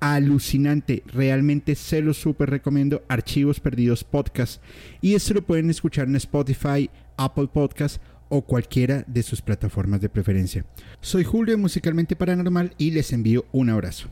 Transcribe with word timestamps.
alucinante. 0.00 1.02
Realmente 1.06 1.74
se 1.74 2.02
lo 2.02 2.14
súper 2.14 2.50
recomiendo. 2.50 3.02
Archivos 3.08 3.60
Perdidos 3.60 4.04
Podcast. 4.04 4.62
Y 5.00 5.14
esto 5.14 5.34
lo 5.34 5.42
pueden 5.42 5.70
escuchar 5.70 6.08
en 6.08 6.16
Spotify, 6.16 6.90
Apple 7.16 7.48
Podcast 7.52 8.02
o 8.28 8.42
cualquiera 8.42 9.04
de 9.06 9.22
sus 9.22 9.40
plataformas 9.42 10.00
de 10.00 10.08
preferencia. 10.08 10.64
Soy 11.00 11.24
Julio 11.24 11.56
Musicalmente 11.58 12.16
Paranormal 12.16 12.74
y 12.78 12.90
les 12.90 13.12
envío 13.12 13.46
un 13.52 13.70
abrazo. 13.70 14.08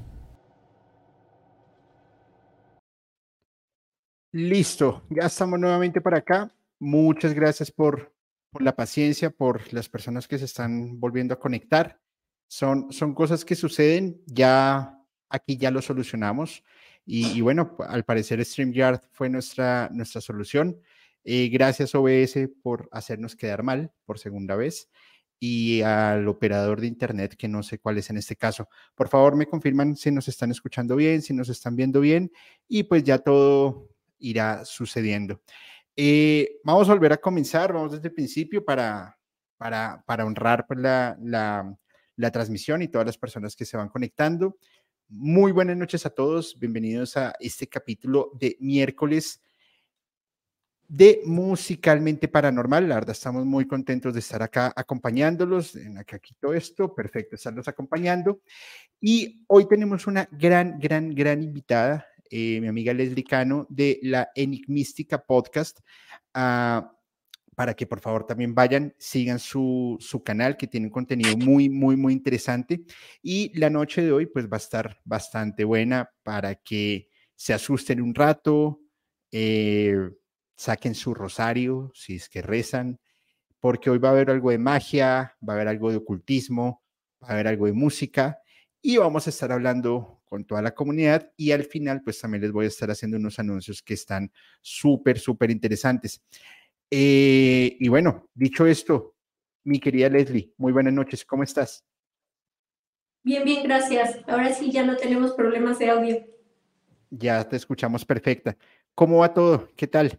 Listo, 4.33 5.05
ya 5.11 5.27
estamos 5.27 5.61
nuevamente 5.61 6.01
para 6.01 6.19
acá. 6.19 6.53
Muchas 6.81 7.35
gracias 7.35 7.71
por, 7.71 8.13
por 8.51 8.63
la 8.63 8.75
paciencia, 8.75 9.31
por 9.31 9.73
las 9.73 9.89
personas 9.89 10.27
que 10.27 10.39
se 10.39 10.45
están 10.45 10.99
volviendo 10.99 11.35
a 11.35 11.39
conectar. 11.39 12.01
Son, 12.49 12.93
son 12.93 13.15
cosas 13.15 13.45
que 13.45 13.55
suceden, 13.55 14.21
ya 14.27 15.01
aquí 15.35 15.57
ya 15.57 15.71
lo 15.71 15.83
solucionamos. 15.83 16.63
Y, 17.07 17.41
bueno, 17.43 17.77
al 17.87 18.05
parecer 18.05 18.43
StreamYard 18.43 19.01
fue 19.13 19.29
nuestra, 19.29 19.91
nuestra 19.93 20.23
solución. 20.23 20.81
Eh, 21.23 21.49
gracias 21.49 21.95
OBS 21.95 22.49
por 22.63 22.89
hacernos 22.93 23.37
quedar 23.37 23.63
mal 23.63 23.93
por 24.07 24.19
segunda 24.19 24.57
vez 24.57 24.89
y 25.39 25.83
al 25.83 26.29
operador 26.29 26.81
de 26.81 26.87
internet 26.87 27.35
que 27.37 27.49
no 27.49 27.63
sé 27.63 27.79
cuál 27.79 27.99
es 27.99 28.09
en 28.09 28.17
este 28.17 28.37
caso. 28.37 28.69
Por 28.95 29.09
favor, 29.09 29.37
me 29.37 29.47
confirman 29.47 29.97
si 29.97 30.11
nos 30.11 30.29
están 30.29 30.51
escuchando 30.51 30.97
bien, 30.97 31.21
si 31.21 31.35
nos 31.35 31.49
están 31.51 31.77
viendo 31.77 32.01
bien 32.01 32.31
y 32.69 32.85
pues 32.85 33.05
ya 33.05 33.19
todo 33.19 33.91
irá 34.19 34.65
sucediendo. 34.65 35.43
Eh, 35.97 36.57
vamos 36.65 36.89
a 36.89 36.95
volver 36.95 37.13
a 37.13 37.19
comenzar, 37.19 37.73
vamos 37.73 37.93
desde 37.93 38.09
el 38.09 38.15
principio 38.15 38.65
para, 38.65 39.19
para, 39.59 40.03
para 40.07 40.25
honrar 40.25 40.67
pues, 40.67 40.81
la, 40.81 41.17
la 42.17 42.31
transmisión 42.31 42.83
y 42.83 42.89
todas 42.89 43.07
las 43.07 43.19
personas 43.19 43.57
que 43.57 43.65
se 43.65 43.77
van 43.77 43.89
conectando. 43.89 44.57
Muy 45.09 45.53
buenas 45.53 45.77
noches 45.77 46.07
a 46.07 46.11
todos, 46.11 46.59
bienvenidos 46.59 47.19
a 47.19 47.35
este 47.39 47.67
capítulo 47.67 48.31
de 48.41 48.57
miércoles 48.59 49.43
de 50.89 51.21
Musicalmente 51.27 52.27
Paranormal. 52.27 52.89
La 52.89 52.95
verdad, 52.95 53.11
estamos 53.11 53.45
muy 53.45 53.67
contentos 53.67 54.15
de 54.15 54.21
estar 54.21 54.43
acá 54.43 54.73
acompañándolos, 54.75 55.77
en 55.77 55.99
acá 55.99 56.19
todo 56.41 56.55
esto, 56.55 56.95
perfecto, 56.95 57.37
estarlos 57.37 57.69
acompañando. 57.69 58.41
Y 58.99 59.45
hoy 59.47 59.69
tenemos 59.69 60.07
una 60.07 60.27
gran, 60.33 60.79
gran, 60.79 61.15
gran 61.15 61.43
invitada, 61.43 62.07
eh, 62.31 62.59
mi 62.63 62.69
amiga 62.69 62.95
Leslie 62.95 63.25
Cano 63.25 63.67
de 63.69 64.01
la 64.03 64.31
Enigmística 64.35 65.19
Podcast. 65.23 65.81
Uh, 66.35 66.81
para 67.55 67.75
que 67.75 67.87
por 67.87 68.01
favor 68.01 68.27
también 68.27 68.55
vayan, 68.55 68.95
sigan 68.99 69.39
su, 69.39 69.97
su, 70.01 70.23
canal 70.23 70.57
que 70.57 70.67
tiene 70.67 70.87
un 70.87 70.93
contenido 70.93 71.37
muy, 71.37 71.69
muy, 71.69 71.97
muy 71.97 72.13
interesante. 72.13 72.85
Y 73.23 73.57
la 73.59 73.71
noche 73.71 74.03
de 74.03 74.13
hoy 74.13 74.27
pues 74.27 74.47
va 74.47 74.57
a 74.57 74.59
estar 74.59 75.01
bastante 75.05 75.65
buena 75.65 76.11
para 76.23 76.55
que 76.57 77.09
se 77.37 77.53
asusten 77.55 78.01
un 78.01 78.15
rato, 78.15 78.81
eh, 79.31 79.97
saquen 80.57 80.95
su 80.95 81.15
rosario 81.15 81.91
si 81.95 82.17
es 82.17 82.29
que 82.29 82.43
rezan, 82.43 83.01
porque 83.61 83.91
hoy 83.91 83.99
va 83.99 84.09
a 84.11 84.13
haber 84.13 84.31
algo 84.31 84.51
de 84.51 84.59
magia, 84.59 85.37
va 85.47 85.55
a 85.55 85.57
haber 85.57 85.69
algo 85.69 85.91
de 85.91 85.97
ocultismo, 85.97 86.83
va 87.23 87.29
a 87.29 87.33
haber 87.33 87.49
algo 87.49 87.67
de 87.67 87.73
música 87.73 88.39
y 88.81 88.99
vamos 88.99 89.27
a 89.27 89.31
estar 89.31 89.51
hablando 89.51 90.23
con 90.25 90.45
toda 90.45 90.61
la 90.63 90.75
comunidad 90.75 91.33
y 91.37 91.53
al 91.53 91.65
final 91.65 92.03
pues 92.03 92.21
también 92.21 92.43
les 92.43 92.53
voy 92.53 92.67
a 92.67 92.69
estar 92.69 92.91
haciendo 92.91 93.17
unos 93.17 93.39
anuncios 93.39 93.83
que 93.83 93.95
están 93.95 94.31
súper, 94.61 95.19
súper 95.19 95.51
interesantes. 95.51 96.23
Eh, 96.91 97.77
y 97.81 97.89
bueno, 97.89 98.29
dicho 98.35 98.67
esto, 98.67 99.15
mi 99.65 99.81
querida 99.81 100.09
Leslie, 100.09 100.53
muy 100.59 100.73
buenas 100.73 100.93
noches, 100.93 101.25
¿cómo 101.25 101.43
estás? 101.43 101.85
Bien, 103.23 103.43
bien, 103.43 103.63
gracias. 103.63 104.21
Ahora 104.27 104.53
sí 104.53 104.71
ya 104.71 104.85
no 104.85 104.97
tenemos 104.97 105.33
problemas 105.33 105.79
de 105.79 105.89
audio. 105.89 106.27
Ya 107.11 107.49
te 107.49 107.57
escuchamos 107.57 108.05
perfecta. 108.05 108.57
¿Cómo 108.95 109.19
va 109.19 109.33
todo? 109.33 109.69
¿Qué 109.77 109.87
tal? 109.87 110.19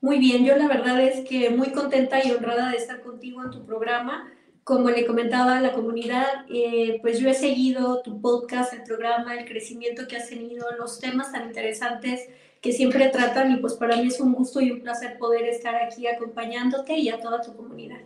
Muy 0.00 0.18
bien, 0.18 0.44
yo 0.44 0.54
la 0.56 0.68
verdad 0.68 1.00
es 1.00 1.28
que 1.28 1.50
muy 1.50 1.72
contenta 1.72 2.24
y 2.24 2.30
honrada 2.30 2.70
de 2.70 2.76
estar 2.76 3.00
contigo 3.00 3.42
en 3.42 3.50
tu 3.50 3.66
programa. 3.66 4.30
Como 4.62 4.88
le 4.90 5.04
comentaba 5.04 5.58
a 5.58 5.60
la 5.60 5.72
comunidad, 5.72 6.46
eh, 6.48 6.98
pues 7.02 7.18
yo 7.18 7.28
he 7.28 7.34
seguido 7.34 8.02
tu 8.02 8.20
podcast, 8.20 8.72
el 8.72 8.82
programa, 8.82 9.34
el 9.34 9.44
crecimiento 9.44 10.06
que 10.06 10.16
has 10.16 10.28
tenido, 10.28 10.66
los 10.78 11.00
temas 11.00 11.32
tan 11.32 11.46
interesantes 11.46 12.28
que 12.64 12.72
siempre 12.72 13.10
tratan 13.10 13.52
y 13.52 13.56
pues 13.58 13.74
para 13.74 13.98
mí 13.98 14.06
es 14.06 14.18
un 14.20 14.32
gusto 14.32 14.58
y 14.58 14.70
un 14.70 14.80
placer 14.80 15.18
poder 15.18 15.44
estar 15.44 15.74
aquí 15.74 16.06
acompañándote 16.06 16.96
y 16.96 17.10
a 17.10 17.20
toda 17.20 17.42
tu 17.42 17.54
comunidad. 17.54 18.00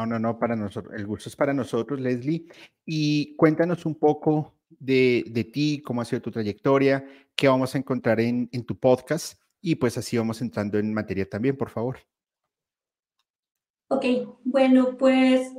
No, 0.00 0.06
no, 0.06 0.18
no, 0.18 0.36
para 0.36 0.56
nosotros, 0.56 0.92
el 0.96 1.06
gusto 1.06 1.28
es 1.28 1.36
para 1.36 1.54
nosotros, 1.54 2.00
Leslie. 2.00 2.46
Y 2.84 3.36
cuéntanos 3.36 3.86
un 3.86 3.94
poco 3.94 4.54
de, 4.68 5.22
de 5.28 5.44
ti, 5.44 5.80
cómo 5.80 6.00
ha 6.00 6.04
sido 6.04 6.20
tu 6.20 6.32
trayectoria, 6.32 7.06
qué 7.36 7.46
vamos 7.46 7.72
a 7.72 7.78
encontrar 7.78 8.18
en, 8.18 8.48
en 8.50 8.64
tu 8.64 8.76
podcast 8.76 9.40
y 9.60 9.76
pues 9.76 9.96
así 9.96 10.18
vamos 10.18 10.42
entrando 10.42 10.80
en 10.80 10.92
materia 10.92 11.28
también, 11.28 11.56
por 11.56 11.70
favor. 11.70 11.98
Ok, 13.86 14.04
bueno, 14.42 14.96
pues 14.98 15.52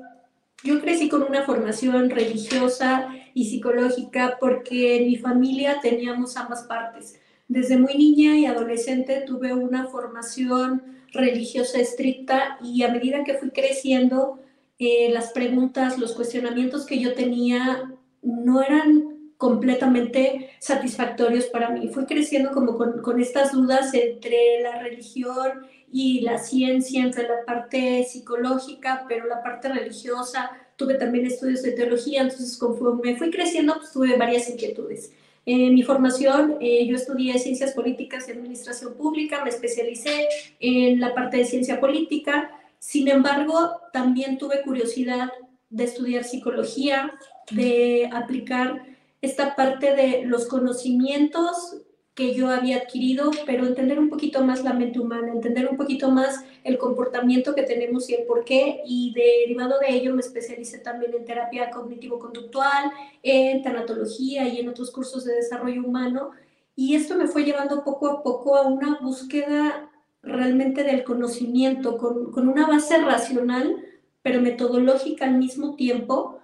yo 0.65 0.81
crecí 0.81 1.07
con 1.07 1.23
una 1.23 1.43
formación 1.43 2.09
religiosa 2.09 3.15
y 3.33 3.49
psicológica 3.49 4.35
porque 4.41 4.97
en 4.97 5.05
mi 5.05 5.15
familia 5.15 5.79
teníamos 5.81 6.35
ambas 6.35 6.63
partes. 6.63 7.20
Desde 7.51 7.78
muy 7.78 7.95
niña 7.95 8.38
y 8.38 8.45
adolescente 8.45 9.25
tuve 9.28 9.51
una 9.53 9.88
formación 9.88 10.84
religiosa 11.12 11.81
estricta 11.81 12.57
y 12.63 12.84
a 12.84 12.88
medida 12.88 13.25
que 13.25 13.34
fui 13.34 13.50
creciendo, 13.50 14.39
eh, 14.79 15.09
las 15.12 15.34
preguntas, 15.34 15.97
los 15.97 16.13
cuestionamientos 16.13 16.85
que 16.85 17.01
yo 17.01 17.13
tenía 17.13 17.91
no 18.22 18.62
eran 18.62 19.34
completamente 19.35 20.51
satisfactorios 20.59 21.47
para 21.47 21.72
mí. 21.72 21.89
Fui 21.89 22.06
creciendo 22.06 22.51
como 22.51 22.78
con, 22.78 23.19
estas 23.19 23.51
dudas 23.51 23.94
entre 23.95 24.62
la 24.63 24.79
religión 24.79 25.68
y 25.91 26.22
la 26.22 26.38
ciencia, 26.38 27.03
entre 27.03 27.23
la 27.23 27.44
parte 27.45 28.06
psicológica, 28.06 29.03
pero 29.09 29.28
la 29.28 29.44
parte 29.44 29.68
religiosa. 29.68 30.51
Tuve 30.78 30.94
también 30.94 31.25
estudios 31.25 31.63
de 31.63 31.73
teología, 31.73 32.22
entonces 32.22 32.57
conforme 32.57 33.18
fui 33.18 33.29
creciendo, 33.29 33.75
pues 33.75 33.91
tuve 33.91 34.16
varias 34.16 34.50
inquietudes. 34.50 35.12
En 35.46 35.74
mi 35.74 35.84
formación, 35.84 36.57
eh, 36.62 36.85
yo 36.85 36.96
estudié 36.96 37.40
Ciencias 37.40 37.74
Políticas 37.74 38.28
y 38.28 38.31
Administración 38.31 38.94
Pública, 38.94 39.44
me 39.44 39.50
especialicé 39.50 40.28
en 40.59 41.00
la 41.00 41.16
parte 41.16 41.38
de 41.38 41.46
ciencia 41.46 41.79
política. 41.79 42.52
Sin 42.78 43.07
embargo, 43.07 43.72
también 43.91 44.38
tuve 44.38 44.62
curiosidad 44.62 45.30
de 45.69 45.84
estudiar 45.85 46.25
psicología, 46.25 47.13
de 47.50 48.09
aplicar 48.13 48.84
esta 49.22 49.56
parte 49.56 49.96
de 49.96 50.24
los 50.25 50.47
conocimientos 50.47 51.78
que 52.13 52.33
yo 52.33 52.49
había 52.49 52.77
adquirido, 52.77 53.31
pero 53.45 53.66
entender 53.66 53.97
un 53.97 54.09
poquito 54.09 54.44
más 54.44 54.63
la 54.63 54.73
mente 54.73 54.99
humana, 54.99 55.31
entender 55.31 55.69
un 55.69 55.77
poquito 55.77 56.11
más 56.11 56.44
el 56.63 56.77
comportamiento 56.77 57.55
que 57.55 57.63
tenemos 57.63 58.09
y 58.09 58.16
el 58.16 58.25
por 58.25 58.44
qué, 58.44 58.81
y 58.85 59.13
derivado 59.13 59.79
de 59.79 59.94
ello 59.95 60.13
me 60.13 60.19
especialicé 60.19 60.79
también 60.79 61.13
en 61.13 61.23
terapia 61.23 61.71
cognitivo-conductual, 61.71 62.91
en 63.23 63.63
tanatología 63.63 64.47
y 64.47 64.59
en 64.59 64.67
otros 64.67 64.91
cursos 64.91 65.23
de 65.23 65.35
desarrollo 65.35 65.83
humano, 65.85 66.31
y 66.75 66.95
esto 66.95 67.16
me 67.16 67.27
fue 67.27 67.44
llevando 67.44 67.83
poco 67.83 68.09
a 68.09 68.23
poco 68.23 68.55
a 68.57 68.67
una 68.67 69.00
búsqueda 69.01 69.89
realmente 70.21 70.83
del 70.83 71.03
conocimiento, 71.03 71.97
con, 71.97 72.31
con 72.31 72.50
una 72.50 72.68
base 72.68 72.97
racional, 72.97 73.83
pero 74.21 74.41
metodológica 74.41 75.25
al 75.25 75.38
mismo 75.38 75.75
tiempo, 75.75 76.39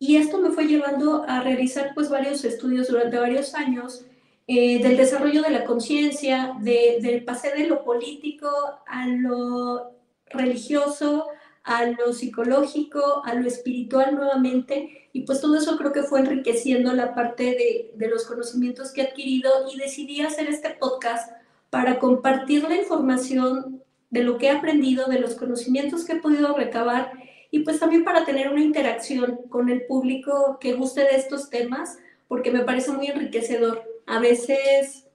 y 0.00 0.16
esto 0.16 0.38
me 0.38 0.50
fue 0.50 0.66
llevando 0.66 1.24
a 1.28 1.42
realizar 1.42 1.92
pues 1.94 2.10
varios 2.10 2.44
estudios 2.44 2.88
durante 2.88 3.18
varios 3.18 3.54
años, 3.54 4.04
eh, 4.46 4.82
del 4.82 4.96
desarrollo 4.96 5.42
de 5.42 5.50
la 5.50 5.64
conciencia, 5.64 6.54
de, 6.60 6.98
del 7.00 7.24
pase 7.24 7.52
de 7.52 7.66
lo 7.66 7.84
político 7.84 8.48
a 8.86 9.06
lo 9.06 9.92
religioso, 10.26 11.26
a 11.64 11.86
lo 11.86 12.12
psicológico, 12.12 13.22
a 13.24 13.34
lo 13.34 13.46
espiritual 13.46 14.14
nuevamente, 14.14 15.08
y 15.12 15.22
pues 15.22 15.40
todo 15.40 15.56
eso 15.56 15.76
creo 15.76 15.92
que 15.92 16.02
fue 16.02 16.20
enriqueciendo 16.20 16.92
la 16.92 17.14
parte 17.14 17.44
de, 17.44 17.92
de 17.94 18.08
los 18.08 18.24
conocimientos 18.26 18.92
que 18.92 19.02
he 19.02 19.04
adquirido 19.08 19.50
y 19.72 19.78
decidí 19.78 20.22
hacer 20.22 20.48
este 20.48 20.70
podcast 20.70 21.30
para 21.70 21.98
compartir 21.98 22.64
la 22.64 22.76
información 22.76 23.82
de 24.10 24.24
lo 24.24 24.38
que 24.38 24.46
he 24.46 24.50
aprendido, 24.50 25.06
de 25.06 25.20
los 25.20 25.34
conocimientos 25.34 26.04
que 26.04 26.14
he 26.14 26.20
podido 26.20 26.54
recabar 26.54 27.12
y 27.50 27.60
pues 27.60 27.78
también 27.78 28.02
para 28.02 28.24
tener 28.24 28.48
una 28.48 28.62
interacción 28.62 29.40
con 29.48 29.68
el 29.68 29.84
público 29.86 30.58
que 30.60 30.72
guste 30.72 31.02
de 31.02 31.16
estos 31.16 31.50
temas, 31.50 31.98
porque 32.26 32.50
me 32.50 32.64
parece 32.64 32.92
muy 32.92 33.06
enriquecedor 33.06 33.91
a 34.06 34.18
veces 34.18 35.06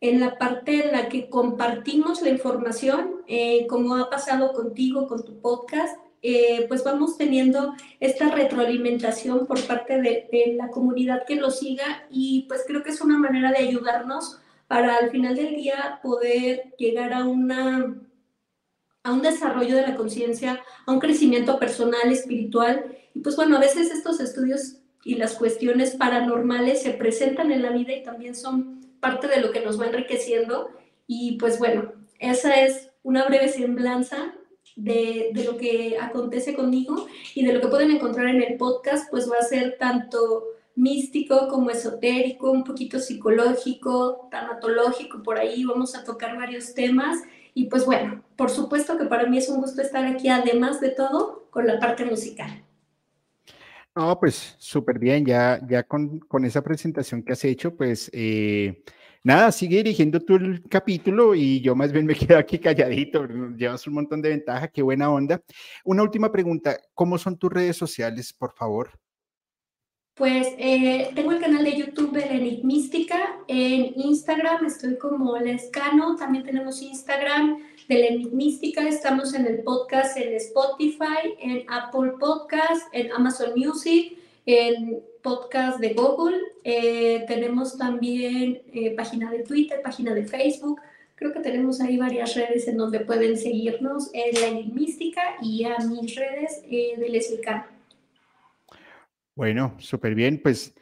en 0.00 0.20
la 0.20 0.38
parte 0.38 0.86
en 0.86 0.92
la 0.92 1.08
que 1.08 1.28
compartimos 1.28 2.22
la 2.22 2.30
información, 2.30 3.22
eh, 3.26 3.66
como 3.66 3.96
ha 3.96 4.08
pasado 4.08 4.52
contigo 4.52 5.06
con 5.06 5.24
tu 5.24 5.40
podcast, 5.40 5.98
eh, 6.22 6.66
pues 6.68 6.84
vamos 6.84 7.16
teniendo 7.16 7.74
esta 7.98 8.30
retroalimentación 8.30 9.46
por 9.46 9.60
parte 9.66 10.00
de, 10.00 10.28
de, 10.30 10.54
la 10.54 10.68
comunidad 10.68 11.24
que 11.26 11.36
lo 11.36 11.50
siga 11.50 12.06
y 12.10 12.44
pues 12.46 12.64
creo 12.66 12.82
que 12.82 12.90
es 12.90 13.00
una 13.00 13.18
manera 13.18 13.50
de 13.52 13.58
ayudarnos 13.58 14.38
para 14.68 14.96
al 14.96 15.10
final 15.10 15.34
del 15.34 15.56
día 15.56 15.98
poder 16.02 16.74
llegar 16.78 17.14
a 17.14 17.24
una 17.24 17.96
a 19.02 19.12
un 19.12 19.22
desarrollo 19.22 19.76
de 19.76 19.82
la 19.82 19.96
conciencia, 19.96 20.62
a 20.86 20.92
un 20.92 21.00
crecimiento 21.00 21.58
personal, 21.58 22.10
espiritual. 22.10 22.96
Y 23.14 23.20
pues 23.20 23.36
bueno, 23.36 23.56
a 23.56 23.60
veces 23.60 23.90
estos 23.90 24.20
estudios 24.20 24.76
y 25.04 25.14
las 25.14 25.34
cuestiones 25.34 25.96
paranormales 25.96 26.82
se 26.82 26.90
presentan 26.90 27.52
en 27.52 27.62
la 27.62 27.70
vida 27.70 27.92
y 27.92 28.02
también 28.02 28.34
son 28.34 28.80
parte 29.00 29.28
de 29.28 29.40
lo 29.40 29.50
que 29.50 29.60
nos 29.60 29.80
va 29.80 29.86
enriqueciendo. 29.86 30.70
Y 31.06 31.38
pues 31.38 31.58
bueno, 31.58 31.92
esa 32.18 32.60
es 32.60 32.90
una 33.02 33.24
breve 33.24 33.48
semblanza 33.48 34.34
de, 34.76 35.30
de, 35.32 35.44
lo 35.44 35.56
que 35.56 35.96
acontece 36.00 36.54
conmigo 36.54 37.06
y 37.34 37.44
de 37.44 37.52
lo 37.52 37.60
que 37.60 37.68
pueden 37.68 37.90
encontrar 37.90 38.28
en 38.28 38.42
el 38.42 38.56
podcast, 38.56 39.10
pues 39.10 39.30
va 39.30 39.36
a 39.40 39.44
ser 39.44 39.76
tanto 39.78 40.44
místico 40.76 41.48
como 41.48 41.70
esotérico, 41.70 42.50
un 42.50 42.64
poquito 42.64 42.98
psicológico, 42.98 44.28
tanatológico, 44.30 45.22
por 45.22 45.38
ahí 45.38 45.64
vamos 45.64 45.94
a 45.94 46.04
tocar 46.04 46.36
varios 46.36 46.74
temas 46.74 47.18
y 47.54 47.66
pues 47.66 47.84
bueno, 47.84 48.22
por 48.36 48.50
supuesto 48.50 48.96
que 48.96 49.04
para 49.04 49.26
mí 49.26 49.38
es 49.38 49.48
un 49.48 49.60
gusto 49.60 49.82
estar 49.82 50.04
aquí, 50.04 50.28
además 50.28 50.80
de 50.80 50.90
todo, 50.90 51.48
con 51.50 51.66
la 51.66 51.78
parte 51.78 52.04
musical. 52.04 52.64
No, 53.96 54.18
pues 54.20 54.54
súper 54.58 54.98
bien, 54.98 55.26
ya, 55.26 55.60
ya 55.68 55.82
con, 55.82 56.20
con, 56.20 56.44
esa 56.44 56.62
presentación 56.62 57.22
que 57.24 57.32
has 57.32 57.44
hecho, 57.44 57.76
pues 57.76 58.08
eh, 58.12 58.84
nada, 59.24 59.50
sigue 59.50 59.78
dirigiendo 59.78 60.20
tú 60.20 60.36
el 60.36 60.62
capítulo 60.68 61.34
y 61.34 61.60
yo 61.60 61.74
más 61.74 61.90
bien 61.90 62.06
me 62.06 62.14
quedo 62.14 62.38
aquí 62.38 62.58
calladito, 62.58 63.26
llevas 63.56 63.86
un 63.88 63.94
montón 63.94 64.22
de 64.22 64.30
ventaja, 64.30 64.68
qué 64.68 64.82
buena 64.82 65.10
onda. 65.10 65.42
Una 65.84 66.02
última 66.02 66.30
pregunta, 66.30 66.78
¿cómo 66.94 67.18
son 67.18 67.36
tus 67.36 67.52
redes 67.52 67.76
sociales, 67.76 68.32
por 68.32 68.52
favor? 68.54 68.90
Pues 70.14 70.48
eh, 70.58 71.10
tengo 71.14 71.32
el 71.32 71.40
canal 71.40 71.64
de 71.64 71.76
YouTube 71.76 72.12
de 72.12 72.24
Enigmística. 72.24 73.38
En 73.48 73.98
Instagram 73.98 74.66
estoy 74.66 74.98
como 74.98 75.38
Lescano. 75.38 76.14
También 76.16 76.44
tenemos 76.44 76.82
Instagram 76.82 77.56
de 77.90 77.98
la 77.98 78.06
Enigmística. 78.06 78.86
Estamos 78.86 79.34
en 79.34 79.46
el 79.46 79.64
podcast 79.64 80.16
en 80.16 80.32
Spotify, 80.34 81.34
en 81.40 81.64
Apple 81.68 82.12
Podcast, 82.20 82.86
en 82.92 83.10
Amazon 83.10 83.50
Music, 83.56 84.16
en 84.46 85.00
podcast 85.24 85.80
de 85.80 85.94
Google. 85.94 86.38
Eh, 86.62 87.24
tenemos 87.26 87.76
también 87.76 88.62
eh, 88.72 88.94
página 88.94 89.28
de 89.32 89.40
Twitter, 89.40 89.82
página 89.82 90.14
de 90.14 90.24
Facebook. 90.24 90.80
Creo 91.16 91.32
que 91.32 91.40
tenemos 91.40 91.80
ahí 91.80 91.96
varias 91.96 92.36
redes 92.36 92.68
en 92.68 92.76
donde 92.76 93.00
pueden 93.00 93.36
seguirnos 93.36 94.08
en 94.14 94.40
la 94.40 94.46
Enigmística 94.46 95.22
y 95.42 95.64
a 95.64 95.76
mis 95.78 96.14
redes 96.14 96.62
de 96.70 97.08
Lescano. 97.08 97.64
Bueno, 99.34 99.74
súper 99.80 100.14
bien. 100.14 100.40
Pues 100.40 100.72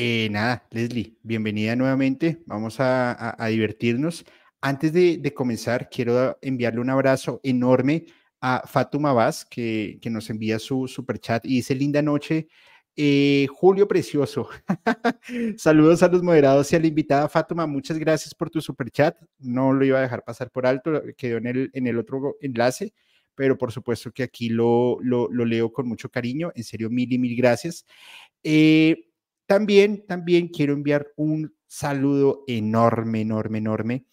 eh, 0.00 0.28
nada, 0.30 0.64
Leslie, 0.70 1.14
bienvenida 1.22 1.74
nuevamente. 1.74 2.38
Vamos 2.46 2.76
a, 2.78 3.36
divertirnos. 3.50 4.24
Antes 4.60 4.92
de, 4.92 5.32
comenzar, 5.34 5.88
quiero 5.88 6.36
enviarle 6.42 6.80
un 6.80 6.90
abrazo 6.90 7.40
enorme 7.44 8.06
a 8.40 8.64
Fatuma 8.66 9.12
Vaz, 9.12 9.44
que, 9.44 10.00
nos 10.10 10.30
envía 10.30 10.58
su 10.58 10.88
super 10.88 11.18
chat 11.20 11.44
y 11.44 11.56
dice 11.56 11.74
linda 11.74 12.02
noche. 12.02 12.48
Eh, 12.96 13.46
Julio 13.52 13.86
Precioso. 13.86 14.48
Saludos 15.56 16.02
a 16.02 16.08
los 16.08 16.24
moderados 16.24 16.72
y 16.72 16.76
a 16.76 16.80
la 16.80 16.88
invitada 16.88 17.28
Fatuma. 17.28 17.68
Muchas 17.68 17.98
gracias 17.98 18.34
por 18.34 18.50
tu 18.50 18.60
super 18.60 18.90
chat. 18.90 19.16
No 19.38 19.72
lo 19.72 19.84
iba 19.84 19.98
a 19.98 20.02
dejar 20.02 20.24
pasar 20.24 20.50
por 20.50 20.66
alto, 20.66 21.02
quedó 21.16 21.36
en 21.36 21.46
el, 21.46 21.70
en 21.72 21.86
el 21.86 21.98
otro 21.98 22.36
enlace 22.40 22.92
pero 23.38 23.56
por 23.56 23.70
supuesto 23.70 24.10
que 24.10 24.24
aquí 24.24 24.48
lo, 24.48 24.98
lo, 25.00 25.28
leo 25.28 25.72
con 25.72 25.86
mucho 25.86 26.10
cariño. 26.10 26.50
En 26.56 26.64
serio, 26.64 26.90
mil 26.90 27.12
y 27.12 27.20
mil 27.20 27.36
gracias. 27.36 27.86
Eh, 28.42 28.96
también, 29.46 30.04
también 30.08 30.48
quiero 30.48 30.72
enviar 30.72 31.06
un 31.14 31.54
saludo 31.68 32.42
enorme, 32.48 33.20
enorme, 33.20 33.58
enorme 33.58 34.06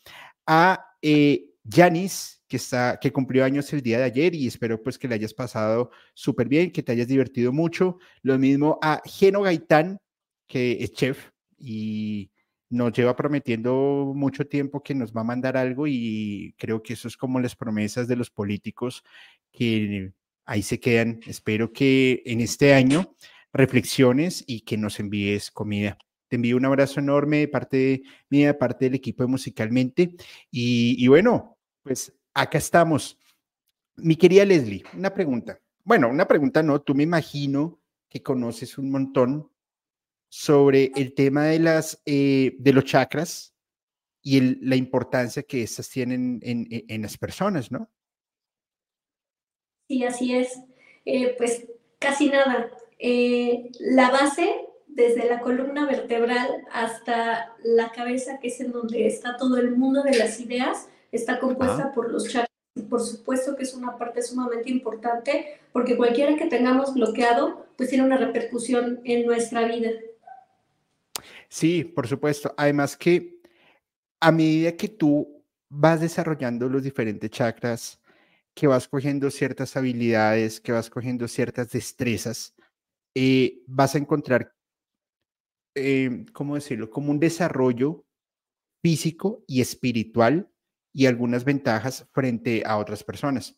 a 0.45 0.85
Yanis, 1.01 2.35
eh, 2.35 2.45
que, 2.47 2.57
está, 2.57 2.99
que 3.01 3.11
cumplió 3.11 3.43
años 3.43 3.71
el 3.73 3.81
día 3.81 3.97
de 3.97 4.05
ayer 4.05 4.35
y 4.35 4.47
espero 4.47 4.81
pues 4.81 4.97
que 4.97 5.07
le 5.07 5.15
hayas 5.15 5.33
pasado 5.33 5.91
súper 6.13 6.47
bien, 6.47 6.71
que 6.71 6.83
te 6.83 6.91
hayas 6.91 7.07
divertido 7.07 7.51
mucho. 7.51 7.97
Lo 8.21 8.37
mismo 8.37 8.79
a 8.81 9.01
Geno 9.05 9.41
Gaitán, 9.41 9.99
que 10.47 10.77
es 10.81 10.93
chef 10.93 11.31
y 11.57 12.31
nos 12.69 12.93
lleva 12.93 13.15
prometiendo 13.15 14.11
mucho 14.15 14.45
tiempo 14.47 14.83
que 14.83 14.95
nos 14.95 15.13
va 15.13 15.21
a 15.21 15.25
mandar 15.25 15.57
algo 15.57 15.87
y 15.87 16.53
creo 16.57 16.81
que 16.83 16.93
eso 16.93 17.07
es 17.07 17.17
como 17.17 17.39
las 17.39 17.55
promesas 17.55 18.07
de 18.07 18.15
los 18.15 18.29
políticos 18.29 19.03
que 19.51 20.11
ahí 20.45 20.61
se 20.61 20.79
quedan. 20.79 21.19
Espero 21.25 21.71
que 21.71 22.21
en 22.25 22.41
este 22.41 22.73
año 22.73 23.15
reflexiones 23.53 24.43
y 24.47 24.61
que 24.61 24.77
nos 24.77 24.99
envíes 24.99 25.51
comida. 25.51 25.97
Te 26.27 26.37
envío 26.37 26.57
un 26.57 26.65
abrazo 26.65 26.99
enorme 26.99 27.39
de 27.39 27.47
parte 27.47 28.03
mía, 28.29 28.47
de 28.47 28.53
parte 28.53 28.85
del 28.85 28.95
equipo 28.95 29.23
de 29.23 29.27
Musicalmente. 29.27 30.15
Y, 30.51 30.95
y 31.03 31.07
bueno, 31.07 31.57
pues 31.83 32.13
acá 32.33 32.57
estamos. 32.57 33.17
Mi 33.97 34.15
querida 34.15 34.45
Leslie, 34.45 34.83
una 34.93 35.13
pregunta. 35.13 35.59
Bueno, 35.83 36.09
una 36.09 36.27
pregunta 36.27 36.63
no, 36.63 36.81
tú 36.81 36.95
me 36.95 37.03
imagino 37.03 37.79
que 38.09 38.23
conoces 38.23 38.77
un 38.77 38.91
montón 38.91 39.51
sobre 40.29 40.91
el 40.95 41.13
tema 41.13 41.45
de, 41.45 41.59
las, 41.59 42.01
eh, 42.05 42.55
de 42.59 42.73
los 42.73 42.83
chakras 42.85 43.53
y 44.21 44.41
la 44.65 44.75
importancia 44.75 45.43
que 45.43 45.63
estas 45.63 45.89
tienen 45.89 46.39
en, 46.41 47.01
las 47.01 47.17
personas, 47.17 47.71
¿no? 47.71 47.89
Sí, 49.87 50.03
así 50.03 50.35
es. 50.35 50.59
Eh, 51.05 51.35
pues 51.37 51.67
casi 51.99 52.29
nada. 52.29 52.71
Eh, 52.97 53.69
la 53.79 54.09
base, 54.09 54.64
desde 54.95 55.29
la 55.29 55.41
columna 55.41 55.85
vertebral 55.85 56.65
hasta 56.71 57.53
la 57.63 57.91
cabeza, 57.91 58.39
que 58.39 58.47
es 58.47 58.59
en 58.61 58.71
donde 58.71 59.05
está 59.05 59.35
todo 59.35 59.57
el 59.57 59.75
mundo 59.75 60.01
de 60.01 60.17
las 60.17 60.39
ideas, 60.39 60.87
está 61.11 61.39
compuesta 61.39 61.91
por 61.93 62.11
los 62.11 62.29
chakras. 62.29 62.49
Por 62.89 63.01
supuesto 63.01 63.55
que 63.55 63.63
es 63.63 63.73
una 63.73 63.97
parte 63.97 64.21
sumamente 64.21 64.69
importante, 64.69 65.59
porque 65.73 65.97
cualquiera 65.97 66.35
que 66.37 66.45
tengamos 66.45 66.93
bloqueado, 66.93 67.67
pues 67.77 67.89
tiene 67.89 68.05
una 68.05 68.17
repercusión 68.17 69.01
en 69.03 69.25
nuestra 69.25 69.65
vida. 69.65 69.91
Sí, 71.49 71.83
por 71.83 72.07
supuesto. 72.07 72.53
Además 72.57 72.95
que 72.95 73.41
a 74.21 74.31
medida 74.31 74.71
que 74.77 74.87
tú 74.87 75.43
vas 75.69 75.99
desarrollando 75.99 76.69
los 76.69 76.83
diferentes 76.83 77.29
chakras, 77.29 78.01
que 78.53 78.67
vas 78.67 78.87
cogiendo 78.87 79.29
ciertas 79.29 79.75
habilidades, 79.75 80.61
que 80.61 80.71
vas 80.71 80.89
cogiendo 80.89 81.27
ciertas 81.27 81.69
destrezas, 81.71 82.55
eh, 83.13 83.61
vas 83.67 83.95
a 83.95 83.97
encontrar, 83.97 84.54
eh, 85.75 86.25
¿cómo 86.33 86.55
decirlo?, 86.55 86.89
como 86.89 87.11
un 87.11 87.19
desarrollo 87.19 88.05
físico 88.81 89.43
y 89.47 89.61
espiritual 89.61 90.49
y 90.93 91.05
algunas 91.07 91.43
ventajas 91.43 92.07
frente 92.13 92.63
a 92.65 92.77
otras 92.77 93.03
personas. 93.03 93.57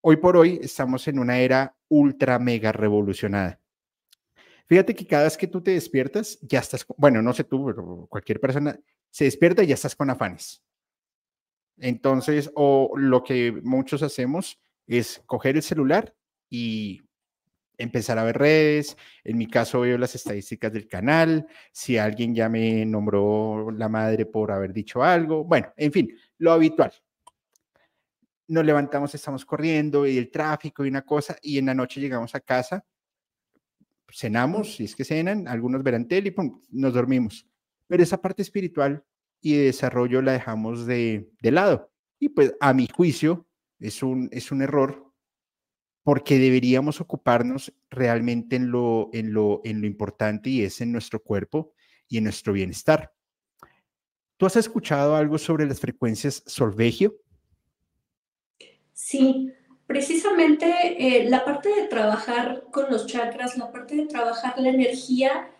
Hoy 0.00 0.16
por 0.16 0.36
hoy 0.36 0.58
estamos 0.62 1.06
en 1.08 1.18
una 1.18 1.38
era 1.38 1.76
ultra 1.88 2.38
mega 2.38 2.72
revolucionada. 2.72 3.60
Fíjate 4.66 4.94
que 4.94 5.06
cada 5.06 5.24
vez 5.24 5.36
que 5.36 5.46
tú 5.46 5.62
te 5.62 5.72
despiertas, 5.72 6.38
ya 6.42 6.58
estás, 6.58 6.84
bueno, 6.96 7.22
no 7.22 7.32
sé 7.32 7.44
tú, 7.44 7.64
pero 7.66 8.06
cualquier 8.08 8.40
persona 8.40 8.78
se 9.10 9.24
despierta 9.24 9.62
y 9.62 9.68
ya 9.68 9.74
estás 9.74 9.94
con 9.94 10.10
afanes. 10.10 10.62
Entonces, 11.78 12.50
o 12.54 12.92
lo 12.96 13.22
que 13.22 13.52
muchos 13.62 14.02
hacemos 14.02 14.60
es 14.86 15.22
coger 15.26 15.56
el 15.56 15.62
celular 15.62 16.14
y 16.50 17.02
empezar 17.78 18.18
a 18.18 18.24
ver 18.24 18.38
redes. 18.38 18.96
En 19.24 19.38
mi 19.38 19.46
caso 19.46 19.80
veo 19.80 19.98
las 19.98 20.14
estadísticas 20.14 20.72
del 20.72 20.88
canal, 20.88 21.46
si 21.72 21.98
alguien 21.98 22.34
ya 22.34 22.48
me 22.48 22.84
nombró 22.86 23.70
la 23.70 23.88
madre 23.88 24.26
por 24.26 24.50
haber 24.52 24.72
dicho 24.72 25.02
algo. 25.02 25.44
Bueno, 25.44 25.72
en 25.76 25.92
fin, 25.92 26.10
lo 26.38 26.52
habitual. 26.52 26.92
Nos 28.48 28.64
levantamos, 28.64 29.14
estamos 29.14 29.44
corriendo 29.44 30.06
y 30.06 30.18
el 30.18 30.30
tráfico 30.30 30.84
y 30.84 30.88
una 30.88 31.02
cosa, 31.02 31.36
y 31.42 31.58
en 31.58 31.66
la 31.66 31.74
noche 31.74 32.00
llegamos 32.00 32.34
a 32.34 32.40
casa 32.40 32.84
cenamos, 34.12 34.76
si 34.76 34.84
es 34.84 34.96
que 34.96 35.04
cenan, 35.04 35.48
algunos 35.48 35.82
verán 35.82 36.08
tele 36.08 36.34
y 36.36 36.52
nos 36.70 36.94
dormimos. 36.94 37.46
Pero 37.86 38.02
esa 38.02 38.20
parte 38.20 38.42
espiritual 38.42 39.04
y 39.40 39.56
de 39.56 39.64
desarrollo 39.64 40.22
la 40.22 40.32
dejamos 40.32 40.86
de, 40.86 41.30
de 41.40 41.50
lado. 41.50 41.92
Y 42.18 42.30
pues 42.30 42.54
a 42.60 42.72
mi 42.72 42.88
juicio 42.88 43.46
es 43.78 44.02
un, 44.02 44.28
es 44.32 44.50
un 44.50 44.62
error 44.62 45.05
porque 46.06 46.38
deberíamos 46.38 47.00
ocuparnos 47.00 47.74
realmente 47.90 48.54
en 48.54 48.70
lo, 48.70 49.10
importante 49.64 50.50
y 50.50 50.62
es 50.62 50.80
en 50.80 50.92
nuestro 50.92 51.20
cuerpo 51.20 51.72
y 52.06 52.18
en 52.18 52.24
nuestro 52.24 52.52
bienestar. 52.52 53.12
¿Tú 54.36 54.46
has 54.46 54.54
escuchado 54.54 55.16
algo 55.16 55.36
sobre 55.36 55.66
las 55.66 55.80
frecuencias 55.80 56.44
solvegio? 56.46 57.16
Sí, 58.92 59.52
precisamente 59.88 60.68
eh, 60.96 61.28
la 61.28 61.44
parte 61.44 61.70
de 61.74 61.88
trabajar 61.88 62.62
con 62.70 62.88
los 62.88 63.08
chakras, 63.08 63.58
la 63.58 63.72
parte 63.72 63.96
de 63.96 64.06
trabajar 64.06 64.60
la 64.60 64.68
energía, 64.68 65.50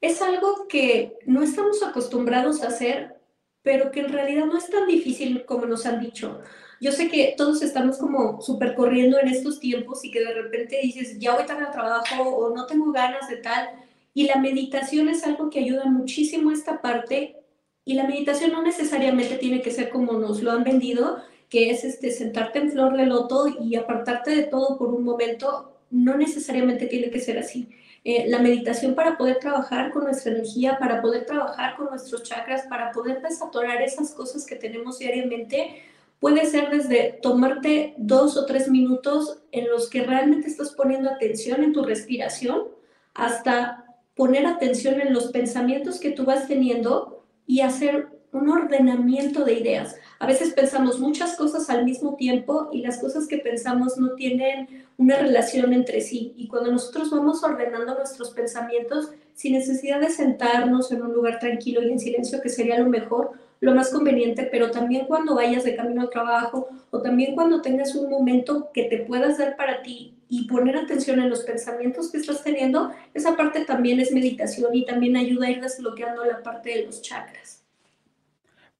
es 0.00 0.22
algo 0.22 0.68
que 0.68 1.18
no 1.26 1.42
estamos 1.42 1.82
acostumbrados 1.82 2.62
a 2.62 2.68
hacer 2.68 3.20
pero 3.62 3.90
que 3.90 4.00
en 4.00 4.12
realidad 4.12 4.46
no 4.46 4.58
es 4.58 4.68
tan 4.68 4.86
difícil 4.86 5.44
como 5.46 5.66
nos 5.66 5.86
han 5.86 6.00
dicho. 6.00 6.40
Yo 6.82 6.90
sé 6.90 7.08
que 7.08 7.34
todos 7.36 7.62
estamos 7.62 7.96
como 7.96 8.42
súper 8.42 8.74
corriendo 8.74 9.16
en 9.20 9.28
estos 9.28 9.60
tiempos 9.60 10.04
y 10.04 10.10
que 10.10 10.18
de 10.18 10.34
repente 10.34 10.80
dices, 10.82 11.16
ya 11.20 11.32
voy 11.32 11.46
tarde 11.46 11.66
al 11.66 11.70
trabajo 11.70 12.24
o 12.24 12.52
no 12.56 12.66
tengo 12.66 12.90
ganas 12.90 13.28
de 13.28 13.36
tal. 13.36 13.68
Y 14.14 14.24
la 14.24 14.34
meditación 14.40 15.08
es 15.08 15.22
algo 15.22 15.48
que 15.48 15.60
ayuda 15.60 15.84
muchísimo 15.84 16.50
a 16.50 16.54
esta 16.54 16.82
parte. 16.82 17.36
Y 17.84 17.94
la 17.94 18.02
meditación 18.02 18.50
no 18.50 18.62
necesariamente 18.62 19.36
tiene 19.36 19.62
que 19.62 19.70
ser 19.70 19.90
como 19.90 20.14
nos 20.14 20.42
lo 20.42 20.50
han 20.50 20.64
vendido, 20.64 21.18
que 21.48 21.70
es 21.70 21.84
este, 21.84 22.10
sentarte 22.10 22.58
en 22.58 22.72
flor 22.72 22.96
de 22.96 23.06
loto 23.06 23.46
y 23.46 23.76
apartarte 23.76 24.32
de 24.32 24.42
todo 24.42 24.76
por 24.76 24.88
un 24.88 25.04
momento. 25.04 25.78
No 25.88 26.16
necesariamente 26.16 26.86
tiene 26.86 27.10
que 27.10 27.20
ser 27.20 27.38
así. 27.38 27.68
Eh, 28.02 28.24
la 28.26 28.40
meditación 28.40 28.96
para 28.96 29.16
poder 29.16 29.38
trabajar 29.38 29.92
con 29.92 30.02
nuestra 30.02 30.32
energía, 30.32 30.78
para 30.80 31.00
poder 31.00 31.26
trabajar 31.26 31.76
con 31.76 31.90
nuestros 31.90 32.24
chakras, 32.24 32.62
para 32.62 32.90
poder 32.90 33.22
desatorar 33.22 33.80
esas 33.82 34.10
cosas 34.10 34.44
que 34.44 34.56
tenemos 34.56 34.98
diariamente, 34.98 35.84
puede 36.22 36.46
ser 36.46 36.70
desde 36.70 37.18
tomarte 37.20 37.94
dos 37.98 38.36
o 38.36 38.46
tres 38.46 38.68
minutos 38.68 39.42
en 39.50 39.68
los 39.68 39.90
que 39.90 40.04
realmente 40.04 40.46
estás 40.46 40.70
poniendo 40.70 41.10
atención 41.10 41.64
en 41.64 41.72
tu 41.72 41.82
respiración, 41.82 42.68
hasta 43.12 43.96
poner 44.14 44.46
atención 44.46 45.00
en 45.00 45.12
los 45.12 45.32
pensamientos 45.32 45.98
que 45.98 46.12
tú 46.12 46.24
vas 46.24 46.46
teniendo 46.46 47.24
y 47.44 47.62
hacer 47.62 48.20
un 48.30 48.48
ordenamiento 48.50 49.44
de 49.44 49.54
ideas. 49.54 49.96
A 50.20 50.28
veces 50.28 50.52
pensamos 50.52 51.00
muchas 51.00 51.36
cosas 51.36 51.68
al 51.70 51.84
mismo 51.84 52.14
tiempo 52.14 52.68
y 52.72 52.82
las 52.82 53.00
cosas 53.00 53.26
que 53.26 53.38
pensamos 53.38 53.98
no 53.98 54.14
tienen 54.14 54.86
una 54.98 55.16
relación 55.16 55.72
entre 55.72 56.02
sí. 56.02 56.34
Y 56.36 56.46
cuando 56.46 56.70
nosotros 56.70 57.10
vamos 57.10 57.42
ordenando 57.42 57.96
nuestros 57.96 58.30
pensamientos, 58.30 59.10
sin 59.34 59.54
necesidad 59.54 59.98
de 59.98 60.10
sentarnos 60.10 60.92
en 60.92 61.02
un 61.02 61.14
lugar 61.14 61.40
tranquilo 61.40 61.82
y 61.82 61.90
en 61.90 61.98
silencio, 61.98 62.40
que 62.40 62.48
sería 62.48 62.78
lo 62.78 62.88
mejor, 62.88 63.32
lo 63.62 63.72
más 63.76 63.90
conveniente, 63.90 64.48
pero 64.50 64.72
también 64.72 65.06
cuando 65.06 65.36
vayas 65.36 65.62
de 65.62 65.76
camino 65.76 66.02
al 66.02 66.10
trabajo 66.10 66.68
o 66.90 67.00
también 67.00 67.36
cuando 67.36 67.62
tengas 67.62 67.94
un 67.94 68.10
momento 68.10 68.72
que 68.74 68.84
te 68.84 68.98
puedas 68.98 69.38
dar 69.38 69.56
para 69.56 69.82
ti 69.82 70.16
y 70.28 70.48
poner 70.48 70.76
atención 70.76 71.20
en 71.20 71.30
los 71.30 71.44
pensamientos 71.44 72.10
que 72.10 72.18
estás 72.18 72.42
teniendo, 72.42 72.90
esa 73.14 73.36
parte 73.36 73.64
también 73.64 74.00
es 74.00 74.10
meditación 74.10 74.74
y 74.74 74.84
también 74.84 75.16
ayuda 75.16 75.46
a 75.46 75.50
ir 75.52 75.60
desbloqueando 75.60 76.24
la 76.24 76.42
parte 76.42 76.70
de 76.70 76.86
los 76.86 77.02
chakras. 77.02 77.62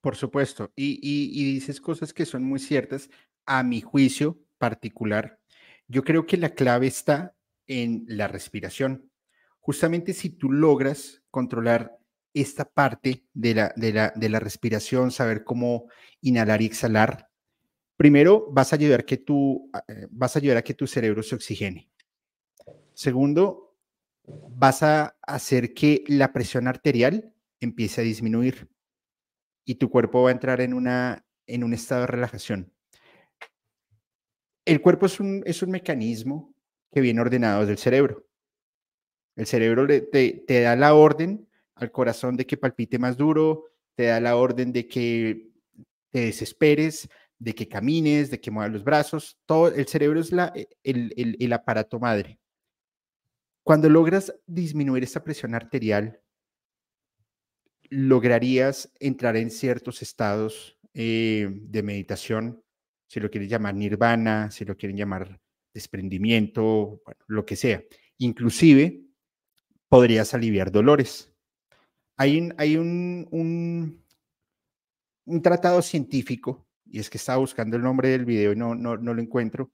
Por 0.00 0.16
supuesto, 0.16 0.72
y, 0.74 1.54
dices 1.54 1.80
cosas 1.80 2.12
que 2.12 2.26
son 2.26 2.42
muy 2.42 2.58
ciertas. 2.58 3.08
A 3.46 3.62
mi 3.62 3.82
juicio 3.82 4.40
particular, 4.58 5.38
yo 5.86 6.02
creo 6.02 6.26
que 6.26 6.36
la 6.36 6.50
clave 6.50 6.88
está 6.88 7.36
en 7.68 8.04
la 8.08 8.26
respiración. 8.26 9.08
Justamente 9.60 10.12
si 10.12 10.28
tú 10.28 10.50
logras 10.50 11.22
controlar 11.30 11.98
esta 12.34 12.64
parte 12.64 13.24
de 13.34 13.54
la, 13.54 13.72
de 13.76 13.92
la, 13.92 14.12
de 14.14 14.28
la 14.28 14.40
respiración, 14.40 15.10
saber 15.10 15.44
cómo 15.44 15.86
inhalar 16.20 16.62
y 16.62 16.66
exhalar, 16.66 17.28
primero 17.96 18.48
vas 18.50 18.72
a 18.72 18.76
ayudar 18.76 19.04
que 19.04 19.18
tú, 19.18 19.70
eh, 19.88 20.06
vas 20.10 20.34
a 20.34 20.38
ayudar 20.38 20.58
a 20.58 20.62
que 20.62 20.74
tu 20.74 20.86
cerebro 20.86 21.22
se 21.22 21.34
oxigene. 21.34 21.90
Segundo, 22.94 23.76
vas 24.24 24.82
a 24.82 25.16
hacer 25.22 25.74
que 25.74 26.04
la 26.06 26.32
presión 26.32 26.68
arterial 26.68 27.34
empiece 27.60 28.00
a 28.00 28.04
disminuir 28.04 28.68
y 29.64 29.76
tu 29.76 29.90
cuerpo 29.90 30.22
va 30.22 30.30
a 30.30 30.32
entrar 30.32 30.60
en, 30.60 30.74
una, 30.74 31.24
en 31.46 31.64
un 31.64 31.74
estado 31.74 32.02
de 32.02 32.06
relajación. 32.08 32.72
El 34.64 34.80
cuerpo 34.80 35.06
es 35.06 35.18
un, 35.20 35.42
es 35.44 35.62
un 35.62 35.70
mecanismo 35.70 36.54
que 36.92 37.00
viene 37.00 37.20
ordenado 37.20 37.66
del 37.66 37.78
cerebro. 37.78 38.26
El 39.34 39.46
cerebro 39.46 39.86
te, 39.86 40.44
te 40.46 40.60
da 40.60 40.76
la 40.76 40.94
orden 40.94 41.48
al 41.82 41.92
corazón 41.92 42.36
de 42.36 42.46
que 42.46 42.56
palpite 42.56 42.98
más 42.98 43.16
duro, 43.16 43.66
te 43.94 44.04
da 44.04 44.20
la 44.20 44.36
orden 44.36 44.72
de 44.72 44.86
que 44.88 45.50
te 46.10 46.20
desesperes, 46.26 47.08
de 47.38 47.54
que 47.54 47.68
camines, 47.68 48.30
de 48.30 48.40
que 48.40 48.50
muevas 48.50 48.72
los 48.72 48.84
brazos. 48.84 49.38
Todo 49.46 49.68
el 49.68 49.86
cerebro 49.86 50.20
es 50.20 50.32
la, 50.32 50.52
el, 50.82 51.12
el, 51.16 51.36
el 51.38 51.52
aparato 51.52 51.98
madre. 51.98 52.38
Cuando 53.64 53.88
logras 53.88 54.34
disminuir 54.46 55.04
esta 55.04 55.22
presión 55.22 55.54
arterial, 55.54 56.20
lograrías 57.90 58.90
entrar 58.98 59.36
en 59.36 59.50
ciertos 59.50 60.02
estados 60.02 60.78
eh, 60.94 61.48
de 61.50 61.82
meditación, 61.82 62.64
si 63.06 63.20
lo 63.20 63.30
quieren 63.30 63.48
llamar 63.48 63.74
nirvana, 63.74 64.50
si 64.50 64.64
lo 64.64 64.76
quieren 64.76 64.96
llamar 64.96 65.40
desprendimiento, 65.74 67.02
lo 67.26 67.44
que 67.44 67.56
sea. 67.56 67.82
Inclusive 68.18 69.04
podrías 69.88 70.32
aliviar 70.34 70.70
dolores. 70.70 71.31
Hay 72.22 72.76
un, 72.76 74.00
tratado 75.42 75.82
científico, 75.82 76.64
y 76.86 77.00
es 77.00 77.10
que 77.10 77.18
estaba 77.18 77.38
buscando 77.38 77.76
el 77.76 77.82
nombre 77.82 78.10
del 78.10 78.24
video 78.24 78.52
y 78.52 78.56
no, 78.56 78.76
no, 78.76 78.96
lo 78.96 79.20
encuentro, 79.20 79.72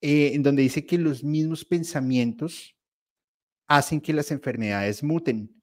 eh, 0.00 0.30
en 0.32 0.44
donde 0.44 0.62
dice 0.62 0.86
que 0.86 0.96
los 0.96 1.24
mismos 1.24 1.64
pensamientos 1.64 2.76
hacen 3.66 4.00
que 4.00 4.12
las 4.12 4.30
enfermedades 4.30 5.02
muten. 5.02 5.60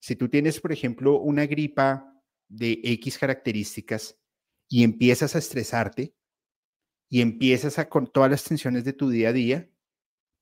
Si 0.00 0.16
tú 0.16 0.30
tienes, 0.30 0.58
por 0.58 0.72
ejemplo, 0.72 1.20
una 1.20 1.44
gripa 1.44 2.18
de 2.48 2.80
X 2.82 3.18
características 3.18 4.18
y 4.70 4.84
empiezas 4.84 5.34
a 5.36 5.38
estresarte 5.38 6.14
y 7.10 7.20
empiezas 7.20 7.78
a 7.78 7.90
con 7.90 8.10
todas 8.10 8.30
las 8.30 8.42
tensiones 8.42 8.84
de 8.84 8.94
tu 8.94 9.10
día 9.10 9.28
a 9.28 9.32
día, 9.34 9.70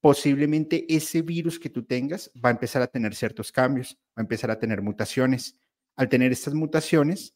posiblemente 0.00 0.87
ese 0.95 1.23
virus 1.23 1.59
que 1.59 1.71
tú 1.71 1.85
tengas 1.85 2.31
va 2.45 2.50
a 2.50 2.52
empezar 2.52 2.83
a 2.83 2.87
tener 2.87 3.14
ciertos 3.14 3.50
cambios, 3.52 3.99
va 4.11 4.21
a 4.21 4.23
empezar 4.23 4.50
a 4.50 4.59
tener 4.59 4.83
mutaciones. 4.83 5.59
Al 5.97 6.09
tener 6.09 6.31
estas 6.31 6.55
mutaciones, 6.55 7.35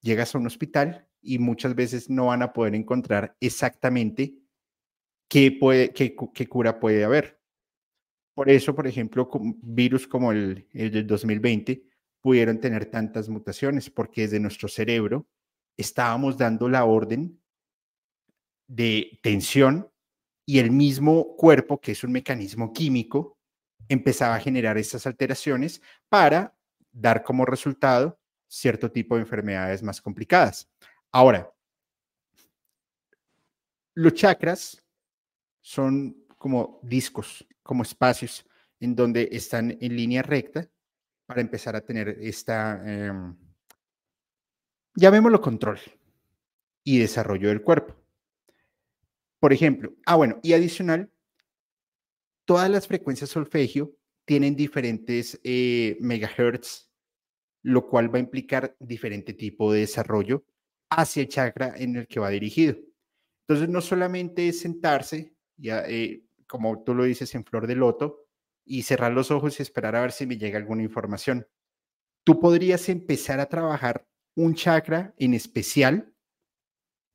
llegas 0.00 0.34
a 0.34 0.38
un 0.38 0.46
hospital 0.46 1.08
y 1.22 1.38
muchas 1.38 1.74
veces 1.74 2.10
no 2.10 2.26
van 2.26 2.42
a 2.42 2.52
poder 2.52 2.74
encontrar 2.74 3.36
exactamente 3.40 4.34
qué, 5.28 5.52
puede, 5.52 5.90
qué, 5.92 6.14
qué 6.34 6.46
cura 6.46 6.80
puede 6.80 7.04
haber. 7.04 7.40
Por 8.34 8.48
eso, 8.48 8.74
por 8.74 8.86
ejemplo, 8.86 9.28
virus 9.62 10.06
como 10.06 10.32
el, 10.32 10.66
del 10.72 11.06
2020 11.06 11.82
pudieron 12.20 12.60
tener 12.60 12.86
tantas 12.86 13.28
mutaciones, 13.28 13.90
porque 13.90 14.22
desde 14.22 14.40
nuestro 14.40 14.68
cerebro 14.68 15.28
estábamos 15.76 16.36
dando 16.36 16.68
la 16.68 16.84
orden 16.84 17.40
de 18.66 19.18
tensión 19.22 19.89
y 20.50 20.58
el 20.58 20.72
mismo 20.72 21.36
cuerpo, 21.36 21.80
que 21.80 21.92
es 21.92 22.02
un 22.02 22.10
mecanismo 22.10 22.72
químico, 22.72 23.38
empezaba 23.88 24.34
a 24.34 24.40
generar 24.40 24.78
estas 24.78 25.06
alteraciones 25.06 25.80
para 26.08 26.56
dar 26.90 27.22
como 27.22 27.46
resultado 27.46 28.18
cierto 28.48 28.90
tipo 28.90 29.14
de 29.14 29.20
enfermedades 29.20 29.80
más 29.84 30.02
complicadas. 30.02 30.68
Ahora, 31.12 31.54
los 33.94 34.12
chakras 34.14 34.84
son 35.60 36.26
como 36.36 36.80
discos, 36.82 37.46
como 37.62 37.84
espacios 37.84 38.44
en 38.80 38.96
donde 38.96 39.28
están 39.30 39.78
en 39.80 39.94
línea 39.94 40.22
recta 40.22 40.68
para 41.26 41.42
empezar 41.42 41.76
a 41.76 41.80
tener 41.80 42.08
esta, 42.20 42.82
eh, 42.84 43.12
llamémoslo 44.96 45.40
control 45.40 45.78
y 46.82 46.98
desarrollo 46.98 47.50
del 47.50 47.62
cuerpo. 47.62 47.99
Por 49.40 49.54
ejemplo, 49.54 49.94
ah, 50.06 50.16
bueno, 50.16 50.38
y 50.42 50.52
adicional, 50.52 51.10
todas 52.44 52.70
las 52.70 52.86
frecuencias 52.86 53.30
solfegio 53.30 53.96
tienen 54.26 54.54
diferentes 54.54 55.40
eh, 55.42 55.96
megahertz, 56.00 56.90
lo 57.62 57.88
cual 57.88 58.14
va 58.14 58.18
a 58.18 58.20
implicar 58.22 58.76
diferente 58.78 59.32
tipo 59.32 59.72
de 59.72 59.80
desarrollo 59.80 60.44
hacia 60.90 61.22
el 61.22 61.28
chakra 61.28 61.74
en 61.76 61.96
el 61.96 62.06
que 62.06 62.20
va 62.20 62.28
dirigido. 62.28 62.76
Entonces, 63.48 63.68
no 63.68 63.80
solamente 63.80 64.48
es 64.48 64.60
sentarse, 64.60 65.34
ya, 65.56 65.84
eh, 65.88 66.22
como 66.46 66.82
tú 66.84 66.94
lo 66.94 67.04
dices, 67.04 67.34
en 67.34 67.44
flor 67.44 67.66
de 67.66 67.76
loto 67.76 68.26
y 68.64 68.82
cerrar 68.82 69.12
los 69.12 69.30
ojos 69.30 69.58
y 69.58 69.62
esperar 69.62 69.96
a 69.96 70.02
ver 70.02 70.12
si 70.12 70.26
me 70.26 70.36
llega 70.36 70.58
alguna 70.58 70.82
información. 70.82 71.46
Tú 72.24 72.38
podrías 72.38 72.88
empezar 72.88 73.40
a 73.40 73.48
trabajar 73.48 74.06
un 74.36 74.54
chakra 74.54 75.14
en 75.16 75.34
especial 75.34 76.09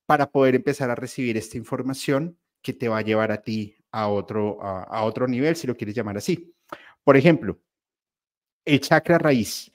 para 0.05 0.31
poder 0.31 0.55
empezar 0.55 0.89
a 0.89 0.95
recibir 0.95 1.38
esta 1.38 1.57
información 1.57 2.38
que 2.62 2.74
te 2.74 2.88
va 2.88 3.00
a 3.00 3.01
llevar 3.01 3.31
a 3.31 3.41
ti 3.41 3.77
a 3.91 4.07
otro, 4.07 4.62
a, 4.62 5.03
otro 5.03 5.27
nivel, 5.27 5.55
si 5.55 5.67
lo 5.67 5.75
quieres 5.75 5.95
llamar 5.95 6.17
así. 6.17 6.53
Por 7.03 7.15
ejemplo, 7.17 7.59
el 8.65 8.81
chakra 8.81 9.17
raíz 9.17 9.71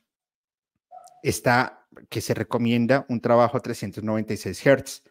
está, 1.22 1.86
que 2.08 2.20
se 2.20 2.34
recomienda 2.34 3.06
un 3.08 3.20
trabajo 3.20 3.56
a 3.56 3.60
396 3.60 4.60
Hz, 4.60 5.02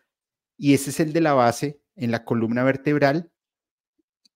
y 0.58 0.74
ese 0.74 0.90
es 0.90 1.00
el 1.00 1.14
de 1.14 1.22
la 1.22 1.34
base 1.34 1.82
en 1.96 2.12
la 2.12 2.24
columna 2.26 2.64
vertebral 2.64 3.32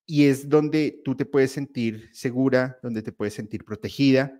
y 0.05 0.27
es 0.27 0.49
donde 0.49 1.01
tú 1.03 1.15
te 1.15 1.25
puedes 1.25 1.51
sentir 1.51 2.09
segura, 2.13 2.79
donde 2.83 3.01
te 3.01 3.11
puedes 3.11 3.33
sentir 3.33 3.63
protegida. 3.63 4.37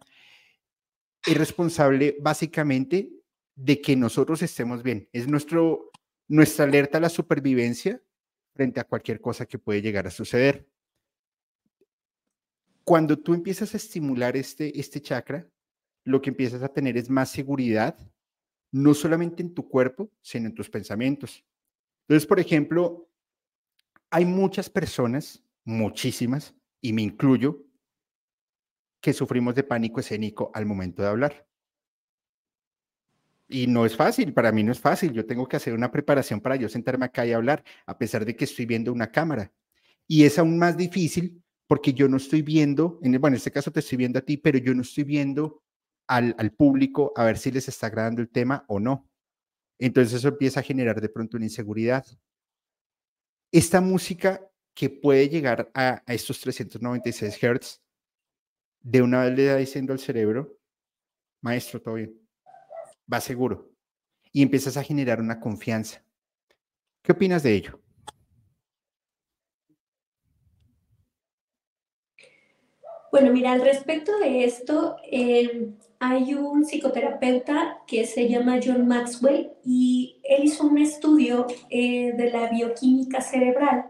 Es 1.26 1.38
responsable 1.38 2.18
básicamente 2.20 3.12
de 3.56 3.82
que 3.82 3.96
nosotros 3.96 4.42
estemos 4.42 4.84
bien. 4.84 5.10
Es 5.14 5.28
nuestro, 5.28 5.92
nuestra 6.34 6.66
alerta 6.66 6.98
a 6.98 7.02
la 7.02 7.10
supervivencia 7.10 8.02
frente 8.56 8.80
a 8.80 8.86
cualquier 8.86 9.22
cosa 9.22 9.46
que 9.46 9.60
puede 9.60 9.84
llegar 9.84 10.08
a 10.08 10.10
suceder. 10.10 10.68
Cuando 12.84 13.20
tú 13.20 13.36
empiezas 13.36 13.76
a 13.76 13.78
estimular 13.78 14.36
este, 14.36 14.80
este 14.80 15.00
chakra, 15.00 15.48
lo 16.04 16.24
que 16.24 16.32
empiezas 16.32 16.64
a 16.64 16.70
tener 16.70 16.98
es 16.98 17.08
más 17.08 17.30
seguridad, 17.30 17.96
no 18.72 18.96
solamente 18.96 19.44
en 19.44 19.54
tu 19.54 19.70
cuerpo, 19.70 20.12
sino 20.24 20.48
en 20.48 20.56
tus 20.56 20.72
pensamientos. 20.72 21.46
Entonces, 22.08 22.28
por 22.28 22.40
ejemplo, 22.40 23.08
hay 24.10 24.26
muchas 24.26 24.72
personas, 24.72 25.44
muchísimas, 25.64 26.56
y 26.82 26.94
me 26.94 27.04
incluyo, 27.04 27.64
que 29.02 29.14
sufrimos 29.14 29.54
de 29.54 29.64
pánico 29.66 30.00
escénico 30.00 30.50
al 30.56 30.66
momento 30.66 31.04
de 31.04 31.10
hablar. 31.10 31.48
Y 33.54 33.68
no 33.68 33.86
es 33.86 33.96
fácil, 33.96 34.34
para 34.34 34.52
mí 34.52 34.64
no 34.64 34.72
es 34.72 34.80
fácil. 34.80 35.14
Yo 35.14 35.28
tengo 35.28 35.48
que 35.48 35.58
hacer 35.58 35.76
una 35.76 35.92
preparación 35.92 36.42
para 36.42 36.56
yo 36.56 36.68
sentarme 36.68 37.06
acá 37.06 37.24
y 37.24 37.34
hablar, 37.34 37.64
a 37.86 37.96
pesar 37.96 38.26
de 38.26 38.36
que 38.36 38.46
estoy 38.46 38.66
viendo 38.66 38.92
una 38.92 39.12
cámara. 39.12 39.54
Y 40.08 40.24
es 40.24 40.40
aún 40.40 40.58
más 40.58 40.76
difícil 40.76 41.40
porque 41.68 41.94
yo 41.94 42.10
no 42.10 42.18
estoy 42.18 42.42
viendo, 42.42 43.00
en, 43.04 43.12
bueno, 43.22 43.36
en 43.36 43.38
este 43.38 43.52
caso 43.52 43.72
te 43.72 43.82
estoy 43.82 44.00
viendo 44.00 44.18
a 44.18 44.24
ti, 44.24 44.38
pero 44.38 44.58
yo 44.58 44.74
no 44.74 44.82
estoy 44.82 45.04
viendo 45.04 45.62
al, 46.08 46.36
al 46.40 46.52
público 46.54 47.14
a 47.16 47.26
ver 47.26 47.38
si 47.38 47.52
les 47.52 47.68
está 47.68 47.86
agradando 47.88 48.24
el 48.24 48.30
tema 48.30 48.66
o 48.68 48.80
no. 48.80 49.08
Entonces 49.78 50.16
eso 50.16 50.30
empieza 50.30 50.62
a 50.62 50.64
generar 50.64 51.00
de 51.00 51.10
pronto 51.10 51.38
una 51.38 51.46
inseguridad. 51.46 52.08
Esta 53.52 53.82
música 53.82 54.42
que 54.74 54.90
puede 54.90 55.30
llegar 55.30 55.70
a, 55.76 56.02
a 56.04 56.14
estos 56.16 56.40
396 56.40 57.38
Hz, 57.38 57.84
de 58.82 59.02
una 59.04 59.26
vez 59.26 59.38
le 59.38 59.46
da 59.46 59.58
diciendo 59.58 59.94
al 59.94 60.00
cerebro, 60.00 60.58
maestro, 61.42 61.80
todo 61.80 61.94
bien, 61.94 62.23
va 63.12 63.22
seguro. 63.22 63.70
Y 64.32 64.42
empiezas 64.42 64.78
a 64.78 64.84
generar 64.84 65.20
una 65.20 65.40
confianza. 65.40 66.04
¿Qué 67.04 67.12
opinas 67.12 67.44
de 67.44 67.54
ello? 67.54 67.80
Bueno, 73.12 73.32
mira, 73.32 73.52
al 73.52 73.62
respecto 73.62 74.18
de 74.18 74.44
esto, 74.44 74.98
eh, 75.12 75.70
hay 76.00 76.34
un 76.34 76.66
psicoterapeuta 76.66 77.84
que 77.86 78.08
se 78.08 78.28
llama 78.28 78.60
John 78.64 78.88
Maxwell 78.88 79.52
y 79.64 80.20
él 80.24 80.46
hizo 80.46 80.64
un 80.66 80.80
estudio 80.80 81.46
eh, 81.70 82.14
de 82.18 82.32
la 82.32 82.50
bioquímica 82.50 83.22
cerebral. 83.22 83.86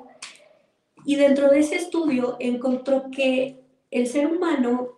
Y 1.06 1.16
dentro 1.16 1.50
de 1.50 1.60
ese 1.60 1.78
estudio 1.78 2.36
encontró 2.40 3.10
que 3.12 3.64
el 3.92 4.08
ser 4.08 4.28
humano 4.28 4.90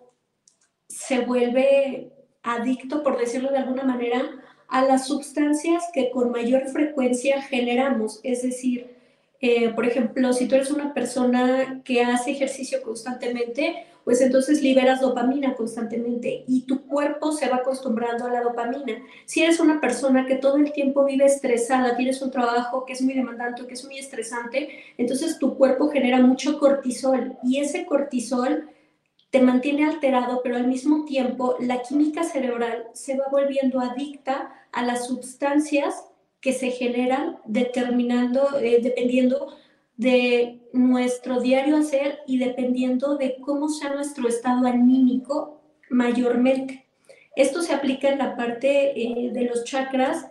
se 0.90 1.20
vuelve 1.20 2.15
adicto, 2.46 3.04
por 3.04 3.18
decirlo 3.18 3.52
de 3.52 3.58
alguna 3.58 3.84
manera, 3.84 4.22
a 4.68 4.84
las 4.84 5.08
sustancias 5.08 5.84
que 5.94 6.12
con 6.12 6.32
mayor 6.32 6.68
frecuencia 6.68 7.42
generamos. 7.42 8.20
Es 8.24 8.44
decir, 8.44 8.96
eh, 9.42 9.70
por 9.70 9.86
ejemplo, 9.86 10.32
si 10.34 10.48
tú 10.48 10.56
eres 10.56 10.72
una 10.72 10.94
persona 10.94 11.82
que 11.84 12.02
hace 12.04 12.32
ejercicio 12.32 12.82
constantemente, 12.82 13.86
pues 14.04 14.22
entonces 14.22 14.62
liberas 14.62 15.02
dopamina 15.02 15.56
constantemente 15.56 16.44
y 16.48 16.62
tu 16.62 16.86
cuerpo 16.86 17.32
se 17.32 17.50
va 17.50 17.58
acostumbrando 17.58 18.26
a 18.26 18.32
la 18.32 18.42
dopamina. 18.42 19.02
Si 19.26 19.42
eres 19.42 19.60
una 19.60 19.82
persona 19.82 20.28
que 20.28 20.36
todo 20.36 20.58
el 20.58 20.72
tiempo 20.72 21.04
vive 21.06 21.26
estresada, 21.26 21.98
tienes 21.98 22.22
un 22.22 22.30
trabajo 22.30 22.86
que 22.86 22.94
es 22.94 23.02
muy 23.02 23.16
demandante, 23.16 23.66
que 23.66 23.74
es 23.74 23.84
muy 23.84 23.98
estresante, 23.98 24.70
entonces 24.98 25.40
tu 25.40 25.58
cuerpo 25.58 25.90
genera 25.90 26.20
mucho 26.22 26.60
cortisol 26.60 27.36
y 27.44 27.58
ese 27.60 27.88
cortisol 27.88 28.70
te 29.36 29.42
mantiene 29.42 29.84
alterado, 29.84 30.40
pero 30.42 30.56
al 30.56 30.66
mismo 30.66 31.04
tiempo 31.04 31.58
la 31.60 31.82
química 31.82 32.24
cerebral 32.24 32.86
se 32.94 33.18
va 33.18 33.26
volviendo 33.30 33.82
adicta 33.82 34.50
a 34.72 34.82
las 34.82 35.08
sustancias 35.08 36.06
que 36.40 36.54
se 36.54 36.72
generan 36.72 37.40
determinando, 37.44 38.58
eh, 38.62 38.80
dependiendo 38.82 39.54
de 39.98 40.62
nuestro 40.72 41.42
diario 41.42 41.76
hacer 41.76 42.20
y 42.26 42.38
dependiendo 42.38 43.18
de 43.18 43.36
cómo 43.42 43.68
sea 43.68 43.94
nuestro 43.94 44.30
estado 44.30 44.68
anímico 44.68 45.60
mayormente. 45.90 46.86
Esto 47.36 47.62
se 47.62 47.74
aplica 47.74 48.08
en 48.08 48.20
la 48.20 48.38
parte 48.38 48.94
eh, 48.96 49.32
de 49.34 49.42
los 49.42 49.66
chakras 49.66 50.28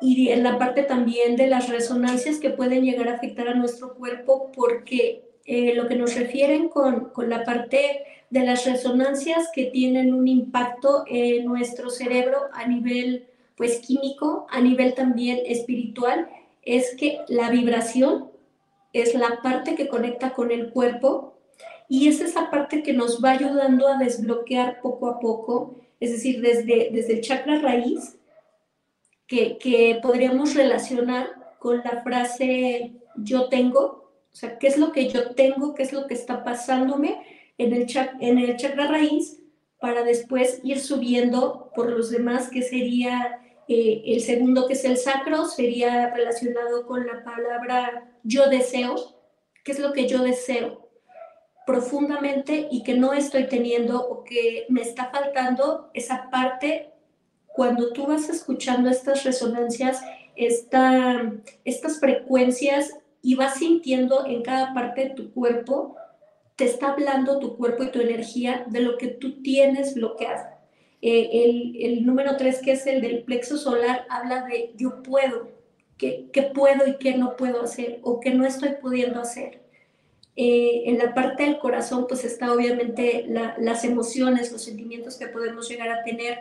y 0.00 0.30
en 0.30 0.42
la 0.42 0.58
parte 0.58 0.84
también 0.84 1.36
de 1.36 1.48
las 1.48 1.68
resonancias 1.68 2.38
que 2.38 2.48
pueden 2.48 2.82
llegar 2.82 3.08
a 3.08 3.16
afectar 3.16 3.48
a 3.48 3.54
nuestro 3.54 3.92
cuerpo 3.92 4.50
porque 4.56 5.22
eh, 5.44 5.74
lo 5.74 5.86
que 5.86 5.96
nos 5.96 6.14
refieren 6.14 6.70
con, 6.70 7.10
con 7.10 7.28
la 7.28 7.44
parte 7.44 8.06
de 8.32 8.46
las 8.46 8.64
resonancias 8.64 9.50
que 9.54 9.66
tienen 9.66 10.14
un 10.14 10.26
impacto 10.26 11.04
en 11.06 11.44
nuestro 11.44 11.90
cerebro 11.90 12.38
a 12.54 12.66
nivel 12.66 13.28
pues 13.58 13.80
químico, 13.80 14.46
a 14.48 14.62
nivel 14.62 14.94
también 14.94 15.40
espiritual, 15.44 16.30
es 16.62 16.96
que 16.96 17.18
la 17.28 17.50
vibración 17.50 18.30
es 18.94 19.14
la 19.14 19.42
parte 19.42 19.74
que 19.74 19.86
conecta 19.86 20.32
con 20.32 20.50
el 20.50 20.70
cuerpo 20.70 21.34
y 21.90 22.08
es 22.08 22.22
esa 22.22 22.50
parte 22.50 22.82
que 22.82 22.94
nos 22.94 23.22
va 23.22 23.32
ayudando 23.32 23.86
a 23.86 23.98
desbloquear 23.98 24.80
poco 24.80 25.08
a 25.08 25.20
poco, 25.20 25.76
es 26.00 26.12
decir, 26.12 26.40
desde, 26.40 26.88
desde 26.90 27.12
el 27.12 27.20
chakra 27.20 27.58
raíz, 27.58 28.16
que, 29.26 29.58
que 29.58 30.00
podríamos 30.02 30.54
relacionar 30.54 31.54
con 31.58 31.82
la 31.84 32.02
frase 32.02 32.92
yo 33.16 33.50
tengo, 33.50 34.10
o 34.32 34.34
sea, 34.34 34.58
¿qué 34.58 34.68
es 34.68 34.78
lo 34.78 34.90
que 34.90 35.10
yo 35.10 35.34
tengo? 35.34 35.74
¿Qué 35.74 35.82
es 35.82 35.92
lo 35.92 36.06
que 36.06 36.14
está 36.14 36.42
pasándome? 36.42 37.31
En 37.62 37.72
el, 37.72 37.86
en 38.20 38.38
el 38.38 38.56
chakra 38.56 38.86
raíz 38.88 39.40
para 39.80 40.04
después 40.04 40.60
ir 40.62 40.78
subiendo 40.78 41.70
por 41.74 41.90
los 41.90 42.10
demás, 42.10 42.48
que 42.48 42.62
sería 42.62 43.40
eh, 43.68 44.02
el 44.06 44.20
segundo, 44.20 44.66
que 44.66 44.74
es 44.74 44.84
el 44.84 44.96
sacro, 44.96 45.46
sería 45.46 46.14
relacionado 46.14 46.86
con 46.86 47.06
la 47.06 47.24
palabra 47.24 48.12
yo 48.22 48.48
deseo, 48.48 48.94
qué 49.64 49.72
es 49.72 49.78
lo 49.78 49.92
que 49.92 50.06
yo 50.06 50.22
deseo 50.22 50.88
profundamente 51.66 52.68
y 52.70 52.82
que 52.82 52.94
no 52.94 53.12
estoy 53.12 53.48
teniendo 53.48 54.00
o 54.06 54.24
que 54.24 54.66
me 54.68 54.82
está 54.82 55.10
faltando 55.10 55.90
esa 55.94 56.28
parte. 56.30 56.90
Cuando 57.46 57.92
tú 57.92 58.06
vas 58.06 58.28
escuchando 58.28 58.90
estas 58.90 59.24
resonancias, 59.24 60.00
esta, 60.36 61.32
estas 61.64 62.00
frecuencias 62.00 62.90
y 63.20 63.34
vas 63.34 63.58
sintiendo 63.58 64.26
en 64.26 64.42
cada 64.42 64.74
parte 64.74 65.08
de 65.08 65.10
tu 65.10 65.32
cuerpo 65.32 65.96
te 66.56 66.64
está 66.64 66.92
hablando 66.92 67.38
tu 67.38 67.56
cuerpo 67.56 67.82
y 67.82 67.90
tu 67.90 68.00
energía 68.00 68.64
de 68.68 68.80
lo 68.80 68.98
que 68.98 69.08
tú 69.08 69.42
tienes 69.42 69.94
bloqueado. 69.94 70.46
Eh, 71.00 71.30
el, 71.44 71.76
el, 71.80 72.06
número 72.06 72.36
tres, 72.36 72.60
que 72.62 72.72
es 72.72 72.86
el 72.86 73.00
del 73.00 73.24
plexo 73.24 73.56
solar, 73.56 74.06
habla 74.08 74.44
de 74.44 74.72
yo 74.76 75.02
puedo, 75.02 75.48
qué, 75.98 76.28
qué 76.32 76.42
puedo 76.42 76.86
y 76.86 76.96
qué 76.98 77.16
no 77.16 77.36
puedo 77.36 77.62
hacer 77.62 77.98
o 78.02 78.20
qué 78.20 78.30
no 78.30 78.46
estoy 78.46 78.74
pudiendo 78.80 79.20
hacer. 79.20 79.62
Eh, 80.34 80.84
en 80.86 80.98
la 80.98 81.12
parte 81.12 81.42
del 81.42 81.58
corazón, 81.58 82.06
pues 82.08 82.24
está 82.24 82.52
obviamente 82.52 83.26
las 83.28 83.84
emociones, 83.84 84.50
los 84.50 84.62
sentimientos 84.62 85.16
que 85.16 85.26
podemos 85.26 85.68
llegar 85.68 85.90
a 85.90 86.02
tener, 86.04 86.38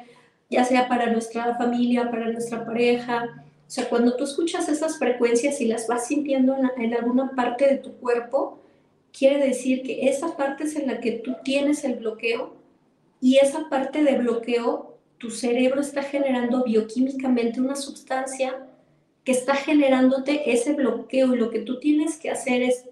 ya 0.49 0.63
sea 0.63 0.87
para 0.87 1.11
nuestra 1.11 1.55
familia, 1.57 2.09
para 2.09 2.31
nuestra 2.31 2.65
pareja. 2.65 3.43
O 3.67 3.69
sea, 3.69 3.89
cuando 3.89 4.15
tú 4.15 4.23
escuchas 4.23 4.69
esas 4.69 4.97
frecuencias 4.97 5.59
y 5.59 5.65
las 5.65 5.87
vas 5.87 6.07
sintiendo 6.07 6.55
en, 6.55 6.83
en 6.83 6.93
alguna 6.93 7.31
parte 7.35 7.67
de 7.67 7.77
tu 7.77 7.93
cuerpo, 7.97 8.60
quiere 9.17 9.45
decir 9.45 9.83
que 9.83 10.09
esa 10.09 10.35
parte 10.35 10.63
es 10.63 10.75
en 10.75 10.87
la 10.87 10.99
que 10.99 11.11
tú 11.13 11.35
tienes 11.43 11.83
el 11.83 11.95
bloqueo 11.95 12.55
y 13.19 13.37
esa 13.37 13.69
parte 13.69 14.03
de 14.03 14.17
bloqueo, 14.17 14.97
tu 15.17 15.29
cerebro 15.29 15.81
está 15.81 16.01
generando 16.01 16.63
bioquímicamente 16.63 17.61
una 17.61 17.75
sustancia 17.75 18.67
que 19.23 19.31
está 19.31 19.55
generándote 19.55 20.51
ese 20.51 20.73
bloqueo 20.73 21.35
y 21.35 21.37
lo 21.37 21.51
que 21.51 21.59
tú 21.59 21.79
tienes 21.79 22.17
que 22.17 22.31
hacer 22.31 22.63
es 22.63 22.85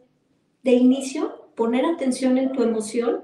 de 0.63 0.73
inicio 0.73 1.49
poner 1.55 1.86
atención 1.86 2.38
en 2.38 2.51
tu 2.51 2.62
emoción 2.62 3.23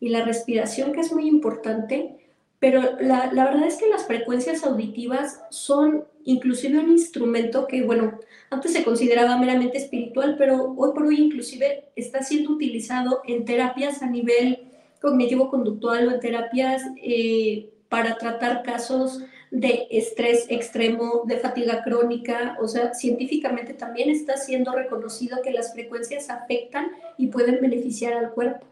y 0.00 0.08
la 0.08 0.24
respiración 0.24 0.92
que 0.92 1.00
es 1.00 1.12
muy 1.12 1.28
importante, 1.28 2.16
pero 2.58 2.80
la, 3.00 3.30
la 3.32 3.44
verdad 3.44 3.66
es 3.66 3.76
que 3.76 3.88
las 3.88 4.06
frecuencias 4.06 4.64
auditivas 4.64 5.42
son 5.50 6.04
inclusive 6.26 6.78
un 6.78 6.90
instrumento 6.90 7.66
que, 7.66 7.82
bueno, 7.82 8.18
antes 8.50 8.72
se 8.72 8.84
consideraba 8.84 9.38
meramente 9.38 9.78
espiritual, 9.78 10.34
pero 10.36 10.74
hoy 10.76 10.90
por 10.92 11.06
hoy 11.06 11.20
inclusive 11.20 11.88
está 11.94 12.22
siendo 12.22 12.50
utilizado 12.50 13.22
en 13.26 13.44
terapias 13.44 14.02
a 14.02 14.10
nivel 14.10 14.68
cognitivo-conductual 15.00 16.08
o 16.08 16.10
en 16.12 16.20
terapias 16.20 16.82
eh, 17.02 17.70
para 17.88 18.18
tratar 18.18 18.64
casos 18.64 19.22
de 19.52 19.86
estrés 19.90 20.46
extremo, 20.48 21.22
de 21.26 21.38
fatiga 21.38 21.84
crónica, 21.84 22.56
o 22.60 22.66
sea, 22.66 22.92
científicamente 22.92 23.72
también 23.74 24.10
está 24.10 24.36
siendo 24.36 24.72
reconocido 24.72 25.38
que 25.42 25.52
las 25.52 25.72
frecuencias 25.72 26.28
afectan 26.28 26.90
y 27.16 27.28
pueden 27.28 27.60
beneficiar 27.60 28.14
al 28.14 28.32
cuerpo. 28.32 28.66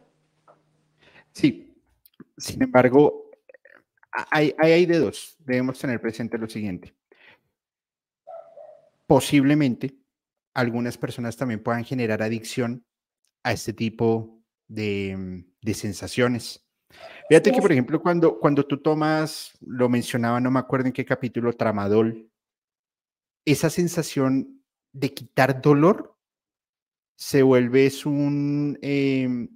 Sí, 1.31 1.73
sin 2.37 2.65
embargo, 2.65 3.31
hay, 4.11 4.53
hay 4.59 4.87
de 4.87 4.99
dos. 4.99 5.37
Debemos 5.39 5.79
tener 5.79 6.01
presente 6.01 6.37
lo 6.37 6.49
siguiente 6.49 6.93
posiblemente 9.07 9.97
algunas 10.55 10.97
personas 10.97 11.37
también 11.37 11.63
puedan 11.63 11.85
generar 11.85 12.23
adicción 12.23 12.85
a 13.43 13.53
este 13.53 13.73
tipo 13.73 14.41
de, 14.69 15.45
mm, 15.63 15.73
sensaciones. 15.73 16.65
Fíjate 17.29 17.53
que, 17.53 17.61
por 17.61 17.73
ejemplo, 17.73 18.01
cuando, 18.01 18.39
cuando 18.39 18.65
tú 18.65 18.81
tomas, 18.81 19.57
lo 19.61 19.89
mencionaba, 19.89 20.41
no 20.41 20.51
me 20.51 20.61
acuerdo 20.61 20.87
en 20.87 20.93
qué 20.93 21.05
capítulo, 21.05 21.53
tramadol, 21.53 22.31
esa 23.45 23.69
sensación 23.69 24.63
de 24.93 25.13
quitar 25.13 25.61
dolor 25.61 26.17
se 27.17 27.43
vuelve 27.43 27.87
es 27.87 28.07
un, 28.07 28.79
em, 28.83 29.49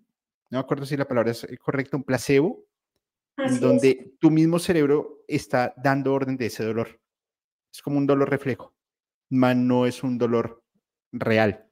no 0.51 0.59
me 0.59 0.59
acuerdo 0.59 0.87
si 0.87 0.97
la 0.97 1.07
palabra 1.07 1.31
es 1.31 1.47
correcta, 1.61 1.97
un 1.97 2.05
placebo, 2.05 2.65
en 3.37 3.61
donde 3.61 4.17
tu 4.21 4.31
mismo 4.31 4.59
cerebro 4.59 5.25
está 5.29 5.75
dando 5.77 6.13
orden 6.13 6.37
de 6.37 6.47
ese 6.47 6.65
dolor. 6.65 7.01
Es 7.73 7.83
como 7.83 7.99
un 7.99 8.07
dolor 8.07 8.31
reflejo, 8.31 8.75
mas 9.31 9.57
no 9.57 9.87
es 9.87 10.03
un 10.03 10.19
dolor 10.19 10.63
real. 11.13 11.65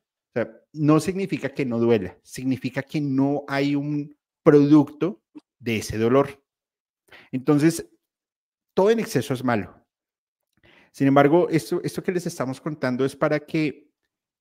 No 0.72 1.00
significa 1.00 1.48
que 1.48 1.64
no 1.64 1.78
duela, 1.78 2.18
significa 2.22 2.82
que 2.82 3.00
no 3.00 3.44
hay 3.48 3.74
un 3.74 4.16
producto 4.42 5.22
de 5.58 5.78
ese 5.78 5.96
dolor. 5.96 6.42
Entonces, 7.32 7.88
todo 8.74 8.90
en 8.90 9.00
exceso 9.00 9.32
es 9.32 9.42
malo. 9.42 9.82
Sin 10.92 11.06
embargo, 11.06 11.48
esto, 11.48 11.80
esto 11.82 12.02
que 12.02 12.12
les 12.12 12.26
estamos 12.26 12.60
contando 12.60 13.04
es 13.04 13.16
para 13.16 13.40
que 13.40 13.90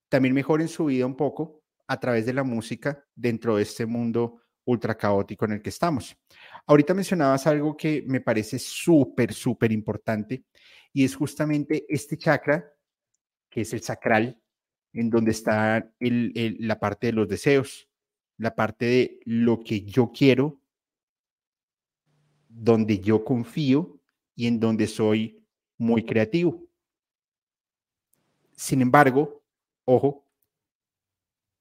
también 0.10 0.34
mejoren 0.34 0.68
su 0.68 0.86
vida 0.86 1.06
un 1.06 1.16
poco 1.16 1.64
a 1.88 2.00
través 2.00 2.26
de 2.26 2.34
la 2.34 2.44
música 2.44 3.04
dentro 3.16 3.58
de 3.58 3.64
este 3.64 3.86
mundo 3.86 4.42
ultra 4.66 4.98
caótico 4.98 5.46
en 5.46 5.54
el 5.54 5.62
que 5.62 5.70
estamos. 5.70 6.16
Ahorita 6.66 6.94
mencionabas 6.94 7.46
algo 7.48 7.78
que 7.78 8.04
me 8.08 8.22
parece 8.22 8.58
súper, 8.60 9.34
súper 9.34 9.72
importante 9.72 10.46
y 10.92 11.04
es 11.04 11.16
justamente 11.16 11.86
este 11.88 12.18
chakra, 12.18 12.66
que 13.56 13.62
es 13.62 13.72
el 13.72 13.82
sacral, 13.82 14.38
en 14.92 15.10
donde 15.10 15.32
está 15.32 15.90
la 16.02 16.78
parte 16.78 17.08
de 17.08 17.14
los 17.14 17.30
deseos, 17.30 17.88
la 18.38 18.54
parte 18.54 18.84
de 18.84 19.20
lo 19.24 19.64
que 19.64 19.84
yo 19.84 20.12
quiero, 20.12 20.60
donde 22.50 23.00
yo 23.00 23.24
confío 23.24 23.98
y 24.36 24.48
en 24.48 24.60
donde 24.60 24.88
soy 24.88 25.42
muy 25.78 26.04
creativo. 26.04 26.68
Sin 28.58 28.82
embargo, 28.82 29.42
ojo, 29.86 30.28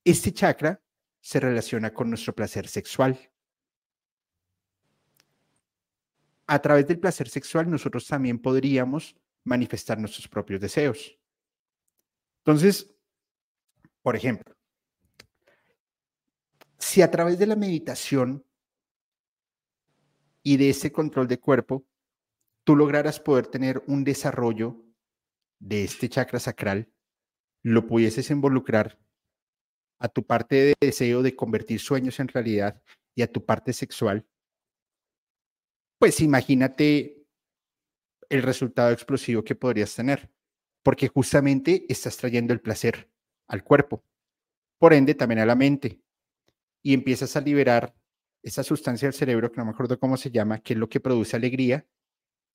este 0.03 0.33
chakra 0.33 0.83
se 1.21 1.39
relaciona 1.39 1.95
con 1.95 2.09
nuestro 2.09 2.35
placer 2.35 2.67
sexual. 2.67 3.17
A 6.49 6.59
través 6.61 6.89
del 6.89 6.99
placer 6.99 7.29
sexual 7.29 7.71
nosotros 7.71 8.05
también 8.09 8.41
podríamos 8.41 9.15
manifestar 9.45 9.97
nuestros 9.97 10.27
propios 10.27 10.61
deseos. 10.61 11.17
Entonces, 12.45 12.95
por 14.03 14.17
ejemplo, 14.17 14.55
si 16.79 17.01
a 17.01 17.11
través 17.11 17.39
de 17.39 17.47
la 17.47 17.57
meditación 17.57 18.45
y 20.43 20.59
de 20.59 20.69
ese 20.69 20.93
control 20.93 21.27
de 21.27 21.41
cuerpo, 21.41 21.87
tú 22.65 22.77
lograras 22.77 23.19
poder 23.19 23.47
tener 23.47 23.83
un 23.87 24.05
desarrollo 24.05 24.85
de 25.59 25.85
este 25.85 26.11
chakra 26.11 26.39
sacral, 26.39 26.93
lo 27.63 27.87
pudieses 27.87 28.31
involucrar 28.31 28.99
a 29.99 30.09
tu 30.09 30.27
parte 30.27 30.57
de 30.57 30.75
deseo 30.79 31.23
de 31.23 31.35
convertir 31.35 31.81
sueños 31.81 32.21
en 32.21 32.29
realidad 32.29 32.83
y 33.15 33.23
a 33.23 33.33
tu 33.33 33.43
parte 33.47 33.73
sexual, 33.73 34.27
pues 35.99 36.21
imagínate 36.21 37.27
el 38.29 38.43
resultado 38.43 38.91
explosivo 38.91 39.43
que 39.43 39.55
podrías 39.55 39.95
tener, 39.95 40.31
porque 40.85 41.09
justamente 41.09 41.85
estás 41.89 42.17
trayendo 42.17 42.53
el 42.53 42.61
placer 42.61 43.11
al 43.49 43.65
cuerpo, 43.65 44.05
por 44.79 44.95
ende 44.95 45.17
también 45.17 45.41
a 45.41 45.47
la 45.47 45.57
mente, 45.57 46.01
y 46.81 46.95
empiezas 46.95 47.35
a 47.35 47.41
liberar 47.41 47.97
esa 48.45 48.63
sustancia 48.63 49.09
del 49.09 49.15
cerebro, 49.15 49.51
que 49.51 49.59
no 49.59 49.65
me 49.65 49.73
acuerdo 49.73 49.99
cómo 49.99 50.17
se 50.17 50.31
llama, 50.31 50.61
que 50.61 50.75
es 50.75 50.79
lo 50.79 50.89
que 50.89 51.01
produce 51.01 51.35
alegría, 51.35 51.85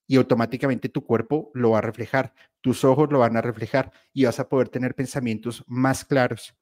y 0.06 0.16
automáticamente 0.16 0.88
tu 0.88 1.04
cuerpo 1.04 1.50
lo 1.52 1.72
va 1.72 1.78
a 1.78 1.82
reflejar, 1.82 2.34
tus 2.62 2.84
ojos 2.84 3.12
lo 3.12 3.18
van 3.18 3.36
a 3.36 3.42
reflejar 3.42 3.92
y 4.14 4.24
vas 4.24 4.40
a 4.40 4.48
poder 4.48 4.70
tener 4.70 4.94
pensamientos 4.94 5.62
más 5.66 6.06
claros 6.06 6.54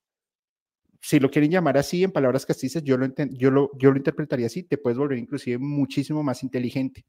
si 1.01 1.21
lo 1.21 1.31
quieren 1.31 1.51
llamar 1.51 1.79
así 1.79 2.03
en 2.03 2.13
palabras 2.13 2.45
castizas, 2.45 2.83
yo 2.83 2.97
lo, 2.97 3.07
yo, 3.31 3.51
lo, 3.51 3.71
yo 3.79 3.91
lo 3.91 3.97
interpretaría 3.97 4.47
así, 4.47 4.65
te 4.65 4.79
puedes 4.79 4.99
volver 4.99 5.19
inclusive 5.19 5.59
muchísimo 5.59 6.23
más 6.23 6.43
inteligente. 6.43 7.07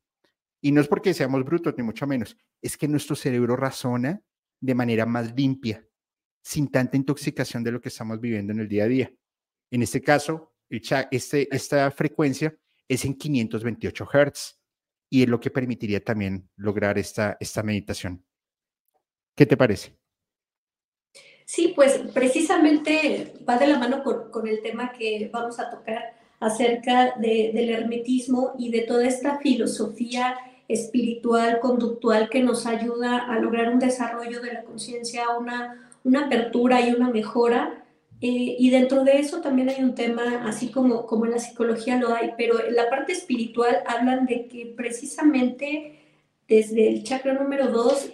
Y 0.62 0.72
no 0.72 0.82
es 0.82 0.88
porque 0.88 1.14
seamos 1.14 1.44
brutos, 1.44 1.74
ni 1.78 1.84
mucho 1.84 2.06
menos, 2.06 2.38
es 2.62 2.78
que 2.78 2.88
nuestro 2.88 3.16
cerebro 3.16 3.56
razona 3.56 4.22
de 4.60 4.76
manera 4.76 5.06
más 5.06 5.34
limpia, 5.36 5.86
sin 6.42 6.70
tanta 6.70 6.98
intoxicación 6.98 7.64
de 7.64 7.72
lo 7.72 7.82
que 7.82 7.90
estamos 7.90 8.20
viviendo 8.20 8.54
en 8.54 8.60
el 8.60 8.68
día 8.68 8.84
a 8.84 8.88
día. 8.88 9.14
En 9.72 9.84
este 9.84 10.02
caso, 10.02 10.54
el 10.70 10.82
este, 11.12 11.54
esta 11.56 11.90
frecuencia 11.92 12.56
es 12.88 13.06
en 13.06 13.16
528 13.16 14.06
Hz 14.06 14.60
y 15.10 15.24
es 15.24 15.30
lo 15.30 15.40
que 15.40 15.52
permitiría 15.52 16.04
también 16.04 16.50
lograr 16.56 16.98
esta, 16.98 17.38
esta 17.40 17.64
meditación. 17.64 18.24
¿Qué 19.36 19.46
te 19.46 19.58
parece? 19.58 19.98
Sí, 21.46 21.74
pues 21.76 22.00
precisamente 22.14 23.34
va 23.48 23.58
de 23.58 23.68
la 23.68 23.80
mano 23.80 24.04
con, 24.04 24.48
el 24.48 24.62
tema 24.62 24.92
que 24.92 25.30
vamos 25.34 25.60
a 25.60 25.72
tocar 25.72 26.14
acerca 26.40 27.16
del 27.18 27.70
hermetismo 27.70 28.54
y 28.60 28.70
de 28.70 28.82
toda 28.82 29.08
esta 29.08 29.40
filosofía 29.40 30.38
espiritual, 30.70 31.60
conductual 31.60 32.30
que 32.30 32.42
nos 32.42 32.66
ayuda 32.66 33.18
a 33.18 33.40
lograr 33.40 33.70
un 33.74 33.80
desarrollo 33.80 34.40
de 34.42 34.54
la 34.54 34.64
conciencia, 34.64 35.26
una, 35.38 35.92
una 36.04 36.28
apertura 36.28 36.80
y 36.80 36.94
una 36.94 37.10
mejora. 37.10 37.84
Eh, 38.22 38.56
y 38.60 38.70
dentro 38.70 39.04
de 39.04 39.20
eso 39.20 39.42
también 39.42 39.70
hay 39.70 39.84
un 39.84 39.96
tema, 39.96 40.44
así 40.48 40.72
como, 40.72 41.06
como 41.08 41.26
en 41.26 41.32
la 41.32 41.40
psicología 41.40 41.98
lo 41.98 42.14
hay, 42.14 42.34
pero 42.38 42.64
en 42.64 42.76
la 42.76 42.90
parte 42.90 43.14
espiritual 43.14 43.84
hablan 43.88 44.26
de 44.26 44.48
que 44.48 44.74
precisamente 44.78 46.00
desde 46.48 46.88
el 46.90 47.04
chakra 47.04 47.34
número 47.34 47.68
2 47.68 48.12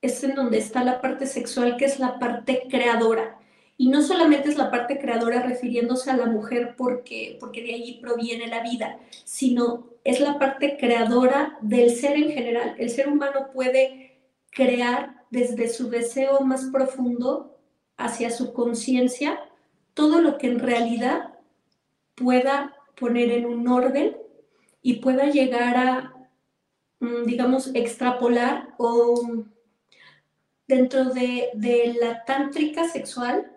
es 0.00 0.24
en 0.24 0.34
donde 0.34 0.58
está 0.58 0.82
la 0.84 1.00
parte 1.00 1.26
sexual, 1.26 1.76
que 1.76 1.84
es 1.84 1.98
la 1.98 2.18
parte 2.18 2.66
creadora. 2.70 3.38
Y 3.76 3.88
no 3.88 4.02
solamente 4.02 4.48
es 4.48 4.56
la 4.56 4.70
parte 4.70 4.98
creadora 4.98 5.42
refiriéndose 5.42 6.10
a 6.10 6.16
la 6.16 6.26
mujer 6.26 6.74
porque, 6.76 7.36
porque 7.40 7.62
de 7.62 7.74
allí 7.74 7.98
proviene 8.00 8.46
la 8.46 8.62
vida, 8.62 8.98
sino 9.24 9.88
es 10.04 10.20
la 10.20 10.38
parte 10.38 10.76
creadora 10.78 11.58
del 11.62 11.90
ser 11.90 12.16
en 12.16 12.30
general. 12.30 12.74
El 12.78 12.90
ser 12.90 13.08
humano 13.08 13.48
puede 13.52 14.20
crear 14.50 15.24
desde 15.30 15.68
su 15.68 15.88
deseo 15.88 16.40
más 16.40 16.66
profundo 16.66 17.58
hacia 17.96 18.30
su 18.30 18.52
conciencia 18.52 19.40
todo 19.94 20.20
lo 20.20 20.38
que 20.38 20.48
en 20.48 20.58
realidad 20.58 21.34
pueda 22.14 22.76
poner 22.96 23.30
en 23.30 23.46
un 23.46 23.66
orden 23.68 24.16
y 24.82 24.94
pueda 24.94 25.26
llegar 25.26 25.76
a, 25.76 26.28
mm, 27.00 27.24
digamos, 27.24 27.70
extrapolar 27.74 28.74
o 28.78 29.44
Dentro 30.72 31.04
de, 31.10 31.50
la 32.00 32.24
tántrica 32.24 32.88
sexual 32.88 33.51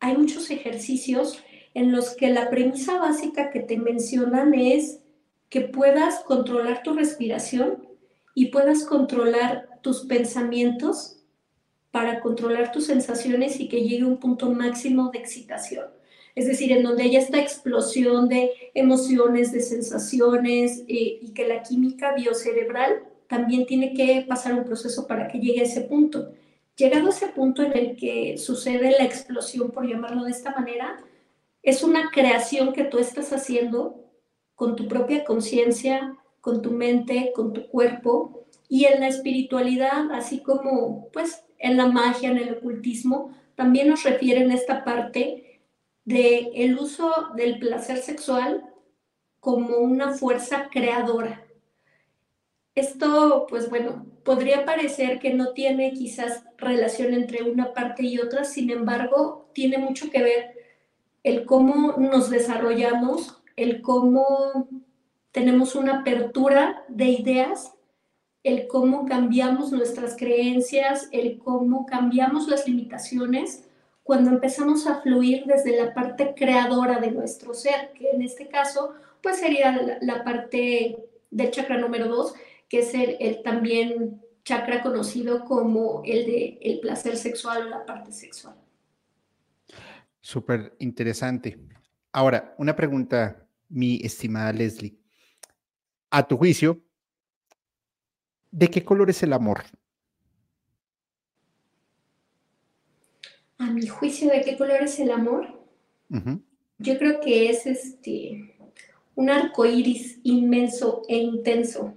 hay 0.00 0.16
muchos 0.16 0.50
ejercicios 0.50 1.42
en 1.74 1.92
los 1.92 2.10
que 2.16 2.30
la 2.30 2.48
premisa 2.50 2.98
básica 2.98 3.50
que 3.50 3.60
te 3.60 3.76
mencionan 3.76 4.54
es 4.54 5.00
que 5.48 5.60
puedas 5.62 6.20
controlar 6.20 6.82
tu 6.82 6.94
respiración 6.94 7.86
y 8.34 8.46
puedas 8.46 8.84
controlar 8.84 9.80
tus 9.82 10.06
pensamientos 10.06 11.16
para 11.90 12.20
controlar 12.20 12.72
tus 12.72 12.86
sensaciones 12.86 13.60
y 13.60 13.68
que 13.68 13.82
llegue 13.82 14.04
un 14.04 14.18
punto 14.18 14.50
máximo 14.50 15.10
de 15.10 15.18
excitación. 15.18 15.86
Es 16.34 16.46
decir, 16.46 16.70
en 16.72 16.82
donde 16.82 17.04
haya 17.04 17.18
esta 17.18 17.38
explosión 17.38 18.28
de 18.28 18.50
emociones, 18.74 19.52
de 19.52 19.60
sensaciones 19.60 20.80
eh, 20.88 21.18
y 21.22 21.32
que 21.32 21.48
la 21.48 21.62
química 21.62 22.14
biocerebral 22.14 23.02
también 23.26 23.64
tiene 23.64 23.94
que 23.94 24.24
pasar 24.28 24.52
un 24.52 24.64
proceso 24.64 25.06
para 25.06 25.28
que 25.28 25.38
llegue 25.38 25.60
a 25.60 25.64
ese 25.64 25.80
punto. 25.82 26.30
Llegado 26.76 27.06
a 27.06 27.10
ese 27.10 27.28
punto 27.28 27.62
en 27.62 27.76
el 27.76 27.96
que 27.96 28.36
sucede 28.36 28.90
la 28.90 29.04
explosión, 29.04 29.70
por 29.70 29.88
llamarlo 29.88 30.24
de 30.24 30.30
esta 30.30 30.52
manera, 30.52 30.98
es 31.62 31.82
una 31.82 32.10
creación 32.10 32.72
que 32.74 32.84
tú 32.84 32.98
estás 32.98 33.32
haciendo 33.32 34.04
con 34.54 34.76
tu 34.76 34.86
propia 34.86 35.24
conciencia, 35.24 36.16
con 36.40 36.62
tu 36.62 36.70
mente, 36.70 37.32
con 37.34 37.52
tu 37.52 37.66
cuerpo 37.68 38.46
y 38.68 38.84
en 38.84 39.00
la 39.00 39.08
espiritualidad, 39.08 40.12
así 40.12 40.42
como 40.42 41.08
pues 41.12 41.44
en 41.58 41.76
la 41.76 41.86
magia, 41.86 42.30
en 42.30 42.36
el 42.36 42.58
ocultismo, 42.58 43.34
también 43.54 43.88
nos 43.88 44.04
refieren 44.04 44.50
esta 44.50 44.84
parte 44.84 45.62
de 46.04 46.50
el 46.54 46.78
uso 46.78 47.10
del 47.36 47.58
placer 47.58 47.98
sexual 47.98 48.64
como 49.40 49.78
una 49.78 50.12
fuerza 50.12 50.68
creadora. 50.70 51.44
Esto, 52.74 53.46
pues 53.48 53.70
bueno, 53.70 54.06
podría 54.26 54.66
parecer 54.66 55.20
que 55.20 55.32
no 55.32 55.52
tiene 55.52 55.92
quizás 55.92 56.44
relación 56.58 57.14
entre 57.14 57.44
una 57.44 57.72
parte 57.72 58.02
y 58.02 58.18
otra, 58.18 58.44
sin 58.44 58.70
embargo, 58.70 59.48
tiene 59.54 59.78
mucho 59.78 60.10
que 60.10 60.22
ver 60.22 60.56
el 61.22 61.46
cómo 61.46 61.94
nos 61.96 62.28
desarrollamos, 62.28 63.40
el 63.56 63.80
cómo 63.80 64.68
tenemos 65.30 65.74
una 65.74 66.00
apertura 66.00 66.84
de 66.88 67.06
ideas, 67.06 67.72
el 68.42 68.66
cómo 68.66 69.06
cambiamos 69.06 69.72
nuestras 69.72 70.16
creencias, 70.16 71.08
el 71.12 71.38
cómo 71.38 71.86
cambiamos 71.86 72.48
las 72.48 72.68
limitaciones 72.68 73.64
cuando 74.02 74.30
empezamos 74.30 74.86
a 74.86 75.00
fluir 75.02 75.44
desde 75.46 75.76
la 75.76 75.94
parte 75.94 76.34
creadora 76.36 77.00
de 77.00 77.10
nuestro 77.10 77.54
ser, 77.54 77.92
que 77.92 78.10
en 78.10 78.22
este 78.22 78.48
caso 78.48 78.92
pues 79.20 79.38
sería 79.38 79.98
la, 80.00 80.22
parte 80.22 80.96
del 81.30 81.50
chakra 81.50 81.78
número 81.78 82.08
dos, 82.08 82.34
que 82.68 82.80
es 82.80 82.94
el, 82.94 83.42
también 83.42 84.22
chakra 84.44 84.82
conocido 84.82 85.44
como 85.44 86.02
el 86.04 86.26
de 86.26 86.58
el 86.62 86.80
placer 86.80 87.16
sexual 87.16 87.66
o 87.66 87.70
la 87.70 87.84
parte 87.84 88.12
sexual. 88.12 88.56
Súper 90.20 90.74
interesante. 90.78 91.58
Ahora, 92.12 92.54
una 92.58 92.74
pregunta, 92.74 93.46
mi 93.68 94.00
estimada 94.02 94.52
Leslie. 94.52 94.98
a 96.10 96.26
tu 96.26 96.36
juicio, 96.36 96.80
¿de 98.50 98.68
qué 98.68 98.84
color 98.84 99.10
es 99.10 99.22
el 99.22 99.32
amor? 99.32 99.64
A 103.58 103.70
mi 103.70 103.86
juicio, 103.86 104.30
¿de 104.30 104.40
qué 104.42 104.56
color 104.56 104.82
es 104.82 104.98
el 104.98 105.10
amor? 105.10 105.60
Yo 106.78 106.98
creo 106.98 107.20
que 107.20 107.50
es 107.50 107.66
este 107.66 108.54
un 109.14 109.30
arco 109.30 109.64
iris 109.64 110.20
inmenso 110.24 111.02
e 111.08 111.16
intenso. 111.16 111.94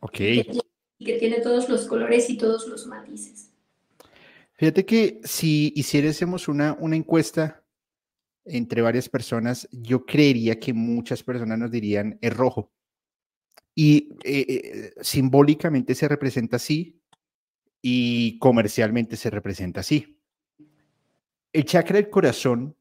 Ok. 0.00 0.16
Que 0.16 1.18
tiene 1.18 1.40
todos 1.40 1.68
los 1.68 1.86
colores 1.86 2.28
y 2.28 2.36
todos 2.36 2.66
los 2.66 2.86
matices. 2.86 3.50
Fíjate 4.54 4.84
que 4.84 5.20
si 5.22 5.72
hiciésemos 5.76 6.48
una, 6.48 6.76
una 6.80 6.96
encuesta 6.96 7.64
entre 8.44 8.82
varias 8.82 9.08
personas, 9.08 9.68
yo 9.70 10.04
creería 10.04 10.58
que 10.58 10.72
muchas 10.72 11.22
personas 11.22 11.58
nos 11.58 11.70
dirían 11.70 12.18
es 12.20 12.36
rojo. 12.36 12.72
Y 13.74 14.16
eh, 14.24 14.44
eh, 14.48 14.92
simbólicamente 15.02 15.94
se 15.94 16.08
representa 16.08 16.56
así 16.56 17.00
y 17.80 18.38
comercialmente 18.38 19.16
se 19.16 19.30
representa 19.30 19.80
así. 19.80 20.20
El 21.52 21.64
chakra 21.64 21.96
del 21.96 22.10
corazón, 22.10 22.76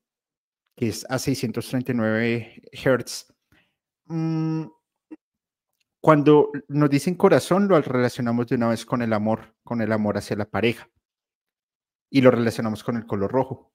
que 0.75 0.89
es 0.89 1.05
a 1.09 1.19
639 1.19 2.63
Hz, 2.71 3.33
mm, 4.05 4.65
cuando 6.01 6.51
nos 6.67 6.89
dicen 6.89 7.15
corazón, 7.15 7.67
lo 7.67 7.81
relacionamos 7.81 8.47
de 8.47 8.55
una 8.55 8.69
vez 8.69 8.85
con 8.85 9.01
el 9.01 9.13
amor, 9.13 9.55
con 9.63 9.81
el 9.81 9.91
amor 9.91 10.17
hacia 10.17 10.35
la 10.35 10.49
pareja. 10.49 10.89
Y 12.09 12.21
lo 12.21 12.31
relacionamos 12.31 12.83
con 12.83 12.95
el 12.95 13.05
color 13.05 13.31
rojo. 13.31 13.73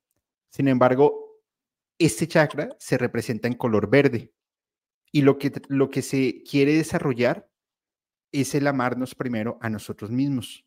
Sin 0.51 0.69
embargo, 0.69 1.43
este 1.99 2.27
chakra 2.27 2.75
se 2.79 2.97
representa 2.97 3.49
en 3.49 3.55
color 3.55 3.91
verde. 3.91 4.33
Y 5.11 5.23
lo 5.23 5.37
que, 5.37 5.53
lo 5.69 5.91
que 5.91 6.03
se 6.03 6.43
quiere 6.43 6.75
desarrollar 6.75 7.51
es 8.33 8.55
el 8.55 8.67
amarnos 8.67 9.15
primero 9.15 9.59
a 9.61 9.69
nosotros 9.69 10.11
mismos. 10.11 10.65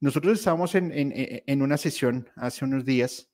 Nosotros 0.00 0.38
estábamos 0.38 0.74
en, 0.74 0.90
en, 0.94 1.62
una 1.62 1.76
sesión 1.76 2.28
hace 2.34 2.64
unos 2.64 2.84
días 2.84 3.30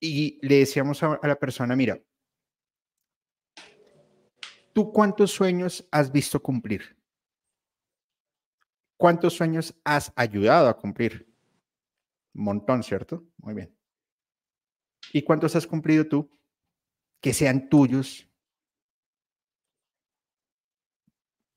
y 0.00 0.38
le 0.46 0.60
decíamos 0.60 1.02
a, 1.02 1.14
a 1.14 1.28
la 1.28 1.36
persona, 1.36 1.74
mira, 1.76 2.00
¿tú 4.72 4.92
cuántos 4.92 5.30
sueños 5.30 5.86
has 5.90 6.10
visto 6.10 6.40
cumplir? 6.40 6.96
¿Cuántos 8.96 9.32
sueños 9.32 9.74
has 9.82 10.12
ayudado 10.14 10.68
a 10.68 10.76
cumplir? 10.76 11.26
Un 12.34 12.44
montón, 12.44 12.82
¿cierto? 12.82 13.24
Muy 13.38 13.54
bien. 13.54 13.74
¿Y 15.12 15.22
cuántos 15.22 15.56
has 15.56 15.66
cumplido 15.66 16.06
tú? 16.06 16.30
Que 17.20 17.32
sean 17.32 17.68
tuyos. 17.70 18.28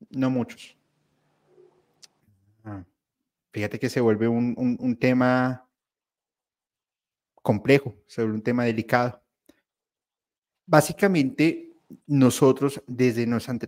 No 0.09 0.29
muchos. 0.29 0.77
Ah, 2.63 2.85
fíjate 3.51 3.77
que 3.77 3.89
se 3.89 3.99
vuelve 3.99 4.27
un, 4.27 4.97
tema 4.97 5.69
complejo, 7.41 7.95
se 8.07 8.21
vuelve 8.21 8.37
un 8.37 8.43
tema 8.43 8.63
delicado. 8.63 9.21
Básicamente, 10.65 11.72
nosotros 12.07 12.83
desde 12.87 13.25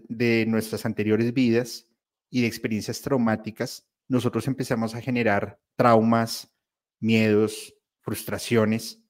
de 0.09 0.45
nuestras 0.45 0.85
anteriores 0.85 1.33
vidas 1.33 1.87
y 2.29 2.41
de 2.41 2.47
experiencias 2.47 3.01
traumáticas, 3.01 3.87
nosotros 4.07 4.47
empezamos 4.47 4.95
a 4.95 5.01
generar 5.01 5.59
traumas, 5.75 6.53
miedos, 6.99 7.75
frustraciones, 8.01 9.01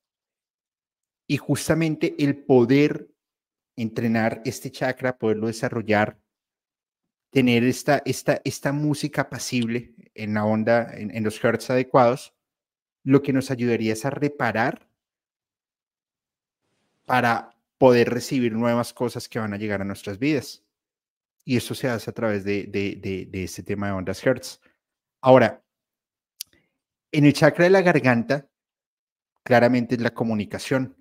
y 1.27 1.37
justamente 1.37 2.15
el 2.19 2.37
poder 2.37 3.09
entrenar 3.75 4.41
este 4.45 4.71
chakra, 4.71 5.17
poderlo 5.17 5.47
desarrollar, 5.47 6.19
tener 7.31 7.63
esta, 7.63 8.01
esta, 8.05 8.41
esta 8.45 8.71
música 8.71 9.29
pasible 9.29 9.93
en 10.13 10.35
la 10.35 10.45
onda, 10.45 10.93
en, 10.93 11.23
los 11.23 11.43
hertz 11.43 11.69
adecuados, 11.69 12.33
lo 13.03 13.21
que 13.21 13.33
nos 13.33 13.51
ayudaría 13.51 13.93
es 13.93 14.05
a 14.05 14.09
reparar 14.09 14.87
para 17.05 17.54
poder 17.77 18.09
recibir 18.09 18.53
nuevas 18.53 18.93
cosas 18.93 19.27
que 19.27 19.39
van 19.39 19.53
a 19.53 19.57
llegar 19.57 19.81
a 19.81 19.85
nuestras 19.85 20.19
vidas. 20.19 20.63
Y 21.43 21.57
eso 21.57 21.75
se 21.75 21.87
hace 21.87 22.09
a 22.09 22.13
través 22.13 22.43
de, 22.43 22.63
de, 22.63 23.27
de 23.29 23.43
este 23.43 23.63
tema 23.63 23.87
de 23.87 23.93
ondas 23.93 24.25
Hertz. 24.25 24.59
Ahora, 25.21 25.63
en 27.11 27.25
el 27.25 27.33
chakra 27.33 27.65
de 27.65 27.69
la 27.69 27.81
garganta, 27.81 28.49
claramente 29.43 29.95
es 29.95 30.01
la 30.01 30.13
comunicación. 30.13 30.97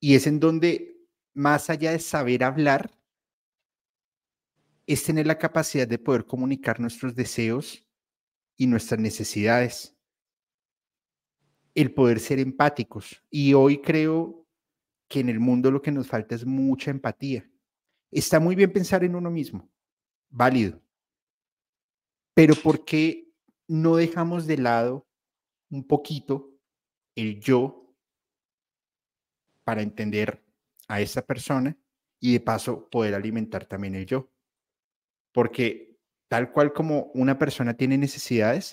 Y 0.00 0.16
es 0.16 0.26
en 0.26 0.40
donde, 0.40 0.96
más 1.34 1.70
allá 1.70 1.92
de 1.92 2.00
saber 2.00 2.42
hablar, 2.42 2.90
es 4.86 5.04
tener 5.04 5.26
la 5.26 5.38
capacidad 5.38 5.86
de 5.86 5.98
poder 5.98 6.26
comunicar 6.26 6.80
nuestros 6.80 7.14
deseos 7.14 7.86
y 8.56 8.66
nuestras 8.66 9.00
necesidades. 9.00 9.96
El 11.74 11.94
poder 11.94 12.18
ser 12.18 12.40
empáticos. 12.40 13.22
Y 13.30 13.54
hoy 13.54 13.80
creo 13.80 14.41
que 15.12 15.20
en 15.20 15.28
el 15.28 15.40
mundo 15.40 15.70
lo 15.70 15.82
que 15.82 15.92
nos 15.92 16.06
falta 16.06 16.34
es 16.34 16.46
mucha 16.46 16.90
empatía. 16.90 17.46
Está 18.10 18.40
muy 18.40 18.54
bien 18.56 18.72
pensar 18.72 19.04
en 19.04 19.14
uno 19.14 19.30
mismo, 19.30 19.70
válido. 20.30 20.80
Pero 22.34 22.54
¿por 22.54 22.82
qué 22.86 23.30
no 23.68 23.96
dejamos 23.96 24.46
de 24.46 24.56
lado 24.56 25.06
un 25.70 25.86
poquito 25.86 26.50
el 27.14 27.40
yo 27.40 27.94
para 29.64 29.82
entender 29.82 30.42
a 30.88 31.02
esa 31.02 31.20
persona 31.26 31.76
y 32.18 32.32
de 32.32 32.40
paso 32.40 32.88
poder 32.88 33.14
alimentar 33.14 33.66
también 33.66 33.94
el 33.94 34.06
yo. 34.06 34.30
Porque 35.32 35.98
tal 36.28 36.52
cual 36.52 36.72
como 36.72 37.10
una 37.14 37.38
persona 37.38 37.74
tiene 37.74 37.98
necesidades, 37.98 38.72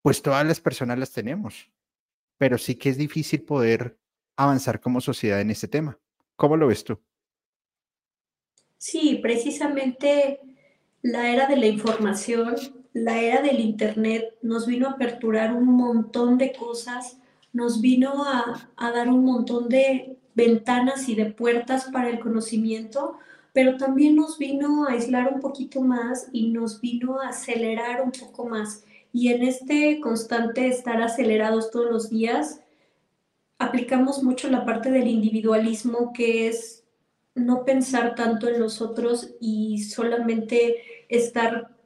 pues 0.00 0.22
todas 0.22 0.46
las 0.46 0.60
personas 0.60 0.98
las 0.98 1.12
tenemos. 1.12 1.70
Pero 2.38 2.56
sí 2.56 2.76
que 2.76 2.88
es 2.88 2.96
difícil 2.96 3.42
poder 3.42 3.98
avanzar 4.38 4.80
como 4.80 5.02
sociedad 5.02 5.40
en 5.40 5.50
este 5.50 5.68
tema. 5.68 5.98
¿Cómo 6.36 6.56
lo 6.56 6.68
ves 6.68 6.84
tú? 6.84 6.98
Sí, 8.78 9.18
precisamente 9.22 10.40
la 11.02 11.30
era 11.30 11.46
de 11.46 11.56
la 11.56 11.66
información, 11.66 12.54
la 12.92 13.20
era 13.20 13.42
del 13.42 13.60
Internet 13.60 14.36
nos 14.40 14.66
vino 14.66 14.88
a 14.88 14.92
aperturar 14.92 15.52
un 15.52 15.66
montón 15.66 16.38
de 16.38 16.52
cosas 16.52 17.18
nos 17.52 17.80
vino 17.80 18.24
a, 18.24 18.70
dar 18.76 19.08
un 19.08 19.24
montón 19.24 19.68
de 19.68 20.16
ventanas 20.34 21.08
y 21.08 21.14
de 21.14 21.26
puertas 21.26 21.86
para 21.92 22.08
el 22.08 22.20
conocimiento, 22.20 23.18
pero 23.52 23.76
también 23.76 24.14
nos 24.16 24.38
vino 24.38 24.84
a 24.84 24.92
aislar 24.92 25.32
un 25.32 25.40
poquito 25.40 25.80
más 25.80 26.28
y 26.32 26.50
nos 26.50 26.80
vino 26.80 27.20
a 27.20 27.28
acelerar 27.28 28.02
un 28.02 28.12
poco 28.12 28.46
más. 28.46 28.84
Y 29.12 29.28
en 29.32 29.42
este 29.42 29.98
constante 30.00 30.68
estar 30.68 31.02
acelerados 31.02 31.70
todos 31.70 31.90
los 31.90 32.10
días, 32.10 32.60
aplicamos 33.58 34.22
mucho 34.22 34.48
la 34.48 34.64
parte 34.64 34.90
del 34.90 35.08
individualismo, 35.08 36.12
que 36.12 36.48
es 36.48 36.84
no 37.34 37.64
pensar 37.64 38.14
tanto 38.14 38.48
en 38.48 38.60
los 38.60 38.80
otros 38.80 39.34
y 39.40 39.82
solamente 39.82 40.76
estar 41.08 41.76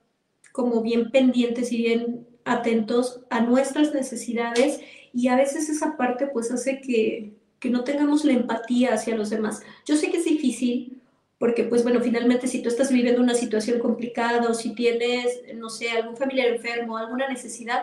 como 0.53 0.83
bien 0.83 1.11
pendientes 1.11 1.73
y 1.73 1.79
bien 1.79 2.27
atentos 2.45 3.21
a 3.31 3.41
nuestras 3.41 3.95
necesidades 3.95 4.81
y 5.13 5.29
a 5.29 5.37
veces 5.37 5.69
esa 5.69 5.97
parte 5.97 6.27
pues 6.27 6.51
hace 6.51 6.81
que, 6.81 7.33
no 7.71 7.85
tengamos 7.85 8.25
la 8.25 8.33
empatía 8.33 8.93
hacia 8.93 9.17
los 9.17 9.31
demás. 9.31 9.63
Yo 9.87 9.97
sé 9.97 10.11
que 10.11 10.17
es 10.17 10.25
difícil 10.25 11.01
porque 11.39 11.63
pues 11.63 11.85
bueno, 11.85 12.01
finalmente 12.01 12.49
si 12.49 12.61
tú 12.61 12.69
estás 12.69 12.91
viviendo 12.91 13.23
una 13.23 13.35
situación 13.35 13.79
complicada 13.79 14.49
o 14.51 14.55
si 14.55 14.75
tienes, 14.75 15.43
no 15.55 15.71
sé, 15.71 15.91
algún 15.91 16.17
familiar 16.17 16.49
enfermo, 16.49 16.97
alguna 16.97 17.29
necesidad, 17.29 17.83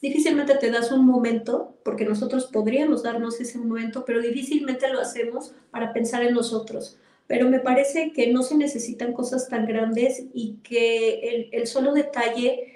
difícilmente 0.00 0.54
te 0.56 0.70
das 0.70 0.92
un 0.92 1.04
momento, 1.04 1.76
porque 1.84 2.04
nosotros 2.04 2.46
podríamos 2.46 3.02
darnos 3.02 3.40
ese 3.40 3.58
momento, 3.58 4.04
pero 4.04 4.20
difícilmente 4.20 4.88
lo 4.88 5.00
hacemos 5.00 5.54
para 5.70 5.92
pensar 5.92 6.22
en 6.22 6.34
nosotros. 6.34 6.98
Pero 7.26 7.50
me 7.50 7.60
parece 7.60 8.12
que 8.12 8.32
no 8.32 8.42
se 8.42 8.56
necesitan 8.56 9.12
cosas 9.12 9.48
tan 9.48 9.66
grandes 9.66 10.24
y 10.32 10.58
que 10.62 11.20
el, 11.20 11.48
el 11.52 11.66
solo 11.66 11.92
detalle 11.92 12.74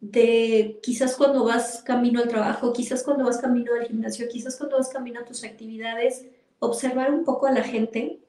de 0.00 0.78
quizás 0.82 1.14
cuando 1.14 1.44
vas 1.44 1.82
camino 1.82 2.20
al 2.20 2.28
trabajo, 2.28 2.72
quizás 2.72 3.02
cuando 3.02 3.24
vas 3.24 3.38
camino 3.38 3.72
al 3.74 3.86
gimnasio, 3.86 4.28
quizás 4.28 4.56
cuando 4.56 4.78
vas 4.78 4.88
camino 4.88 5.20
a 5.20 5.24
tus 5.24 5.44
actividades, 5.44 6.26
observar 6.58 7.12
un 7.12 7.24
poco 7.24 7.46
a 7.46 7.52
la 7.52 7.62
gente. 7.62 8.20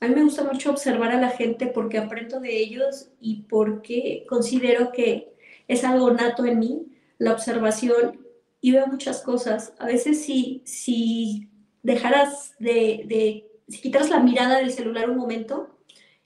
A 0.00 0.06
mí 0.06 0.14
me 0.14 0.22
gusta 0.22 0.44
mucho 0.44 0.70
observar 0.70 1.10
a 1.10 1.20
la 1.20 1.30
gente 1.30 1.66
porque 1.66 1.98
aprendo 1.98 2.40
de 2.40 2.56
ellos 2.56 3.08
y 3.20 3.42
porque 3.42 4.24
considero 4.28 4.92
que 4.92 5.34
es 5.66 5.84
algo 5.84 6.10
nato 6.12 6.46
en 6.46 6.58
mí, 6.58 6.86
la 7.20 7.32
observación, 7.32 8.18
y 8.60 8.72
veo 8.72 8.86
muchas 8.86 9.22
cosas. 9.22 9.72
A 9.78 9.86
veces 9.86 10.22
si, 10.24 10.62
si 10.64 11.48
dejaras 11.82 12.54
de, 12.58 13.04
de, 13.06 13.46
si 13.68 13.80
quitaras 13.80 14.10
la 14.10 14.20
mirada 14.20 14.58
del 14.58 14.72
celular 14.72 15.08
un 15.08 15.16
momento 15.16 15.70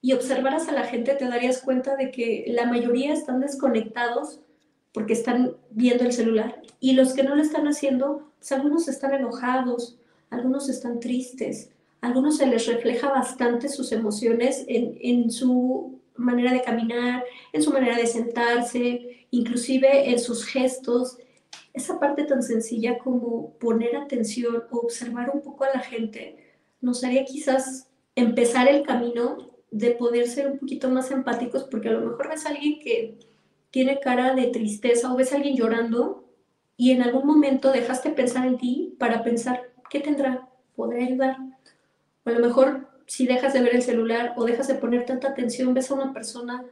y 0.00 0.12
observaras 0.12 0.68
a 0.68 0.72
la 0.72 0.84
gente, 0.84 1.14
te 1.14 1.26
darías 1.26 1.62
cuenta 1.62 1.96
de 1.96 2.10
que 2.10 2.44
la 2.48 2.66
mayoría 2.66 3.12
están 3.12 3.40
desconectados 3.40 4.40
porque 4.92 5.12
están 5.12 5.56
viendo 5.70 6.04
el 6.04 6.12
celular. 6.12 6.60
Y 6.80 6.92
los 6.92 7.14
que 7.14 7.22
no 7.22 7.34
lo 7.34 7.42
están 7.42 7.66
haciendo, 7.66 8.32
pues 8.38 8.52
algunos 8.52 8.88
están 8.88 9.14
enojados, 9.14 9.98
algunos 10.30 10.68
están 10.68 11.00
tristes, 11.00 11.70
algunos 12.00 12.36
se 12.36 12.46
les 12.46 12.66
refleja 12.66 13.08
bastante 13.08 13.68
sus 13.68 13.92
emociones 13.92 14.64
en, 14.68 14.98
en 15.00 15.30
su 15.30 16.00
manera 16.16 16.52
de 16.52 16.62
caminar, 16.62 17.24
en 17.52 17.62
su 17.62 17.72
manera 17.72 17.96
de 17.96 18.06
sentarse, 18.06 19.23
inclusive 19.34 20.10
en 20.10 20.18
sus 20.18 20.44
gestos. 20.44 21.18
Esa 21.72 21.98
parte 21.98 22.24
tan 22.24 22.42
sencilla 22.42 22.98
como 22.98 23.54
poner 23.58 23.96
atención 23.96 24.62
o 24.70 24.78
observar 24.78 25.30
un 25.30 25.42
poco 25.42 25.64
a 25.64 25.70
la 25.74 25.80
gente 25.80 26.36
nos 26.80 27.02
haría 27.02 27.24
quizás 27.24 27.88
empezar 28.14 28.68
el 28.68 28.82
camino 28.82 29.50
de 29.70 29.90
poder 29.90 30.28
ser 30.28 30.50
un 30.50 30.58
poquito 30.58 30.88
más 30.88 31.10
empáticos, 31.10 31.64
porque 31.64 31.88
a 31.88 31.92
lo 31.92 32.10
mejor 32.10 32.28
ves 32.28 32.46
a 32.46 32.50
alguien 32.50 32.78
que 32.78 33.18
tiene 33.70 33.98
cara 33.98 34.34
de 34.34 34.48
tristeza 34.48 35.12
o 35.12 35.16
ves 35.16 35.32
a 35.32 35.36
alguien 35.36 35.56
llorando 35.56 36.24
y 36.76 36.92
en 36.92 37.02
algún 37.02 37.26
momento 37.26 37.72
dejaste 37.72 38.10
pensar 38.10 38.46
en 38.46 38.58
ti 38.58 38.94
para 38.98 39.24
pensar, 39.24 39.72
¿qué 39.90 39.98
tendrá? 39.98 40.48
¿Podré 40.76 41.04
ayudar? 41.04 41.38
O 42.24 42.30
a 42.30 42.32
lo 42.32 42.46
mejor 42.46 42.88
si 43.06 43.26
dejas 43.26 43.52
de 43.52 43.62
ver 43.62 43.74
el 43.74 43.82
celular 43.82 44.34
o 44.36 44.44
dejas 44.44 44.68
de 44.68 44.74
poner 44.74 45.06
tanta 45.06 45.28
atención, 45.28 45.74
ves 45.74 45.90
a 45.90 45.94
una 45.94 46.12
persona 46.12 46.64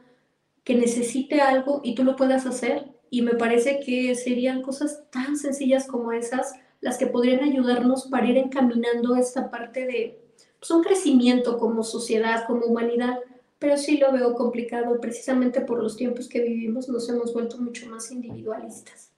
que 0.63 0.75
necesite 0.75 1.41
algo 1.41 1.81
y 1.83 1.95
tú 1.95 2.03
lo 2.03 2.15
puedas 2.15 2.45
hacer. 2.45 2.87
Y 3.09 3.21
me 3.21 3.35
parece 3.35 3.79
que 3.79 4.15
serían 4.15 4.61
cosas 4.61 5.03
tan 5.11 5.37
sencillas 5.37 5.87
como 5.87 6.11
esas 6.11 6.53
las 6.81 6.97
que 6.97 7.07
podrían 7.07 7.43
ayudarnos 7.43 8.07
para 8.07 8.27
ir 8.27 8.37
encaminando 8.37 9.15
esta 9.15 9.49
parte 9.49 9.85
de 9.85 10.19
pues, 10.59 10.71
un 10.71 10.83
crecimiento 10.83 11.57
como 11.57 11.83
sociedad, 11.83 12.45
como 12.47 12.65
humanidad. 12.65 13.19
Pero 13.59 13.77
sí 13.77 13.97
lo 13.97 14.11
veo 14.11 14.33
complicado, 14.33 14.99
precisamente 14.99 15.61
por 15.61 15.81
los 15.81 15.95
tiempos 15.95 16.27
que 16.27 16.41
vivimos 16.41 16.89
nos 16.89 17.07
hemos 17.07 17.33
vuelto 17.33 17.57
mucho 17.59 17.87
más 17.87 18.11
individualistas. 18.11 19.11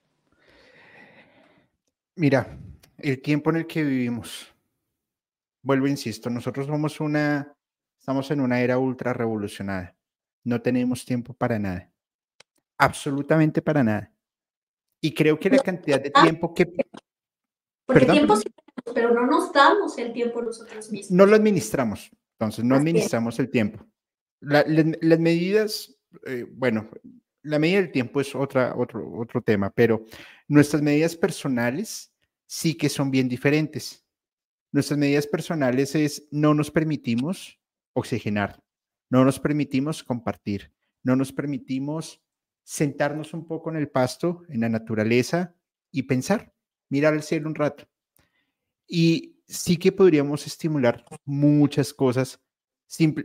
Mira, 2.16 2.58
el 3.00 3.22
tiempo 3.22 3.50
en 3.50 3.58
el 3.58 3.68
que 3.68 3.84
vivimos 3.84 4.56
vuelvo, 5.66 5.88
insisto, 5.88 6.30
nosotros 6.30 6.68
somos 6.68 7.00
una, 7.00 7.58
estamos 8.00 8.30
en 8.30 8.40
una 8.40 8.62
era 8.62 8.78
ultra 8.78 9.14
revolucionada. 9.14 9.95
No 10.46 10.62
tenemos 10.62 11.04
tiempo 11.04 11.34
para 11.34 11.60
nada. 11.60 11.92
Absolutamente 12.78 13.62
para 13.62 13.84
nada. 13.84 14.14
Y 15.02 15.14
creo 15.14 15.38
que 15.38 15.50
la 15.50 15.60
cantidad 15.60 16.02
de 16.02 16.12
tiempo 16.12 16.54
que... 16.54 16.72
Porque 17.86 18.06
tiempo 18.06 18.38
sí 18.38 18.46
pero 18.94 19.14
no 19.14 19.26
nos 19.26 19.52
damos 19.52 19.98
el 19.98 20.14
tiempo 20.14 20.42
nosotros 20.42 20.92
mismos. 20.92 21.12
No 21.12 21.26
lo 21.26 21.36
administramos, 21.36 22.12
entonces 22.34 22.64
no 22.64 22.76
administramos 22.76 23.40
el 23.40 23.50
tiempo. 23.50 23.86
las 24.42 25.20
medidas, 25.20 25.96
eh, 26.26 26.46
bueno, 26.50 26.90
la 27.42 27.60
medida 27.60 27.82
del 27.82 27.92
tiempo 27.92 28.22
es 28.22 28.36
otra, 28.36 28.76
otro, 28.76 29.12
otro 29.18 29.42
tema, 29.42 29.70
pero 29.72 30.06
nuestras 30.48 30.82
medidas 30.82 31.16
personales 31.16 32.14
sí 32.46 32.76
que 32.76 32.90
son 32.90 33.12
bien 33.12 33.30
diferentes. 33.30 34.06
Nuestras 34.72 35.00
medidas 35.00 35.28
personales 35.28 35.96
es 35.96 36.28
no 36.32 36.54
nos 36.54 36.70
permitimos 36.70 37.60
oxigenar, 37.94 38.62
no 39.10 39.24
nos 39.24 39.40
permitimos 39.40 40.04
compartir, 40.04 40.72
no 41.04 41.16
nos 41.16 41.32
permitimos 41.32 42.22
sentarnos 42.64 43.34
un 43.34 43.48
poco 43.48 43.70
en 43.70 43.78
el 43.78 43.90
pasto, 43.90 44.44
en 44.50 44.62
la 44.62 44.70
naturaleza 44.70 45.56
y 45.92 46.04
pensar, 46.04 46.54
mirar 46.90 47.14
al 47.14 47.24
cielo 47.24 47.48
un 47.48 47.56
rato. 47.56 47.88
Y 48.88 49.40
sí 49.48 49.78
que 49.78 49.92
podríamos 49.92 50.46
estimular 50.48 51.06
muchas 51.24 51.94
cosas, 51.94 52.42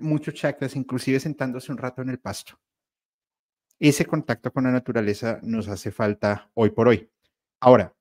muchos 0.01 0.35
chakras, 0.35 0.77
inclusive 0.77 1.21
sentándose 1.21 1.73
un 1.73 1.79
rato 1.79 2.03
en 2.03 2.11
el 2.11 2.19
pasto. 2.19 2.59
Ese 3.79 4.05
contacto 4.05 4.53
con 4.53 4.65
la 4.65 4.73
naturaleza 4.73 5.41
nos 5.43 5.69
hace 5.69 5.91
falta 5.91 6.51
hoy 6.55 6.71
por 6.71 6.89
hoy. 6.89 7.11
Ahora, 7.61 7.95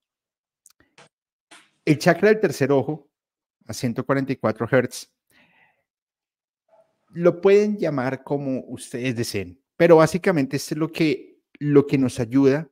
el 1.85 1.97
chakra 1.97 2.29
del 2.29 2.41
tercer 2.41 2.71
ojo 2.71 3.09
a 3.65 3.73
144 3.73 4.67
Hz. 4.67 5.11
Lo 7.09 7.41
pueden 7.41 7.77
llamar 7.77 8.23
como 8.23 8.63
ustedes 8.67 9.15
deseen, 9.15 9.61
pero 9.75 9.97
básicamente 9.97 10.57
esto 10.57 10.75
es 10.75 10.79
lo 10.79 10.91
que, 10.91 11.41
lo 11.59 11.87
que 11.87 11.97
nos 11.97 12.19
ayuda 12.19 12.69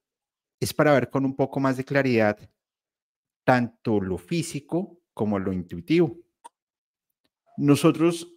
es 0.60 0.74
para 0.74 0.94
ver 0.94 1.10
con 1.10 1.26
un 1.26 1.36
poco 1.36 1.60
más 1.60 1.78
de 1.78 1.84
claridad 1.84 2.38
tanto 3.44 4.02
lo 4.02 4.18
físico 4.18 5.00
como 5.14 5.40
lo 5.40 5.54
intuitivo. 5.54 6.18
Nosotros, 7.56 8.36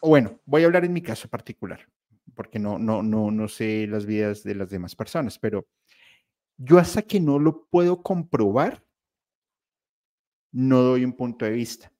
bueno, 0.00 0.40
voy 0.46 0.62
a 0.62 0.66
hablar 0.66 0.84
en 0.84 0.92
mi 0.92 1.02
caso 1.02 1.28
particular, 1.28 1.86
porque 2.34 2.58
no, 2.58 2.78
no, 2.78 3.02
no, 3.02 3.30
no 3.30 3.48
sé 3.48 3.86
las 3.88 4.06
vidas 4.06 4.42
de 4.44 4.54
las 4.54 4.70
demás 4.70 4.94
personas, 4.94 5.38
pero 5.38 5.66
yo 6.56 6.78
hasta 6.78 7.02
que 7.02 7.20
no 7.20 7.38
lo 7.38 7.66
puedo 7.66 8.02
comprobar, 8.02 8.86
no 10.52 10.82
doy 10.82 11.04
un 11.04 11.12
punto 11.14 11.44
de 11.44 11.50
vista. 11.50 11.92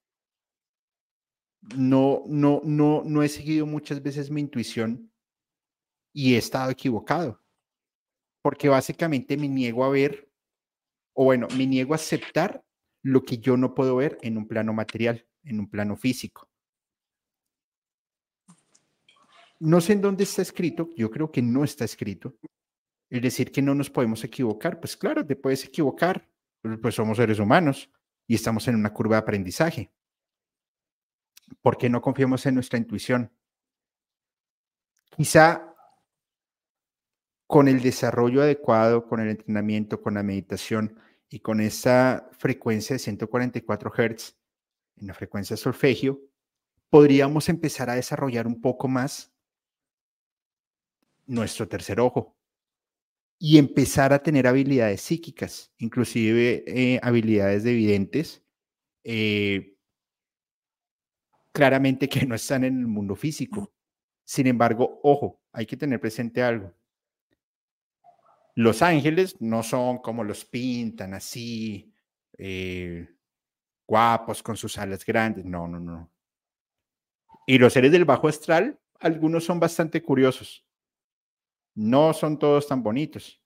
No, 1.76 2.24
no, 2.26 2.60
no, 2.64 3.02
no 3.04 3.22
he 3.22 3.28
seguido 3.28 3.66
muchas 3.66 4.02
veces 4.02 4.30
mi 4.30 4.40
intuición 4.40 5.12
y 6.12 6.34
he 6.34 6.38
estado 6.38 6.70
equivocado, 6.70 7.40
porque 8.42 8.68
básicamente 8.68 9.36
me 9.36 9.48
niego 9.48 9.84
a 9.84 9.90
ver, 9.90 10.28
o 11.14 11.24
bueno, 11.24 11.46
me 11.56 11.66
niego 11.66 11.94
a 11.94 11.96
aceptar 11.96 12.64
lo 13.02 13.22
que 13.22 13.38
yo 13.38 13.56
no 13.56 13.74
puedo 13.74 13.96
ver 13.96 14.18
en 14.22 14.36
un 14.36 14.46
plano 14.46 14.72
material, 14.72 15.26
en 15.44 15.60
un 15.60 15.70
plano 15.70 15.96
físico. 15.96 16.48
No 19.60 19.80
sé 19.80 19.92
en 19.92 20.00
dónde 20.00 20.24
está 20.24 20.42
escrito, 20.42 20.90
yo 20.96 21.10
creo 21.10 21.30
que 21.30 21.42
no 21.42 21.62
está 21.62 21.84
escrito. 21.84 22.36
El 23.08 23.20
decir 23.20 23.52
que 23.52 23.62
no 23.62 23.74
nos 23.74 23.90
podemos 23.90 24.24
equivocar, 24.24 24.80
pues 24.80 24.96
claro, 24.96 25.24
te 25.24 25.36
puedes 25.36 25.64
equivocar, 25.64 26.28
pues 26.80 26.94
somos 26.94 27.18
seres 27.18 27.38
humanos 27.38 27.90
y 28.26 28.34
estamos 28.34 28.66
en 28.68 28.74
una 28.74 28.92
curva 28.92 29.16
de 29.16 29.22
aprendizaje. 29.22 29.92
¿Por 31.60 31.76
qué 31.76 31.88
no 31.88 32.00
confiamos 32.00 32.44
en 32.46 32.54
nuestra 32.54 32.78
intuición? 32.78 33.30
Quizá 35.16 35.74
con 37.46 37.68
el 37.68 37.82
desarrollo 37.82 38.42
adecuado, 38.42 39.06
con 39.06 39.20
el 39.20 39.28
entrenamiento, 39.28 40.00
con 40.00 40.14
la 40.14 40.22
meditación 40.22 40.98
y 41.28 41.40
con 41.40 41.60
esa 41.60 42.30
frecuencia 42.32 42.94
de 42.94 42.98
144 42.98 43.90
Hz 43.90 44.36
en 44.96 45.06
la 45.06 45.14
frecuencia 45.14 45.56
solfegio, 45.56 46.20
podríamos 46.88 47.48
empezar 47.48 47.90
a 47.90 47.94
desarrollar 47.94 48.46
un 48.46 48.60
poco 48.60 48.88
más 48.88 49.34
nuestro 51.26 51.68
tercer 51.68 52.00
ojo, 52.00 52.36
y 53.44 53.58
empezar 53.58 54.12
a 54.12 54.22
tener 54.22 54.46
habilidades 54.46 55.00
psíquicas, 55.00 55.72
inclusive 55.78 56.62
eh, 56.64 57.00
habilidades 57.02 57.64
de 57.64 57.72
videntes, 57.72 58.44
eh, 59.02 59.71
claramente 61.52 62.08
que 62.08 62.26
no 62.26 62.34
están 62.34 62.64
en 62.64 62.80
el 62.80 62.86
mundo 62.86 63.14
físico. 63.14 63.72
Sin 64.24 64.46
embargo, 64.46 65.00
ojo, 65.02 65.40
hay 65.52 65.66
que 65.66 65.76
tener 65.76 66.00
presente 66.00 66.42
algo. 66.42 66.72
Los 68.54 68.82
ángeles 68.82 69.40
no 69.40 69.62
son 69.62 69.98
como 69.98 70.24
los 70.24 70.44
pintan 70.44 71.14
así, 71.14 71.92
eh, 72.36 73.08
guapos 73.86 74.42
con 74.42 74.56
sus 74.56 74.76
alas 74.78 75.04
grandes, 75.04 75.44
no, 75.44 75.66
no, 75.66 75.80
no. 75.80 76.10
Y 77.46 77.58
los 77.58 77.72
seres 77.72 77.92
del 77.92 78.04
bajo 78.04 78.28
astral, 78.28 78.78
algunos 79.00 79.44
son 79.44 79.58
bastante 79.58 80.02
curiosos 80.02 80.64
no 81.74 82.12
son 82.12 82.38
todos 82.38 82.66
tan 82.66 82.82
bonitos. 82.82 83.40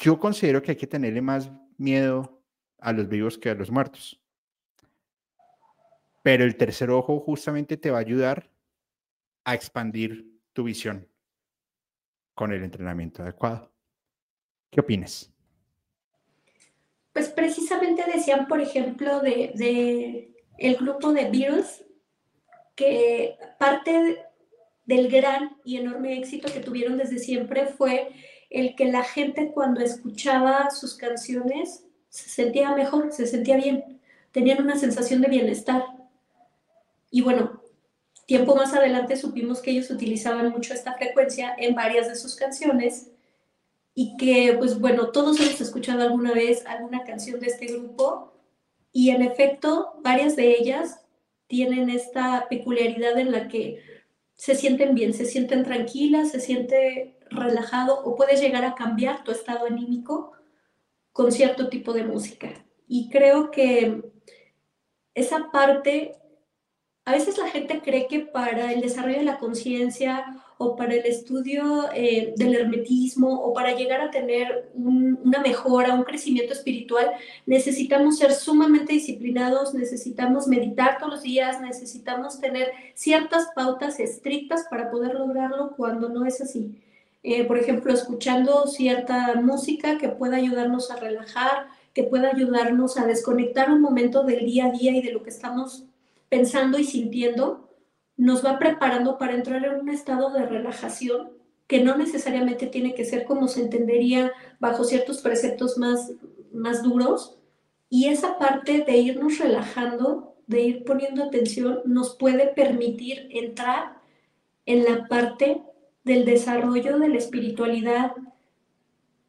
Yo 0.00 0.18
considero 0.18 0.62
que 0.62 0.72
hay 0.72 0.76
que 0.76 0.86
tenerle 0.86 1.20
más 1.20 1.50
miedo 1.76 2.42
a 2.78 2.92
los 2.92 3.08
vivos 3.08 3.36
que 3.36 3.50
a 3.50 3.54
los 3.54 3.70
muertos. 3.70 4.20
Pero 6.24 6.44
el 6.44 6.56
tercer 6.56 6.90
ojo 6.90 7.20
justamente 7.20 7.76
te 7.76 7.90
va 7.90 7.98
a 7.98 8.00
ayudar 8.00 8.50
a 9.44 9.54
expandir 9.54 10.40
tu 10.54 10.64
visión 10.64 11.06
con 12.34 12.50
el 12.50 12.64
entrenamiento 12.64 13.22
adecuado. 13.22 13.70
¿Qué 14.70 14.80
opinas? 14.80 15.30
Pues 17.12 17.28
precisamente 17.28 18.04
decían, 18.10 18.48
por 18.48 18.62
ejemplo, 18.62 19.20
de, 19.20 20.32
el 20.56 20.76
grupo 20.76 21.12
de 21.12 21.30
Beatles, 21.30 21.84
que 22.74 23.36
parte 23.58 24.24
del 24.86 25.10
gran 25.10 25.58
y 25.62 25.76
enorme 25.76 26.16
éxito 26.16 26.50
que 26.50 26.60
tuvieron 26.60 26.96
desde 26.96 27.18
siempre 27.18 27.66
fue 27.66 28.08
el 28.48 28.74
que 28.76 28.86
la 28.86 29.04
gente 29.04 29.52
cuando 29.52 29.82
escuchaba 29.82 30.70
sus 30.70 30.96
canciones 30.96 31.84
se 32.08 32.30
sentía 32.30 32.74
mejor, 32.74 33.12
se 33.12 33.26
sentía 33.26 33.58
bien, 33.58 34.00
tenían 34.32 34.62
una 34.62 34.78
sensación 34.78 35.20
de 35.20 35.28
bienestar. 35.28 35.84
Y 37.14 37.20
bueno, 37.20 37.62
tiempo 38.26 38.56
más 38.56 38.74
adelante 38.74 39.16
supimos 39.16 39.60
que 39.60 39.70
ellos 39.70 39.88
utilizaban 39.88 40.50
mucho 40.50 40.74
esta 40.74 40.94
frecuencia 40.94 41.54
en 41.56 41.76
varias 41.76 42.08
de 42.08 42.16
sus 42.16 42.34
canciones 42.34 43.12
y 43.94 44.16
que, 44.16 44.56
pues 44.58 44.80
bueno, 44.80 45.12
todos 45.12 45.38
hemos 45.38 45.60
escuchado 45.60 46.02
alguna 46.02 46.32
vez 46.32 46.66
alguna 46.66 47.04
canción 47.04 47.38
de 47.38 47.46
este 47.46 47.66
grupo 47.66 48.32
y 48.90 49.10
en 49.10 49.22
efecto, 49.22 49.94
varias 50.02 50.34
de 50.34 50.56
ellas 50.58 51.06
tienen 51.46 51.88
esta 51.88 52.48
peculiaridad 52.48 53.16
en 53.16 53.30
la 53.30 53.46
que 53.46 53.80
se 54.34 54.56
sienten 54.56 54.96
bien, 54.96 55.14
se 55.14 55.24
sienten 55.24 55.62
tranquilas, 55.62 56.32
se 56.32 56.40
siente 56.40 57.16
relajado 57.30 58.02
o 58.02 58.16
puedes 58.16 58.40
llegar 58.40 58.64
a 58.64 58.74
cambiar 58.74 59.22
tu 59.22 59.30
estado 59.30 59.66
anímico 59.66 60.32
con 61.12 61.30
cierto 61.30 61.68
tipo 61.68 61.92
de 61.92 62.02
música. 62.02 62.66
Y 62.88 63.08
creo 63.08 63.52
que 63.52 64.02
esa 65.14 65.52
parte, 65.52 66.16
a 67.06 67.12
veces 67.12 67.36
la 67.36 67.48
gente 67.48 67.80
cree 67.82 68.06
que 68.06 68.20
para 68.20 68.72
el 68.72 68.80
desarrollo 68.80 69.18
de 69.18 69.24
la 69.24 69.38
conciencia 69.38 70.42
o 70.56 70.74
para 70.74 70.94
el 70.94 71.04
estudio 71.04 71.90
eh, 71.92 72.32
del 72.36 72.54
hermetismo 72.54 73.42
o 73.42 73.52
para 73.52 73.74
llegar 73.74 74.00
a 74.00 74.10
tener 74.10 74.70
una 74.74 75.40
mejora, 75.40 75.94
un 75.94 76.04
crecimiento 76.04 76.54
espiritual, 76.54 77.10
necesitamos 77.44 78.16
ser 78.18 78.32
sumamente 78.32 78.94
disciplinados, 78.94 79.74
necesitamos 79.74 80.46
meditar 80.46 80.96
todos 80.98 81.14
los 81.14 81.22
días, 81.22 81.60
necesitamos 81.60 82.40
tener 82.40 82.72
ciertas 82.94 83.48
pautas 83.54 84.00
estrictas 84.00 84.64
para 84.70 84.90
poder 84.90 85.14
lograrlo 85.14 85.74
cuando 85.76 86.08
no 86.08 86.24
es 86.24 86.40
así. 86.40 86.80
Eh, 87.22 87.44
por 87.44 87.58
ejemplo, 87.58 87.92
escuchando 87.92 88.66
cierta 88.66 89.34
música 89.34 89.98
que 89.98 90.08
pueda 90.08 90.36
ayudarnos 90.36 90.90
a 90.90 90.96
relajar, 90.96 91.66
que 91.92 92.04
pueda 92.04 92.30
ayudarnos 92.30 92.96
a 92.96 93.06
desconectar 93.06 93.70
un 93.70 93.82
momento 93.82 94.24
del 94.24 94.46
día 94.46 94.66
a 94.66 94.70
día 94.70 94.92
y 94.92 95.02
de 95.02 95.12
lo 95.12 95.22
que 95.22 95.30
estamos 95.30 95.84
pensando 96.34 96.80
y 96.80 96.84
sintiendo 96.84 97.70
nos 98.16 98.44
va 98.44 98.58
preparando 98.58 99.18
para 99.18 99.34
entrar 99.34 99.64
en 99.64 99.78
un 99.78 99.88
estado 99.88 100.32
de 100.32 100.44
relajación 100.44 101.30
que 101.68 101.80
no 101.80 101.96
necesariamente 101.96 102.66
tiene 102.66 102.92
que 102.92 103.04
ser 103.04 103.24
como 103.24 103.46
se 103.46 103.60
entendería 103.62 104.32
bajo 104.58 104.82
ciertos 104.82 105.20
preceptos 105.20 105.78
más, 105.78 106.12
más 106.52 106.82
duros. 106.82 107.38
Y 107.88 108.08
esa 108.08 108.36
parte 108.36 108.80
de 108.80 108.96
irnos 108.96 109.38
relajando, 109.38 110.34
de 110.48 110.62
ir 110.62 110.84
poniendo 110.84 111.22
atención, 111.22 111.82
nos 111.84 112.16
puede 112.16 112.48
permitir 112.48 113.28
entrar 113.30 113.98
en 114.66 114.82
la 114.82 115.06
parte 115.06 115.62
del 116.02 116.24
desarrollo 116.24 116.98
de 116.98 117.10
la 117.10 117.18
espiritualidad, 117.18 118.12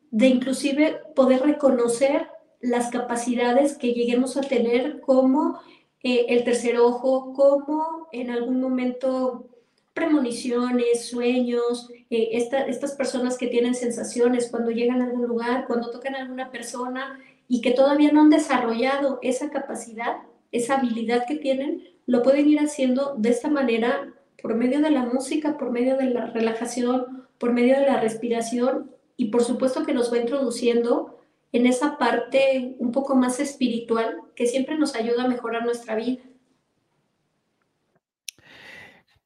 de 0.09 0.27
inclusive 0.27 1.01
poder 1.15 1.43
reconocer 1.43 2.29
las 2.61 2.89
capacidades 2.89 3.77
que 3.77 3.93
lleguemos 3.93 4.37
a 4.37 4.41
tener 4.41 5.01
como 5.01 5.59
eh, 6.07 6.27
el 6.29 6.43
tercer 6.43 6.77
ojo, 6.77 7.33
como 7.33 8.09
en 8.11 8.29
algún 8.29 8.61
momento 8.61 9.47
premoniciones, 9.95 11.09
sueños, 11.09 11.89
eh, 12.11 12.29
estas 12.31 12.91
personas 12.91 13.39
que 13.39 13.47
tienen 13.47 13.73
sensaciones 13.73 14.51
cuando 14.51 14.69
llegan 14.69 15.01
a 15.01 15.05
algún 15.05 15.25
lugar, 15.25 15.65
cuando 15.65 15.89
tocan 15.89 16.13
a 16.13 16.19
alguna 16.19 16.51
persona 16.51 17.19
y 17.47 17.61
que 17.61 17.71
todavía 17.71 18.11
no 18.11 18.21
han 18.21 18.29
desarrollado 18.29 19.17
esa 19.23 19.49
capacidad, 19.49 20.17
esa 20.51 20.75
habilidad 20.75 21.25
que 21.27 21.37
tienen, 21.37 21.83
lo 22.05 22.21
pueden 22.21 22.49
ir 22.49 22.59
haciendo 22.59 23.15
de 23.17 23.29
esta 23.29 23.49
manera 23.49 24.13
por 24.43 24.53
medio 24.53 24.81
de 24.81 24.91
la 24.91 25.05
música, 25.05 25.57
por 25.57 25.71
medio 25.71 25.97
de 25.97 26.11
la 26.11 26.27
relajación, 26.27 27.25
por 27.39 27.51
medio 27.51 27.79
de 27.79 27.87
la 27.87 27.99
respiración 27.99 28.91
y 29.17 29.29
por 29.29 29.43
supuesto 29.43 29.83
que 29.83 29.95
nos 29.95 30.13
va 30.13 30.19
introduciendo 30.19 31.14
en 31.55 31.65
esa 31.65 31.97
parte 31.97 32.75
un 32.79 32.91
poco 32.91 33.15
más 33.15 33.39
espiritual 33.39 34.21
que 34.35 34.45
siempre 34.45 34.77
nos 34.77 34.95
ayuda 34.95 35.23
a 35.23 35.27
mejorar 35.27 35.63
nuestra 35.63 35.95
vida. 35.95 36.21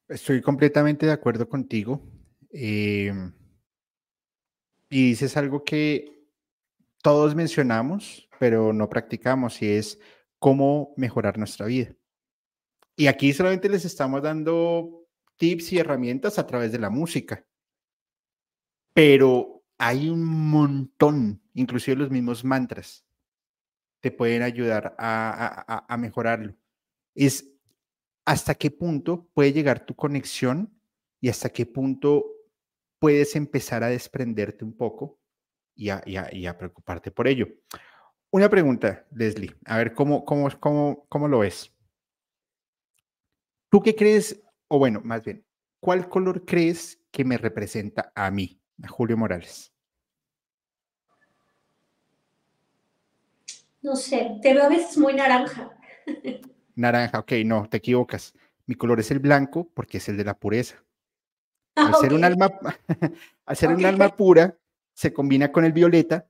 Estoy 0.08 0.40
completamente 0.40 1.06
de 1.06 1.12
acuerdo 1.12 1.48
contigo. 1.48 2.00
Em, 2.52 3.32
y 4.88 5.08
dices 5.08 5.36
algo 5.36 5.64
que 5.64 6.24
todos 7.02 7.34
mencionamos, 7.34 8.28
pero 8.38 8.72
no 8.72 8.88
practicamos, 8.88 9.60
y 9.62 9.68
es 9.68 9.98
cómo 10.38 10.94
mejorar 10.96 11.38
nuestra 11.38 11.66
vida. 11.66 11.94
Y 12.96 13.06
aquí 13.06 13.32
solamente 13.32 13.68
les 13.68 13.84
estamos 13.84 14.22
dando 14.22 15.06
tips 15.36 15.72
y 15.72 15.78
herramientas 15.78 16.38
a 16.38 16.46
través 16.46 16.70
de 16.70 16.78
la 16.78 16.90
música. 16.90 17.44
Pero 18.92 19.64
hay 19.78 20.08
un 20.08 20.24
montón, 20.24 21.39
inclusive 21.54 21.96
los 21.96 22.10
mismos 22.10 22.44
mantras, 22.44 23.04
te 24.00 24.10
pueden 24.10 24.42
ayudar 24.42 24.94
a, 24.98 25.96
mejorarlo. 25.98 26.56
Es 27.14 27.52
hasta 28.24 28.54
qué 28.54 28.70
punto 28.70 29.28
puede 29.34 29.52
llegar 29.52 29.84
tu 29.84 29.94
conexión 29.94 30.72
y 31.20 31.28
hasta 31.28 31.50
qué 31.50 31.66
punto 31.66 32.24
puedes 32.98 33.36
empezar 33.36 33.82
a 33.82 33.88
desprenderte 33.88 34.64
un 34.64 34.76
poco 34.76 35.18
y 35.74 35.90
a, 35.90 36.02
y 36.06 36.46
a, 36.46 36.56
preocuparte 36.56 37.10
por 37.10 37.28
ello. 37.28 37.48
Una 38.30 38.48
pregunta, 38.48 39.06
Leslie, 39.10 39.54
a 39.66 39.76
ver 39.78 39.92
cómo, 39.92 40.24
cómo, 40.24 40.48
cómo, 40.60 41.06
cómo 41.08 41.28
lo 41.28 41.40
ves. 41.40 41.74
¿Tú 43.70 43.82
qué 43.82 43.94
crees, 43.94 44.40
o 44.68 44.78
bueno, 44.78 45.00
más 45.04 45.22
bien, 45.22 45.44
cuál 45.80 46.08
color 46.08 46.44
crees 46.44 47.00
que 47.10 47.24
me 47.24 47.38
representa 47.38 48.12
a 48.14 48.30
mí? 48.30 48.60
a 48.82 48.88
Julio 48.88 49.16
Morales? 49.16 49.72
No 53.82 53.96
sé, 53.96 54.38
te 54.42 54.52
veo 54.54 54.64
a 54.64 54.68
veces 54.68 54.98
muy 54.98 55.14
naranja. 55.14 55.70
Naranja, 56.74 57.18
ok, 57.18 57.32
no, 57.44 57.68
te 57.68 57.78
equivocas. 57.78 58.34
Mi 58.66 58.74
color 58.74 59.00
es 59.00 59.10
el 59.10 59.18
blanco 59.18 59.70
porque 59.74 59.98
es 59.98 60.08
el 60.08 60.16
de 60.16 60.24
la 60.24 60.38
pureza. 60.38 60.82
Ah, 61.76 61.86
al 61.86 61.94
ser 61.94 62.12
un 62.12 62.24
alma, 62.24 62.50
al 63.46 63.56
ser 63.56 63.70
un 63.70 63.86
alma 63.86 64.14
pura, 64.16 64.58
se 64.92 65.12
combina 65.12 65.52
con 65.52 65.64
el 65.64 65.72
violeta, 65.72 66.26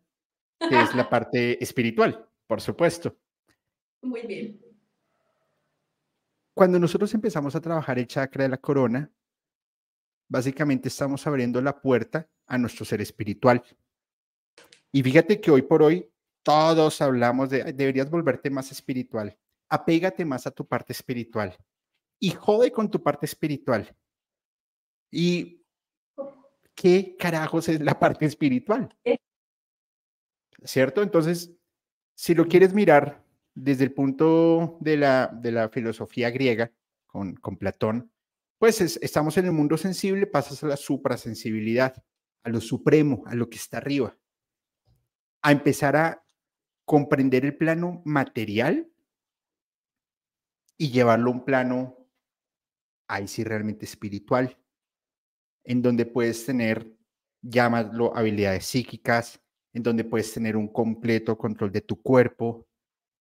que 0.58 0.80
es 0.80 0.94
la 0.94 1.08
parte 1.10 1.60
espiritual, 1.64 2.28
por 2.46 2.60
supuesto. 2.60 3.16
Muy 4.02 4.20
bien. 4.26 4.60
Cuando 6.54 6.78
nosotros 6.78 7.12
empezamos 7.14 7.56
a 7.56 7.60
trabajar 7.60 7.98
el 7.98 8.06
chakra 8.06 8.44
de 8.44 8.50
la 8.50 8.58
corona, 8.58 9.10
básicamente 10.28 10.88
estamos 10.88 11.26
abriendo 11.26 11.60
la 11.62 11.80
puerta 11.80 12.28
a 12.46 12.58
nuestro 12.58 12.84
ser 12.84 13.00
espiritual. 13.00 13.64
Y 14.92 15.02
fíjate 15.02 15.40
que 15.40 15.50
hoy 15.50 15.62
por 15.62 15.82
hoy 15.82 16.06
todos 16.42 17.00
hablamos 17.00 17.50
de, 17.50 17.72
deberías 17.72 18.10
volverte 18.10 18.50
más 18.50 18.72
espiritual. 18.72 19.36
Apégate 19.68 20.24
más 20.24 20.46
a 20.46 20.50
tu 20.50 20.66
parte 20.66 20.92
espiritual. 20.92 21.56
Y 22.18 22.30
jode 22.30 22.72
con 22.72 22.90
tu 22.90 23.02
parte 23.02 23.26
espiritual. 23.26 23.94
¿Y 25.10 25.64
qué 26.74 27.16
carajos 27.18 27.68
es 27.68 27.80
la 27.80 27.98
parte 27.98 28.26
espiritual? 28.26 28.94
¿Cierto? 30.64 31.02
Entonces, 31.02 31.52
si 32.14 32.34
lo 32.34 32.46
quieres 32.46 32.74
mirar 32.74 33.24
desde 33.54 33.84
el 33.84 33.92
punto 33.92 34.78
de 34.80 34.96
la, 34.96 35.28
de 35.28 35.52
la 35.52 35.68
filosofía 35.68 36.30
griega, 36.30 36.72
con, 37.06 37.34
con 37.34 37.56
Platón, 37.56 38.12
pues 38.58 38.80
estamos 38.80 39.36
en 39.38 39.46
el 39.46 39.52
mundo 39.52 39.76
sensible, 39.76 40.26
pasas 40.26 40.62
a 40.62 40.68
la 40.68 40.76
suprasensibilidad, 40.76 42.04
a 42.44 42.50
lo 42.50 42.60
supremo, 42.60 43.24
a 43.26 43.34
lo 43.34 43.48
que 43.48 43.56
está 43.56 43.78
arriba, 43.78 44.16
a 45.42 45.52
empezar 45.52 45.96
a 45.96 46.22
comprender 46.90 47.44
el 47.44 47.56
plano 47.56 48.02
material 48.04 48.90
y 50.76 50.90
llevarlo 50.90 51.30
a 51.30 51.34
un 51.34 51.44
plano, 51.44 51.96
ahí 53.06 53.28
sí 53.28 53.44
realmente 53.44 53.84
espiritual, 53.84 54.58
en 55.62 55.82
donde 55.82 56.04
puedes 56.04 56.44
tener, 56.44 56.92
llámalo, 57.42 58.12
habilidades 58.16 58.66
psíquicas, 58.66 59.40
en 59.72 59.84
donde 59.84 60.02
puedes 60.02 60.34
tener 60.34 60.56
un 60.56 60.66
completo 60.66 61.38
control 61.38 61.70
de 61.70 61.82
tu 61.82 62.02
cuerpo, 62.02 62.66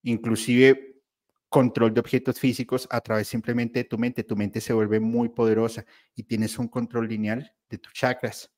inclusive 0.01 1.03
control 1.47 1.93
de 1.93 1.99
objetos 1.99 2.39
físicos 2.39 2.87
a 2.89 2.99
través 3.01 3.27
simplemente 3.27 3.81
de 3.81 3.85
tu 3.87 3.99
mente. 3.99 4.23
Tu 4.23 4.35
mente 4.35 4.61
se 4.61 4.73
vuelve 4.73 4.99
muy 4.99 5.29
poderosa 5.29 5.85
y 6.15 6.23
tienes 6.23 6.57
un 6.57 6.69
control 6.69 7.07
lineal 7.07 7.55
de 7.69 7.77
tus 7.77 7.93
chakras. 7.93 8.51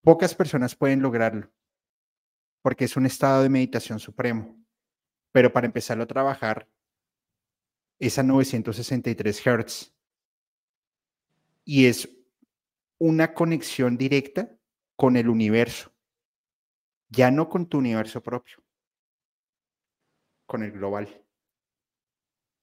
Pocas 0.00 0.32
personas 0.32 0.76
pueden 0.76 1.02
lograrlo 1.02 1.50
porque 2.62 2.84
es 2.86 2.96
un 2.96 3.06
estado 3.06 3.42
de 3.42 3.48
meditación 3.48 3.98
supremo. 3.98 4.56
Pero 5.32 5.52
para 5.52 5.66
empezarlo 5.66 6.04
a 6.04 6.08
trabajar 6.08 6.68
es 7.98 8.18
a 8.18 8.22
963 8.22 9.40
Hz 9.40 9.94
y 11.64 11.86
es 11.86 12.08
una 12.98 13.34
conexión 13.34 13.96
directa 13.96 14.56
con 14.96 15.16
el 15.16 15.28
universo, 15.28 15.92
ya 17.08 17.30
no 17.30 17.48
con 17.48 17.66
tu 17.68 17.78
universo 17.78 18.22
propio 18.22 18.62
con 20.52 20.62
el 20.62 20.72
global. 20.72 21.08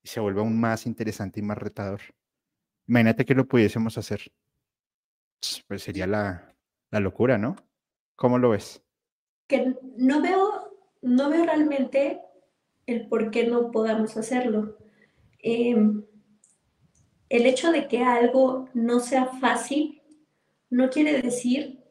Y 0.03 0.07
se 0.07 0.19
vuelve 0.19 0.41
aún 0.41 0.59
más 0.59 0.85
interesante 0.85 1.39
y 1.39 1.43
más 1.43 1.57
retador. 1.57 2.01
Imagínate 2.87 3.25
que 3.25 3.33
lo 3.33 3.47
pudiésemos 3.47 3.97
hacer. 3.97 4.31
Pues 5.67 5.81
sería 5.81 6.05
la, 6.05 6.55
locura, 6.91 7.39
¿no? 7.39 7.55
¿Cómo 8.15 8.37
lo 8.37 8.51
ves? 8.51 8.83
Que 9.49 9.75
no 9.97 10.21
veo, 10.21 10.77
no 11.01 11.29
veo 11.29 11.43
realmente 11.43 12.21
el 12.85 13.07
por 13.07 13.31
qué 13.31 13.45
no 13.45 13.71
podamos 13.71 14.15
hacerlo. 14.15 14.77
Em, 15.39 16.03
el 17.27 17.45
hecho 17.45 17.71
de 17.71 17.87
que 17.87 18.03
algo 18.03 18.69
no 18.73 19.01
sea 19.01 19.25
fácil 19.25 20.01
no 20.69 20.89
quiere 20.89 21.21
decir 21.21 21.83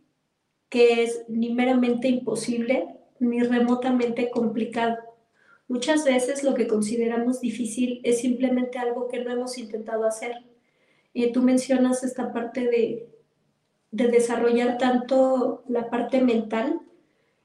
que 0.69 1.03
es 1.03 1.25
ni 1.29 1.53
meramente 1.53 2.09
imposible 2.09 2.97
ni 3.21 3.43
remotamente 3.43 4.31
complicado. 4.31 4.97
Muchas 5.69 6.05
veces 6.05 6.43
lo 6.43 6.55
que 6.55 6.67
consideramos 6.67 7.41
difícil 7.41 8.01
es 8.03 8.21
simplemente 8.21 8.79
algo 8.79 9.09
que 9.09 9.23
no 9.23 9.31
hemos 9.31 9.59
intentado 9.59 10.07
hacer. 10.07 10.33
Y 11.13 11.31
tú 11.33 11.43
mencionas 11.43 12.03
esta 12.05 12.33
parte 12.33 12.65
de, 12.65 13.09
de 13.91 14.09
desarrollar 14.09 14.79
tanto 14.79 15.65
la 15.69 15.91
parte 15.91 16.21
mental 16.21 16.81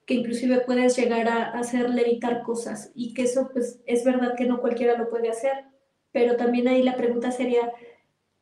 que 0.05 0.15
inclusive 0.15 0.61
puedes 0.61 0.97
llegar 0.97 1.27
a 1.27 1.51
hacer 1.51 1.89
levitar 1.89 2.43
cosas 2.43 2.91
y 2.93 3.13
que 3.13 3.23
eso 3.23 3.49
pues 3.53 3.79
es 3.85 4.03
verdad 4.03 4.35
que 4.37 4.45
no 4.45 4.59
cualquiera 4.59 4.97
lo 4.97 5.09
puede 5.09 5.29
hacer, 5.29 5.65
pero 6.11 6.35
también 6.35 6.67
ahí 6.67 6.83
la 6.83 6.97
pregunta 6.97 7.31
sería, 7.31 7.71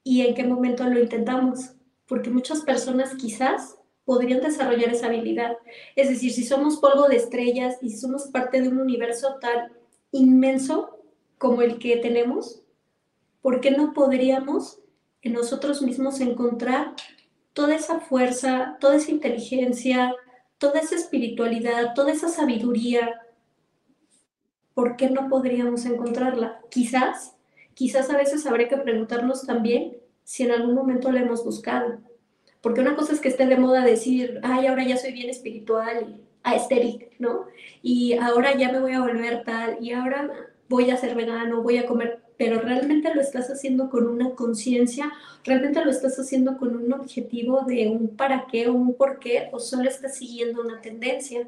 ¿y 0.03 0.21
en 0.21 0.33
qué 0.33 0.43
momento 0.43 0.83
lo 0.85 0.99
intentamos? 0.99 1.73
Porque 2.07 2.29
muchas 2.29 2.61
personas 2.61 3.15
quizás 3.15 3.77
podrían 4.03 4.41
desarrollar 4.41 4.89
esa 4.89 5.05
habilidad. 5.07 5.57
Es 5.95 6.09
decir, 6.09 6.33
si 6.33 6.43
somos 6.43 6.77
polvo 6.77 7.07
de 7.07 7.17
estrellas 7.17 7.77
y 7.81 7.89
si 7.91 7.97
somos 7.97 8.27
parte 8.27 8.61
de 8.61 8.67
un 8.67 8.79
universo 8.79 9.37
tan 9.39 9.71
inmenso 10.11 10.99
como 11.37 11.61
el 11.61 11.79
que 11.79 11.97
tenemos, 11.97 12.63
¿por 13.41 13.61
qué 13.61 13.71
no 13.71 13.93
podríamos 13.93 14.79
en 15.21 15.33
nosotros 15.33 15.81
mismos 15.81 16.19
encontrar 16.19 16.95
toda 17.53 17.75
esa 17.75 17.99
fuerza, 17.99 18.77
toda 18.79 18.95
esa 18.95 19.11
inteligencia, 19.11 20.13
toda 20.61 20.79
esa 20.79 20.93
espiritualidad, 20.93 21.95
toda 21.95 22.11
esa 22.11 22.29
sabiduría, 22.29 23.19
¿por 24.75 24.95
qué 24.95 25.09
no 25.09 25.27
podríamos 25.27 25.87
encontrarla? 25.87 26.61
Quizás, 26.69 27.35
quizás 27.73 28.11
a 28.11 28.17
veces 28.17 28.45
habría 28.45 28.67
que 28.67 28.77
preguntarnos 28.77 29.47
también 29.47 29.97
si 30.23 30.43
en 30.43 30.51
algún 30.51 30.75
momento 30.75 31.11
la 31.11 31.21
hemos 31.21 31.43
buscado. 31.43 31.97
Porque 32.61 32.79
una 32.79 32.95
cosa 32.95 33.13
es 33.13 33.19
que 33.19 33.29
esté 33.29 33.47
de 33.47 33.57
moda 33.57 33.83
decir, 33.83 34.39
ay, 34.43 34.67
ahora 34.67 34.85
ya 34.85 34.97
soy 34.97 35.13
bien 35.13 35.31
espiritual 35.31 36.21
aesthetic, 36.43 37.09
¿no? 37.17 37.47
Y 37.81 38.13
ahora 38.13 38.55
ya 38.55 38.71
me 38.71 38.81
voy 38.81 38.93
a 38.93 39.01
volver 39.01 39.43
tal, 39.43 39.77
y 39.81 39.93
ahora 39.93 40.29
voy 40.69 40.91
a 40.91 40.97
ser 40.97 41.15
vegano, 41.15 41.63
voy 41.63 41.77
a 41.77 41.87
comer 41.87 42.20
pero 42.41 42.59
realmente 42.59 43.13
lo 43.13 43.21
estás 43.21 43.51
haciendo 43.51 43.91
con 43.91 44.07
una 44.07 44.31
conciencia, 44.31 45.11
realmente 45.43 45.85
lo 45.85 45.91
estás 45.91 46.17
haciendo 46.17 46.57
con 46.57 46.75
un 46.75 46.91
objetivo 46.91 47.61
de 47.67 47.87
un 47.87 48.17
para 48.17 48.47
qué 48.51 48.67
o 48.67 48.73
un 48.73 48.95
por 48.95 49.19
qué, 49.19 49.49
o 49.51 49.59
solo 49.59 49.87
estás 49.87 50.17
siguiendo 50.17 50.59
una 50.59 50.81
tendencia. 50.81 51.47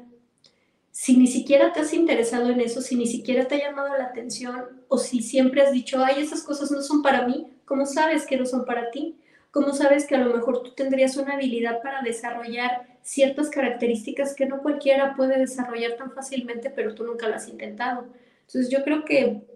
Si 0.92 1.16
ni 1.16 1.26
siquiera 1.26 1.72
te 1.72 1.80
has 1.80 1.92
interesado 1.92 2.48
en 2.48 2.60
eso, 2.60 2.80
si 2.80 2.94
ni 2.94 3.08
siquiera 3.08 3.48
te 3.48 3.56
ha 3.56 3.70
llamado 3.70 3.98
la 3.98 4.04
atención, 4.04 4.66
o 4.86 4.96
si 4.96 5.20
siempre 5.20 5.62
has 5.62 5.72
dicho, 5.72 5.98
ay, 5.98 6.22
esas 6.22 6.44
cosas 6.44 6.70
no 6.70 6.80
son 6.80 7.02
para 7.02 7.26
mí, 7.26 7.48
¿cómo 7.64 7.86
sabes 7.86 8.24
que 8.24 8.36
no 8.36 8.46
son 8.46 8.64
para 8.64 8.92
ti? 8.92 9.16
¿Cómo 9.50 9.72
sabes 9.72 10.06
que 10.06 10.14
a 10.14 10.18
lo 10.18 10.32
mejor 10.32 10.62
tú 10.62 10.74
tendrías 10.76 11.16
una 11.16 11.34
habilidad 11.34 11.82
para 11.82 12.02
desarrollar 12.02 12.86
ciertas 13.02 13.50
características 13.50 14.32
que 14.32 14.46
no 14.46 14.62
cualquiera 14.62 15.16
puede 15.16 15.40
desarrollar 15.40 15.96
tan 15.96 16.12
fácilmente, 16.12 16.70
pero 16.70 16.94
tú 16.94 17.02
nunca 17.02 17.28
las 17.28 17.42
has 17.42 17.48
intentado? 17.48 18.06
Entonces 18.46 18.70
yo 18.70 18.84
creo 18.84 19.04
que 19.04 19.53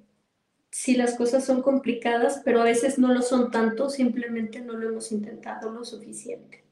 si 0.70 0.96
las 0.96 1.16
cosas 1.16 1.44
son 1.44 1.62
complicadas, 1.62 2.42
pero 2.44 2.60
a 2.60 2.64
veces 2.64 2.98
no 2.98 3.12
lo 3.12 3.22
son 3.22 3.50
tanto, 3.50 3.88
simplemente 3.88 4.60
no 4.60 4.74
lo 4.74 4.88
hemos 4.88 5.10
intentado 5.12 5.70
lo 5.70 5.84
suficiente. 5.84 6.64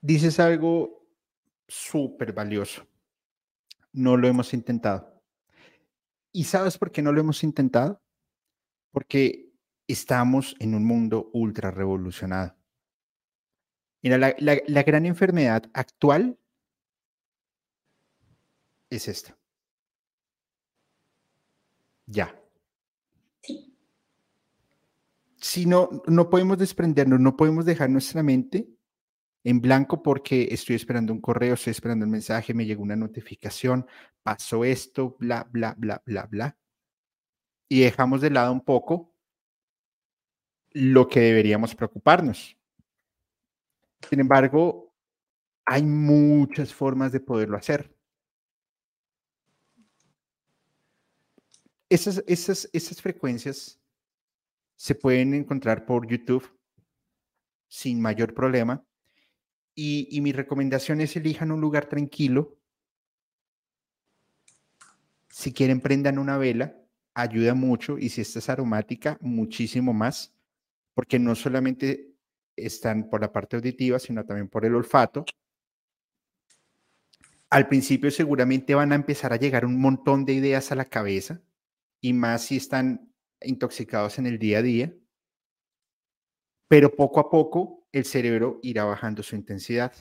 Dices 0.00 0.38
algo 0.38 1.08
súper 1.66 2.32
valioso. 2.32 2.86
No 3.92 4.16
lo 4.16 4.28
hemos 4.28 4.52
intentado. 4.52 5.22
¿Y 6.32 6.44
sabes 6.44 6.76
por 6.76 6.92
qué 6.92 7.00
no 7.00 7.12
lo 7.12 7.20
hemos 7.20 7.42
intentado? 7.42 8.02
Porque 8.92 9.50
estamos 9.88 10.54
en 10.58 10.74
un 10.74 10.84
mundo 10.84 11.30
ultra 11.32 11.70
revolucionado. 11.70 12.54
Mira, 14.02 14.18
la, 14.18 14.36
la 14.38 14.82
gran 14.82 15.06
enfermedad 15.06 15.64
actual 15.72 16.38
es 18.90 19.08
esta 19.08 19.36
ya. 22.06 22.34
Si 25.38 25.66
no, 25.66 26.02
no 26.06 26.30
podemos 26.30 26.58
desprendernos, 26.58 27.20
no 27.20 27.36
podemos 27.36 27.64
dejar 27.64 27.90
nuestra 27.90 28.22
mente 28.22 28.68
en 29.44 29.60
blanco 29.60 30.02
porque 30.02 30.48
estoy 30.50 30.74
esperando 30.74 31.12
un 31.12 31.20
correo, 31.20 31.54
estoy 31.54 31.70
esperando 31.70 32.04
un 32.04 32.10
mensaje, 32.10 32.52
me 32.52 32.66
llegó 32.66 32.82
una 32.82 32.96
notificación, 32.96 33.86
pasó 34.22 34.64
esto, 34.64 35.16
bla, 35.20 35.46
bla, 35.48 35.74
bla, 35.78 36.02
bla, 36.04 36.26
bla. 36.26 36.56
Y 37.68 37.80
dejamos 37.80 38.20
de 38.20 38.30
lado 38.30 38.52
un 38.52 38.62
poco 38.62 39.12
lo 40.72 41.08
que 41.08 41.20
deberíamos 41.20 41.74
preocuparnos. 41.74 42.56
Sin 44.08 44.20
embargo, 44.20 44.92
hay 45.64 45.82
muchas 45.84 46.74
formas 46.74 47.12
de 47.12 47.20
poderlo 47.20 47.56
hacer. 47.56 47.95
Esas, 51.88 52.22
esas, 52.26 52.68
esas 52.72 53.00
frecuencias 53.00 53.80
se 54.76 54.94
pueden 54.94 55.34
encontrar 55.34 55.86
por 55.86 56.06
YouTube 56.06 56.48
sin 57.68 58.00
mayor 58.00 58.34
problema. 58.34 58.84
Y, 59.74 60.08
y, 60.10 60.20
mi 60.20 60.32
recomendación 60.32 61.00
es 61.00 61.16
elijan 61.16 61.52
un 61.52 61.60
lugar 61.60 61.86
tranquilo. 61.86 62.58
Si 65.28 65.52
quieren, 65.52 65.80
prendan 65.80 66.18
una 66.18 66.38
vela, 66.38 66.76
ayuda 67.14 67.54
mucho. 67.54 67.98
Y 67.98 68.08
si 68.08 68.22
esta 68.22 68.38
es 68.38 68.48
aromática, 68.48 69.18
muchísimo 69.20 69.92
más, 69.92 70.34
porque 70.94 71.18
no 71.18 71.34
solamente 71.34 72.14
están 72.56 73.10
por 73.10 73.20
la 73.20 73.32
parte 73.32 73.56
auditiva, 73.56 73.98
sino 73.98 74.24
también 74.24 74.48
por 74.48 74.64
el 74.64 74.74
olfato. 74.74 75.26
Al 77.50 77.68
principio 77.68 78.10
seguramente 78.10 78.74
van 78.74 78.92
a 78.92 78.96
empezar 78.96 79.32
a 79.32 79.36
llegar 79.36 79.66
un 79.66 79.78
montón 79.78 80.24
de 80.24 80.32
ideas 80.32 80.72
a 80.72 80.74
la 80.74 80.86
cabeza 80.86 81.40
y 82.06 82.12
más 82.12 82.44
si 82.44 82.58
están 82.58 83.12
intoxicados 83.40 84.20
en 84.20 84.26
el 84.26 84.38
día 84.38 84.58
a 84.58 84.62
día, 84.62 84.94
pero 86.68 86.94
poco 86.94 87.18
a 87.18 87.28
poco 87.28 87.88
el 87.90 88.04
cerebro 88.04 88.60
irá 88.62 88.84
bajando 88.84 89.24
su 89.24 89.34
intensidad 89.34 89.92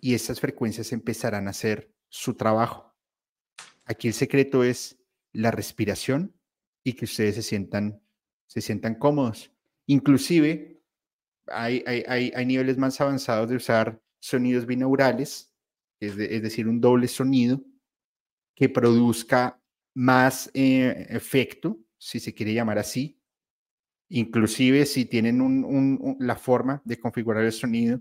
y 0.00 0.14
estas 0.14 0.38
frecuencias 0.38 0.92
empezarán 0.92 1.48
a 1.48 1.50
hacer 1.50 1.92
su 2.08 2.34
trabajo. 2.34 2.94
Aquí 3.84 4.06
el 4.06 4.14
secreto 4.14 4.62
es 4.62 4.96
la 5.32 5.50
respiración 5.50 6.32
y 6.84 6.92
que 6.92 7.06
ustedes 7.06 7.34
se 7.34 7.42
sientan, 7.42 8.00
se 8.46 8.60
sientan 8.60 8.94
cómodos. 8.94 9.50
Inclusive 9.86 10.80
hay, 11.48 11.82
hay, 11.84 12.30
hay, 12.32 12.46
niveles 12.46 12.78
más 12.78 13.00
avanzados 13.00 13.50
de 13.50 13.56
usar 13.56 14.00
sonidos 14.20 14.66
binaurales, 14.66 15.52
es, 15.98 16.16
es 16.16 16.42
decir, 16.42 16.68
un 16.68 16.80
doble 16.80 17.08
sonido 17.08 17.60
que 18.54 18.68
produzca 18.68 19.60
más 19.96 20.50
eh, 20.52 21.06
efecto, 21.08 21.78
si 21.96 22.20
se 22.20 22.34
quiere 22.34 22.52
llamar 22.52 22.78
así, 22.78 23.18
inclusive 24.10 24.84
si 24.84 25.06
tienen 25.06 26.16
la 26.20 26.36
forma 26.36 26.82
de 26.84 27.00
configurar 27.00 27.44
el 27.44 27.52
sonido, 27.52 28.00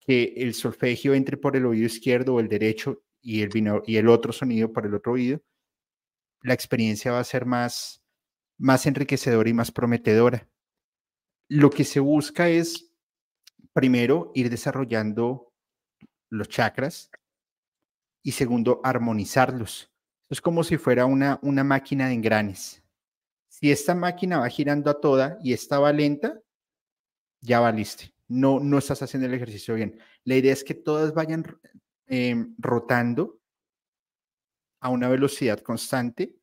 que 0.00 0.32
el 0.38 0.54
solfegio 0.54 1.12
entre 1.12 1.36
por 1.36 1.54
el 1.54 1.66
oído 1.66 1.84
izquierdo 1.84 2.34
o 2.34 2.40
el 2.40 2.48
derecho 2.48 3.02
y 3.20 3.42
el, 3.42 3.50
y 3.86 3.96
el 3.98 4.08
otro 4.08 4.32
sonido 4.32 4.72
por 4.72 4.86
el 4.86 4.94
otro 4.94 5.12
oído, 5.12 5.42
la 6.40 6.54
experiencia 6.54 7.12
va 7.12 7.20
a 7.20 7.24
ser 7.24 7.44
más, 7.44 8.02
más 8.56 8.86
enriquecedora 8.86 9.50
y 9.50 9.52
más 9.52 9.70
prometedora. 9.70 10.48
Lo 11.48 11.68
que 11.68 11.84
se 11.84 12.00
busca 12.00 12.48
es, 12.48 12.90
primero, 13.74 14.32
ir 14.34 14.48
desarrollando 14.48 15.52
los 16.30 16.48
chakras 16.48 17.10
y 18.22 18.32
segundo, 18.32 18.80
armonizarlos. 18.82 19.92
Es 20.28 20.40
como 20.40 20.64
si 20.64 20.76
fuera 20.76 21.06
una, 21.06 21.38
una 21.42 21.64
máquina 21.64 22.08
de 22.08 22.14
engranes. 22.14 22.82
Si 23.48 23.70
esta 23.70 23.94
máquina 23.94 24.38
va 24.38 24.48
girando 24.48 24.90
a 24.90 25.00
toda 25.00 25.38
y 25.42 25.52
esta 25.52 25.78
va 25.78 25.92
lenta, 25.92 26.40
ya 27.40 27.60
valiste. 27.60 28.12
No, 28.28 28.58
no 28.60 28.78
estás 28.78 29.02
haciendo 29.02 29.28
el 29.28 29.34
ejercicio 29.34 29.74
bien. 29.74 29.98
La 30.24 30.34
idea 30.34 30.52
es 30.52 30.64
que 30.64 30.74
todas 30.74 31.14
vayan 31.14 31.44
em, 32.06 32.54
rotando 32.58 33.40
a 34.80 34.88
una 34.88 35.08
velocidad 35.08 35.60
constante 35.60 36.36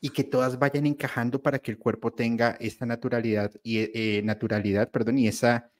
y 0.00 0.10
que 0.10 0.24
todas 0.24 0.58
vayan 0.58 0.86
encajando 0.86 1.42
para 1.42 1.58
que 1.58 1.70
el 1.70 1.78
cuerpo 1.78 2.12
tenga 2.12 2.56
esta 2.58 2.86
naturalidad 2.86 3.52
y 3.62 3.78
eh, 3.78 4.22
naturalidad, 4.24 4.90
perdón, 4.90 5.18
y 5.18 5.28
esa 5.28 5.70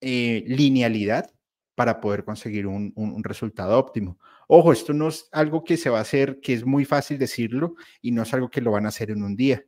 eh, 0.00 0.42
linealidad 0.46 1.32
para 1.74 2.00
poder 2.00 2.24
conseguir 2.24 2.66
un, 2.66 2.92
resultado 3.22 3.78
óptimo. 3.78 4.18
Ojo, 4.54 4.70
esto 4.70 4.92
no 4.92 5.08
es 5.08 5.30
algo 5.32 5.64
que 5.64 5.78
se 5.78 5.88
va 5.88 5.96
a 5.96 6.02
hacer, 6.02 6.38
que 6.42 6.52
es 6.52 6.66
muy 6.66 6.84
fácil 6.84 7.16
decirlo 7.16 7.74
y 8.02 8.10
no 8.10 8.20
es 8.20 8.34
algo 8.34 8.50
que 8.50 8.60
lo 8.60 8.70
van 8.70 8.84
a 8.84 8.90
hacer 8.90 9.10
en 9.10 9.22
un 9.22 9.34
día. 9.34 9.64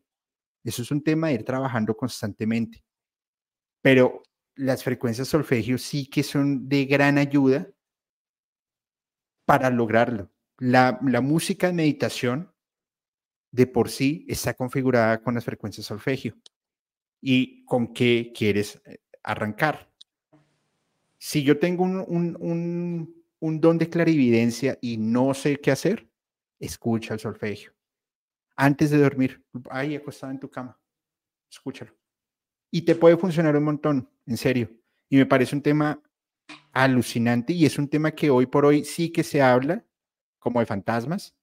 Eso 0.62 0.82
es 0.82 0.90
un 0.90 1.02
tema 1.02 1.28
de 1.28 1.34
ir 1.36 1.42
trabajando 1.42 1.96
constantemente. 1.96 2.84
Pero 3.80 4.22
las 4.56 4.84
frecuencias 4.84 5.28
solfegio 5.28 5.78
sí 5.78 6.06
que 6.06 6.22
son 6.22 6.68
de 6.68 6.84
gran 6.84 7.16
ayuda 7.16 7.66
para 9.46 9.70
lograrlo. 9.70 10.30
La, 10.58 10.98
la 11.02 11.22
música 11.22 11.68
de 11.68 11.72
meditación 11.72 12.52
de 13.52 13.66
por 13.66 13.88
sí 13.88 14.26
está 14.28 14.52
configurada 14.52 15.22
con 15.22 15.34
las 15.34 15.46
frecuencias 15.46 15.86
solfegio. 15.86 16.36
¿Y 17.22 17.64
con 17.64 17.94
qué 17.94 18.34
quieres 18.36 18.82
eh, 18.84 18.98
arrancar? 19.22 19.94
si 21.24 21.42
yo 21.42 21.58
tengo 21.58 21.84
un, 21.84 23.23
don 23.52 23.78
de 23.78 23.90
clarividencia 23.90 24.78
y 24.80 24.96
no 24.96 25.34
sé 25.34 25.60
qué 25.60 25.70
hacer, 25.70 26.08
escucha 26.58 27.14
el 27.14 27.20
solfegio. 27.20 27.72
Antes 28.56 28.90
de 28.90 28.98
dormir, 28.98 29.44
ahí 29.70 29.94
acostado 29.94 30.32
en 30.32 30.40
tu 30.40 30.50
cama, 30.50 30.78
escúchalo. 31.50 31.94
Y 32.70 32.82
te 32.82 32.94
puede 32.94 33.16
funcionar 33.16 33.56
un 33.56 33.64
montón, 33.64 34.08
en 34.26 34.36
serio. 34.36 34.70
Y 35.08 35.16
me 35.16 35.26
parece 35.26 35.54
un 35.54 35.62
tema 35.62 36.02
alucinante 36.72 37.52
y 37.52 37.66
es 37.66 37.78
un 37.78 37.88
tema 37.88 38.12
que 38.12 38.30
hoy 38.30 38.46
por 38.46 38.64
hoy 38.64 38.84
sí 38.84 39.10
que 39.10 39.22
se 39.22 39.42
habla 39.42 39.84
como 40.38 40.60
de 40.60 40.66
fantasmas, 40.66 41.36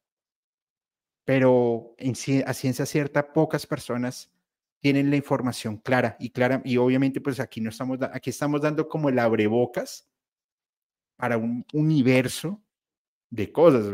pero 1.25 1.95
en, 1.97 2.13
a 2.45 2.53
ciencia 2.53 2.85
cierta 2.85 3.31
pocas 3.33 3.65
personas 3.65 4.31
tienen 4.79 5.09
la 5.09 5.15
información 5.15 5.77
clara 5.77 6.17
y 6.19 6.31
clara 6.31 6.61
y 6.65 6.77
obviamente 6.77 7.21
pues 7.21 7.39
aquí 7.39 7.61
no 7.61 7.69
estamos 7.69 7.99
aquí 8.11 8.31
estamos 8.31 8.61
dando 8.61 8.87
como 8.87 9.09
el 9.09 9.19
abrebocas 9.19 10.10
para 11.21 11.37
un 11.37 11.63
universo 11.73 12.59
de 13.29 13.51
cosas. 13.51 13.85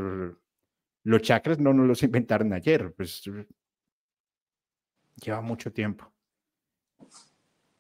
Los 1.04 1.22
chakras 1.22 1.60
no 1.60 1.74
nos 1.74 1.86
los 1.86 2.04
inventaron 2.10 2.54
ayer, 2.54 2.94
pues 2.94 3.22
lleva 5.22 5.42
mucho 5.42 5.74
tiempo. 5.74 6.10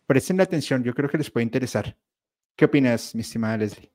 Presten 0.05 0.41
atención, 0.41 0.83
yo 0.83 0.93
creo 0.93 1.09
que 1.09 1.17
les 1.17 1.31
puede 1.31 1.45
interesar. 1.45 1.95
¿Qué 2.57 2.65
opinas, 2.65 3.15
mi 3.15 3.21
estimada 3.21 3.57
Leslie? 3.57 3.89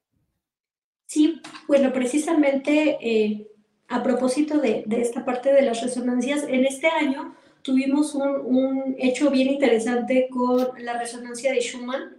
Sí, 1.05 1.43
bueno, 1.69 1.93
precisamente 1.93 2.97
eh, 3.03 3.47
a 3.89 4.03
propósito 4.03 4.59
de, 4.59 4.87
esta 4.89 5.23
parte 5.23 5.53
de 5.53 5.61
las 5.61 5.83
resonancias, 5.83 6.45
en 6.45 6.65
este 6.65 6.87
año 6.87 7.35
tuvimos 7.61 8.15
un, 8.15 8.23
un, 8.23 8.97
hecho 8.99 9.31
bien 9.31 9.49
interesante 9.49 10.29
con 10.31 10.69
la 10.79 10.99
resonancia 10.99 11.53
de 11.53 11.61
Schumann, 11.61 12.17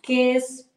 que 0.00 0.34
es 0.34 0.71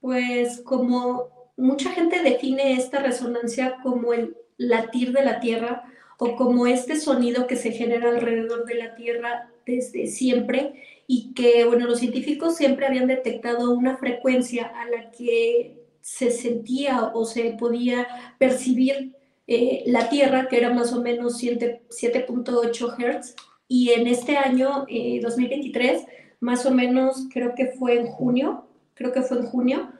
pues 0.00 0.60
como 0.64 1.50
mucha 1.56 1.90
gente 1.90 2.22
define 2.22 2.74
esta 2.74 3.00
resonancia 3.00 3.76
como 3.82 4.12
el 4.12 4.36
latir 4.56 5.12
de 5.12 5.24
la 5.24 5.40
Tierra 5.40 5.84
o 6.18 6.36
como 6.36 6.66
este 6.66 6.96
sonido 6.96 7.46
que 7.46 7.56
se 7.56 7.72
genera 7.72 8.10
alrededor 8.10 8.64
de 8.64 8.74
la 8.74 8.94
Tierra 8.94 9.50
desde 9.66 10.06
siempre 10.06 10.82
y 11.06 11.34
que, 11.34 11.64
bueno, 11.64 11.86
los 11.86 11.98
científicos 11.98 12.56
siempre 12.56 12.86
habían 12.86 13.06
detectado 13.06 13.72
una 13.72 13.96
frecuencia 13.96 14.66
a 14.66 14.88
la 14.88 15.10
que 15.10 15.86
se 16.00 16.30
sentía 16.30 17.10
o 17.14 17.24
se 17.24 17.56
podía 17.58 18.06
percibir 18.38 19.14
eh, 19.46 19.84
la 19.86 20.08
Tierra, 20.08 20.48
que 20.48 20.56
era 20.56 20.72
más 20.72 20.92
o 20.92 21.02
menos 21.02 21.42
7.8 21.42 22.96
Hz, 22.96 23.34
y 23.68 23.90
en 23.90 24.06
este 24.06 24.36
año, 24.36 24.86
2023, 25.22 26.02
eh, 26.02 26.06
más 26.40 26.66
o 26.66 26.70
menos 26.70 27.26
creo 27.32 27.54
que 27.54 27.66
fue 27.66 27.98
en 27.98 28.06
junio, 28.06 28.65
creo 28.96 29.12
que 29.12 29.22
fue 29.22 29.38
en 29.38 29.46
junio, 29.46 29.92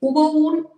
hubo 0.00 0.32
un 0.32 0.68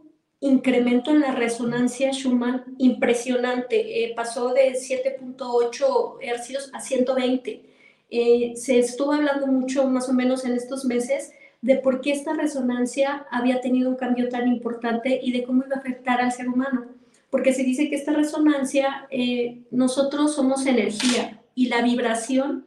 incremento 0.41 1.13
en 1.13 1.21
la 1.21 1.31
resonancia 1.33 2.13
Schumann 2.13 2.65
impresionante, 2.79 4.05
eh, 4.05 4.13
pasó 4.17 4.53
de 4.53 4.73
7.8 4.73 6.19
Hz 6.21 6.71
a 6.73 6.81
120 6.81 7.75
eh, 8.17 8.53
se 8.55 8.79
estuvo 8.79 9.13
hablando 9.13 9.49
mucho, 9.49 9.89
más 9.89 10.09
o 10.09 10.13
menos 10.13 10.45
en 10.45 10.53
estos 10.53 10.85
meses, 10.85 11.33
de 11.63 11.75
por 11.77 12.01
qué 12.01 12.13
esta 12.13 12.33
resonancia 12.35 13.27
había 13.29 13.61
tenido 13.61 13.91
un 13.91 13.97
cambio 13.97 14.29
tan 14.29 14.47
importante 14.47 15.19
y 15.21 15.33
de 15.33 15.43
cómo 15.43 15.65
iba 15.67 15.75
a 15.75 15.81
afectar 15.81 16.21
al 16.21 16.31
ser 16.31 16.49
humano. 16.49 16.85
Porque 17.29 17.53
se 17.53 17.65
dice 17.65 17.89
que 17.89 17.97
esta 17.97 18.13
resonancia, 18.13 19.09
eh, 19.11 19.63
nosotros 19.73 20.35
somos 20.37 20.65
energía 20.67 21.43
y 21.57 21.67
la 21.67 21.83
vibración 21.83 22.67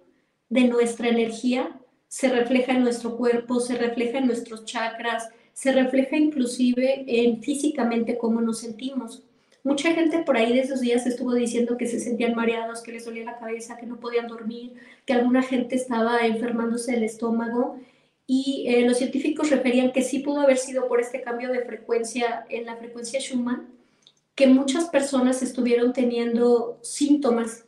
de 0.50 0.66
nuestra 0.66 1.08
energía 1.08 1.77
se 2.08 2.30
refleja 2.30 2.74
en 2.74 2.84
nuestro 2.84 3.18
cuerpo, 3.18 3.60
se 3.60 3.76
refleja 3.76 4.20
en 4.20 4.28
nuestros 4.28 4.66
chakras, 4.66 5.30
se 5.54 5.72
refleja 5.72 6.16
inclusive 6.16 7.04
en 7.08 7.42
físicamente 7.42 8.18
cómo 8.18 8.42
nos 8.42 8.60
sentimos. 8.60 9.24
Mucha 9.64 9.92
gente 9.94 10.20
por 10.20 10.38
ahí 10.38 10.54
de 10.54 10.62
esos 10.62 10.80
días 10.80 11.06
estuvo 11.06 11.34
diciendo 11.34 11.76
que 11.76 11.88
se 11.88 12.00
sentían 12.00 12.36
mareados, 12.36 12.82
que 12.82 12.94
les 12.94 13.04
dolía 13.04 13.26
la 13.26 13.38
cabeza, 13.38 13.76
que 13.76 13.86
no 13.86 14.00
podían 14.00 14.28
dormir, 14.28 14.76
que 15.06 15.12
alguna 15.12 15.44
gente 15.44 15.76
estaba 15.76 16.26
enfermándose 16.26 16.96
el 16.96 17.04
estómago. 17.04 17.78
Y 18.26 18.66
eh, 18.70 18.86
los 18.88 18.98
científicos 18.98 19.50
referían 19.50 19.92
que 19.92 20.04
sí 20.04 20.20
pudo 20.20 20.40
haber 20.40 20.58
sido 20.58 20.88
por 20.88 21.02
este 21.02 21.22
cambio 21.22 21.52
de 21.52 21.66
frecuencia 21.66 22.46
en 22.48 22.66
la 22.66 22.78
frecuencia 22.78 23.20
Schumann, 23.20 23.68
que 24.36 24.48
muchas 24.48 24.86
personas 24.86 25.42
estuvieron 25.42 25.92
teniendo 25.92 26.80
síntomas. 26.82 27.66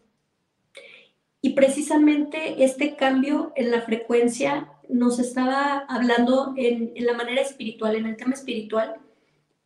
Y 1.41 1.51
precisamente 1.51 2.63
este 2.63 2.95
cambio 2.95 3.53
en 3.55 3.71
la 3.71 3.81
frecuencia 3.81 4.69
nos 4.89 5.19
estaba 5.19 5.85
hablando 5.87 6.53
en, 6.57 6.91
en 6.95 7.05
la 7.05 7.13
manera 7.13 7.41
espiritual, 7.41 7.95
en 7.95 8.07
el 8.07 8.17
tema 8.17 8.33
espiritual, 8.33 8.95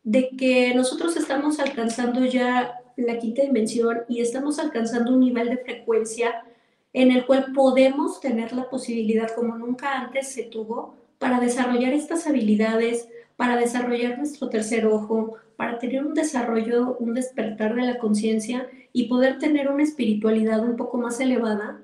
de 0.04 0.30
que 0.36 0.74
nosotros 0.74 1.16
estamos 1.16 1.58
alcanzando 1.58 2.24
ya 2.26 2.80
la 2.96 3.18
quinta 3.18 3.42
dimensión 3.42 4.02
y 4.08 4.20
estamos 4.20 4.58
alcanzando 4.58 5.12
un 5.12 5.20
nivel 5.20 5.48
de 5.48 5.58
frecuencia 5.58 6.44
en 6.92 7.10
el 7.10 7.26
cual 7.26 7.46
podemos 7.52 8.20
tener 8.20 8.52
la 8.52 8.70
posibilidad, 8.70 9.34
como 9.34 9.56
nunca 9.56 9.98
antes 9.98 10.28
se 10.28 10.44
tuvo, 10.44 10.94
para 11.18 11.40
desarrollar 11.40 11.92
estas 11.92 12.26
habilidades, 12.26 13.08
para 13.36 13.56
desarrollar 13.56 14.16
nuestro 14.16 14.48
tercer 14.48 14.86
ojo, 14.86 15.34
para 15.56 15.78
tener 15.78 16.04
un 16.04 16.14
desarrollo, 16.14 16.96
un 17.00 17.14
despertar 17.14 17.74
de 17.74 17.82
la 17.82 17.98
conciencia 17.98 18.68
y 18.94 19.08
poder 19.08 19.38
tener 19.38 19.68
una 19.68 19.82
espiritualidad 19.82 20.64
un 20.64 20.76
poco 20.76 20.96
más 20.96 21.20
elevada. 21.20 21.82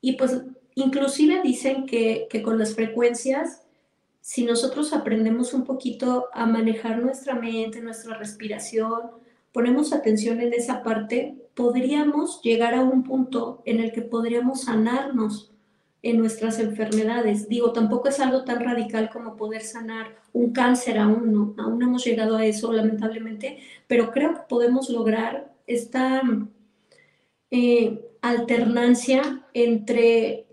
Y 0.00 0.14
pues 0.14 0.42
inclusive 0.74 1.42
dicen 1.44 1.86
que, 1.86 2.26
que 2.28 2.42
con 2.42 2.58
las 2.58 2.74
frecuencias 2.74 3.62
si 4.28 4.44
nosotros 4.44 4.92
aprendemos 4.92 5.54
un 5.54 5.64
poquito 5.64 6.26
a 6.34 6.44
manejar 6.44 6.98
nuestra 6.98 7.34
mente, 7.34 7.80
nuestra 7.80 8.18
respiración, 8.18 9.10
ponemos 9.52 9.94
atención 9.94 10.42
en 10.42 10.52
esa 10.52 10.82
parte, 10.82 11.34
podríamos 11.54 12.42
llegar 12.42 12.74
a 12.74 12.82
un 12.82 13.04
punto 13.04 13.62
en 13.64 13.80
el 13.80 13.90
que 13.90 14.02
podríamos 14.02 14.64
sanarnos 14.64 15.50
en 16.02 16.18
nuestras 16.18 16.58
enfermedades. 16.58 17.48
Digo, 17.48 17.72
tampoco 17.72 18.08
es 18.08 18.20
algo 18.20 18.44
tan 18.44 18.60
radical 18.60 19.08
como 19.08 19.34
poder 19.34 19.62
sanar 19.62 20.16
un 20.34 20.52
cáncer 20.52 20.98
aún, 20.98 21.32
no, 21.32 21.54
hemos 21.80 22.04
llegado 22.04 22.36
a 22.36 22.44
eso 22.44 22.70
lamentablemente, 22.70 23.60
pero 23.86 24.10
creo 24.10 24.34
que 24.34 24.40
podemos 24.46 24.90
lograr 24.90 25.54
esta 25.68 26.22
eh, 27.50 28.04
alternancia 28.20 29.46
entre 29.54 30.46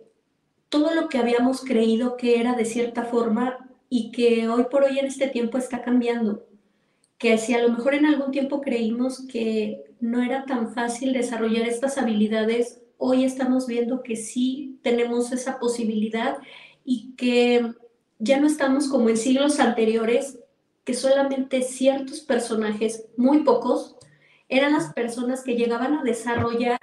todo 0.70 0.93
lo 0.93 1.09
que 1.09 1.18
habíamos 1.18 1.61
creído 1.61 2.18
que 2.18 2.39
era 2.39 2.53
de 2.53 2.66
cierta 2.66 3.03
forma 3.03 3.70
y 3.89 4.11
que 4.11 4.47
hoy 4.47 4.66
por 4.70 4.84
hoy 4.84 4.99
en 4.99 5.05
este 5.05 5.28
tiempo 5.28 5.57
está 5.57 5.82
cambiando. 5.82 6.45
Que 7.18 7.38
si 7.38 7.53
a 7.53 7.61
lo 7.61 7.70
mejor 7.70 7.95
en 7.95 8.05
algún 8.05 8.32
tiempo 8.32 8.61
creímos 8.61 9.26
que 9.26 9.86
no 9.99 10.22
era 10.22 10.45
tan 10.45 10.74
fácil 10.74 11.13
desarrollar 11.13 11.68
estas 11.68 11.97
habilidades, 11.97 12.82
hoy 12.97 13.24
estamos 13.24 13.68
viendo 13.68 14.03
que 14.03 14.16
sí 14.16 14.80
tenemos 14.84 15.32
esa 15.32 15.59
posibilidad 15.59 16.38
y 16.84 17.13
que 17.16 17.74
ya 18.20 18.39
no 18.39 18.47
estamos 18.47 18.88
como 18.88 19.09
en 19.09 19.18
siglos 19.18 19.59
anteriores, 19.59 20.39
que 20.84 20.93
solamente 20.93 21.61
ciertos 21.61 22.20
personajes, 22.22 23.05
muy 23.18 23.43
pocos, 23.43 23.94
eran 24.49 24.73
las 24.73 24.93
personas 24.93 25.43
que 25.43 25.55
llegaban 25.55 25.95
a 25.95 26.03
desarrollar 26.03 26.79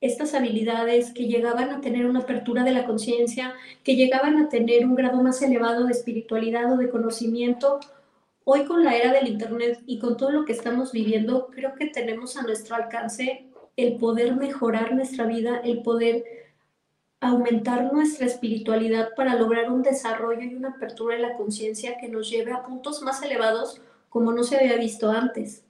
estas 0.00 0.34
habilidades, 0.34 1.12
que 1.12 1.26
llegaban 1.26 1.70
a 1.70 1.80
tener 1.80 2.06
una 2.06 2.20
apertura 2.20 2.64
de 2.64 2.72
la 2.72 2.86
conciencia, 2.86 3.54
que 3.84 3.96
llegaban 3.96 4.38
a 4.38 4.48
tener 4.48 4.86
un 4.86 4.94
grado 4.94 5.22
más 5.22 5.42
elevado 5.42 5.84
de 5.84 5.92
espiritualidad 5.92 6.72
o 6.72 6.76
de 6.76 6.88
conocimiento. 6.88 7.80
Hoy 8.44 8.64
con 8.64 8.82
la 8.82 8.96
era 8.96 9.12
del 9.12 9.28
Internet 9.28 9.80
y 9.86 9.98
con 9.98 10.16
todo 10.16 10.30
lo 10.30 10.44
que 10.44 10.52
estamos 10.52 10.92
viviendo, 10.92 11.48
creo 11.48 11.74
que 11.74 11.88
tenemos 11.88 12.36
a 12.36 12.42
nuestro 12.42 12.76
alcance 12.76 13.46
el 13.76 13.96
poder 13.96 14.36
mejorar 14.36 14.94
nuestra 14.94 15.26
vida, 15.26 15.60
el 15.62 15.82
poder 15.82 16.24
aumentar 17.20 17.92
nuestra 17.92 18.26
espiritualidad 18.26 19.10
para 19.14 19.34
lograr 19.34 19.70
un 19.70 19.82
desarrollo 19.82 20.42
y 20.42 20.54
una 20.54 20.70
apertura 20.70 21.16
de 21.16 21.22
la 21.22 21.34
conciencia 21.34 21.98
que 21.98 22.08
nos 22.08 22.30
lleve 22.30 22.52
a 22.52 22.62
puntos 22.62 23.02
más 23.02 23.22
elevados 23.22 23.80
como 24.08 24.32
no 24.32 24.42
se 24.42 24.56
había 24.56 24.76
visto 24.76 25.10
antes. 25.10 25.64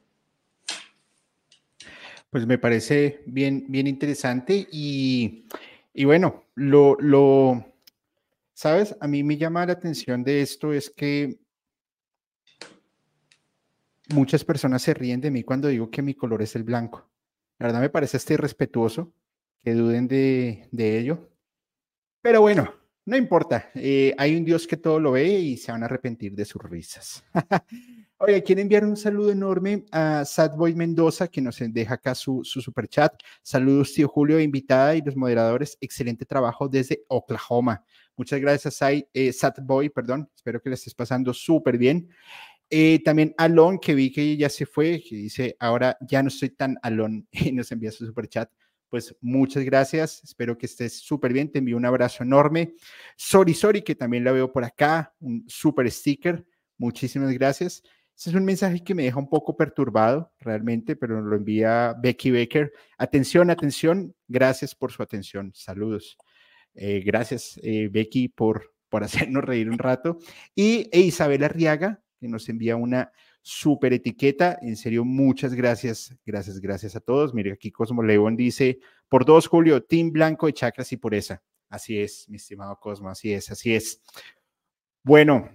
Pues 2.30 2.46
me 2.46 2.58
parece 2.58 3.22
bien, 3.26 3.66
bien 3.68 3.88
interesante 3.88 4.66
y, 4.70 5.46
bueno, 6.04 6.44
lo, 6.54 6.96
lo, 7.00 7.74
sabes, 8.54 8.96
a 9.00 9.08
mí 9.08 9.24
me 9.24 9.36
llama 9.36 9.66
la 9.66 9.72
atención 9.72 10.22
de 10.22 10.42
esto 10.42 10.72
es 10.72 10.90
que 10.90 11.40
muchas 14.10 14.44
personas 14.44 14.82
se 14.82 14.94
ríen 14.94 15.20
de 15.20 15.32
mí 15.32 15.42
cuando 15.42 15.66
digo 15.68 15.90
que 15.90 16.02
mi 16.02 16.14
color 16.14 16.42
es 16.42 16.54
el 16.54 16.62
blanco. 16.62 17.08
La 17.58 17.66
verdad 17.66 17.80
me 17.80 17.90
parece 17.90 18.16
este 18.16 18.34
irrespetuoso 18.34 19.12
que 19.62 19.74
duden 19.74 20.06
de, 20.06 20.68
ello. 20.72 21.30
Pero 22.22 22.42
bueno, 22.42 22.72
no 23.06 23.16
importa. 23.16 23.70
Eh, 23.74 24.14
hay 24.16 24.36
un 24.36 24.44
Dios 24.44 24.66
que 24.68 24.76
todo 24.76 25.00
lo 25.00 25.12
ve 25.12 25.26
y 25.26 25.56
se 25.56 25.72
van 25.72 25.82
a 25.82 25.86
arrepentir 25.86 26.34
de 26.34 26.44
sus 26.44 26.62
risas. 26.62 27.24
Oye, 28.22 28.42
quiero 28.42 28.60
enviar 28.60 28.84
un 28.84 28.98
saludo 28.98 29.32
enorme 29.32 29.86
a 29.90 30.26
Sadboy 30.26 30.74
Mendoza, 30.74 31.28
que 31.28 31.40
nos 31.40 31.58
deja 31.58 31.94
acá 31.94 32.14
su, 32.14 32.44
su 32.44 32.60
super 32.60 32.86
chat. 32.86 33.14
Saludos, 33.40 33.94
tío 33.94 34.08
Julio, 34.08 34.38
invitada 34.38 34.94
y 34.94 35.00
los 35.00 35.16
moderadores. 35.16 35.78
Excelente 35.80 36.26
trabajo 36.26 36.68
desde 36.68 37.02
Oklahoma. 37.08 37.82
Muchas 38.16 38.38
gracias, 38.38 38.78
eh, 39.14 39.32
Sadboy, 39.32 39.88
perdón. 39.88 40.28
Espero 40.36 40.60
que 40.60 40.68
le 40.68 40.74
estés 40.74 40.94
pasando 40.94 41.32
súper 41.32 41.78
bien. 41.78 42.10
Eh, 42.68 43.00
también 43.02 43.34
Alon, 43.38 43.78
que 43.78 43.94
vi 43.94 44.12
que 44.12 44.36
ya 44.36 44.50
se 44.50 44.66
fue, 44.66 45.02
que 45.02 45.16
dice, 45.16 45.56
ahora 45.58 45.96
ya 46.02 46.22
no 46.22 46.28
estoy 46.28 46.50
tan 46.50 46.76
Alon, 46.82 47.26
y 47.32 47.52
nos 47.52 47.72
envía 47.72 47.90
su 47.90 48.04
super 48.04 48.28
chat. 48.28 48.50
Pues 48.90 49.16
muchas 49.22 49.64
gracias, 49.64 50.22
espero 50.24 50.58
que 50.58 50.66
estés 50.66 50.92
súper 50.98 51.32
bien, 51.32 51.50
te 51.50 51.60
envío 51.60 51.78
un 51.78 51.86
abrazo 51.86 52.22
enorme. 52.22 52.74
Sorry, 53.16 53.54
sorry, 53.54 53.80
que 53.80 53.94
también 53.94 54.24
la 54.24 54.32
veo 54.32 54.52
por 54.52 54.62
acá, 54.62 55.14
un 55.20 55.42
super 55.48 55.90
sticker. 55.90 56.44
Muchísimas 56.76 57.32
gracias. 57.32 57.82
Este 58.20 58.28
es 58.28 58.36
un 58.36 58.44
mensaje 58.44 58.84
que 58.84 58.94
me 58.94 59.04
deja 59.04 59.18
un 59.18 59.30
poco 59.30 59.56
perturbado 59.56 60.30
realmente, 60.40 60.94
pero 60.94 61.22
lo 61.22 61.36
envía 61.36 61.96
Becky 62.02 62.30
Baker. 62.30 62.70
Atención, 62.98 63.48
atención. 63.48 64.14
Gracias 64.28 64.74
por 64.74 64.92
su 64.92 65.02
atención. 65.02 65.52
Saludos. 65.54 66.18
Eh, 66.74 67.00
gracias, 67.00 67.58
eh, 67.62 67.88
Becky, 67.90 68.28
por, 68.28 68.74
por 68.90 69.04
hacernos 69.04 69.42
reír 69.42 69.70
un 69.70 69.78
rato. 69.78 70.18
Y 70.54 70.90
e 70.92 71.00
Isabel 71.00 71.44
Arriaga, 71.44 72.02
que 72.18 72.28
nos 72.28 72.46
envía 72.50 72.76
una 72.76 73.10
súper 73.40 73.94
etiqueta. 73.94 74.58
En 74.60 74.76
serio, 74.76 75.02
muchas 75.06 75.54
gracias. 75.54 76.14
Gracias, 76.26 76.60
gracias 76.60 76.96
a 76.96 77.00
todos. 77.00 77.32
Mire, 77.32 77.52
aquí 77.52 77.70
Cosmo 77.70 78.02
León 78.02 78.36
dice, 78.36 78.80
por 79.08 79.24
dos, 79.24 79.46
Julio, 79.46 79.82
Team 79.82 80.12
Blanco 80.12 80.44
de 80.44 80.52
Chakras 80.52 80.92
y 80.92 80.98
Pureza. 80.98 81.42
Así 81.70 81.98
es, 81.98 82.28
mi 82.28 82.36
estimado 82.36 82.78
Cosmo, 82.80 83.08
así 83.08 83.32
es, 83.32 83.50
así 83.50 83.74
es. 83.74 84.02
Bueno, 85.02 85.48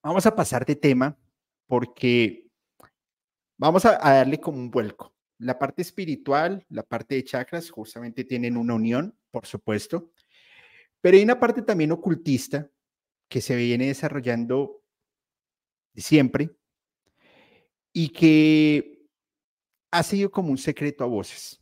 vamos 0.00 0.26
a 0.26 0.36
pasar 0.36 0.64
de 0.64 0.76
tema 0.76 1.18
porque 1.66 2.48
vamos 3.58 3.84
a, 3.84 3.98
darle 3.98 4.40
como 4.40 4.58
un 4.58 4.70
vuelco. 4.70 5.14
La 5.38 5.58
parte 5.58 5.82
espiritual, 5.82 6.64
la 6.68 6.82
parte 6.82 7.16
de 7.16 7.24
chakras, 7.24 7.70
justamente 7.70 8.24
tienen 8.24 8.56
una 8.56 8.74
unión, 8.74 9.18
por 9.30 9.46
supuesto, 9.46 10.12
pero 11.00 11.16
hay 11.16 11.22
una 11.22 11.38
parte 11.38 11.62
también 11.62 11.92
ocultista 11.92 12.70
que 13.28 13.40
se 13.40 13.56
viene 13.56 13.86
desarrollando 13.86 14.82
siempre 15.94 16.56
y 17.92 18.10
que 18.10 19.06
ha 19.90 20.02
sido 20.02 20.30
como 20.30 20.50
un 20.50 20.58
secreto 20.58 21.04
a 21.04 21.06
voces, 21.06 21.60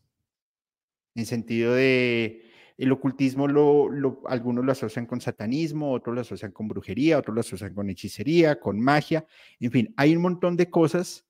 en 1.14 1.26
sentido 1.26 1.74
de 1.74 2.43
el 2.76 2.92
ocultismo 2.92 3.46
lo, 3.46 4.22
algunos 4.26 4.64
lo 4.64 4.72
asocian 4.72 5.06
con 5.06 5.20
satanismo, 5.20 5.92
otros 5.92 6.14
lo 6.14 6.20
asocian 6.22 6.52
con 6.52 6.68
brujería, 6.68 7.18
otros 7.18 7.34
lo 7.34 7.40
asocian 7.40 7.74
con 7.74 7.88
hechicería, 7.88 8.58
con 8.58 8.80
magia, 8.80 9.26
en 9.60 9.70
fin, 9.70 9.94
hay 9.96 10.16
un 10.16 10.22
montón 10.22 10.56
de 10.56 10.70
cosas 10.70 11.24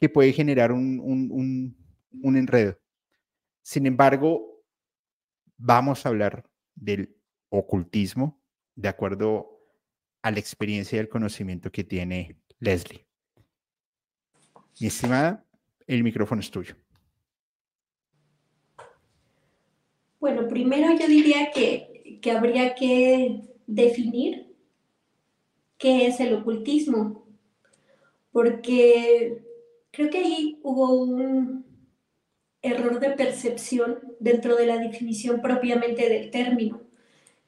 que 0.00 0.08
puede 0.08 0.32
generar 0.32 0.72
un, 0.72 1.00
un, 1.00 1.76
un 2.22 2.36
enredo. 2.36 2.78
Sin 3.62 3.86
embargo, 3.86 4.64
vamos 5.56 6.04
a 6.04 6.08
hablar 6.08 6.48
del 6.74 7.16
ocultismo 7.50 8.40
de 8.74 8.88
acuerdo 8.88 9.60
a 10.22 10.30
la 10.30 10.38
experiencia 10.38 10.96
y 10.96 11.00
el 11.00 11.08
conocimiento 11.08 11.70
que 11.70 11.84
tiene 11.84 12.40
Leslie. 12.58 13.06
Mi 14.80 14.86
estimada, 14.86 15.44
el 15.86 16.04
micrófono 16.04 16.40
es 16.40 16.50
tuyo. 16.50 16.76
Bueno, 20.20 20.48
primero 20.48 20.98
yo 20.98 21.06
diría 21.06 21.50
que, 21.52 22.18
que 22.20 22.30
habría 22.32 22.74
que 22.74 23.42
definir 23.66 24.48
qué 25.78 26.08
es 26.08 26.18
el 26.18 26.34
ocultismo, 26.34 27.24
porque 28.32 29.42
creo 29.92 30.10
que 30.10 30.18
ahí 30.18 30.58
hubo 30.62 30.92
un 30.92 31.64
error 32.62 32.98
de 32.98 33.10
percepción 33.10 34.00
dentro 34.18 34.56
de 34.56 34.66
la 34.66 34.78
definición 34.78 35.40
propiamente 35.40 36.08
del 36.08 36.30
término. 36.30 36.80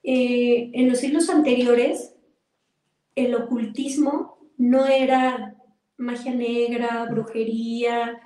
Eh, 0.05 0.71
en 0.73 0.89
los 0.89 0.99
siglos 0.99 1.29
anteriores, 1.29 2.15
el 3.17 3.35
ocultismo 3.35 4.39
no 4.57 4.87
era 4.87 5.57
magia 5.97 6.35
negra, 6.35 7.07
brujería, 7.11 8.21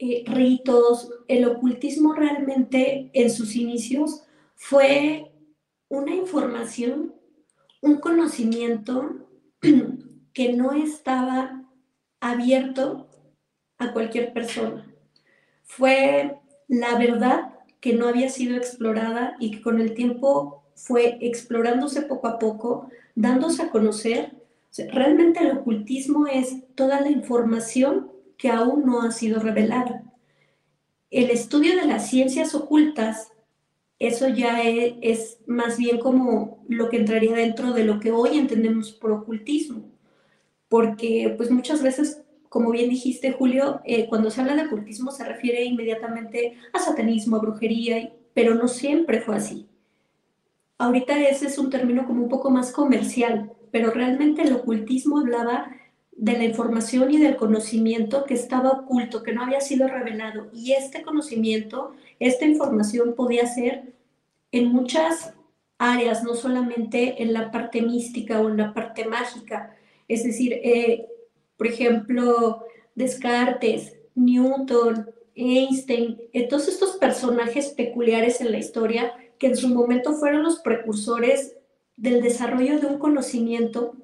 eh, 0.00 0.24
ritos. 0.26 1.10
El 1.28 1.46
ocultismo 1.46 2.14
realmente 2.14 3.10
en 3.12 3.30
sus 3.30 3.56
inicios 3.56 4.24
fue 4.54 5.32
una 5.88 6.14
información, 6.14 7.14
un 7.82 7.96
conocimiento 7.96 9.28
que 10.32 10.52
no 10.52 10.72
estaba 10.72 11.64
abierto 12.20 13.08
a 13.78 13.92
cualquier 13.92 14.32
persona. 14.32 14.86
Fue 15.62 16.38
la 16.68 16.98
verdad 16.98 17.54
que 17.80 17.92
no 17.92 18.08
había 18.08 18.28
sido 18.28 18.56
explorada 18.56 19.36
y 19.38 19.50
que 19.52 19.62
con 19.62 19.80
el 19.80 19.94
tiempo 19.94 20.64
fue 20.74 21.18
explorándose 21.20 22.02
poco 22.02 22.26
a 22.26 22.38
poco, 22.38 22.90
dándose 23.14 23.62
a 23.62 23.70
conocer 23.70 24.36
realmente 24.84 25.40
el 25.40 25.58
ocultismo 25.58 26.26
es 26.26 26.56
toda 26.74 27.00
la 27.00 27.10
información 27.10 28.10
que 28.36 28.50
aún 28.50 28.84
no 28.84 29.02
ha 29.02 29.10
sido 29.10 29.40
revelada. 29.40 30.02
El 31.10 31.30
estudio 31.30 31.76
de 31.76 31.86
las 31.86 32.10
ciencias 32.10 32.54
ocultas, 32.54 33.32
eso 33.98 34.28
ya 34.28 34.62
e, 34.62 34.98
es, 35.00 35.38
más 35.46 35.78
bien 35.78 35.98
como 35.98 36.64
lo 36.68 36.88
que 36.88 36.98
entraría 36.98 37.34
dentro 37.34 37.72
de 37.72 37.84
lo 37.84 38.00
que 38.00 38.12
hoy 38.12 38.36
entendemos 38.36 38.92
por 38.92 39.12
ocultismo, 39.12 39.84
porque 40.68 41.32
pues 41.36 41.50
muchas 41.50 41.82
veces, 41.82 42.22
como 42.48 42.70
bien 42.70 42.90
dijiste 42.90 43.32
Julio, 43.32 43.80
eh, 43.84 44.06
cuando 44.08 44.30
se 44.30 44.40
habla 44.40 44.56
de 44.56 44.66
ocultismo 44.66 45.10
se 45.10 45.24
refiere 45.24 45.64
inmediatamente 45.64 46.56
a 46.72 46.78
satanismo, 46.78 47.36
a 47.36 47.40
brujería, 47.40 48.12
pero 48.34 48.54
no 48.54 48.68
siempre 48.68 49.20
fue 49.20 49.36
así. 49.36 49.66
Ahorita 50.78 51.18
ese 51.18 51.46
es 51.46 51.56
un 51.56 51.70
término 51.70 52.06
como 52.06 52.24
un 52.24 52.28
poco 52.28 52.50
más 52.50 52.70
comercial, 52.72 53.52
pero 53.70 53.90
realmente 53.90 54.42
el 54.42 54.52
ocultismo 54.52 55.20
hablaba 55.20 55.70
de 56.16 56.32
la 56.32 56.44
información 56.44 57.10
y 57.10 57.18
del 57.18 57.36
conocimiento 57.36 58.24
que 58.24 58.34
estaba 58.34 58.70
oculto, 58.70 59.22
que 59.22 59.32
no 59.32 59.42
había 59.42 59.60
sido 59.60 59.86
revelado. 59.86 60.48
Y 60.52 60.72
este 60.72 61.02
conocimiento, 61.02 61.92
esta 62.18 62.46
información 62.46 63.14
podía 63.14 63.46
ser 63.46 63.92
en 64.50 64.72
muchas 64.72 65.34
áreas, 65.78 66.24
no 66.24 66.34
solamente 66.34 67.22
en 67.22 67.34
la 67.34 67.50
parte 67.50 67.82
mística 67.82 68.40
o 68.40 68.48
en 68.48 68.56
la 68.56 68.72
parte 68.72 69.04
mágica. 69.04 69.76
Es 70.08 70.24
decir, 70.24 70.54
eh, 70.54 71.06
por 71.58 71.66
ejemplo, 71.66 72.64
Descartes, 72.94 73.94
Newton, 74.14 75.10
Einstein, 75.34 76.18
eh, 76.32 76.48
todos 76.48 76.66
estos 76.68 76.96
personajes 76.96 77.68
peculiares 77.68 78.40
en 78.40 78.52
la 78.52 78.58
historia 78.58 79.12
que 79.38 79.48
en 79.48 79.56
su 79.56 79.68
momento 79.68 80.14
fueron 80.14 80.42
los 80.42 80.60
precursores 80.60 81.56
del 81.96 82.22
desarrollo 82.22 82.78
de 82.80 82.86
un 82.86 82.98
conocimiento 82.98 83.94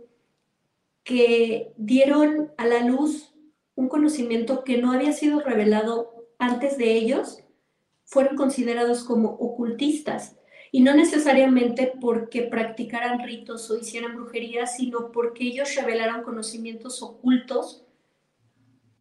que 1.05 1.73
dieron 1.77 2.53
a 2.57 2.67
la 2.67 2.85
luz 2.85 3.35
un 3.75 3.89
conocimiento 3.89 4.65
que 4.65 4.79
no 4.79 4.93
había 4.93 5.13
sido 5.13 5.41
revelado 5.41 6.27
antes 6.39 6.77
de 6.77 6.93
ellos, 6.93 7.39
fueron 8.05 8.37
considerados 8.37 9.05
como 9.05 9.31
ocultistas. 9.31 10.37
Y 10.71 10.81
no 10.81 10.95
necesariamente 10.95 11.93
porque 12.01 12.43
practicaran 12.43 13.21
ritos 13.21 13.71
o 13.71 13.79
hicieran 13.79 14.17
brujería, 14.17 14.67
sino 14.67 15.13
porque 15.13 15.45
ellos 15.45 15.75
revelaron 15.75 16.23
conocimientos 16.23 17.03
ocultos 17.03 17.85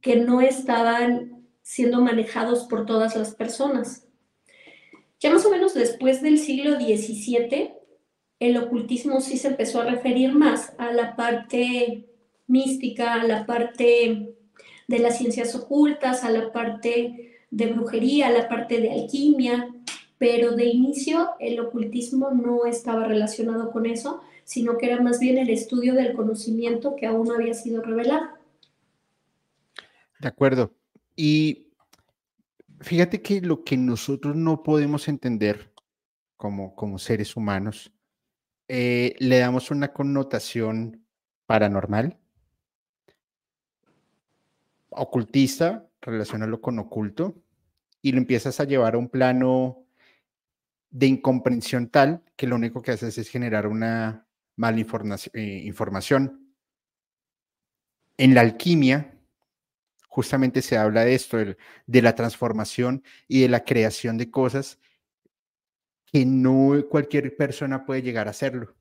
que 0.01 0.17
no 0.17 0.41
estaban 0.41 1.45
siendo 1.61 2.01
manejados 2.01 2.65
por 2.65 2.85
todas 2.85 3.15
las 3.15 3.35
personas. 3.35 4.07
Ya 5.19 5.31
más 5.31 5.45
o 5.45 5.51
menos 5.51 5.73
después 5.73 6.21
del 6.21 6.39
siglo 6.39 6.75
XVII, 6.75 7.73
el 8.41 8.57
ocultismo 8.57 9.21
sí 9.21 9.37
se 9.37 9.49
empezó 9.49 9.81
a 9.81 9.85
referir 9.85 10.33
más 10.33 10.73
a 10.79 10.91
la 10.91 11.15
parte 11.15 12.09
mística, 12.47 13.13
a 13.13 13.23
la 13.23 13.45
parte 13.45 14.33
de 14.87 14.99
las 14.99 15.19
ciencias 15.19 15.53
ocultas, 15.53 16.23
a 16.23 16.31
la 16.31 16.51
parte 16.51 17.37
de 17.51 17.67
brujería, 17.67 18.27
a 18.27 18.31
la 18.31 18.49
parte 18.49 18.81
de 18.81 18.91
alquimia, 18.91 19.69
pero 20.17 20.53
de 20.53 20.65
inicio 20.65 21.29
el 21.39 21.59
ocultismo 21.59 22.31
no 22.31 22.65
estaba 22.65 23.05
relacionado 23.05 23.71
con 23.71 23.85
eso, 23.85 24.21
sino 24.43 24.79
que 24.79 24.87
era 24.87 24.99
más 24.99 25.19
bien 25.19 25.37
el 25.37 25.51
estudio 25.51 25.93
del 25.93 26.13
conocimiento 26.13 26.95
que 26.95 27.05
aún 27.05 27.27
no 27.27 27.35
había 27.35 27.53
sido 27.53 27.83
revelado. 27.83 28.25
De 30.19 30.27
acuerdo. 30.27 30.73
Y 31.15 31.67
fíjate 32.79 33.21
que 33.21 33.39
lo 33.41 33.63
que 33.63 33.77
nosotros 33.77 34.35
no 34.35 34.63
podemos 34.63 35.07
entender 35.07 35.71
como, 36.37 36.75
como 36.75 36.97
seres 36.97 37.37
humanos 37.37 37.93
eh, 38.73 39.17
le 39.19 39.37
damos 39.37 39.69
una 39.69 39.91
connotación 39.91 41.05
paranormal, 41.45 42.17
ocultista, 44.91 45.89
relacionarlo 45.99 46.61
con 46.61 46.79
oculto, 46.79 47.35
y 48.01 48.13
lo 48.13 48.19
empiezas 48.19 48.61
a 48.61 48.63
llevar 48.63 48.95
a 48.95 48.97
un 48.97 49.09
plano 49.09 49.83
de 50.89 51.05
incomprensión 51.05 51.89
tal 51.89 52.23
que 52.37 52.47
lo 52.47 52.55
único 52.55 52.81
que 52.81 52.91
haces 52.91 53.17
es 53.17 53.27
generar 53.27 53.67
una 53.67 54.25
mala 54.55 54.85
eh, 55.33 55.63
información. 55.65 56.55
En 58.15 58.33
la 58.33 58.39
alquimia, 58.39 59.17
justamente 60.07 60.61
se 60.61 60.77
habla 60.77 61.03
de 61.03 61.15
esto, 61.15 61.37
de 61.87 62.01
la 62.01 62.15
transformación 62.15 63.03
y 63.27 63.41
de 63.41 63.49
la 63.49 63.65
creación 63.65 64.17
de 64.17 64.31
cosas 64.31 64.79
que 66.11 66.25
no 66.25 66.73
cualquier 66.89 67.35
persona 67.35 67.85
puede 67.85 68.01
llegar 68.01 68.27
a 68.27 68.31
hacerlo. 68.31 68.75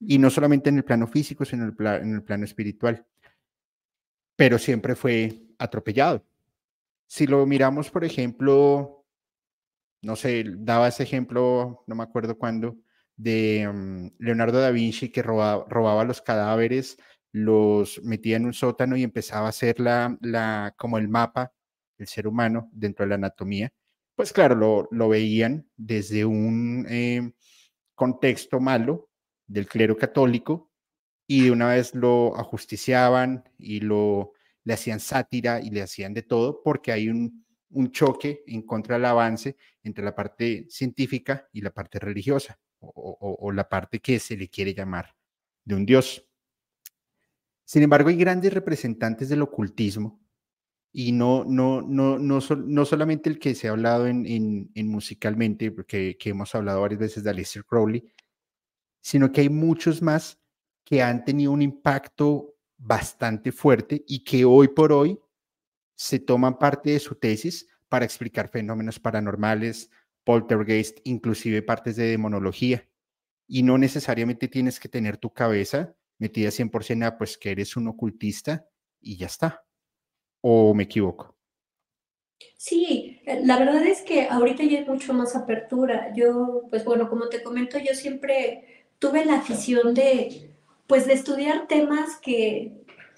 Y 0.00 0.18
no 0.18 0.30
solamente 0.30 0.68
en 0.68 0.78
el 0.78 0.84
plano 0.84 1.06
físico, 1.06 1.44
sino 1.44 1.64
en 1.64 2.14
el, 2.14 2.22
plano 2.22 2.44
espiritual. 2.44 3.06
Pero 4.36 4.58
siempre 4.58 4.94
fue 4.94 5.46
atropellado. 5.58 6.24
Si 7.06 7.26
lo 7.26 7.46
miramos, 7.46 7.90
por 7.90 8.04
ejemplo, 8.04 9.06
no 10.02 10.16
sé, 10.16 10.44
daba 10.58 10.88
ese 10.88 11.02
ejemplo, 11.04 11.84
no 11.86 11.94
me 11.94 12.02
acuerdo 12.02 12.36
cuándo, 12.36 12.76
de 13.16 13.70
mm, 13.72 14.08
Leonardo 14.18 14.60
da 14.60 14.70
Vinci 14.70 15.10
que 15.10 15.22
robaba, 15.22 15.64
robaba 15.68 16.04
los 16.04 16.20
cadáveres 16.20 16.98
los 17.34 18.00
metía 18.04 18.36
en 18.36 18.46
un 18.46 18.52
sótano 18.52 18.96
y 18.96 19.02
empezaba 19.02 19.46
a 19.46 19.48
hacer 19.48 19.80
la, 19.80 20.16
la, 20.20 20.72
como 20.78 20.98
el 20.98 21.08
mapa 21.08 21.52
del 21.98 22.06
ser 22.06 22.28
humano 22.28 22.70
dentro 22.72 23.04
de 23.04 23.08
la 23.08 23.16
anatomía, 23.16 23.72
pues 24.14 24.32
claro, 24.32 24.54
lo, 24.54 24.88
lo 24.90 25.08
veían 25.08 25.68
desde 25.76 26.24
un 26.24 26.86
eh, 26.88 27.32
contexto 27.94 28.60
malo 28.60 29.10
del 29.46 29.66
clero 29.66 29.96
católico 29.96 30.70
y 31.26 31.44
de 31.44 31.50
una 31.50 31.68
vez 31.68 31.94
lo 31.94 32.36
ajusticiaban 32.36 33.44
y 33.58 33.80
lo 33.80 34.32
le 34.64 34.74
hacían 34.74 34.98
sátira 34.98 35.60
y 35.60 35.70
le 35.70 35.82
hacían 35.82 36.14
de 36.14 36.22
todo 36.22 36.62
porque 36.62 36.90
hay 36.90 37.08
un, 37.08 37.44
un 37.70 37.92
choque 37.92 38.42
en 38.46 38.62
contra 38.62 38.96
del 38.96 39.04
avance 39.04 39.56
entre 39.82 40.04
la 40.04 40.14
parte 40.14 40.66
científica 40.70 41.48
y 41.52 41.60
la 41.60 41.70
parte 41.70 41.98
religiosa 41.98 42.58
o, 42.80 43.36
o 43.40 43.52
la 43.52 43.68
parte 43.68 44.00
que 44.00 44.18
se 44.18 44.36
le 44.36 44.48
quiere 44.48 44.74
llamar 44.74 45.14
de 45.64 45.74
un 45.74 45.84
dios. 45.84 46.26
Sin 47.64 47.82
embargo, 47.82 48.08
hay 48.08 48.16
grandes 48.16 48.52
representantes 48.52 49.28
del 49.28 49.42
ocultismo 49.42 50.23
y 50.96 51.10
no, 51.10 51.44
no, 51.44 51.82
no, 51.82 52.20
no, 52.20 52.38
no 52.38 52.84
solamente 52.84 53.28
el 53.28 53.40
que 53.40 53.56
se 53.56 53.66
ha 53.66 53.72
hablado 53.72 54.06
en, 54.06 54.70
en, 54.72 54.88
musicalmente, 54.88 55.72
porque 55.72 56.16
que 56.16 56.30
hemos 56.30 56.54
hablado 56.54 56.82
varias 56.82 57.00
veces 57.00 57.24
de 57.24 57.30
Aleister 57.30 57.64
Crowley, 57.64 58.04
sino 59.02 59.32
que 59.32 59.40
hay 59.40 59.48
muchos 59.48 60.02
más 60.02 60.40
que 60.84 61.02
han 61.02 61.24
tenido 61.24 61.50
un 61.50 61.62
impacto 61.62 62.54
bastante 62.76 63.50
fuerte 63.50 64.04
y 64.06 64.22
que 64.22 64.44
hoy 64.44 64.68
por 64.68 64.92
hoy 64.92 65.18
se 65.96 66.20
toman 66.20 66.60
parte 66.60 66.90
de 66.90 67.00
su 67.00 67.16
tesis 67.16 67.66
para 67.88 68.04
explicar 68.04 68.48
fenómenos 68.48 69.00
paranormales, 69.00 69.90
poltergeist, 70.22 71.00
inclusive 71.02 71.60
partes 71.62 71.96
de 71.96 72.04
demonología. 72.04 72.88
Y 73.48 73.64
no 73.64 73.78
necesariamente 73.78 74.46
tienes 74.46 74.78
que 74.78 74.88
tener 74.88 75.16
tu 75.16 75.32
cabeza 75.32 75.96
metida 76.18 76.50
100% 76.50 77.04
a 77.04 77.18
pues 77.18 77.36
que 77.36 77.50
eres 77.50 77.76
un 77.76 77.88
ocultista 77.88 78.68
y 79.00 79.16
ya 79.16 79.26
está. 79.26 79.63
¿O 80.46 80.74
me 80.74 80.82
equivoco? 80.82 81.34
Sí, 82.58 83.18
eh, 83.24 83.40
la 83.44 83.58
verdad 83.58 83.82
es 83.86 84.02
que 84.02 84.28
ahorita 84.28 84.62
ya 84.64 84.80
hay 84.80 84.84
mucho 84.84 85.14
más 85.14 85.34
apertura. 85.34 86.12
Yo, 86.14 86.64
pues 86.68 86.84
bueno, 86.84 87.08
como 87.08 87.30
te 87.30 87.42
comento, 87.42 87.78
yo 87.78 87.94
siempre 87.94 88.84
tuve 88.98 89.24
la 89.24 89.36
afición 89.36 89.94
de, 89.94 90.50
pues 90.86 91.06
de 91.06 91.14
estudiar 91.14 91.66
temas 91.66 92.18
que, 92.20 92.72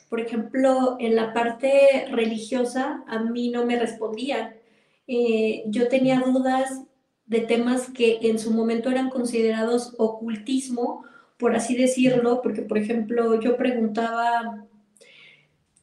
por 0.08 0.20
ejemplo, 0.20 0.96
en 1.00 1.16
la 1.16 1.32
parte 1.32 2.06
religiosa 2.12 3.02
a 3.08 3.18
mí 3.18 3.50
no 3.50 3.66
me 3.66 3.76
respondían. 3.76 4.54
Eh, 5.08 5.64
yo 5.66 5.88
tenía 5.88 6.20
dudas 6.20 6.82
de 7.26 7.40
temas 7.40 7.90
que 7.90 8.20
en 8.22 8.38
su 8.38 8.52
momento 8.52 8.88
eran 8.88 9.10
considerados 9.10 9.94
ocultismo 9.98 11.04
por 11.38 11.54
así 11.54 11.76
decirlo, 11.76 12.40
porque 12.42 12.62
por 12.62 12.78
ejemplo 12.78 13.40
yo 13.40 13.56
preguntaba 13.56 14.66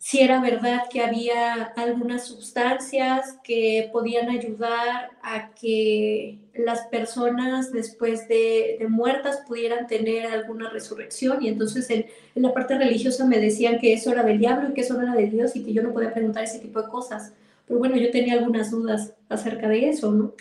si 0.04 0.20
era 0.20 0.41
verdad 0.41 0.82
que 0.91 0.99
había 0.99 1.64
algunas 1.78 2.26
sustancias 2.26 3.38
que 3.41 3.89
podían 3.93 4.30
ayudar 4.30 5.12
a 5.22 5.51
que 5.51 6.39
las 6.54 6.82
personas 6.88 7.72
después 7.72 8.28
de, 8.28 8.86
muertas 8.89 9.43
pudieran 9.47 9.88
tener 9.88 10.26
alguna 10.26 10.70
resurrección 10.70 11.41
y 11.41 11.47
entonces 11.47 11.89
en, 11.89 12.06
la 12.36 12.54
parte 12.54 12.78
religiosa 12.78 13.26
me 13.26 13.39
decían 13.39 13.80
que 13.80 13.93
eso 13.93 14.12
era 14.12 14.24
del 14.24 14.39
diablo 14.39 14.72
y 14.72 14.74
que 14.74 14.82
eso 14.82 14.95
no 14.95 15.04
era 15.04 15.16
de 15.16 15.28
Dios 15.28 15.56
y 15.56 15.64
que 15.64 15.72
yo 15.72 15.82
no 15.82 15.93
podía 15.93 16.14
preguntar 16.14 16.43
ese 16.43 16.60
tipo 16.60 16.82
de 16.82 16.89
cosas. 16.89 17.32
Pero 17.66 17.80
bueno, 17.80 17.95
yo 17.95 18.12
tenía 18.12 18.34
algunas 18.34 18.72
dudas 18.72 19.14
acerca 19.30 19.70
de 19.70 19.88
eso, 19.88 20.12
¿no? 20.12 20.34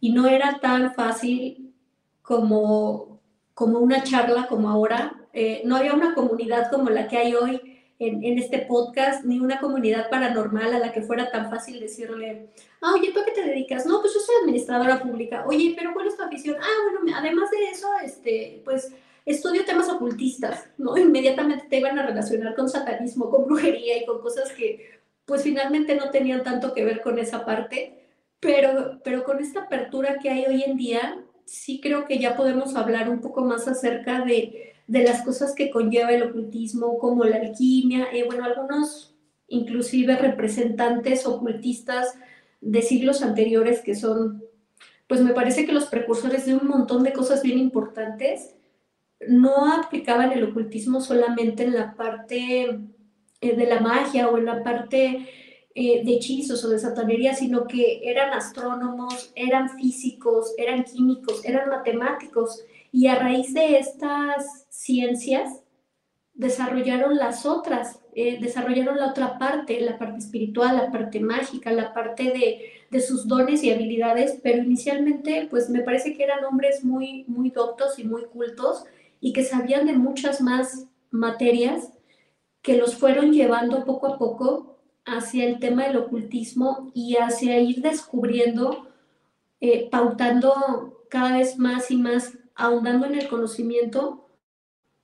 Y 0.00 0.12
no 0.12 0.28
era 0.28 0.60
tan 0.62 0.94
fácil 0.94 1.74
como 2.22 3.20
como 3.52 3.80
una 3.80 4.02
charla 4.02 4.46
como 4.46 4.70
ahora. 4.70 5.12
Eh, 5.34 5.60
no 5.66 5.76
había 5.76 5.92
una 5.92 6.14
comunidad 6.14 6.70
como 6.70 6.88
la 6.88 7.06
que 7.06 7.18
hay 7.18 7.34
hoy 7.34 7.70
en, 8.00 8.24
en, 8.24 8.38
este 8.38 8.60
podcast, 8.60 9.24
ni 9.24 9.38
una 9.38 9.60
comunidad 9.60 10.10
paranormal 10.10 10.74
a 10.74 10.78
la 10.78 10.92
que 10.92 11.02
fuera 11.02 11.30
tan 11.30 11.50
fácil 11.50 11.78
decirle, 11.78 12.48
ah, 12.80 12.94
oye, 12.94 13.12
¿tú 13.12 13.20
a 13.20 13.24
qué 13.24 13.32
te 13.32 13.44
dedicas? 13.44 13.86
No, 13.86 14.00
pues 14.00 14.14
yo 14.14 14.20
soy 14.20 14.34
administradora 14.42 15.02
pública. 15.02 15.44
Oye, 15.46 15.74
pero 15.78 15.92
¿cuál 15.92 16.08
es 16.08 16.16
tu 16.16 16.22
afición? 16.22 16.56
Ah, 16.60 16.90
bueno, 16.90 17.16
además 17.16 17.50
de 17.50 17.70
eso, 17.70 17.88
este, 18.02 18.62
pues 18.64 18.92
estudio 19.26 19.64
temas 19.64 19.88
ocultistas, 19.88 20.66
¿no? 20.78 20.96
Inmediatamente 20.96 21.66
te 21.68 21.78
iban 21.78 21.98
a 21.98 22.06
relacionar 22.06 22.54
con 22.54 22.68
satanismo, 22.68 23.30
con 23.30 23.44
brujería 23.44 24.02
y 24.02 24.06
con 24.06 24.20
cosas 24.20 24.50
que, 24.52 25.00
pues 25.26 25.42
finalmente 25.42 25.94
no 25.94 26.10
tenían 26.10 26.42
tanto 26.42 26.72
que 26.72 26.84
ver 26.84 27.02
con 27.02 27.18
esa 27.18 27.44
parte, 27.44 28.00
pero, 28.40 29.00
pero 29.04 29.24
con 29.24 29.38
esta 29.40 29.60
apertura 29.60 30.18
que 30.20 30.30
hay 30.30 30.46
hoy 30.46 30.62
en 30.62 30.76
día, 30.76 31.22
sí 31.44 31.80
creo 31.80 32.06
que 32.06 32.18
ya 32.18 32.36
podemos 32.36 32.74
hablar 32.76 33.10
un 33.10 33.20
poco 33.20 33.42
más 33.42 33.68
acerca 33.68 34.24
de, 34.24 34.69
de 34.90 35.04
las 35.04 35.22
cosas 35.22 35.54
que 35.54 35.70
conlleva 35.70 36.10
el 36.10 36.24
ocultismo, 36.24 36.98
como 36.98 37.22
la 37.22 37.36
alquimia, 37.36 38.08
eh, 38.12 38.24
bueno, 38.26 38.44
algunos 38.44 39.14
inclusive 39.46 40.16
representantes 40.16 41.28
ocultistas 41.28 42.16
de 42.60 42.82
siglos 42.82 43.22
anteriores 43.22 43.82
que 43.82 43.94
son, 43.94 44.42
pues 45.06 45.20
me 45.20 45.32
parece 45.32 45.64
que 45.64 45.72
los 45.72 45.86
precursores 45.86 46.44
de 46.44 46.56
un 46.56 46.66
montón 46.66 47.04
de 47.04 47.12
cosas 47.12 47.40
bien 47.44 47.60
importantes, 47.60 48.56
no 49.28 49.72
aplicaban 49.72 50.32
el 50.32 50.42
ocultismo 50.42 51.00
solamente 51.00 51.62
en 51.62 51.74
la 51.74 51.94
parte 51.94 52.80
eh, 53.40 53.56
de 53.56 53.66
la 53.66 53.78
magia 53.78 54.28
o 54.28 54.38
en 54.38 54.46
la 54.46 54.64
parte 54.64 55.28
eh, 55.72 56.04
de 56.04 56.14
hechizos 56.14 56.64
o 56.64 56.68
de 56.68 56.80
satanería, 56.80 57.34
sino 57.34 57.68
que 57.68 58.00
eran 58.10 58.32
astrónomos, 58.32 59.30
eran 59.36 59.68
físicos, 59.78 60.52
eran 60.58 60.82
químicos, 60.82 61.44
eran 61.44 61.68
matemáticos. 61.68 62.64
Y 62.92 63.06
a 63.06 63.16
raíz 63.16 63.54
de 63.54 63.78
estas 63.78 64.66
ciencias 64.68 65.62
desarrollaron 66.34 67.16
las 67.16 67.44
otras, 67.46 68.00
eh, 68.14 68.38
desarrollaron 68.40 68.98
la 68.98 69.10
otra 69.10 69.38
parte, 69.38 69.80
la 69.80 69.98
parte 69.98 70.18
espiritual, 70.18 70.76
la 70.76 70.90
parte 70.90 71.20
mágica, 71.20 71.70
la 71.70 71.92
parte 71.92 72.24
de, 72.24 72.72
de, 72.90 73.00
sus 73.00 73.28
dones 73.28 73.62
y 73.62 73.70
habilidades, 73.70 74.40
pero 74.42 74.62
inicialmente 74.62 75.46
pues 75.50 75.68
me 75.68 75.82
parece 75.82 76.14
que 76.14 76.24
eran 76.24 76.44
hombres 76.44 76.82
muy, 76.82 77.24
muy 77.28 77.50
doctos 77.50 77.98
y 77.98 78.04
muy 78.04 78.24
cultos 78.24 78.84
y 79.20 79.32
que 79.32 79.44
sabían 79.44 79.86
de 79.86 79.92
muchas 79.92 80.40
más 80.40 80.86
materias 81.10 81.90
que 82.62 82.76
los 82.76 82.96
fueron 82.96 83.32
llevando 83.32 83.84
poco 83.84 84.06
a 84.06 84.18
poco 84.18 84.78
hacia 85.04 85.44
el 85.44 85.58
tema 85.58 85.86
del 85.86 85.96
ocultismo 85.96 86.90
y 86.94 87.16
hacia 87.16 87.58
ir 87.60 87.82
descubriendo, 87.82 88.86
eh, 89.60 89.88
pautando 89.90 91.04
cada 91.08 91.38
vez 91.38 91.58
más 91.58 91.90
y 91.90 91.96
más, 91.96 92.38
ahondando 92.60 93.06
en 93.06 93.14
el 93.14 93.28
conocimiento, 93.28 94.28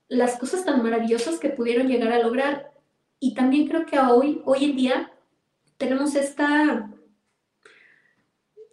las 0.09 0.39
cosas 0.39 0.65
tan 0.65 0.83
maravillosas 0.83 1.39
que 1.39 1.51
pudieron 1.51 1.89
llegar 1.89 2.13
a 2.13 2.23
lograr. 2.23 2.73
Y 3.19 3.35
también 3.35 3.67
creo 3.67 3.87
que 3.87 3.99
hoy, 3.99 4.43
hoy 4.45 4.65
en 4.65 4.77
día 4.77 5.13
tenemos 5.77 6.15
esta, 6.15 6.91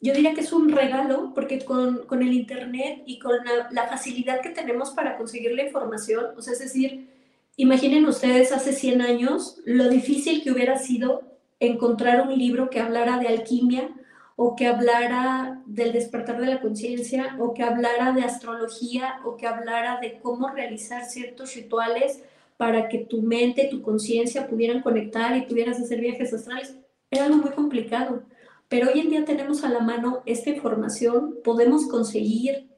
yo 0.02 0.14
diría 0.14 0.34
que 0.34 0.42
es 0.42 0.54
un 0.54 0.70
regalo, 0.70 1.34
porque 1.34 1.64
con, 1.66 2.06
con 2.06 2.22
el 2.22 2.34
Internet 2.34 3.04
y 3.06 3.20
con 3.20 3.34
la, 3.44 3.70
la, 3.72 3.88
facilidad 3.88 4.42
que 4.42 4.50
tenemos 4.50 4.92
para 4.92 5.18
conseguir 5.18 5.54
la 5.54 5.64
información, 5.64 6.28
o 6.38 6.42
sea, 6.42 6.54
es 6.54 6.60
decir, 6.60 7.14
Imaginen 7.56 8.06
ustedes 8.06 8.52
hace 8.52 8.74
100 8.74 9.02
años 9.02 9.58
lo 9.66 9.88
difícil 9.90 10.42
que 10.42 10.52
hubiera 10.52 10.80
sido 10.80 11.22
encontrar 11.60 12.28
un 12.28 12.36
libro 12.36 12.72
que 12.72 12.80
hablara 12.80 13.20
de 13.20 13.28
alquimia 13.28 13.92
o 14.36 14.56
que 14.56 14.68
hablara 14.68 15.62
del 15.66 15.92
despertar 15.92 16.40
de 16.40 16.48
la 16.48 16.62
conciencia 16.62 17.36
o 17.40 17.54
que 17.54 17.64
hablara 17.64 18.14
de 18.14 18.24
astrología 18.24 19.20
o 19.26 19.38
que 19.38 19.48
hablara 19.48 20.00
de 20.00 20.20
cómo 20.20 20.50
realizar 20.50 21.06
ciertos 21.06 21.56
rituales 21.56 22.24
para 22.58 22.90
que 22.90 23.00
tu 23.00 23.22
mente, 23.22 23.68
tu 23.70 23.82
conciencia 23.82 24.48
pudieran 24.48 24.82
conectar 24.82 25.36
y 25.38 25.42
pudieras 25.42 25.80
hacer 25.80 26.00
viajes 26.00 26.34
astrales. 26.34 26.76
Era 27.12 27.26
algo 27.26 27.38
muy 27.38 27.52
complicado. 27.52 28.24
Pero 28.70 28.90
hoy 28.90 29.02
en 29.02 29.10
día 29.10 29.26
tenemos 29.26 29.64
a 29.64 29.70
la 29.70 29.82
mano 29.82 30.24
esta 30.26 30.50
información, 30.50 31.38
podemos 31.44 31.88
conseguir 31.88 32.70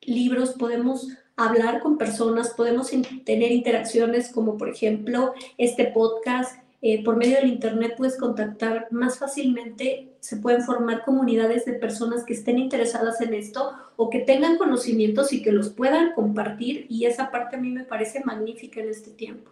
libros, 0.00 0.52
podemos 0.52 1.08
hablar 1.36 1.80
con 1.80 1.98
personas, 1.98 2.50
podemos 2.50 2.90
tener 3.24 3.52
interacciones 3.52 4.32
como 4.32 4.56
por 4.56 4.68
ejemplo 4.68 5.34
este 5.58 5.86
podcast. 5.86 6.63
Eh, 6.86 7.02
por 7.02 7.16
medio 7.16 7.36
del 7.36 7.48
Internet 7.48 7.94
puedes 7.96 8.18
contactar 8.18 8.88
más 8.90 9.18
fácilmente, 9.18 10.18
se 10.20 10.36
pueden 10.36 10.60
formar 10.60 11.02
comunidades 11.02 11.64
de 11.64 11.72
personas 11.72 12.24
que 12.24 12.34
estén 12.34 12.58
interesadas 12.58 13.22
en 13.22 13.32
esto 13.32 13.72
o 13.96 14.10
que 14.10 14.18
tengan 14.18 14.58
conocimientos 14.58 15.32
y 15.32 15.40
que 15.40 15.50
los 15.50 15.70
puedan 15.70 16.12
compartir 16.12 16.84
y 16.90 17.06
esa 17.06 17.30
parte 17.30 17.56
a 17.56 17.58
mí 17.58 17.70
me 17.70 17.84
parece 17.84 18.22
magnífica 18.22 18.82
en 18.82 18.90
este 18.90 19.12
tiempo. 19.12 19.50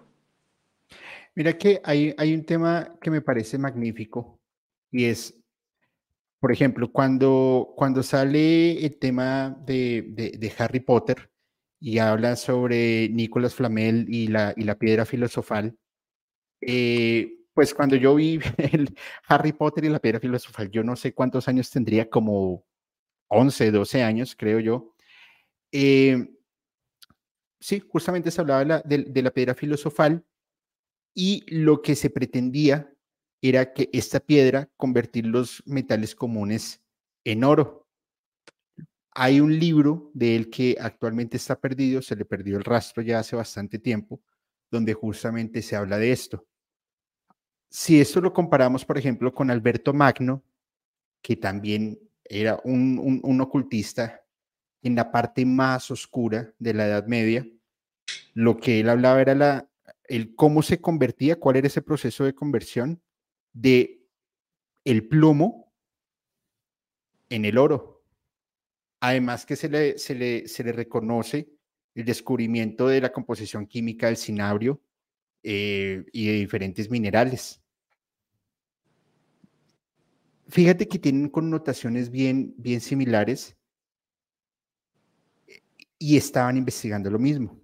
Mira 1.35 1.57
que 1.57 1.81
hay, 1.83 2.15
hay 2.19 2.35
un 2.35 2.45
tema 2.45 2.99
que 3.01 3.11
me 3.11 3.23
parece 3.23 3.57
magnífico 3.57 4.39
y 4.91 5.07
es 5.07 5.35
por 6.39 6.53
ejemplo, 6.53 6.93
cuando, 6.93 7.73
cuando 7.77 8.03
sale 8.03 8.85
el 8.85 8.99
tema 8.99 9.57
de, 9.65 10.05
de, 10.09 10.33
de, 10.33 10.53
Harry 10.59 10.81
Potter, 10.81 11.31
y 11.81 11.99
habla 11.99 12.37
sobre 12.37 13.09
Nicolás 13.09 13.55
Flamel 13.55 14.07
y 14.09 14.27
la, 14.27 14.53
y 14.57 14.65
la 14.65 14.77
piedra 14.77 15.07
filosofal. 15.07 15.79
Eh, 16.63 17.43
pues 17.55 17.75
cuando 17.75 17.97
yo 17.97 18.15
vi 18.15 18.39
el 18.57 18.95
Harry 19.29 19.53
Potter 19.53 19.85
y 19.85 19.89
la 19.89 20.01
piedra 20.01 20.21
filosofal, 20.21 20.71
yo 20.71 20.83
no 20.83 20.97
sé 20.97 21.13
cuántos 21.15 21.49
años 21.49 21.71
tendría, 21.71 22.09
como 22.09 22.65
11, 23.29 23.71
12 23.71 24.03
años, 24.03 24.35
creo 24.37 24.61
yo. 24.61 24.95
Eh, 25.73 26.29
sí, 27.61 27.81
justamente 27.81 28.31
se 28.31 28.41
hablaba 28.41 28.61
de 28.61 28.67
la, 28.67 28.83
de, 28.83 29.23
la 29.23 29.31
piedra 29.31 29.55
filosofal 29.55 30.25
y 31.15 31.45
lo 31.49 31.83
que 31.83 31.95
se 31.95 32.11
pretendía 32.11 32.93
era 33.43 33.73
que 33.73 33.91
esta 33.93 34.21
piedra 34.21 34.71
convertir 34.77 35.27
los 35.27 35.63
metales 35.67 36.15
comunes 36.15 36.83
en 37.25 37.45
oro. 37.45 37.89
Hay 39.15 39.41
un 39.41 39.59
libro 39.59 40.11
de 40.15 40.37
él 40.37 40.49
que 40.49 40.77
actualmente 40.81 41.37
está 41.37 41.61
perdido, 41.61 42.01
se 42.01 42.17
le 42.17 42.25
perdió 42.25 42.57
el 42.57 42.65
rastro 42.65 43.03
ya 43.03 43.19
hace 43.19 43.37
bastante 43.37 43.79
tiempo, 43.79 44.23
donde 44.71 44.95
justamente 44.95 45.61
se 45.61 45.77
habla 45.77 45.99
de 45.99 46.13
esto. 46.13 46.47
Si 47.75 47.99
esto 48.03 48.21
lo 48.21 48.35
comparamos, 48.35 48.85
por 48.85 48.99
ejemplo, 48.99 49.33
con 49.33 49.51
Alberto 49.51 49.95
Magno, 49.95 50.43
que 51.23 51.37
también 51.37 51.99
era 52.23 52.61
un, 52.65 53.21
un 53.25 53.41
ocultista 53.41 54.27
en 54.83 54.95
la 54.95 55.11
parte 55.11 55.47
más 55.47 55.91
oscura 55.91 56.53
de 56.59 56.75
la 56.75 56.87
Edad 56.87 57.07
Media, 57.07 57.49
lo 58.35 58.59
que 58.59 58.81
él 58.81 58.91
hablaba 58.91 59.23
era 59.23 59.35
la, 59.35 59.71
el 60.05 60.35
cómo 60.35 60.63
se 60.63 60.83
convertía, 60.83 61.41
cuál 61.41 61.57
era 61.57 61.67
ese 61.67 61.81
proceso 61.81 62.25
de 62.25 62.35
conversión 62.35 63.01
de 63.55 64.05
el 64.85 65.09
plomo 65.09 65.73
en 67.31 67.47
el 67.47 67.57
oro. 67.57 68.05
Además 69.01 69.47
que 69.47 69.57
se 69.57 69.71
le, 69.71 69.97
se 69.97 70.15
le, 70.15 70.47
se 70.47 70.63
le 70.63 70.73
reconoce 70.73 71.49
el 71.95 72.05
descubrimiento 72.05 72.87
de 72.87 73.01
la 73.01 73.13
composición 73.13 73.67
química 73.67 74.09
del 74.09 74.19
cinabrio 74.19 74.83
eh, 75.43 76.05
y 76.13 76.27
de 76.27 76.33
diferentes 76.35 76.91
minerales. 76.91 77.62
Fíjate 80.49 80.87
que 80.87 80.99
tienen 80.99 81.29
connotaciones 81.29 82.11
bien, 82.11 82.55
bien 82.59 82.81
similares 82.81 83.57
y 85.99 86.17
estaban 86.17 86.57
investigando 86.57 87.11
lo 87.11 87.19
mismo. 87.19 87.59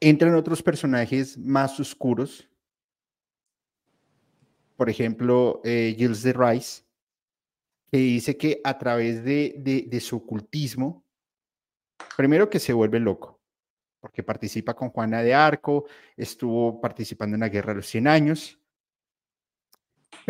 Entran 0.00 0.34
otros 0.34 0.62
personajes 0.62 1.36
más 1.38 1.78
oscuros, 1.78 2.48
por 4.76 4.88
ejemplo, 4.88 5.60
eh, 5.62 5.94
Gilles 5.96 6.22
de 6.22 6.32
Rice, 6.32 6.82
que 7.90 7.98
dice 7.98 8.36
que 8.36 8.60
a 8.64 8.78
través 8.78 9.24
de, 9.24 9.98
su 10.00 10.16
ocultismo, 10.16 11.04
primero 12.16 12.48
que 12.48 12.60
se 12.60 12.72
vuelve 12.72 13.00
loco, 13.00 13.40
porque 14.00 14.22
participa 14.22 14.74
con 14.74 14.90
Juana 14.90 15.22
de 15.22 15.34
Arco, 15.34 15.86
estuvo 16.16 16.80
participando 16.80 17.34
en 17.34 17.40
la 17.40 17.48
Guerra 17.48 17.72
de 17.72 17.76
los 17.76 17.86
100 17.88 18.06
años, 18.06 18.59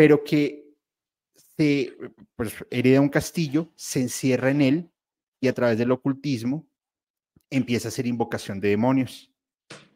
pero 0.00 0.24
que 0.24 0.64
se 1.58 1.94
pues, 2.34 2.54
hereda 2.70 3.02
un 3.02 3.10
castillo, 3.10 3.70
se 3.76 4.00
encierra 4.00 4.50
en 4.50 4.62
él 4.62 4.90
y 5.42 5.48
a 5.48 5.52
través 5.52 5.76
del 5.76 5.90
ocultismo 5.90 6.66
empieza 7.50 7.88
a 7.88 7.90
hacer 7.90 8.06
invocación 8.06 8.60
de 8.60 8.70
demonios. 8.70 9.30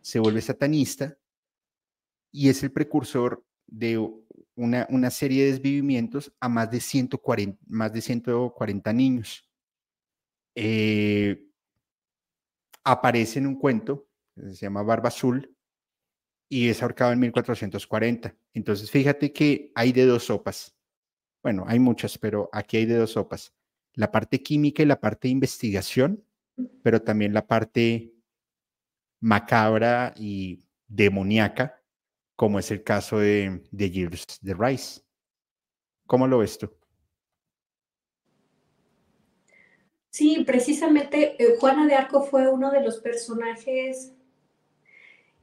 Se 0.02 0.18
vuelve 0.18 0.42
satanista 0.42 1.16
y 2.30 2.50
es 2.50 2.62
el 2.62 2.70
precursor 2.70 3.46
de 3.66 3.96
una, 4.56 5.10
serie 5.10 5.46
de 5.46 5.52
desvivimientos 5.52 6.34
a 6.38 6.50
más 6.50 6.70
de 6.70 6.80
140, 6.80 7.58
más 7.66 7.90
de 7.90 8.02
140 8.02 8.92
niños. 8.92 9.50
Eh, 10.54 11.48
aparece 12.84 13.38
en 13.38 13.46
un 13.46 13.58
cuento, 13.58 14.06
se 14.36 14.52
llama 14.52 14.82
Barba 14.82 15.08
Azul, 15.08 15.53
y 16.54 16.68
es 16.68 16.80
ahorcado 16.84 17.10
en 17.10 17.18
1440. 17.18 18.32
Entonces, 18.52 18.88
fíjate 18.88 19.32
que 19.32 19.72
hay 19.74 19.90
de 19.90 20.06
dos 20.06 20.26
sopas. 20.26 20.72
Bueno, 21.42 21.64
hay 21.66 21.80
muchas, 21.80 22.16
pero 22.16 22.48
aquí 22.52 22.76
hay 22.76 22.86
de 22.86 22.94
dos 22.94 23.10
sopas. 23.10 23.52
La 23.94 24.12
parte 24.12 24.40
química 24.40 24.80
y 24.80 24.86
la 24.86 25.00
parte 25.00 25.26
de 25.26 25.32
investigación, 25.32 26.24
pero 26.80 27.02
también 27.02 27.34
la 27.34 27.44
parte 27.44 28.14
macabra 29.18 30.14
y 30.16 30.64
demoníaca 30.86 31.82
como 32.36 32.60
es 32.60 32.70
el 32.70 32.84
caso 32.84 33.18
de, 33.18 33.60
de 33.72 34.26
de 34.40 34.54
Rice. 34.54 35.00
¿Cómo 36.06 36.28
lo 36.28 36.38
ves 36.38 36.56
tú? 36.56 36.72
Sí, 40.10 40.44
precisamente 40.46 41.34
eh, 41.42 41.56
Juana 41.58 41.84
de 41.88 41.94
Arco 41.94 42.22
fue 42.22 42.48
uno 42.48 42.70
de 42.70 42.80
los 42.80 42.98
personajes 42.98 44.14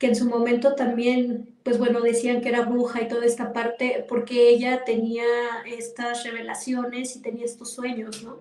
que 0.02 0.08
en 0.08 0.16
su 0.16 0.28
momento 0.28 0.74
también, 0.74 1.54
pues 1.62 1.78
bueno, 1.78 2.02
decían 2.02 2.42
que 2.42 2.50
era 2.50 2.64
bruja 2.64 3.04
y 3.04 3.08
toda 3.08 3.24
esta 3.24 3.54
parte, 3.54 4.04
porque 4.10 4.50
ella 4.50 4.84
tenía 4.84 5.24
estas 5.64 6.24
revelaciones 6.24 7.16
y 7.16 7.22
tenía 7.22 7.46
estos 7.46 7.70
sueños, 7.70 8.24
¿no? 8.24 8.40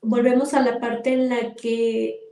Volvemos 0.00 0.54
a 0.54 0.62
la 0.62 0.80
parte 0.80 1.12
en 1.12 1.28
la 1.28 1.52
que 1.56 2.22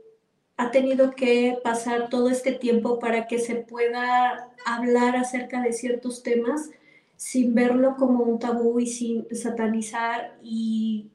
ha 0.57 0.71
tenido 0.71 1.11
que 1.11 1.59
pasar 1.63 2.09
todo 2.09 2.31
este 2.31 2.53
tiempo 2.53 2.99
para 2.99 3.27
que 3.27 3.39
se 3.39 3.57
pueda 3.57 4.49
hablar 4.65 5.17
acerca 5.17 5.61
de 5.61 5.75
ciertos 5.75 6.23
temas 6.23 6.71
sin 7.17 7.55
verlo 7.55 7.97
como 7.99 8.25
un 8.25 8.39
tabú 8.39 8.81
y 8.81 8.87
sin 8.87 9.27
satanizar. 9.37 10.39
Y 10.43 11.11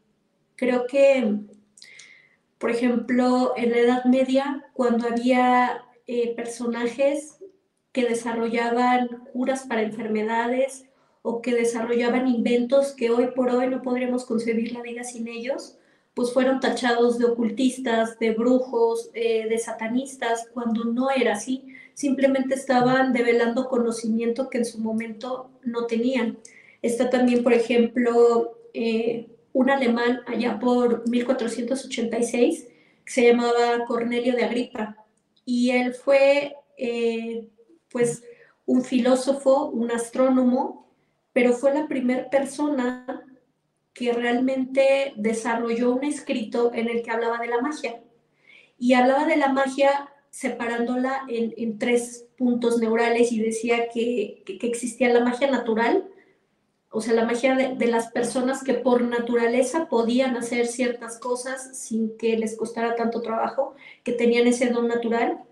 creo 0.55 0.85
que, 0.85 1.39
por 2.59 2.69
ejemplo, 2.69 3.53
en 3.57 3.71
la 3.71 3.77
Edad 3.79 4.05
Media, 4.05 4.67
cuando 4.73 5.07
había 5.07 5.85
eh, 6.11 6.33
personajes 6.35 7.37
que 7.91 8.03
desarrollaban 8.03 9.27
curas 9.31 9.67
para 9.67 9.83
enfermedades 9.83 10.85
o 11.21 11.39
que 11.39 11.53
desarrollaban 11.53 12.27
inventos 12.27 12.93
que 12.93 13.11
hoy 13.11 13.27
por 13.35 13.51
hoy 13.51 13.67
no 13.67 13.83
podríamos 13.83 14.25
concebir 14.25 14.71
la 14.71 14.81
vida 14.81 15.03
sin 15.03 15.27
ellos, 15.27 15.77
pues 16.15 16.33
fueron 16.33 16.61
tachados 16.61 17.19
de 17.19 17.25
ocultistas, 17.25 18.17
de 18.17 18.31
brujos, 18.31 19.11
eh, 19.13 19.47
de 19.47 19.59
satanistas, 19.59 20.47
cuando 20.51 20.83
no 20.83 21.11
era 21.11 21.33
así. 21.33 21.67
Simplemente 21.93 22.55
estaban 22.55 23.13
develando 23.13 23.69
conocimiento 23.69 24.49
que 24.49 24.57
en 24.57 24.65
su 24.65 24.79
momento 24.79 25.51
no 25.61 25.85
tenían. 25.85 26.39
Está 26.81 27.11
también, 27.11 27.43
por 27.43 27.53
ejemplo, 27.53 28.57
eh, 28.73 29.27
un 29.53 29.69
alemán 29.69 30.21
allá 30.25 30.57
por 30.59 31.07
1486 31.07 32.67
que 33.05 33.11
se 33.11 33.27
llamaba 33.27 33.85
Cornelio 33.85 34.35
de 34.35 34.45
Agripa 34.45 34.98
y 35.45 35.71
él 35.71 35.93
fue 35.93 36.55
eh, 36.77 37.47
pues 37.89 38.23
un 38.65 38.83
filósofo, 38.83 39.65
un 39.65 39.91
astrónomo, 39.91 40.87
pero 41.33 41.53
fue 41.53 41.73
la 41.73 41.87
primera 41.87 42.29
persona 42.29 43.25
que 43.93 44.13
realmente 44.13 45.13
desarrolló 45.17 45.93
un 45.93 46.03
escrito 46.03 46.71
en 46.73 46.87
el 46.87 47.01
que 47.01 47.11
hablaba 47.11 47.39
de 47.39 47.47
la 47.47 47.61
magia. 47.61 48.01
Y 48.77 48.93
hablaba 48.93 49.25
de 49.25 49.37
la 49.37 49.49
magia 49.49 50.09
separándola 50.29 51.25
en, 51.27 51.79
tres 51.79 52.27
puntos 52.37 52.77
neurales 52.79 53.31
y 53.31 53.39
decía 53.39 53.89
que, 53.89 54.43
existía 54.45 55.09
la 55.09 55.21
magia 55.21 55.49
natural, 55.49 56.07
o 56.91 57.01
sea, 57.01 57.13
la 57.13 57.25
magia 57.25 57.55
de, 57.55 57.87
las 57.87 58.11
personas 58.11 58.63
que 58.63 58.73
por 58.73 59.03
naturaleza 59.03 59.87
podían 59.87 60.35
hacer 60.35 60.65
ciertas 60.65 61.19
cosas 61.19 61.77
sin 61.77 62.17
que 62.17 62.35
les 62.37 62.57
costara 62.57 62.95
tanto 62.95 63.21
trabajo, 63.21 63.75
que 64.03 64.13
tenían 64.13 64.47
ese 64.47 64.69
don 64.69 64.87
natural, 64.87 65.43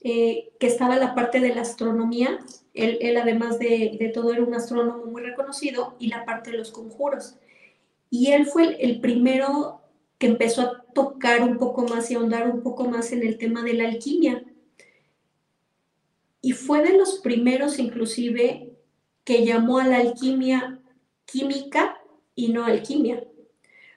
eh, 0.00 0.50
que 0.58 0.66
estaba 0.66 0.96
la 0.96 1.14
parte 1.14 1.40
de 1.40 1.54
la 1.54 1.60
astronomía, 1.60 2.38
él, 2.72 3.16
además 3.16 3.58
de, 3.58 3.96
de, 3.98 4.08
todo 4.08 4.32
era 4.32 4.42
un 4.42 4.54
astrónomo 4.54 5.04
muy 5.04 5.20
reconocido, 5.22 5.94
y 5.98 6.08
la 6.08 6.24
parte 6.24 6.52
de 6.52 6.58
los 6.58 6.70
conjuros. 6.70 7.34
Y 8.10 8.32
él 8.32 8.46
fue 8.46 8.76
el, 8.80 9.00
primero 9.00 9.82
que 10.18 10.28
empezó 10.28 10.62
a 10.62 10.84
tocar 10.94 11.42
un 11.42 11.58
poco 11.58 11.82
más 11.86 12.10
y 12.10 12.14
ahondar 12.14 12.48
un 12.50 12.62
poco 12.62 12.84
más 12.84 13.12
en 13.12 13.26
el 13.26 13.36
tema 13.38 13.62
de 13.62 13.74
la 13.74 13.88
alquimia. 13.88 14.44
Y 16.40 16.52
fue 16.52 16.82
de 16.82 16.96
los 16.96 17.18
primeros 17.18 17.78
inclusive 17.78 18.67
que 19.28 19.44
llamó 19.44 19.76
a 19.78 19.86
la 19.86 19.98
alquimia 19.98 20.78
química 21.26 22.00
y 22.34 22.48
no 22.48 22.64
alquimia. 22.64 23.24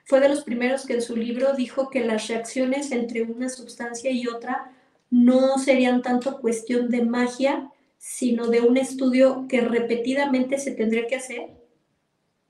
Fue 0.04 0.20
de 0.20 0.28
los 0.28 0.44
primeros 0.44 0.84
que 0.84 0.92
en 0.92 1.00
su 1.00 1.16
libro 1.16 1.54
dijo 1.54 1.88
que 1.88 2.04
las 2.04 2.28
reacciones 2.28 2.92
entre 2.92 3.22
una 3.22 3.48
sustancia 3.48 4.10
y 4.10 4.26
otra 4.26 4.72
no 5.08 5.56
serían 5.56 6.02
tanto 6.02 6.38
cuestión 6.38 6.90
de 6.90 7.06
magia, 7.06 7.70
sino 7.96 8.48
de 8.48 8.60
un 8.60 8.76
estudio 8.76 9.46
que 9.48 9.62
repetidamente 9.62 10.58
se 10.58 10.72
tendría 10.72 11.06
que 11.06 11.16
hacer 11.16 11.48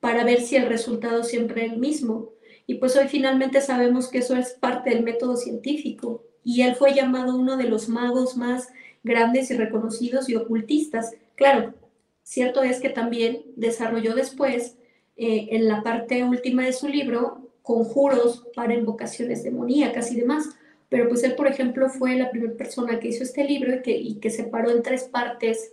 para 0.01 0.24
ver 0.24 0.41
si 0.41 0.57
el 0.57 0.66
resultado 0.66 1.22
siempre 1.22 1.66
es 1.66 1.72
el 1.74 1.78
mismo. 1.78 2.30
Y 2.66 2.78
pues 2.78 2.97
hoy 2.97 3.07
finalmente 3.07 3.61
sabemos 3.61 4.09
que 4.09 4.18
eso 4.18 4.35
es 4.35 4.55
parte 4.55 4.91
del 4.91 5.05
método 5.05 5.37
científico. 5.37 6.24
Y 6.43 6.62
él 6.62 6.74
fue 6.74 6.95
llamado 6.95 7.37
uno 7.37 7.57
de 7.57 7.68
los 7.68 7.89
magos 7.89 8.37
más 8.37 8.70
grandes 9.05 9.53
y 9.53 9.57
reconocidos 9.57 10.28
y 10.28 10.35
ocultistas. 10.35 11.14
Claro, 11.37 11.74
cierto 12.22 12.62
es 12.62 12.80
que 12.80 12.90
también 12.90 13.42
desarrolló 13.56 14.14
después, 14.14 14.76
eh, 15.16 15.48
en 15.52 15.68
la 15.68 15.82
parte 15.82 16.24
última 16.24 16.64
de 16.64 16.72
su 16.72 16.88
libro, 16.88 17.50
conjuros 17.62 18.46
para 18.54 18.74
invocaciones 18.74 19.44
demoníacas 19.44 20.10
y 20.10 20.16
demás. 20.16 20.48
Pero 20.88 21.08
pues 21.08 21.22
él, 21.22 21.34
por 21.34 21.46
ejemplo, 21.46 21.88
fue 21.88 22.16
la 22.16 22.30
primera 22.30 22.54
persona 22.54 22.98
que 23.00 23.08
hizo 23.08 23.22
este 23.22 23.44
libro 23.44 23.74
y 23.74 23.82
que, 23.82 23.92
y 23.92 24.14
que 24.16 24.30
separó 24.30 24.70
en 24.70 24.82
tres 24.82 25.04
partes 25.04 25.72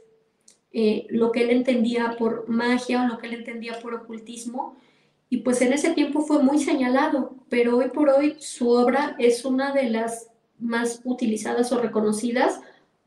eh, 0.72 1.08
lo 1.10 1.32
que 1.32 1.44
él 1.44 1.50
entendía 1.50 2.16
por 2.18 2.48
magia 2.48 3.04
o 3.04 3.08
lo 3.08 3.18
que 3.18 3.28
él 3.28 3.34
entendía 3.34 3.80
por 3.80 3.94
ocultismo. 3.94 4.78
Y 5.30 5.38
pues 5.38 5.62
en 5.62 5.74
ese 5.74 5.94
tiempo 5.94 6.22
fue 6.22 6.42
muy 6.42 6.60
señalado, 6.60 7.36
pero 7.50 7.78
hoy 7.78 7.90
por 7.90 8.10
hoy 8.10 8.36
su 8.40 8.70
obra 8.70 9.16
es 9.20 9.46
una 9.46 9.74
de 9.74 9.90
las 9.90 10.30
más 10.58 11.02
utilizadas 11.04 11.72
o 11.72 11.80
reconocidas 11.80 12.62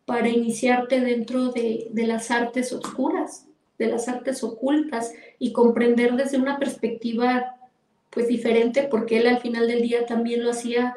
para 0.04 0.28
iniciarte 0.28 1.00
dentro 1.00 1.52
de, 1.52 1.90
las 1.94 2.30
artes 2.30 2.72
oscuras, 2.72 3.46
de 3.78 3.86
las 3.86 4.08
artes 4.08 4.42
ocultas 4.42 5.12
y 5.38 5.52
comprender 5.52 6.14
desde 6.14 6.38
una 6.38 6.58
perspectiva 6.58 7.56
pues 8.10 8.28
diferente, 8.28 8.88
porque 8.90 9.18
él 9.18 9.26
al 9.26 9.40
final 9.40 9.66
del 9.66 9.82
día 9.82 10.04
también 10.04 10.44
lo 10.44 10.50
hacía 10.50 10.94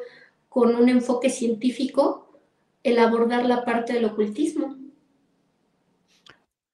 con 0.48 0.74
un 0.74 0.88
enfoque 0.88 1.30
científico, 1.30 2.38
el 2.82 2.98
abordar 2.98 3.46
la 3.46 3.64
parte 3.64 3.94
del 3.94 4.04
ocultismo. 4.04 4.76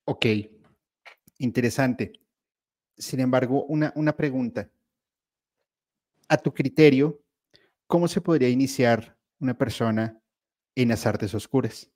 Ok, 0.05 0.26
interesante. 1.39 2.12
Sin 2.97 3.20
embargo, 3.20 3.64
una, 3.64 3.93
una 3.95 4.16
pregunta. 4.16 4.68
A 6.28 6.37
tu 6.37 6.53
criterio, 6.53 7.20
¿cómo 7.87 8.09
se 8.09 8.20
podría 8.20 8.49
iniciar 8.49 9.16
una 9.39 9.57
persona 9.57 10.20
en 10.74 10.89
las 10.89 11.07
artes 11.07 11.35
oscuras? 11.35 11.93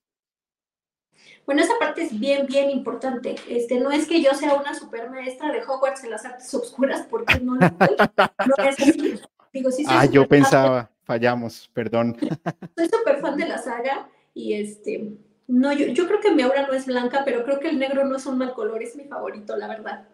Bueno, 1.47 1.62
esa 1.62 1.78
parte 1.78 2.03
es 2.03 2.18
bien, 2.18 2.47
bien 2.47 2.70
importante. 2.70 3.36
Este, 3.49 3.78
no 3.78 3.92
es 3.92 4.07
que 4.07 4.20
yo 4.20 4.34
sea 4.34 4.55
una 4.55 4.74
super 4.74 5.09
maestra 5.09 5.53
de 5.53 5.62
Hogwarts 5.62 6.03
en 6.03 6.11
las 6.11 6.24
artes 6.24 6.53
oscuras, 6.53 7.07
porque 7.09 7.38
no 7.38 7.55
lo 7.55 7.61
No 7.61 8.64
es 8.64 8.80
así. 8.80 9.20
Digo, 9.53 9.70
sí 9.70 9.84
ah, 9.88 10.05
yo 10.07 10.26
pensaba, 10.26 10.90
fallamos, 11.05 11.70
perdón. 11.72 12.16
Soy 12.76 12.88
súper 12.88 13.20
fan 13.20 13.36
de 13.36 13.47
la 13.47 13.59
saga 13.59 14.09
y 14.34 14.55
este, 14.55 15.16
no, 15.47 15.72
yo, 15.72 15.86
yo 15.86 16.09
creo 16.09 16.20
que 16.20 16.32
mi 16.32 16.42
aura 16.42 16.66
no 16.66 16.74
es 16.74 16.84
blanca, 16.86 17.22
pero 17.24 17.44
creo 17.44 17.61
que 17.61 17.68
el 17.68 17.78
negro 17.78 18.05
no 18.05 18.16
es 18.16 18.26
un 18.26 18.38
mal 18.38 18.53
color, 18.53 18.82
es 18.82 18.97
mi 18.97 19.05
favorito, 19.05 19.57
la 19.57 19.68
verdad. 19.68 20.09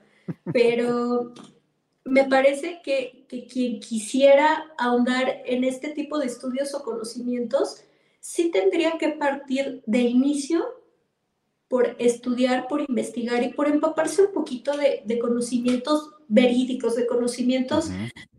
Pero 0.52 1.32
me 2.04 2.24
parece 2.24 2.82
que, 2.84 3.24
que 3.26 3.46
quien 3.46 3.80
quisiera 3.80 4.70
ahondar 4.76 5.42
en 5.46 5.64
este 5.64 5.88
tipo 5.88 6.18
de 6.18 6.26
estudios 6.26 6.74
o 6.74 6.84
conocimientos, 6.84 7.82
sí 8.20 8.50
tendría 8.50 8.98
que 8.98 9.08
partir 9.08 9.82
de 9.86 10.00
inicio 10.00 10.81
por 11.72 11.96
estudiar, 11.98 12.68
por 12.68 12.82
investigar 12.82 13.42
y 13.42 13.48
por 13.48 13.66
empaparse 13.66 14.20
un 14.20 14.34
poquito 14.34 14.72
de, 14.76 15.18
conocimientos 15.18 16.10
verídicos, 16.28 16.96
de 16.96 17.06
conocimientos. 17.06 17.88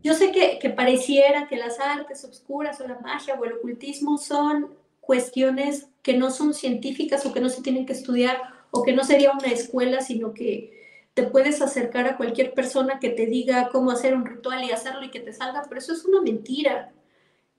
Yo 0.04 0.14
sé 0.14 0.30
que, 0.30 0.60
que, 0.60 0.70
pareciera 0.70 1.48
que 1.48 1.56
las 1.56 1.80
artes 1.80 2.24
obscuras 2.24 2.80
o 2.80 2.86
la 2.86 3.00
magia 3.00 3.34
o 3.34 3.44
el 3.44 3.54
ocultismo 3.54 4.18
son 4.18 4.68
cuestiones 5.00 5.88
que 6.02 6.16
no 6.16 6.30
son 6.30 6.54
científicas 6.54 7.26
o 7.26 7.32
que 7.32 7.40
no 7.40 7.48
se 7.48 7.60
tienen 7.60 7.86
que 7.86 7.94
estudiar 7.94 8.40
o 8.70 8.84
que 8.84 8.92
no 8.92 9.02
sería 9.02 9.32
una 9.32 9.48
escuela, 9.48 10.00
sino 10.00 10.32
que 10.32 10.84
te 11.14 11.24
puedes 11.24 11.60
acercar 11.60 12.06
a 12.06 12.16
cualquier 12.16 12.54
persona 12.54 13.00
que 13.00 13.10
te 13.10 13.26
diga 13.26 13.68
cómo 13.72 13.90
hacer 13.90 14.14
un 14.14 14.26
ritual 14.26 14.62
y 14.62 14.70
hacerlo 14.70 15.02
y 15.02 15.10
que 15.10 15.18
te 15.18 15.32
salga, 15.32 15.64
pero 15.68 15.80
eso 15.80 15.92
es 15.92 16.04
una 16.04 16.22
mentira. 16.22 16.92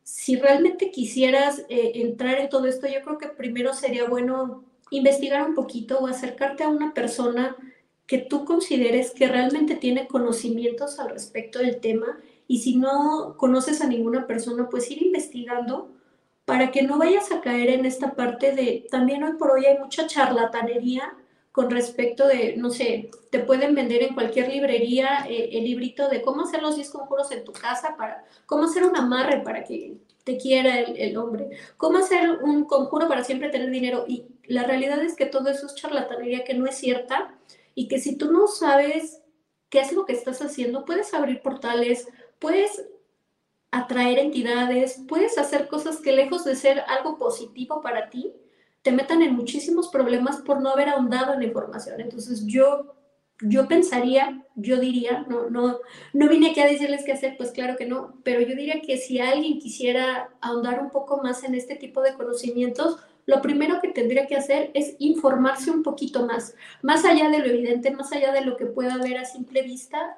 Si 0.04 0.38
realmente 0.38 0.90
quisieras 0.90 1.66
eh, 1.68 1.92
entrar 1.96 2.40
en 2.40 2.48
todo 2.48 2.66
esto, 2.66 2.88
yo 2.88 3.02
creo 3.04 3.18
que 3.18 3.28
primero 3.28 3.74
sería 3.74 4.08
bueno 4.08 4.64
investigar 4.92 5.48
un 5.48 5.56
poquito 5.56 6.00
o 6.00 6.08
acercarte 6.08 6.64
a 6.64 6.70
una 6.70 6.94
persona 6.94 7.56
que 8.08 8.20
tú 8.20 8.46
consideres 8.46 9.12
que 9.12 9.28
realmente 9.28 9.76
tiene 9.76 10.08
conocimientos 10.08 11.00
al 11.00 11.10
respecto 11.10 11.60
del 11.60 11.80
tema 11.80 12.20
y 12.48 12.60
si 12.60 12.76
no 12.76 13.36
conoces 13.38 13.82
a 13.82 13.88
ninguna 13.88 14.28
persona, 14.28 14.70
pues 14.70 14.90
ir 14.92 15.02
investigando 15.02 15.92
para 16.46 16.70
que 16.70 16.84
no 16.84 17.00
vayas 17.00 17.32
a 17.32 17.42
caer 17.42 17.70
en 17.70 17.86
esta 17.86 18.14
parte 18.14 18.54
de, 18.56 18.88
también 18.92 19.24
hoy 19.24 19.34
por 19.34 19.52
hoy 19.52 19.66
hay 19.66 19.80
mucha 19.80 20.06
charlatanería 20.06 21.16
con 21.52 21.72
respecto 21.72 22.28
de, 22.28 22.56
no 22.58 22.70
sé, 22.70 23.10
te 23.32 23.40
pueden 23.40 23.74
vender 23.76 24.04
en 24.04 24.14
cualquier 24.14 24.50
librería 24.50 25.26
eh, 25.28 25.50
el 25.54 25.64
librito 25.64 26.10
de 26.10 26.22
cómo 26.22 26.44
hacer 26.44 26.62
los 26.62 26.76
10 26.76 26.90
conjuros 26.90 27.32
en 27.32 27.46
tu 27.46 27.54
casa, 27.54 27.96
para 27.98 28.26
cómo 28.46 28.66
hacer 28.66 28.84
un 28.84 28.96
amarre 28.96 29.40
para 29.42 29.64
que 29.64 29.96
te 30.26 30.38
quiera 30.38 30.80
el, 30.80 31.16
hombre, 31.18 31.52
cómo 31.78 32.00
hacer 32.00 32.40
un 32.42 32.66
conjuro 32.66 33.08
para 33.08 33.24
siempre 33.24 33.50
tener 33.50 33.70
dinero. 33.70 34.06
Y 34.08 34.26
la 34.46 34.64
realidad 34.64 35.02
es 35.02 35.16
que 35.16 35.28
todo 35.28 35.50
eso 35.50 35.68
es 35.68 35.76
charlatanería 35.76 36.44
que 36.44 36.56
no 36.56 36.66
es 36.66 36.76
cierta 36.76 37.38
y 37.76 37.88
que 37.88 38.00
si 38.00 38.18
tú 38.18 38.32
no 38.32 38.48
sabes 38.48 39.22
qué 39.70 39.82
es 39.82 39.94
lo 39.94 40.06
que 40.06 40.14
estás 40.14 40.42
haciendo, 40.42 40.84
puedes 40.84 41.14
abrir 41.14 41.42
portales, 41.44 42.08
puedes 42.40 42.88
atraer 43.70 44.18
entidades, 44.18 45.00
puedes 45.08 45.38
hacer 45.38 45.68
cosas 45.68 45.98
que 45.98 46.12
lejos 46.12 46.44
de 46.44 46.56
ser 46.56 46.80
algo 46.88 47.20
positivo 47.20 47.82
para 47.82 48.10
ti, 48.10 48.34
te 48.82 48.92
metan 48.92 49.22
en 49.22 49.36
muchísimos 49.36 49.90
problemas 49.90 50.38
por 50.38 50.60
no 50.60 50.70
haber 50.70 50.90
ahondado 50.90 51.34
en 51.34 51.42
la 51.42 51.46
información. 51.46 52.02
Entonces 52.02 52.48
yo 52.48 52.96
yo 53.42 53.68
pensaría, 53.68 54.44
yo 54.56 54.80
diría, 54.80 55.26
no, 55.28 55.50
no, 55.50 55.80
no 56.14 56.30
vine 56.30 56.52
aquí 56.52 56.62
a 56.62 56.68
decirles 56.68 57.04
qué 57.06 57.12
hacer, 57.12 57.36
pues 57.38 57.52
claro 57.52 57.76
que 57.78 57.86
no, 57.86 58.20
pero 58.24 58.40
yo 58.42 58.56
diría 58.56 58.82
que 58.82 58.98
si 58.98 59.20
alguien 59.20 59.60
quisiera 59.60 60.30
ahondar 60.42 60.80
un 60.80 60.90
poco 60.90 61.22
más 61.22 61.44
en 61.44 61.54
este 61.56 61.76
tipo 61.76 62.02
de 62.02 62.14
conocimientos, 62.14 62.98
lo 63.26 63.42
primero 63.42 63.82
que 63.82 63.90
tendría 63.90 64.28
que 64.28 64.36
hacer 64.36 64.72
es 64.74 64.96
informarse 65.00 65.72
un 65.72 65.84
poquito 65.84 66.26
más, 66.26 66.56
más 66.82 67.04
allá 67.04 67.30
de 67.30 67.40
lo 67.40 67.46
evidente, 67.46 67.92
más 67.92 68.12
allá 68.14 68.32
de 68.32 68.42
lo 68.42 68.56
que 68.56 68.68
pueda 68.68 68.98
ver 68.98 69.18
a 69.18 69.26
simple 69.26 69.64
vista, 69.64 70.18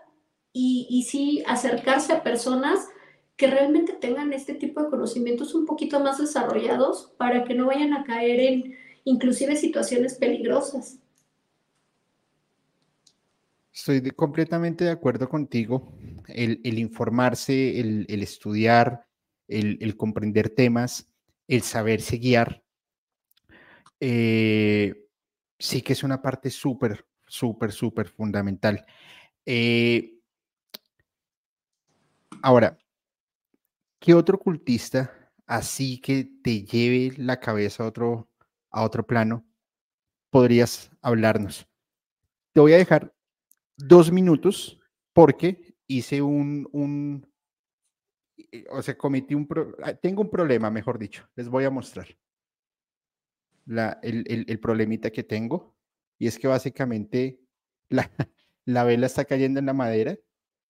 y, 0.53 0.88
y 0.89 1.03
sí 1.03 1.43
acercarse 1.45 2.13
a 2.13 2.24
personas 2.24 2.88
que 3.36 3.47
realmente 3.47 3.93
tengan 3.93 4.34
este 4.34 4.55
tipo 4.55 4.82
de 4.82 4.89
conocimientos 4.89 5.53
un 5.53 5.65
poquito 5.65 5.99
más 5.99 6.18
desarrollados 6.18 7.13
para 7.18 7.43
que 7.43 7.53
no 7.53 7.68
vayan 7.68 7.93
a 7.93 8.03
caer 8.03 8.39
en 8.39 8.78
inclusive 9.05 9.55
situaciones 9.55 10.15
peligrosas. 10.15 10.99
Estoy 13.78 14.01
completamente 14.09 14.86
de 14.86 14.89
acuerdo 14.89 15.30
contigo. 15.30 15.93
El, 16.28 16.80
informarse, 16.80 17.80
el, 17.80 18.23
estudiar, 18.23 19.05
el, 19.47 19.95
comprender 19.95 20.49
temas, 20.49 21.07
el 21.47 21.61
saberse 21.61 22.17
guiar, 22.17 22.63
eh, 23.99 24.95
sí 25.59 25.84
que 25.84 25.93
es 25.93 26.01
una 26.01 26.23
parte 26.23 26.49
súper, 26.49 27.05
súper, 27.28 27.71
súper 27.71 28.09
fundamental. 28.09 28.84
Eh, 29.45 30.21
ahora, 32.41 32.80
¿qué 33.99 34.15
otro 34.15 34.39
cultista 34.39 35.32
así 35.45 36.01
que 36.01 36.28
te 36.41 36.63
lleve 36.63 37.15
la 37.17 37.39
cabeza 37.39 37.84
a 37.84 37.88
otro, 37.88 38.28
a 38.71 38.82
otro 38.82 39.05
plano 39.05 39.45
podrías 40.32 40.89
hablarnos? 40.99 41.67
Te 42.53 42.59
voy 42.59 42.73
a 42.73 42.78
dejar 42.78 43.13
dos 43.78 44.11
minutos 44.11 44.80
porque 45.13 45.75
hice 45.88 46.21
un, 46.21 46.67
un 46.71 47.28
eh, 48.51 48.65
o 48.71 48.82
sea, 48.82 48.97
cometí 48.97 49.36
un, 49.36 49.47
ah, 49.84 49.93
tengo 49.93 50.21
un 50.21 50.30
problema, 50.30 50.69
mejor 50.69 50.99
dicho, 50.99 51.28
les 51.36 51.49
voy 51.49 51.63
a 51.65 51.69
mostrar 51.69 52.07
la, 53.65 53.99
el, 54.01 54.45
el, 54.47 54.59
problemita 54.59 55.12
que 55.12 55.24
tengo 55.24 55.75
y 56.17 56.28
es 56.28 56.39
que 56.39 56.47
básicamente 56.47 57.39
la, 57.89 58.09
la 58.66 58.83
vela 58.83 59.05
está 59.08 59.25
cayendo 59.25 59.59
en 59.59 59.66
la 59.66 59.74
madera, 59.74 60.17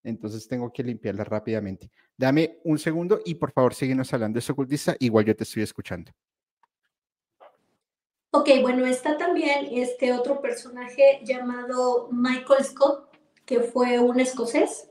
entonces 0.03 0.47
tengo 0.47 0.71
que 0.71 0.83
limpiarla 0.83 1.23
rápidamente. 1.23 1.91
Dame 2.15 2.59
un 2.63 2.79
segundo 2.79 3.21
y 3.25 3.35
por 3.35 3.51
favor 3.51 3.73
síguenos 3.73 4.13
hablando 4.13 4.39
eso 4.39 4.53
ocultista, 4.53 4.95
igual 4.99 5.25
yo 5.25 5.35
te 5.35 5.43
estoy 5.43 5.63
escuchando. 5.63 6.11
Ok, 8.31 8.49
bueno, 8.61 8.85
está 8.85 9.17
también 9.17 9.67
este 9.71 10.13
otro 10.13 10.41
personaje 10.41 11.21
llamado 11.23 12.09
Michael 12.11 12.63
Scott, 12.63 13.09
que 13.45 13.61
fue 13.61 13.99
un 13.99 14.19
escocés. 14.19 14.89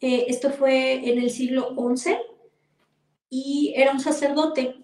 Eh, 0.00 0.26
esto 0.28 0.50
fue 0.50 0.94
en 1.08 1.18
el 1.18 1.30
siglo 1.30 1.74
XI 1.74 2.16
y 3.30 3.74
era 3.76 3.92
un 3.92 4.00
sacerdote. 4.00 4.76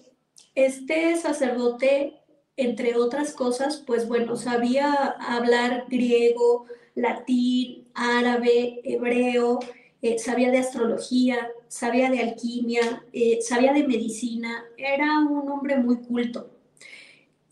Este 0.54 1.16
sacerdote, 1.16 2.20
entre 2.56 2.96
otras 2.96 3.32
cosas, 3.32 3.82
pues 3.86 4.08
bueno, 4.08 4.36
sabía 4.36 4.92
hablar 4.92 5.86
griego, 5.88 6.66
latín, 6.94 7.88
árabe, 7.94 8.80
hebreo, 8.84 9.60
eh, 10.02 10.18
sabía 10.18 10.50
de 10.50 10.58
astrología, 10.58 11.48
sabía 11.68 12.10
de 12.10 12.20
alquimia, 12.20 13.04
eh, 13.12 13.40
sabía 13.40 13.72
de 13.72 13.86
medicina, 13.86 14.64
era 14.76 15.20
un 15.20 15.48
hombre 15.48 15.76
muy 15.78 15.98
culto. 16.02 16.53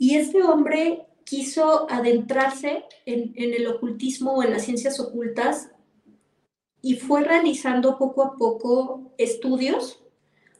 Y 0.03 0.17
este 0.17 0.43
hombre 0.43 1.07
quiso 1.23 1.89
adentrarse 1.89 2.83
en, 3.07 3.35
el 3.37 3.69
ocultismo 3.69 4.33
o 4.33 4.43
en 4.43 4.51
las 4.51 4.65
ciencias 4.65 4.99
ocultas 4.99 5.71
y 6.81 6.97
fue 6.97 7.23
realizando 7.23 7.99
poco 7.99 8.25
a 8.25 8.37
poco 8.37 9.13
estudios 9.17 10.03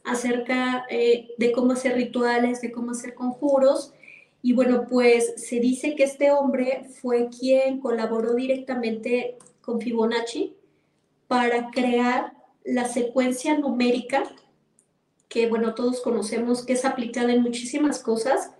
acerca 0.05 0.85
eh, 0.89 1.31
de 1.37 1.51
cómo 1.51 1.73
hacer 1.73 1.95
rituales, 1.95 2.61
de 2.61 2.71
cómo 2.71 2.91
hacer 2.91 3.15
conjuros. 3.15 3.91
Y 4.41 4.53
bueno, 4.53 4.87
pues 4.89 5.33
se 5.35 5.59
dice 5.59 5.95
que 5.95 6.05
este 6.05 6.31
hombre 6.31 6.87
fue 7.01 7.27
quien 7.27 7.81
colaboró 7.81 8.35
directamente 8.35 9.37
con 9.59 9.81
Fibonacci 9.81 10.55
para 11.27 11.69
crear 11.69 12.31
la 12.63 12.85
secuencia 12.85 13.57
numérica 13.57 14.23
que, 15.27 15.49
bueno, 15.49 15.75
todos 15.75 15.99
conocemos 15.99 16.65
que 16.65 16.71
es 16.71 16.85
aplicada 16.85 17.33
en 17.33 17.41
muchísimas 17.41 17.99
cosas, 17.99 18.51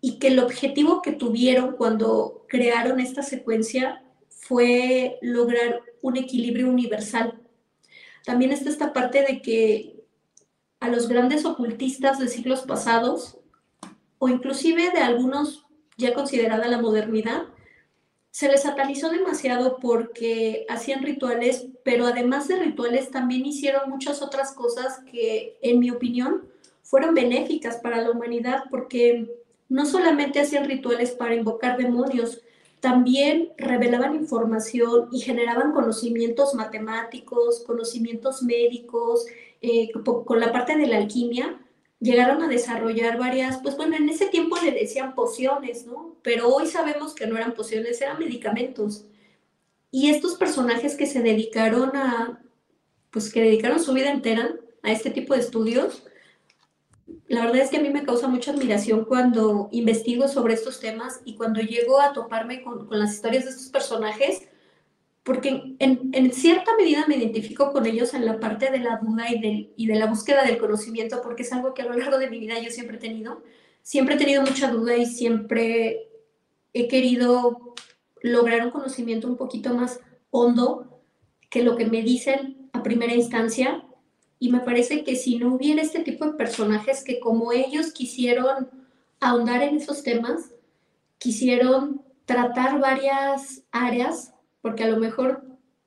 y 0.00 0.18
que 0.18 0.28
el 0.28 0.38
objetivo 0.38 1.02
que 1.02 1.12
tuvieron 1.12 1.72
cuando 1.72 2.44
crearon 2.48 3.00
esta 3.00 3.22
secuencia 3.22 4.04
fue 4.28 5.18
lograr 5.22 5.82
un 6.02 6.16
equilibrio 6.16 6.68
universal. 6.68 7.40
También 8.24 8.52
está 8.52 8.70
esta 8.70 8.92
parte 8.92 9.24
de 9.24 9.42
que 9.42 10.04
a 10.80 10.88
los 10.88 11.08
grandes 11.08 11.44
ocultistas 11.44 12.18
de 12.18 12.28
siglos 12.28 12.62
pasados 12.62 13.38
o 14.18 14.28
inclusive 14.28 14.90
de 14.90 15.00
algunos 15.00 15.66
ya 15.98 16.14
considerada 16.14 16.68
la 16.68 16.80
modernidad, 16.80 17.42
se 18.30 18.48
les 18.48 18.62
satanizó 18.62 19.10
demasiado 19.10 19.78
porque 19.78 20.64
hacían 20.68 21.02
rituales, 21.02 21.66
pero 21.82 22.06
además 22.06 22.46
de 22.46 22.56
rituales 22.56 23.10
también 23.10 23.44
hicieron 23.44 23.90
muchas 23.90 24.22
otras 24.22 24.52
cosas 24.52 25.00
que, 25.10 25.58
en 25.60 25.80
mi 25.80 25.90
opinión, 25.90 26.46
fueron 26.82 27.14
benéficas 27.14 27.78
para 27.78 28.00
la 28.00 28.12
humanidad 28.12 28.64
porque 28.70 29.28
no 29.68 29.86
solamente 29.86 30.40
hacían 30.40 30.66
rituales 30.66 31.12
para 31.12 31.34
invocar 31.34 31.76
demonios, 31.76 32.42
también 32.80 33.52
revelaban 33.56 34.14
información 34.14 35.08
y 35.10 35.20
generaban 35.20 35.72
conocimientos 35.72 36.54
matemáticos, 36.54 37.64
conocimientos 37.66 38.42
médicos, 38.42 39.26
eh, 39.60 39.90
con 39.92 40.38
la 40.38 40.52
parte 40.52 40.76
de 40.76 40.86
la 40.86 40.98
alquimia, 40.98 41.58
llegaron 42.00 42.42
a 42.42 42.48
desarrollar 42.48 43.18
varias, 43.18 43.58
pues 43.58 43.76
bueno, 43.76 43.96
en 43.96 44.08
ese 44.08 44.26
tiempo 44.26 44.56
le 44.62 44.70
decían 44.70 45.14
pociones, 45.14 45.86
¿no? 45.86 46.16
Pero 46.22 46.48
hoy 46.48 46.66
sabemos 46.66 47.14
que 47.14 47.26
no 47.26 47.36
eran 47.36 47.54
pociones, 47.54 48.00
eran 48.00 48.18
medicamentos. 48.18 49.04
Y 49.90 50.10
estos 50.10 50.36
personajes 50.36 50.96
que 50.96 51.06
se 51.06 51.22
dedicaron 51.22 51.96
a, 51.96 52.40
pues 53.10 53.32
que 53.32 53.42
dedicaron 53.42 53.80
su 53.80 53.92
vida 53.92 54.10
entera 54.10 54.54
a 54.82 54.92
este 54.92 55.10
tipo 55.10 55.34
de 55.34 55.40
estudios, 55.40 56.04
la 57.28 57.42
verdad 57.42 57.62
es 57.62 57.70
que 57.70 57.76
a 57.76 57.82
mí 57.82 57.90
me 57.90 58.04
causa 58.04 58.26
mucha 58.26 58.52
admiración 58.52 59.04
cuando 59.04 59.68
investigo 59.70 60.28
sobre 60.28 60.54
estos 60.54 60.80
temas 60.80 61.20
y 61.24 61.36
cuando 61.36 61.60
llego 61.60 62.00
a 62.00 62.12
toparme 62.12 62.62
con, 62.62 62.86
con 62.86 62.98
las 62.98 63.14
historias 63.14 63.44
de 63.44 63.50
estos 63.50 63.68
personajes, 63.68 64.48
porque 65.24 65.76
en, 65.78 66.32
cierta 66.32 66.74
medida 66.76 67.04
me 67.06 67.16
identifico 67.16 67.70
con 67.70 67.84
ellos 67.84 68.14
en 68.14 68.24
la 68.24 68.40
parte 68.40 68.70
de 68.70 68.78
la 68.78 68.96
duda 68.96 69.26
y, 69.30 69.74
y 69.76 69.86
de 69.86 69.94
la 69.96 70.06
búsqueda 70.06 70.42
del 70.42 70.56
conocimiento, 70.56 71.20
porque 71.22 71.42
es 71.42 71.52
algo 71.52 71.74
que 71.74 71.82
a 71.82 71.84
lo 71.84 71.98
largo 71.98 72.16
de 72.18 72.30
mi 72.30 72.38
vida 72.38 72.58
yo 72.60 72.70
siempre 72.70 72.96
he 72.96 73.00
tenido. 73.00 73.42
Siempre 73.82 74.14
he 74.14 74.18
tenido 74.18 74.40
mucha 74.40 74.70
duda 74.70 74.96
y 74.96 75.04
siempre 75.04 76.08
he 76.72 76.88
querido 76.88 77.74
lograr 78.22 78.64
un 78.64 78.70
conocimiento 78.70 79.28
un 79.28 79.36
poquito 79.36 79.74
más 79.74 80.00
hondo 80.30 81.02
que 81.50 81.62
lo 81.62 81.76
que 81.76 81.84
me 81.84 82.02
dicen 82.02 82.70
a 82.72 82.82
primera 82.82 83.14
instancia. 83.14 83.84
Y 84.38 84.50
me 84.50 84.60
parece 84.60 85.04
que 85.04 85.16
si 85.16 85.38
no 85.38 85.54
hubiera 85.54 85.82
este 85.82 86.00
tipo 86.00 86.26
de 86.26 86.34
personajes 86.34 87.02
que 87.02 87.20
como 87.20 87.52
ellos 87.52 87.92
quisieron 87.92 88.68
ahondar 89.20 89.62
en 89.62 89.76
esos 89.76 90.02
temas, 90.02 90.54
quisieron 91.18 92.02
tratar 92.24 92.78
varias 92.78 93.62
áreas 93.72 94.34
porque 94.60 94.84
a 94.84 94.88
lo 94.88 94.98
mejor 94.98 95.44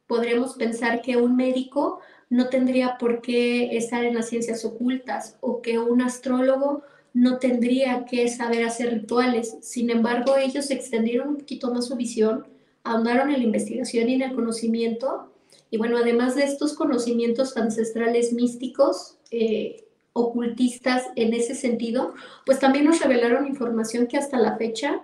podríamos 0.07 0.56
pensar 0.56 1.02
que 1.02 1.18
un 1.18 1.36
médico 1.36 1.99
no 2.30 2.49
tendría 2.49 2.98
por 2.98 3.22
qué 3.22 3.78
estar 3.78 4.03
en 4.03 4.15
las 4.15 4.30
ciencias 4.30 4.65
ocultas 4.65 5.38
o 5.41 5.61
que 5.61 5.80
un 5.80 6.02
astrólogo 6.02 6.84
no 7.14 7.40
tendría 7.40 8.06
que 8.06 8.28
saber 8.30 8.65
hacer 8.65 8.94
rituales. 8.94 9.57
Sin 9.61 9.90
embargo, 9.90 10.38
ellos 10.38 10.72
extendieron 10.72 11.30
un 11.30 11.38
poquito 11.38 11.73
más 11.73 11.88
su 11.88 11.95
visión, 11.95 12.48
ahondaron 12.84 13.30
en 13.32 13.40
la 13.40 13.45
investigación 13.45 14.10
y 14.10 14.15
en 14.15 14.22
el 14.22 14.34
conocimiento. 14.34 15.31
Y 15.72 15.77
bueno, 15.77 15.98
además 15.98 16.35
de 16.35 16.43
estos 16.43 16.73
conocimientos 16.73 17.56
ancestrales 17.56 18.34
místicos, 18.34 19.18
eh, 19.31 19.88
ocultistas 20.14 21.06
en 21.15 21.34
ese 21.34 21.56
sentido, 21.56 22.14
pues 22.45 22.60
también 22.60 22.84
nos 22.85 22.99
revelaron 22.99 23.48
información 23.48 24.07
que 24.07 24.18
hasta 24.18 24.38
la 24.38 24.57
fecha 24.57 25.02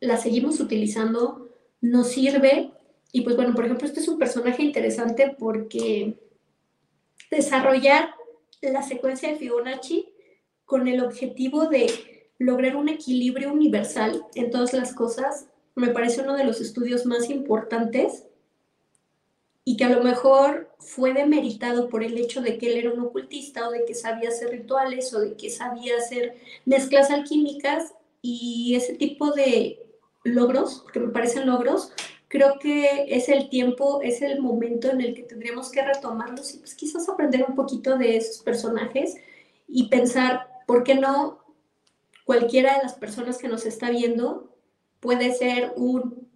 la 0.00 0.18
seguimos 0.18 0.60
utilizando 0.60 1.48
nos 1.80 2.08
sirve. 2.08 2.70
Y 3.12 3.22
pues 3.22 3.34
bueno, 3.34 3.54
por 3.54 3.64
ejemplo, 3.64 3.86
este 3.86 4.00
es 4.00 4.08
un 4.08 4.18
personaje 4.18 4.62
interesante 4.62 5.34
porque 5.38 6.18
desarrollar 7.30 8.10
la 8.60 8.82
secuencia 8.82 9.30
de 9.30 9.36
Fibonacci 9.36 10.06
con 10.66 10.86
el 10.86 11.02
objetivo 11.02 11.66
de 11.66 11.90
lograr 12.38 12.76
un 12.76 12.90
equilibrio 12.90 13.50
universal 13.50 14.22
en 14.34 14.50
todas 14.50 14.74
las 14.74 14.92
cosas, 14.92 15.46
me 15.74 15.88
parece 15.88 16.20
uno 16.20 16.36
de 16.36 16.44
los 16.44 16.60
estudios 16.60 17.06
más 17.06 17.30
importantes 17.30 18.26
y 19.64 19.76
que 19.76 19.84
a 19.84 19.90
lo 19.90 20.02
mejor 20.02 20.70
fue 20.78 21.12
demeritado 21.12 21.88
por 21.88 22.02
el 22.02 22.18
hecho 22.18 22.40
de 22.40 22.58
que 22.58 22.66
él 22.66 22.78
era 22.78 22.92
un 22.92 23.00
ocultista 23.00 23.68
o 23.68 23.70
de 23.70 23.84
que 23.84 23.94
sabía 23.94 24.30
hacer 24.30 24.50
rituales 24.50 25.14
o 25.14 25.20
de 25.20 25.36
que 25.36 25.50
sabía 25.50 25.96
hacer 25.96 26.34
mezclas 26.64 27.10
alquímicas 27.10 27.94
y 28.20 28.74
ese 28.74 28.94
tipo 28.94 29.30
de 29.32 29.80
logros, 30.24 30.84
que 30.92 31.00
me 31.00 31.12
parecen 31.12 31.46
logros, 31.46 31.92
creo 32.28 32.58
que 32.58 33.06
es 33.08 33.28
el 33.28 33.50
tiempo, 33.50 34.00
es 34.02 34.22
el 34.22 34.40
momento 34.40 34.90
en 34.90 35.00
el 35.00 35.14
que 35.14 35.22
tendríamos 35.22 35.70
que 35.70 35.82
retomarlos 35.82 36.54
y 36.54 36.58
pues 36.58 36.74
quizás 36.74 37.08
aprender 37.08 37.44
un 37.46 37.54
poquito 37.54 37.98
de 37.98 38.16
esos 38.16 38.42
personajes 38.42 39.16
y 39.68 39.88
pensar, 39.88 40.48
¿por 40.66 40.82
qué 40.82 40.94
no 40.94 41.40
cualquiera 42.24 42.76
de 42.76 42.84
las 42.84 42.94
personas 42.94 43.38
que 43.38 43.48
nos 43.48 43.66
está 43.66 43.90
viendo 43.90 44.56
puede 45.00 45.34
ser 45.34 45.72
un 45.76 46.31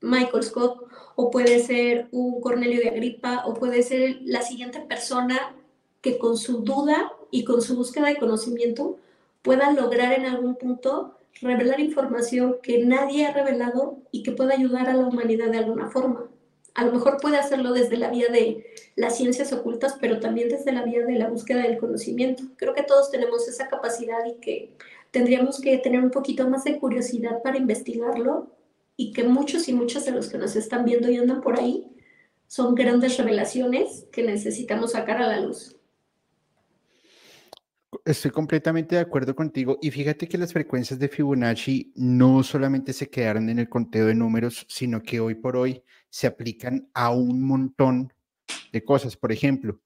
Michael 0.00 0.42
Scott 0.42 0.84
o 1.16 1.30
puede 1.30 1.58
ser 1.60 2.08
un 2.12 2.40
Cornelio 2.40 2.80
de 2.80 2.88
Agripa 2.88 3.44
o 3.46 3.54
puede 3.54 3.82
ser 3.82 4.18
la 4.22 4.42
siguiente 4.42 4.80
persona 4.80 5.54
que 6.00 6.18
con 6.18 6.36
su 6.36 6.62
duda 6.62 7.12
y 7.30 7.44
con 7.44 7.60
su 7.62 7.76
búsqueda 7.76 8.06
de 8.06 8.16
conocimiento 8.16 8.98
pueda 9.42 9.72
lograr 9.72 10.12
en 10.12 10.26
algún 10.26 10.56
punto 10.56 11.14
revelar 11.40 11.80
información 11.80 12.56
que 12.62 12.84
nadie 12.84 13.26
ha 13.26 13.32
revelado 13.32 13.98
y 14.10 14.22
que 14.22 14.32
pueda 14.32 14.54
ayudar 14.54 14.88
a 14.88 14.94
la 14.94 15.06
humanidad 15.06 15.50
de 15.50 15.58
alguna 15.58 15.88
forma. 15.88 16.28
A 16.74 16.84
lo 16.84 16.92
mejor 16.92 17.18
puede 17.20 17.38
hacerlo 17.38 17.72
desde 17.72 17.96
la 17.96 18.10
vía 18.10 18.28
de 18.28 18.64
las 18.94 19.16
ciencias 19.16 19.52
ocultas, 19.52 19.96
pero 20.00 20.20
también 20.20 20.48
desde 20.48 20.72
la 20.72 20.84
vía 20.84 21.04
de 21.04 21.18
la 21.18 21.28
búsqueda 21.28 21.62
del 21.62 21.78
conocimiento. 21.78 22.44
Creo 22.56 22.74
que 22.74 22.84
todos 22.84 23.10
tenemos 23.10 23.48
esa 23.48 23.68
capacidad 23.68 24.24
y 24.26 24.34
que 24.40 24.70
tendríamos 25.10 25.60
que 25.60 25.78
tener 25.78 26.00
un 26.00 26.10
poquito 26.10 26.48
más 26.48 26.64
de 26.64 26.78
curiosidad 26.78 27.42
para 27.42 27.56
investigarlo 27.56 28.48
y 29.00 29.12
que 29.12 29.22
muchos 29.22 29.68
y 29.68 29.72
muchas 29.72 30.04
de 30.04 30.10
los 30.10 30.28
que 30.28 30.38
nos 30.38 30.56
están 30.56 30.84
viendo 30.84 31.08
y 31.08 31.16
andan 31.16 31.40
por 31.40 31.58
ahí 31.58 31.86
son 32.48 32.74
grandes 32.74 33.16
revelaciones 33.16 34.06
que 34.10 34.24
necesitamos 34.24 34.92
sacar 34.92 35.22
a 35.22 35.28
la 35.28 35.40
luz. 35.40 35.76
Estoy 38.04 38.32
completamente 38.32 38.96
de 38.96 39.00
acuerdo 39.00 39.36
contigo 39.36 39.78
y 39.80 39.92
fíjate 39.92 40.28
que 40.28 40.36
las 40.36 40.52
frecuencias 40.52 40.98
de 40.98 41.08
Fibonacci 41.08 41.92
no 41.94 42.42
solamente 42.42 42.92
se 42.92 43.08
quedaron 43.08 43.48
en 43.48 43.60
el 43.60 43.68
conteo 43.68 44.06
de 44.06 44.16
números, 44.16 44.66
sino 44.68 45.00
que 45.00 45.20
hoy 45.20 45.36
por 45.36 45.56
hoy 45.56 45.84
se 46.10 46.26
aplican 46.26 46.90
a 46.92 47.10
un 47.10 47.40
montón 47.42 48.12
de 48.72 48.84
cosas. 48.84 49.16
Por 49.16 49.30
ejemplo, 49.30 49.80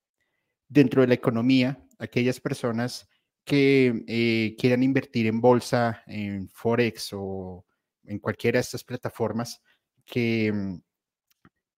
dentro 0.68 1.02
de 1.02 1.08
la 1.08 1.14
economía, 1.14 1.84
aquellas 1.98 2.40
personas 2.40 3.10
que 3.44 4.04
eh, 4.06 4.56
quieran 4.58 4.82
invertir 4.82 5.26
en 5.26 5.42
bolsa, 5.42 6.02
en 6.06 6.48
Forex 6.48 7.10
o 7.12 7.66
en 8.12 8.18
cualquiera 8.18 8.58
de 8.58 8.62
estas 8.62 8.84
plataformas 8.84 9.60
que 10.04 10.52
mm, 10.52 10.80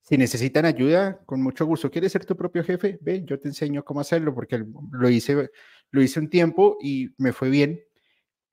si 0.02 0.18
necesitan 0.18 0.66
ayuda, 0.66 1.22
con 1.24 1.42
mucho 1.42 1.64
gusto. 1.64 1.90
¿Quieres 1.90 2.12
ser 2.12 2.26
tu 2.26 2.36
propio 2.36 2.62
jefe? 2.62 2.98
Ve, 3.00 3.24
yo 3.24 3.40
te 3.40 3.48
enseño 3.48 3.84
cómo 3.84 4.00
hacerlo 4.00 4.34
porque 4.34 4.62
lo 4.92 5.08
hice, 5.08 5.50
lo 5.90 6.02
hice 6.02 6.20
un 6.20 6.28
tiempo 6.28 6.76
y 6.82 7.08
me 7.16 7.32
fue 7.32 7.48
bien. 7.48 7.82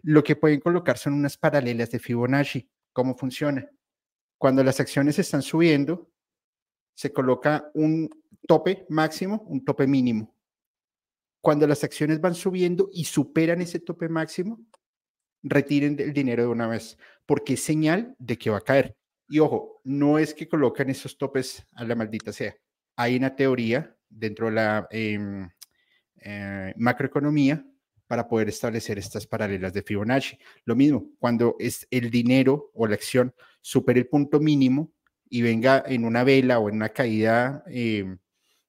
Lo 0.03 0.24
que 0.24 0.38
pueden 0.38 0.62
colocar 0.62 0.98
son 0.98 1.14
unas 1.14 1.38
paralelas 1.38 1.91
de 1.91 1.99
Fibonacci. 1.99 2.70
¿Cómo 2.94 3.16
funciona? 3.16 3.70
Cuando 4.38 4.64
las 4.64 4.80
acciones 4.80 5.20
están 5.20 5.41
subiendo, 5.41 6.10
se 6.94 7.12
coloca 7.12 7.70
un 7.74 8.10
tope 8.48 8.86
máximo, 8.90 9.44
un 9.48 9.66
tope 9.66 9.88
mínimo. 9.88 10.34
Cuando 11.41 11.68
las 11.68 11.84
acciones 11.84 12.22
van 12.22 12.36
subiendo 12.36 12.90
y 12.94 13.03
superan 13.03 13.62
ese 13.62 13.80
tope 13.80 14.08
máximo, 14.08 14.64
retiren 15.44 15.99
el 15.99 16.14
dinero 16.14 16.44
de 16.44 16.49
una 16.49 16.68
vez, 16.68 16.98
porque 17.32 17.53
es 17.53 17.64
señal 17.64 18.14
de 18.20 18.38
que 18.38 18.49
va 18.49 18.58
a 18.58 18.62
caer. 18.62 18.98
Y 19.30 19.40
ojo, 19.40 19.80
no 19.86 20.20
es 20.20 20.34
que 20.34 20.49
colocan 20.49 20.90
esos 20.90 21.18
topes 21.18 21.66
a 21.72 21.86
la 21.86 21.95
maldita 21.95 22.34
sea. 22.34 22.53
Hay 22.98 23.16
una 23.16 23.34
teoría 23.38 23.95
dentro 24.10 24.48
de 24.48 24.52
la 24.52 24.86
em, 24.91 25.49
eh, 26.18 26.74
macroeconomía 26.76 27.66
para 28.06 28.28
poder 28.28 28.49
establecer 28.49 28.99
estas 28.99 29.26
paralelas 29.28 29.72
de 29.72 29.82
Fibonacci. 29.82 30.38
Lo 30.66 30.76
mismo, 30.76 31.10
cuando 31.20 31.56
es 31.58 31.88
el 31.90 32.12
dinero 32.12 32.70
o 32.74 32.86
la 32.86 32.95
acción 32.95 33.34
supere 33.62 34.02
el 34.02 34.08
punto 34.08 34.41
mínimo 34.41 34.91
y 35.30 35.41
venga 35.41 35.86
en 35.88 36.03
una 36.03 36.26
vela 36.26 36.60
o 36.60 36.68
en 36.68 36.76
una 36.76 36.90
caída 36.90 37.64
em, 37.68 38.20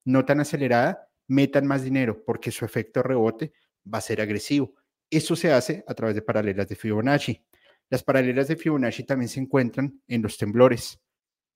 no 0.04 0.24
tan 0.24 0.38
acelerada, 0.38 1.10
metan 1.26 1.66
más 1.66 1.82
dinero 1.82 2.22
porque 2.24 2.52
su 2.52 2.64
efecto 2.64 3.02
rebote 3.02 3.54
va 3.92 3.98
a 3.98 4.02
ser 4.02 4.20
agresivo. 4.20 4.72
Eso 5.10 5.34
se 5.34 5.52
hace 5.52 5.84
a 5.88 5.94
través 5.94 6.14
de 6.14 6.22
paralelas 6.22 6.68
de 6.68 6.76
Fibonacci. 6.76 7.42
Las 7.92 8.02
paralelas 8.02 8.48
de 8.48 8.56
Fibonacci 8.56 9.04
también 9.04 9.28
se 9.28 9.38
encuentran 9.38 10.00
en 10.08 10.22
los 10.22 10.38
temblores. 10.38 10.98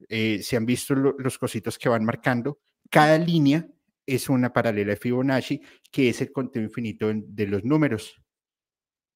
Eh, 0.06 0.42
se 0.42 0.58
han 0.58 0.66
visto 0.66 0.94
los 0.94 1.38
cositos 1.38 1.78
que 1.78 1.88
van 1.88 2.04
marcando. 2.04 2.60
Cada 2.90 3.16
línea 3.16 3.66
es 4.04 4.28
una 4.28 4.52
paralela 4.52 4.90
de 4.90 4.98
Fibonacci, 4.98 5.62
que 5.90 6.10
es 6.10 6.20
el 6.20 6.32
conteo 6.32 6.62
infinito 6.62 7.10
de 7.10 7.46
los 7.46 7.64
números. 7.64 8.20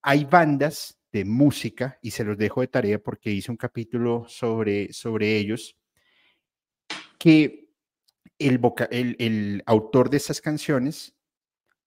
Hay 0.00 0.24
bandas 0.24 0.98
de 1.12 1.26
música, 1.26 1.98
y 2.00 2.12
se 2.12 2.24
los 2.24 2.38
dejo 2.38 2.62
de 2.62 2.68
tarea 2.68 2.98
porque 2.98 3.30
hice 3.30 3.50
un 3.50 3.58
capítulo 3.58 4.24
sobre, 4.26 4.90
sobre 4.94 5.36
ellos, 5.36 5.76
que 7.18 7.68
el, 8.38 8.58
el, 8.90 9.16
el 9.18 9.62
autor 9.66 10.08
de 10.08 10.16
esas 10.16 10.40
canciones 10.40 11.14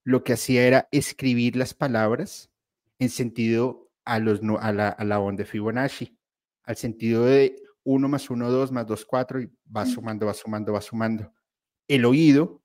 lo 0.03 0.23
que 0.23 0.33
hacía 0.33 0.67
era 0.67 0.87
escribir 0.91 1.55
las 1.55 1.73
palabras 1.73 2.51
en 2.99 3.09
sentido 3.09 3.82
a, 4.05 4.19
los, 4.19 4.41
a, 4.59 4.71
la, 4.71 4.89
a 4.89 5.03
la 5.03 5.19
onda 5.19 5.43
de 5.43 5.45
Fibonacci, 5.45 6.17
al 6.63 6.75
sentido 6.75 7.25
de 7.25 7.55
1 7.83 8.07
más 8.07 8.29
1, 8.29 8.49
2 8.49 8.71
más 8.71 8.87
2, 8.87 9.05
4 9.05 9.41
y 9.41 9.51
va 9.75 9.85
sumando, 9.85 10.25
va 10.25 10.33
sumando, 10.33 10.73
va 10.73 10.81
sumando. 10.81 11.33
El 11.87 12.05
oído 12.05 12.63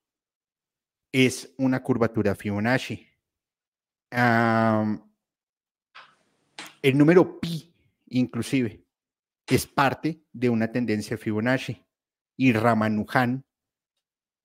es 1.11 1.53
una 1.57 1.81
curvatura 1.83 2.35
Fibonacci. 2.35 3.07
el 6.81 6.97
número 6.97 7.39
pi, 7.39 7.73
inclusive, 8.07 8.85
es 9.47 9.67
parte 9.67 10.23
de 10.31 10.49
una 10.49 10.71
tendencia 10.71 11.17
Fibonacci. 11.17 11.85
Y 12.37 12.53
Ramanujan 12.53 13.43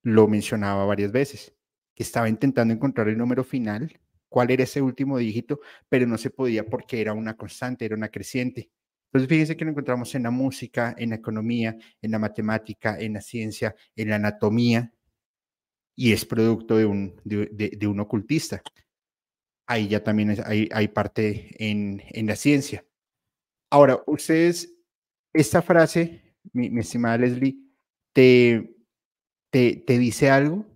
lo 0.03 0.27
mencionaba 0.27 0.85
varias 0.85 1.13
veces, 1.13 1.57
que 1.95 2.03
estaba 2.03 2.29
intentando 2.29 2.75
encontrar 2.75 3.09
el 3.09 3.17
número 3.17 3.45
final, 3.45 4.01
cuál 4.35 4.51
era 4.51 4.65
ese 4.65 4.83
último 4.83 5.17
dígito, 5.17 5.61
pero 5.89 6.09
no 6.09 6.19
se 6.19 6.29
podía 6.29 6.67
porque 6.67 7.01
era 7.01 7.13
una 7.13 7.37
constante, 7.37 7.85
era 7.85 7.95
una 7.95 8.09
creciente. 8.09 8.69
Entonces, 9.07 9.29
fíjense 9.29 9.57
que 9.57 9.65
lo 9.65 9.71
encontramos 9.71 10.13
en 10.17 10.25
la 10.25 10.33
música, 10.33 10.93
en 10.99 11.11
la 11.11 11.15
economía, 11.15 11.79
en 12.03 12.11
la 12.11 12.19
matemática, 12.19 12.99
en 12.99 13.13
la 13.13 13.21
ciencia, 13.21 13.77
en 13.95 14.09
la 14.09 14.17
anatomía, 14.17 14.93
y 15.95 16.13
es 16.13 16.25
producto 16.25 16.77
de 16.77 16.85
un, 16.85 17.15
de, 17.23 17.87
un 17.87 18.01
ocultista. 18.01 18.61
Ahí 19.69 19.87
ya 19.87 20.03
también 20.03 20.37
hay, 20.45 20.69
hay, 20.73 20.89
parte 20.89 21.55
en, 21.57 22.03
en, 22.09 22.27
la 22.27 22.35
ciencia. 22.35 22.85
Ahora, 23.71 24.03
ustedes, 24.09 24.75
esta 25.33 25.63
frase, 25.63 26.35
mi, 26.53 26.77
estimada 26.81 27.19
Leslie, 27.19 27.57
te, 28.13 28.75
te, 29.51 29.77
te 29.77 29.97
dice 29.97 30.29
algo. 30.29 30.67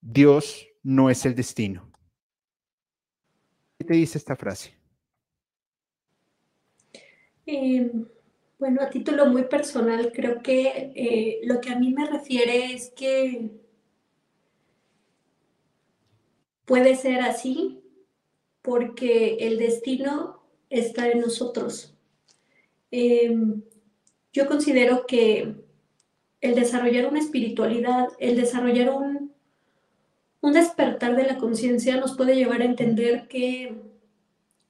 Dios 0.00 0.66
no 0.82 1.10
es 1.10 1.26
el 1.26 1.34
destino. 1.34 1.93
¿Qué 3.84 3.88
te 3.88 3.94
dice 3.98 4.16
esta 4.16 4.34
frase? 4.34 4.72
Eh, 7.44 7.92
bueno, 8.58 8.80
a 8.80 8.88
título 8.88 9.26
muy 9.26 9.44
personal, 9.44 10.10
creo 10.10 10.40
que 10.40 10.92
eh, 10.96 11.40
lo 11.44 11.60
que 11.60 11.68
a 11.68 11.78
mí 11.78 11.92
me 11.92 12.06
refiere 12.06 12.72
es 12.72 12.90
que 12.96 13.50
puede 16.64 16.96
ser 16.96 17.20
así 17.20 17.82
porque 18.62 19.36
el 19.40 19.58
destino 19.58 20.42
está 20.70 21.10
en 21.10 21.20
nosotros. 21.20 21.94
Eh, 22.90 23.36
yo 24.32 24.46
considero 24.46 25.04
que 25.04 25.56
el 26.40 26.54
desarrollar 26.54 27.04
una 27.04 27.20
espiritualidad, 27.20 28.08
el 28.18 28.36
desarrollar 28.36 28.88
un, 28.88 29.03
un 30.44 30.52
despertar 30.52 31.16
de 31.16 31.24
la 31.24 31.38
conciencia 31.38 31.96
nos 31.96 32.14
puede 32.18 32.36
llevar 32.36 32.60
a 32.60 32.66
entender 32.66 33.28
que 33.28 33.80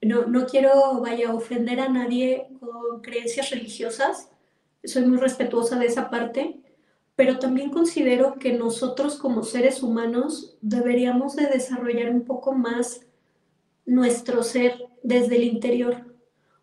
no, 0.00 0.24
no 0.26 0.46
quiero, 0.46 1.00
vaya, 1.00 1.30
a 1.30 1.34
ofender 1.34 1.80
a 1.80 1.88
nadie 1.88 2.46
con 2.60 3.02
creencias 3.02 3.50
religiosas, 3.50 4.30
soy 4.84 5.04
muy 5.04 5.18
respetuosa 5.18 5.76
de 5.76 5.86
esa 5.86 6.10
parte, 6.10 6.60
pero 7.16 7.40
también 7.40 7.70
considero 7.70 8.34
que 8.38 8.52
nosotros 8.52 9.16
como 9.16 9.42
seres 9.42 9.82
humanos 9.82 10.56
deberíamos 10.60 11.34
de 11.34 11.48
desarrollar 11.48 12.08
un 12.10 12.22
poco 12.22 12.52
más 12.52 13.00
nuestro 13.84 14.44
ser 14.44 14.76
desde 15.02 15.38
el 15.38 15.42
interior, 15.42 16.04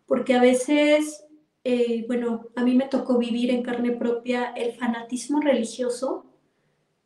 porque 0.06 0.32
a 0.32 0.40
veces, 0.40 1.22
eh, 1.64 2.06
bueno, 2.06 2.46
a 2.56 2.64
mí 2.64 2.74
me 2.74 2.88
tocó 2.88 3.18
vivir 3.18 3.50
en 3.50 3.62
carne 3.62 3.92
propia 3.92 4.54
el 4.56 4.72
fanatismo 4.72 5.42
religioso 5.42 6.31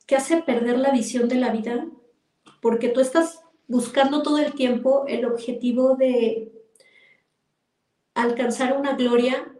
que 0.07 0.17
hace 0.17 0.43
perder 0.43 0.79
la 0.79 0.93
visión 0.93 1.29
de 1.29 1.35
la 1.37 1.51
vida, 1.51 1.87
porque 2.63 2.89
tú 2.89 3.01
estás 3.01 3.43
buscando 3.69 4.23
todo 4.23 4.39
el 4.39 4.55
tiempo 4.55 5.05
el 5.09 5.25
objetivo 5.25 5.97
de 5.97 6.53
alcanzar 8.15 8.77
una 8.77 8.95
gloria 8.95 9.53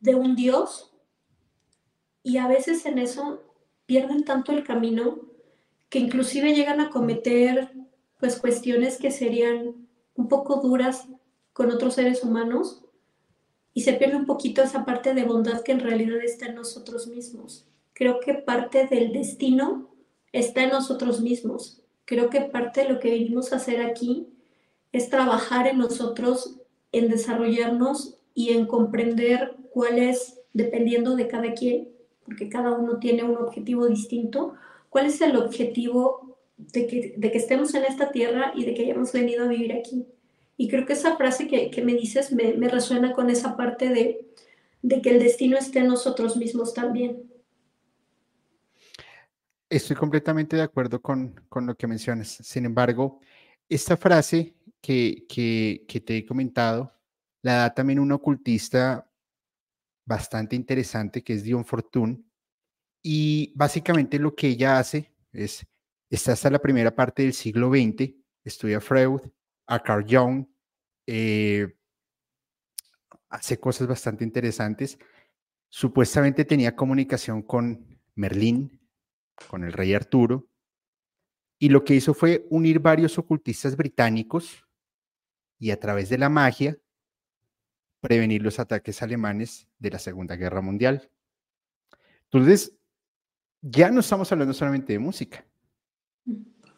de 0.00 0.14
un 0.14 0.34
Dios 0.34 0.92
y 2.22 2.38
a 2.38 2.46
veces 2.46 2.86
en 2.86 2.98
eso 2.98 3.42
pierden 3.86 4.24
tanto 4.24 4.52
el 4.52 4.64
camino 4.64 5.20
que 5.88 5.98
inclusive 5.98 6.54
llegan 6.54 6.80
a 6.80 6.90
cometer 6.90 7.72
pues 8.18 8.38
cuestiones 8.38 8.98
que 8.98 9.10
serían 9.10 9.88
un 10.14 10.28
poco 10.28 10.56
duras 10.56 11.08
con 11.52 11.70
otros 11.70 11.94
seres 11.94 12.22
humanos 12.22 12.84
y 13.74 13.82
se 13.82 13.94
pierde 13.94 14.16
un 14.16 14.26
poquito 14.26 14.62
esa 14.62 14.84
parte 14.84 15.12
de 15.12 15.24
bondad 15.24 15.62
que 15.62 15.72
en 15.72 15.80
realidad 15.80 16.22
está 16.22 16.46
en 16.46 16.54
nosotros 16.54 17.08
mismos. 17.08 17.66
Creo 17.92 18.20
que 18.20 18.34
parte 18.34 18.86
del 18.86 19.12
destino 19.12 19.90
está 20.32 20.64
en 20.64 20.70
nosotros 20.70 21.20
mismos 21.20 21.82
Creo 22.04 22.30
que 22.30 22.40
parte 22.42 22.82
de 22.82 22.88
lo 22.88 23.00
que 23.00 23.10
venimos 23.10 23.52
a 23.52 23.56
hacer 23.56 23.80
aquí 23.80 24.26
es 24.92 25.08
trabajar 25.08 25.66
en 25.66 25.78
nosotros, 25.78 26.58
en 26.90 27.08
desarrollarnos 27.08 28.18
y 28.34 28.50
en 28.50 28.66
comprender 28.66 29.56
cuál 29.70 29.98
es, 29.98 30.40
dependiendo 30.52 31.16
de 31.16 31.28
cada 31.28 31.54
quien, 31.54 31.88
porque 32.24 32.48
cada 32.48 32.72
uno 32.72 32.98
tiene 32.98 33.24
un 33.24 33.36
objetivo 33.36 33.86
distinto, 33.86 34.54
cuál 34.90 35.06
es 35.06 35.20
el 35.20 35.36
objetivo 35.36 36.36
de 36.58 36.86
que, 36.86 37.14
de 37.16 37.32
que 37.32 37.38
estemos 37.38 37.74
en 37.74 37.84
esta 37.84 38.12
tierra 38.12 38.52
y 38.54 38.64
de 38.64 38.74
que 38.74 38.82
hayamos 38.82 39.12
venido 39.12 39.44
a 39.44 39.48
vivir 39.48 39.72
aquí. 39.72 40.04
Y 40.56 40.68
creo 40.68 40.84
que 40.84 40.92
esa 40.92 41.16
frase 41.16 41.48
que, 41.48 41.70
que 41.70 41.82
me 41.82 41.94
dices 41.94 42.32
me, 42.32 42.52
me, 42.54 42.68
resuena 42.68 43.12
con 43.12 43.30
esa 43.30 43.56
parte 43.56 43.88
de, 43.88 44.26
de 44.82 45.00
que 45.00 45.10
el 45.10 45.18
destino 45.18 45.56
esté 45.56 45.78
en 45.78 45.88
nosotros 45.88 46.36
mismos 46.36 46.74
también. 46.74 47.31
Estoy 49.72 49.96
completamente 49.96 50.54
de 50.54 50.60
acuerdo 50.60 51.00
con, 51.00 51.34
lo 51.50 51.74
que 51.74 51.86
mencionas. 51.86 52.28
Sin 52.28 52.66
embargo, 52.66 53.20
esta 53.70 53.96
frase 53.96 54.54
que, 54.82 55.24
que, 55.26 56.00
te 56.02 56.18
he 56.18 56.26
comentado 56.26 56.92
la 57.40 57.54
da 57.54 57.74
también 57.74 57.98
un 57.98 58.12
ocultista 58.12 59.10
bastante 60.04 60.56
interesante 60.56 61.24
que 61.24 61.32
es 61.32 61.42
Dion 61.42 61.64
Fortune. 61.64 62.22
Y 63.02 63.54
básicamente 63.56 64.18
lo 64.18 64.34
que 64.34 64.48
ella 64.48 64.78
hace 64.78 65.10
es, 65.32 65.66
está 66.10 66.32
hasta 66.32 66.50
la 66.50 66.58
primera 66.58 66.94
parte 66.94 67.22
del 67.22 67.32
siglo 67.32 67.70
XX, 67.70 68.12
estudia 68.44 68.78
Freud, 68.78 69.22
a 69.68 69.82
Carl 69.82 70.04
Jung, 70.06 70.48
eh, 71.06 71.78
hace 73.30 73.58
cosas 73.58 73.88
bastante 73.88 74.22
interesantes. 74.22 74.98
Supuestamente 75.70 76.44
tenía 76.44 76.76
comunicación 76.76 77.40
con 77.40 77.98
Merlín, 78.14 78.81
con 79.48 79.64
el 79.64 79.72
rey 79.72 79.94
Arturo, 79.94 80.48
y 81.58 81.68
lo 81.68 81.84
que 81.84 81.94
hizo 81.94 82.12
fue 82.12 82.46
unir 82.50 82.80
varios 82.80 83.18
ocultistas 83.18 83.76
británicos 83.76 84.66
y 85.58 85.70
a 85.70 85.78
través 85.78 86.08
de 86.08 86.18
la 86.18 86.28
magia 86.28 86.76
prevenir 88.00 88.42
los 88.42 88.58
ataques 88.58 89.00
alemanes 89.00 89.68
de 89.78 89.90
la 89.90 90.00
Segunda 90.00 90.34
Guerra 90.34 90.60
Mundial. 90.60 91.08
Entonces, 92.24 92.76
ya 93.60 93.92
no 93.92 94.00
estamos 94.00 94.32
hablando 94.32 94.52
solamente 94.54 94.92
de 94.92 94.98
música, 94.98 95.46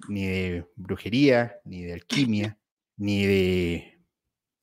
ni 0.08 0.26
de 0.26 0.66
brujería, 0.76 1.60
ni 1.64 1.82
de 1.82 1.94
alquimia, 1.94 2.58
ni 2.98 3.24
de 3.24 3.98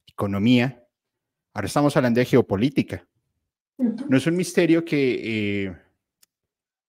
economía. 0.05 0.87
Ahora 1.53 1.65
estamos 1.65 1.97
hablando 1.97 2.19
de 2.19 2.25
geopolítica. 2.25 3.07
No 3.77 4.17
es 4.17 4.27
un 4.27 4.35
misterio 4.35 4.85
que 4.85 5.63
eh, 5.65 5.77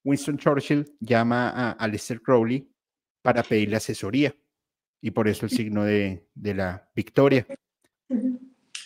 Winston 0.04 0.38
Churchill 0.38 0.96
llama 1.00 1.50
a 1.50 1.72
Aleister 1.72 2.20
Crowley 2.20 2.68
para 3.22 3.42
pedirle 3.42 3.76
asesoría 3.76 4.34
y 5.00 5.10
por 5.10 5.28
eso 5.28 5.46
el 5.46 5.50
signo 5.50 5.84
de, 5.84 6.26
la 6.34 6.88
victoria. 6.94 7.46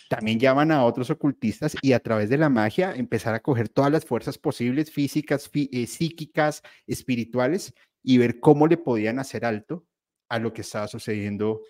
También 0.09 0.39
llaman 0.39 0.71
a 0.71 0.83
otros 0.83 1.09
ocultistas 1.09 1.75
y 1.81 1.93
a 1.93 1.99
través 1.99 2.29
de 2.29 2.37
la 2.37 2.49
magia 2.49 2.93
empezar 2.95 3.35
a 3.35 3.41
coger 3.41 3.69
todas 3.69 3.91
las 3.91 4.05
fuerzas 4.05 4.37
posibles, 4.37 4.91
físicas, 4.91 5.49
eh, 5.53 5.85
psíquicas, 5.85 6.63
espirituales, 6.87 7.73
y 8.01 8.17
ver 8.17 8.39
cómo 8.39 8.67
le 8.67 8.77
podían 8.77 9.19
hacer 9.19 9.43
alto 9.45 9.85
a 10.29 10.39
lo 10.39 10.53
que 10.53 10.61
estaba 10.61 10.87
sucediendo 10.87 11.61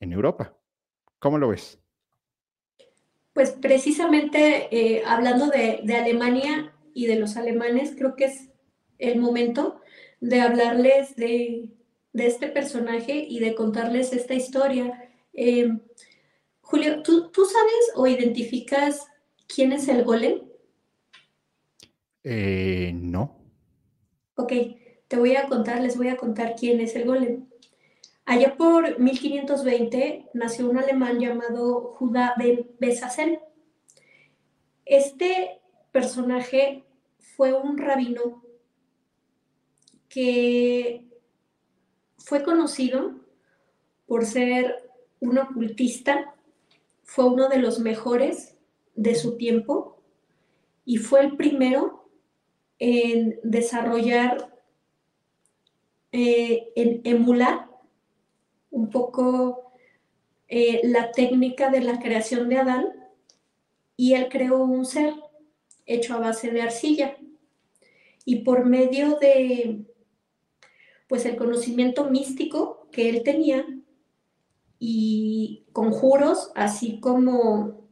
en 0.00 0.12
Europa. 0.12 0.58
¿Cómo 1.20 1.38
lo 1.38 1.48
ves? 1.48 1.78
Pues 3.32 3.50
precisamente 3.50 4.68
eh, 4.70 5.02
hablando 5.06 5.46
de, 5.46 5.80
de 5.84 5.96
Alemania 5.96 6.74
y 6.92 7.06
de 7.06 7.16
los 7.16 7.36
alemanes, 7.36 7.94
creo 7.96 8.14
que 8.16 8.26
es 8.26 8.50
el 8.98 9.20
momento 9.20 9.80
de 10.20 10.40
hablarles 10.40 11.16
de, 11.16 11.70
este 12.12 12.48
personaje 12.48 13.26
y 13.28 13.40
de 13.40 13.54
contarles 13.54 14.12
esta 14.12 14.34
historia. 14.34 15.10
Em, 15.32 15.80
Julio, 16.60 17.02
¿tú, 17.02 17.30
sabes 17.34 17.92
o 17.96 18.06
identificas 18.06 19.06
quién 19.46 19.72
es 19.72 19.88
el 19.88 20.04
golem? 20.04 20.42
Eh, 22.22 22.92
no. 22.94 23.36
Ok, 24.36 24.52
te 25.08 25.16
voy 25.16 25.36
a 25.36 25.46
contar, 25.46 25.80
les 25.82 25.96
voy 25.96 26.08
a 26.08 26.16
contar 26.16 26.54
quién 26.56 26.80
es 26.80 26.96
el 26.96 27.04
golem. 27.04 27.46
Allá 28.24 28.56
por 28.56 28.98
1520 28.98 30.30
nació 30.32 30.70
un 30.70 30.78
alemán 30.78 31.20
llamado 31.20 31.94
Judá 31.98 32.34
ben 32.38 32.70
Besazen. 32.78 33.38
Este 34.86 35.60
personaje 35.92 36.84
fue 37.18 37.52
un 37.52 37.76
rabino 37.76 38.43
que 40.14 41.04
fue 42.18 42.44
conocido 42.44 43.16
por 44.06 44.24
ser 44.24 44.88
un 45.18 45.38
ocultista, 45.38 46.36
fue 47.02 47.24
uno 47.24 47.48
de 47.48 47.58
los 47.58 47.80
mejores 47.80 48.54
de 48.94 49.16
su 49.16 49.36
tiempo 49.36 50.00
y 50.84 50.98
fue 50.98 51.22
el 51.22 51.36
primero 51.36 52.08
en 52.78 53.40
desarrollar, 53.42 54.56
eh, 56.12 56.70
en 56.76 57.00
emular 57.02 57.68
un 58.70 58.90
poco 58.90 59.72
eh, 60.46 60.80
la 60.84 61.10
técnica 61.10 61.70
de 61.70 61.80
la 61.80 61.98
creación 61.98 62.48
de 62.48 62.58
Adán 62.58 62.86
y 63.96 64.14
él 64.14 64.28
creó 64.30 64.62
un 64.62 64.84
ser 64.84 65.12
hecho 65.86 66.14
a 66.14 66.20
base 66.20 66.52
de 66.52 66.62
arcilla. 66.62 67.16
Y 68.24 68.36
por 68.36 68.64
medio 68.64 69.18
de, 69.18 69.84
pues 71.14 71.26
el 71.26 71.36
conocimiento 71.36 72.10
místico 72.10 72.88
que 72.90 73.08
él 73.08 73.22
tenía 73.22 73.64
y 74.80 75.64
conjuros, 75.72 76.50
así 76.56 76.98
como 76.98 77.88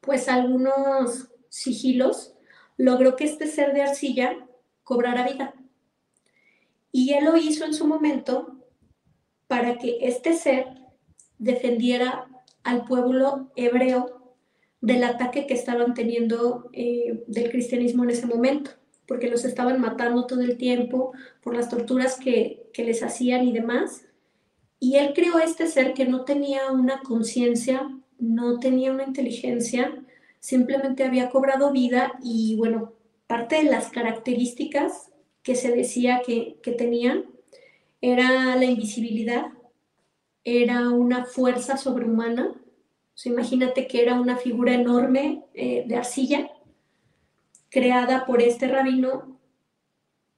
pues 0.00 0.26
algunos 0.26 1.28
sigilos, 1.50 2.32
logró 2.78 3.14
que 3.14 3.24
este 3.24 3.46
ser 3.46 3.74
de 3.74 3.82
arcilla 3.82 4.48
cobrara 4.84 5.28
vida. 5.30 5.52
Y 6.90 7.12
él 7.12 7.26
lo 7.26 7.36
hizo 7.36 7.66
en 7.66 7.74
su 7.74 7.86
momento 7.86 8.56
para 9.46 9.76
que 9.76 9.98
este 10.00 10.32
ser 10.32 10.80
defendiera 11.36 12.26
al 12.62 12.86
pueblo 12.86 13.52
hebreo 13.54 14.34
del 14.80 15.04
ataque 15.04 15.46
que 15.46 15.52
estaban 15.52 15.92
teniendo 15.92 16.70
eh, 16.72 17.22
del 17.26 17.50
cristianismo 17.50 18.04
en 18.04 18.10
ese 18.10 18.26
momento, 18.26 18.70
porque 19.10 19.28
los 19.28 19.44
estaban 19.44 19.80
matando 19.80 20.24
todo 20.24 20.40
el 20.40 20.56
tiempo 20.56 21.10
por 21.42 21.56
las 21.56 21.68
torturas 21.68 22.16
que, 22.16 22.70
que 22.72 22.84
les 22.84 23.02
hacían 23.02 23.42
y 23.44 23.50
demás. 23.50 24.04
Y 24.78 24.98
él 24.98 25.14
creó 25.16 25.40
este 25.40 25.66
ser 25.66 25.94
que 25.94 26.04
no 26.04 26.24
tenía 26.24 26.70
una 26.70 27.00
conciencia, 27.00 27.90
no 28.20 28.60
tenía 28.60 28.92
una 28.92 29.02
inteligencia, 29.02 30.00
simplemente 30.38 31.02
había 31.02 31.28
cobrado 31.28 31.72
vida 31.72 32.20
y 32.22 32.54
bueno, 32.54 32.92
parte 33.26 33.56
de 33.56 33.64
las 33.64 33.90
características 33.90 35.10
que 35.42 35.56
se 35.56 35.72
decía 35.74 36.22
que, 36.24 36.60
que 36.62 36.70
tenían 36.70 37.24
era 38.00 38.54
la 38.54 38.64
invisibilidad, 38.64 39.46
era 40.44 40.88
una 40.88 41.24
fuerza 41.24 41.76
sobrehumana. 41.76 42.54
imagínate 43.24 43.88
que 43.88 44.02
era 44.02 44.20
una 44.20 44.36
figura 44.36 44.72
enorme 44.72 45.42
eh, 45.52 45.82
de 45.88 45.96
arcilla 45.96 46.48
creada 47.70 48.26
por 48.26 48.42
este 48.42 48.68
rabino 48.68 49.38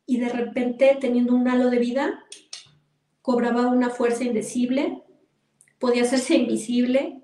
y 0.06 0.18
de 0.18 0.28
repente 0.28 0.96
teniendo 1.00 1.34
un 1.34 1.48
halo 1.48 1.70
de 1.70 1.78
vida 1.78 2.24
cobraba 3.22 3.68
una 3.68 3.90
fuerza 3.90 4.24
indecible, 4.24 5.02
podía 5.78 6.02
hacerse 6.02 6.34
invisible 6.36 7.22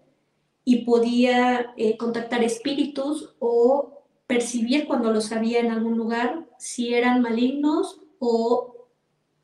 y 0.64 0.84
podía 0.84 1.72
eh, 1.76 1.96
contactar 1.96 2.42
espíritus 2.42 3.34
o 3.38 4.04
percibir 4.26 4.86
cuando 4.86 5.12
los 5.12 5.32
había 5.32 5.60
en 5.60 5.70
algún 5.70 5.96
lugar 5.96 6.46
si 6.58 6.94
eran 6.94 7.22
malignos 7.22 8.00
o 8.18 8.88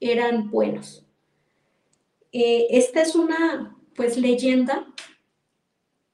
eran 0.00 0.50
buenos. 0.50 1.06
Eh, 2.32 2.66
esta 2.70 3.02
es 3.02 3.14
una 3.14 3.76
pues 3.94 4.16
leyenda 4.18 4.86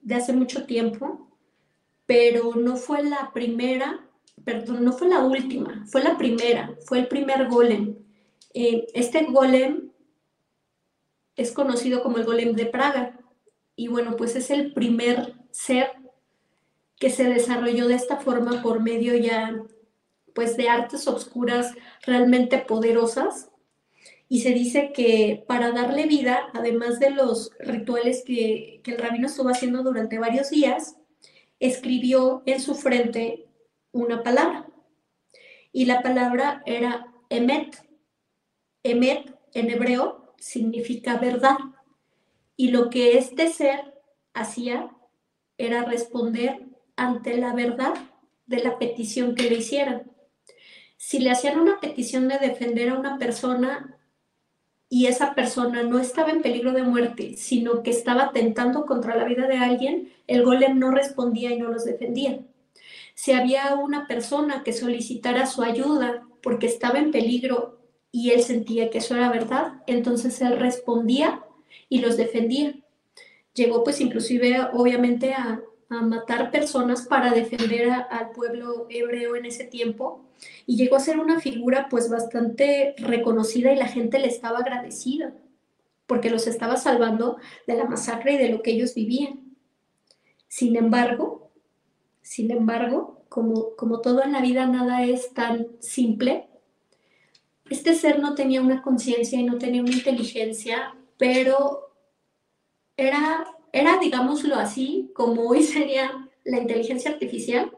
de 0.00 0.14
hace 0.14 0.32
mucho 0.32 0.66
tiempo, 0.66 1.28
pero 2.06 2.54
no 2.54 2.76
fue 2.76 3.02
la 3.02 3.32
primera, 3.32 4.06
perdón, 4.44 4.84
no 4.84 4.92
fue 4.92 5.08
la 5.08 5.24
última, 5.24 5.84
fue 5.86 6.02
la 6.02 6.16
primera, 6.16 6.76
fue 6.86 7.00
el 7.00 7.08
primer 7.08 7.48
golem. 7.48 7.96
Eh, 8.54 8.86
este 8.94 9.24
golem 9.24 9.90
es 11.36 11.52
conocido 11.52 12.02
como 12.02 12.18
el 12.18 12.24
golem 12.24 12.54
de 12.54 12.66
Praga 12.66 13.18
y 13.76 13.88
bueno, 13.88 14.16
pues 14.16 14.36
es 14.36 14.50
el 14.50 14.72
primer 14.72 15.34
ser 15.50 15.92
que 16.98 17.10
se 17.10 17.24
desarrolló 17.24 17.88
de 17.88 17.94
esta 17.94 18.18
forma 18.18 18.62
por 18.62 18.80
medio 18.80 19.16
ya 19.16 19.62
pues 20.34 20.56
de 20.56 20.68
artes 20.68 21.08
obscuras 21.08 21.74
realmente 22.06 22.58
poderosas 22.58 23.50
y 24.32 24.42
se 24.42 24.50
dice 24.50 24.92
que 24.94 25.44
para 25.48 25.72
darle 25.72 26.06
vida, 26.06 26.50
además 26.54 27.00
de 27.00 27.10
los 27.10 27.50
rituales 27.58 28.22
que, 28.24 28.80
el 28.86 28.98
rabino 28.98 29.26
estuvo 29.26 29.48
haciendo 29.48 29.82
durante 29.82 30.18
varios 30.18 30.50
días, 30.50 30.96
escribió 31.58 32.42
en 32.46 32.60
su 32.60 32.76
frente 32.76 33.48
una 33.92 34.22
palabra. 34.22 34.66
Y 35.72 35.84
la 35.84 36.02
palabra 36.02 36.62
era 36.66 37.12
emet. 37.28 37.76
Emet 38.82 39.34
en 39.54 39.70
hebreo 39.70 40.34
significa 40.38 41.16
verdad. 41.16 41.58
Y 42.56 42.68
lo 42.68 42.90
que 42.90 43.18
este 43.18 43.48
ser 43.48 43.94
hacía 44.34 44.90
era 45.58 45.84
responder 45.84 46.66
ante 46.96 47.36
la 47.36 47.54
verdad 47.54 47.94
de 48.46 48.62
la 48.62 48.78
petición 48.78 49.34
que 49.34 49.48
le 49.48 49.56
hicieran. 49.56 50.10
Si 50.96 51.18
le 51.18 51.30
hacían 51.30 51.58
una 51.58 51.80
petición 51.80 52.28
de 52.28 52.38
defender 52.38 52.90
a 52.90 52.98
una 52.98 53.18
persona, 53.18 54.00
y 54.92 55.06
esa 55.06 55.34
persona 55.34 55.84
no 55.84 56.00
estaba 56.00 56.30
en 56.30 56.42
peligro 56.42 56.72
de 56.72 56.82
muerte, 56.82 57.36
sino 57.36 57.84
que 57.84 57.90
estaba 57.90 58.24
atentando 58.24 58.86
contra 58.86 59.14
la 59.14 59.24
vida 59.24 59.46
de 59.46 59.56
alguien, 59.56 60.12
el 60.26 60.42
golem 60.42 60.80
no 60.80 60.90
respondía 60.90 61.52
y 61.52 61.58
no 61.58 61.68
los 61.68 61.84
defendía. 61.84 62.40
Si 63.20 63.32
había 63.32 63.74
una 63.74 64.06
persona 64.06 64.62
que 64.64 64.72
solicitara 64.72 65.44
su 65.44 65.60
ayuda 65.60 66.26
porque 66.42 66.66
estaba 66.66 66.98
en 66.98 67.10
peligro 67.10 67.78
y 68.10 68.30
él 68.30 68.42
sentía 68.42 68.88
que 68.88 68.96
eso 68.96 69.14
era 69.14 69.28
verdad, 69.28 69.82
entonces 69.86 70.40
él 70.40 70.58
respondía 70.58 71.44
y 71.90 71.98
los 71.98 72.16
defendía. 72.16 72.76
Llegó 73.52 73.84
pues 73.84 74.00
inclusive 74.00 74.66
obviamente 74.72 75.34
a, 75.34 75.60
matar 75.90 76.50
personas 76.50 77.02
para 77.02 77.30
defender 77.32 77.90
al 77.90 78.30
pueblo 78.30 78.86
hebreo 78.88 79.36
en 79.36 79.44
ese 79.44 79.64
tiempo 79.64 80.24
y 80.64 80.76
llegó 80.76 80.96
a 80.96 81.00
ser 81.00 81.18
una 81.18 81.40
figura 81.40 81.88
pues 81.90 82.08
bastante 82.08 82.94
reconocida 82.96 83.70
y 83.70 83.76
la 83.76 83.88
gente 83.88 84.18
le 84.18 84.28
estaba 84.28 84.60
agradecida 84.60 85.34
porque 86.06 86.30
los 86.30 86.46
estaba 86.46 86.78
salvando 86.78 87.36
de 87.66 87.74
la 87.74 87.84
masacre 87.84 88.32
y 88.32 88.38
de 88.38 88.48
lo 88.48 88.62
que 88.62 88.70
ellos 88.70 88.94
vivían. 88.94 89.56
Sin 90.48 90.76
embargo, 90.76 91.39
sin 92.22 92.50
embargo, 92.50 93.24
como, 93.28 93.76
como 93.76 94.00
todo 94.00 94.22
en 94.22 94.32
la 94.32 94.40
vida 94.40 94.66
nada 94.66 95.04
es 95.04 95.32
tan 95.32 95.68
simple, 95.80 96.48
este 97.68 97.94
ser 97.94 98.18
no 98.18 98.34
tenía 98.34 98.60
una 98.60 98.82
conciencia 98.82 99.38
y 99.38 99.44
no 99.44 99.58
tenía 99.58 99.82
una 99.82 99.92
inteligencia, 99.92 100.94
pero 101.16 101.92
era 102.96 103.46
era, 103.72 103.98
digámoslo 103.98 104.56
así, 104.56 105.10
como 105.14 105.48
hoy 105.48 105.62
sería 105.62 106.28
la 106.44 106.58
inteligencia 106.58 107.10
artificial, 107.10 107.70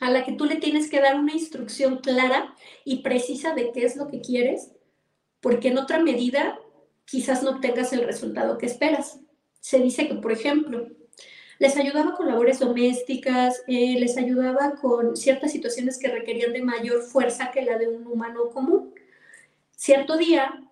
a 0.00 0.10
la 0.10 0.24
que 0.24 0.32
tú 0.32 0.44
le 0.44 0.56
tienes 0.56 0.90
que 0.90 1.00
dar 1.00 1.18
una 1.18 1.32
instrucción 1.32 1.98
clara 1.98 2.54
y 2.84 3.02
precisa 3.02 3.54
de 3.54 3.72
qué 3.72 3.84
es 3.84 3.96
lo 3.96 4.08
que 4.08 4.20
quieres, 4.20 4.72
porque 5.40 5.68
en 5.68 5.78
otra 5.78 5.98
medida 5.98 6.58
quizás 7.04 7.42
no 7.42 7.50
obtengas 7.52 7.92
el 7.92 8.04
resultado 8.04 8.58
que 8.58 8.66
esperas. 8.66 9.20
Se 9.60 9.80
dice 9.80 10.06
que, 10.06 10.14
por 10.14 10.32
ejemplo, 10.32 10.86
les 11.58 11.76
ayudaba 11.76 12.14
con 12.14 12.26
labores 12.28 12.58
domésticas, 12.58 13.62
eh, 13.66 13.98
les 13.98 14.16
ayudaba 14.16 14.74
con 14.80 15.16
ciertas 15.16 15.52
situaciones 15.52 15.98
que 15.98 16.08
requerían 16.08 16.52
de 16.52 16.62
mayor 16.62 17.02
fuerza 17.02 17.50
que 17.50 17.62
la 17.62 17.78
de 17.78 17.88
un 17.88 18.06
humano 18.06 18.50
común. 18.50 18.94
Cierto 19.70 20.16
día, 20.16 20.62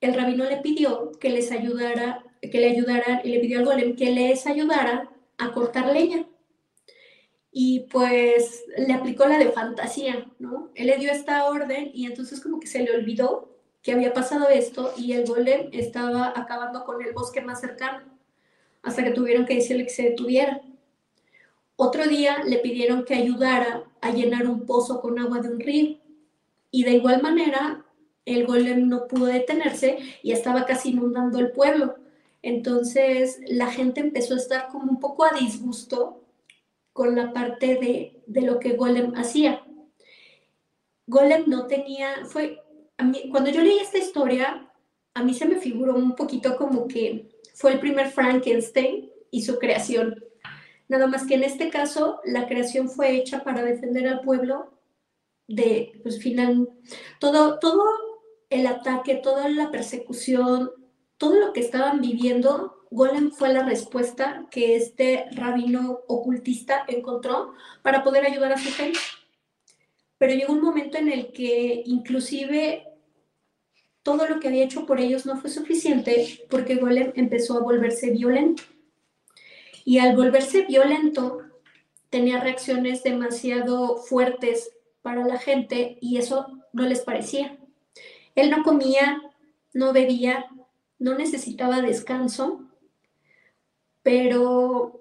el 0.00 0.14
rabino 0.14 0.44
le 0.44 0.58
pidió 0.58 1.12
que 1.20 1.30
les 1.30 1.52
ayudara 1.52 2.24
que 2.40 2.60
le 2.60 2.70
ayudara, 2.70 3.20
y 3.24 3.30
le 3.30 3.40
pidió 3.40 3.58
al 3.58 3.66
golem 3.66 3.96
que 3.96 4.10
les 4.10 4.46
ayudara 4.46 5.10
a 5.38 5.52
cortar 5.52 5.92
leña. 5.92 6.26
Y 7.52 7.80
pues 7.90 8.64
le 8.78 8.92
aplicó 8.92 9.26
la 9.26 9.38
de 9.38 9.50
fantasía, 9.50 10.30
¿no? 10.38 10.70
Él 10.74 10.86
le 10.86 10.98
dio 10.98 11.10
esta 11.10 11.46
orden 11.48 11.90
y 11.92 12.06
entonces 12.06 12.40
como 12.40 12.60
que 12.60 12.68
se 12.68 12.82
le 12.82 12.94
olvidó 12.94 13.58
que 13.82 13.92
había 13.92 14.12
pasado 14.12 14.48
esto 14.48 14.92
y 14.96 15.12
el 15.12 15.26
golem 15.26 15.68
estaba 15.72 16.32
acabando 16.36 16.84
con 16.84 17.02
el 17.02 17.12
bosque 17.12 17.40
más 17.40 17.60
cercano, 17.60 18.19
hasta 18.82 19.04
que 19.04 19.10
tuvieron 19.10 19.46
que 19.46 19.56
decirle 19.56 19.84
que 19.84 19.90
se 19.90 20.10
detuviera. 20.10 20.62
Otro 21.76 22.06
día 22.06 22.42
le 22.44 22.58
pidieron 22.58 23.04
que 23.04 23.14
ayudara 23.14 23.84
a 24.00 24.10
llenar 24.12 24.46
un 24.46 24.66
pozo 24.66 25.00
con 25.00 25.18
agua 25.18 25.40
de 25.40 25.48
un 25.48 25.60
río. 25.60 25.98
Y 26.70 26.84
de 26.84 26.92
igual 26.92 27.22
manera, 27.22 27.84
el 28.24 28.46
golem 28.46 28.88
no 28.88 29.06
pudo 29.06 29.26
detenerse 29.26 29.98
y 30.22 30.32
estaba 30.32 30.66
casi 30.66 30.90
inundando 30.90 31.38
el 31.38 31.52
pueblo. 31.52 31.96
Entonces 32.42 33.40
la 33.46 33.70
gente 33.70 34.00
empezó 34.00 34.34
a 34.34 34.38
estar 34.38 34.68
como 34.68 34.90
un 34.90 35.00
poco 35.00 35.24
a 35.24 35.38
disgusto 35.38 36.22
con 36.92 37.14
la 37.14 37.32
parte 37.32 37.76
de, 37.76 38.22
de 38.26 38.42
lo 38.42 38.58
que 38.58 38.76
Golem 38.76 39.14
hacía. 39.14 39.62
Golem 41.06 41.44
no 41.46 41.66
tenía, 41.66 42.24
fue, 42.26 42.62
a 42.96 43.04
mí, 43.04 43.28
cuando 43.30 43.50
yo 43.50 43.60
leí 43.62 43.78
esta 43.78 43.98
historia, 43.98 44.70
a 45.14 45.22
mí 45.22 45.34
se 45.34 45.46
me 45.46 45.56
figuró 45.56 45.94
un 45.94 46.14
poquito 46.14 46.56
como 46.56 46.86
que 46.86 47.30
fue 47.60 47.74
el 47.74 47.78
primer 47.78 48.10
Frankenstein 48.10 49.10
y 49.30 49.42
su 49.42 49.58
creación. 49.58 50.24
Nada 50.88 51.06
más 51.06 51.26
que 51.26 51.34
en 51.34 51.44
este 51.44 51.68
caso 51.68 52.22
la 52.24 52.48
creación 52.48 52.88
fue 52.88 53.14
hecha 53.14 53.44
para 53.44 53.62
defender 53.62 54.08
al 54.08 54.22
pueblo 54.22 54.72
de, 55.46 55.92
pues 56.02 56.22
final, 56.22 56.70
todo, 57.18 57.58
todo 57.58 57.84
el 58.48 58.66
ataque, 58.66 59.16
toda 59.16 59.46
la 59.50 59.70
persecución, 59.70 60.70
todo 61.18 61.34
lo 61.34 61.52
que 61.52 61.60
estaban 61.60 62.00
viviendo, 62.00 62.86
Golem 62.90 63.30
fue 63.30 63.52
la 63.52 63.62
respuesta 63.62 64.46
que 64.50 64.74
este 64.74 65.26
rabino 65.32 66.00
ocultista 66.08 66.86
encontró 66.88 67.52
para 67.82 68.02
poder 68.02 68.24
ayudar 68.24 68.54
a 68.54 68.58
su 68.58 68.72
gente. 68.72 68.98
Pero 70.16 70.32
llegó 70.32 70.54
un 70.54 70.62
momento 70.62 70.96
en 70.96 71.12
el 71.12 71.30
que 71.30 71.82
inclusive 71.84 72.89
todo 74.02 74.26
lo 74.26 74.40
que 74.40 74.48
había 74.48 74.64
hecho 74.64 74.86
por 74.86 75.00
ellos 75.00 75.26
no 75.26 75.36
fue 75.36 75.50
suficiente 75.50 76.46
porque 76.48 76.76
Golem 76.76 77.12
empezó 77.16 77.56
a 77.56 77.62
volverse 77.62 78.10
violento. 78.10 78.62
Y 79.84 79.98
al 79.98 80.16
volverse 80.16 80.62
violento, 80.66 81.42
tenía 82.10 82.40
reacciones 82.40 83.02
demasiado 83.02 83.96
fuertes 83.96 84.72
para 85.02 85.24
la 85.24 85.38
gente 85.38 85.98
y 86.00 86.18
eso 86.18 86.46
no 86.72 86.84
les 86.84 87.00
parecía. 87.00 87.58
Él 88.34 88.50
no 88.50 88.62
comía, 88.62 89.22
no 89.72 89.92
bebía, 89.92 90.46
no 90.98 91.16
necesitaba 91.16 91.80
descanso, 91.80 92.68
pero 94.02 95.00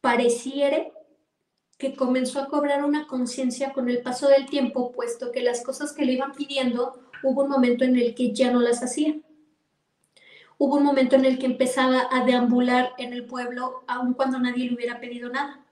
pareciera 0.00 0.88
que 1.78 1.94
comenzó 1.94 2.40
a 2.40 2.48
cobrar 2.48 2.84
una 2.84 3.06
conciencia 3.06 3.72
con 3.72 3.88
el 3.88 4.02
paso 4.02 4.28
del 4.28 4.46
tiempo, 4.46 4.92
puesto 4.92 5.30
que 5.30 5.42
las 5.42 5.62
cosas 5.62 5.92
que 5.92 6.04
le 6.04 6.12
iban 6.12 6.32
pidiendo, 6.32 7.05
hubo 7.22 7.44
un 7.44 7.50
momento 7.50 7.84
en 7.84 7.96
el 7.96 8.14
que 8.14 8.32
ya 8.32 8.50
no 8.50 8.60
las 8.60 8.82
hacía. 8.82 9.16
Hubo 10.58 10.76
un 10.76 10.84
momento 10.84 11.16
en 11.16 11.24
el 11.24 11.38
que 11.38 11.46
empezaba 11.46 12.08
a 12.10 12.24
deambular 12.24 12.92
en 12.98 13.12
el 13.12 13.26
pueblo, 13.26 13.84
aun 13.86 14.14
cuando 14.14 14.38
nadie 14.38 14.66
le 14.66 14.74
hubiera 14.74 15.00
pedido 15.00 15.28
nada. 15.28 15.64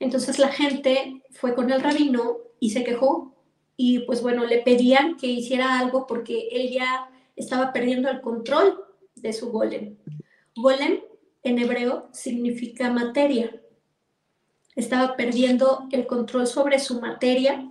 Entonces 0.00 0.38
la 0.38 0.48
gente 0.48 1.22
fue 1.30 1.54
con 1.54 1.70
el 1.70 1.80
rabino 1.80 2.38
y 2.58 2.70
se 2.70 2.82
quejó 2.82 3.34
y 3.76 4.00
pues 4.00 4.22
bueno, 4.22 4.44
le 4.44 4.62
pedían 4.62 5.16
que 5.16 5.26
hiciera 5.26 5.78
algo 5.78 6.06
porque 6.06 6.48
él 6.52 6.70
ya 6.70 7.10
estaba 7.36 7.72
perdiendo 7.72 8.08
el 8.08 8.20
control 8.20 8.84
de 9.16 9.32
su 9.32 9.50
golem. 9.50 9.96
Golem 10.56 11.00
en 11.42 11.58
hebreo 11.58 12.08
significa 12.12 12.90
materia. 12.90 13.60
Estaba 14.76 15.16
perdiendo 15.16 15.86
el 15.92 16.06
control 16.06 16.46
sobre 16.46 16.78
su 16.78 17.00
materia, 17.00 17.70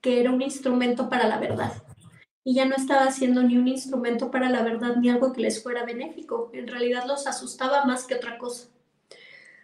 que 0.00 0.20
era 0.20 0.30
un 0.30 0.42
instrumento 0.42 1.08
para 1.08 1.26
la 1.28 1.38
verdad. 1.38 1.72
Y 2.42 2.54
ya 2.54 2.64
no 2.64 2.74
estaba 2.74 3.02
haciendo 3.02 3.42
ni 3.42 3.56
un 3.56 3.68
instrumento 3.68 4.30
para 4.30 4.48
la 4.48 4.62
verdad 4.62 4.96
ni 4.96 5.10
algo 5.10 5.32
que 5.32 5.42
les 5.42 5.62
fuera 5.62 5.84
benéfico. 5.84 6.50
En 6.52 6.68
realidad 6.68 7.04
los 7.06 7.26
asustaba 7.26 7.84
más 7.84 8.06
que 8.06 8.14
otra 8.14 8.38
cosa. 8.38 8.68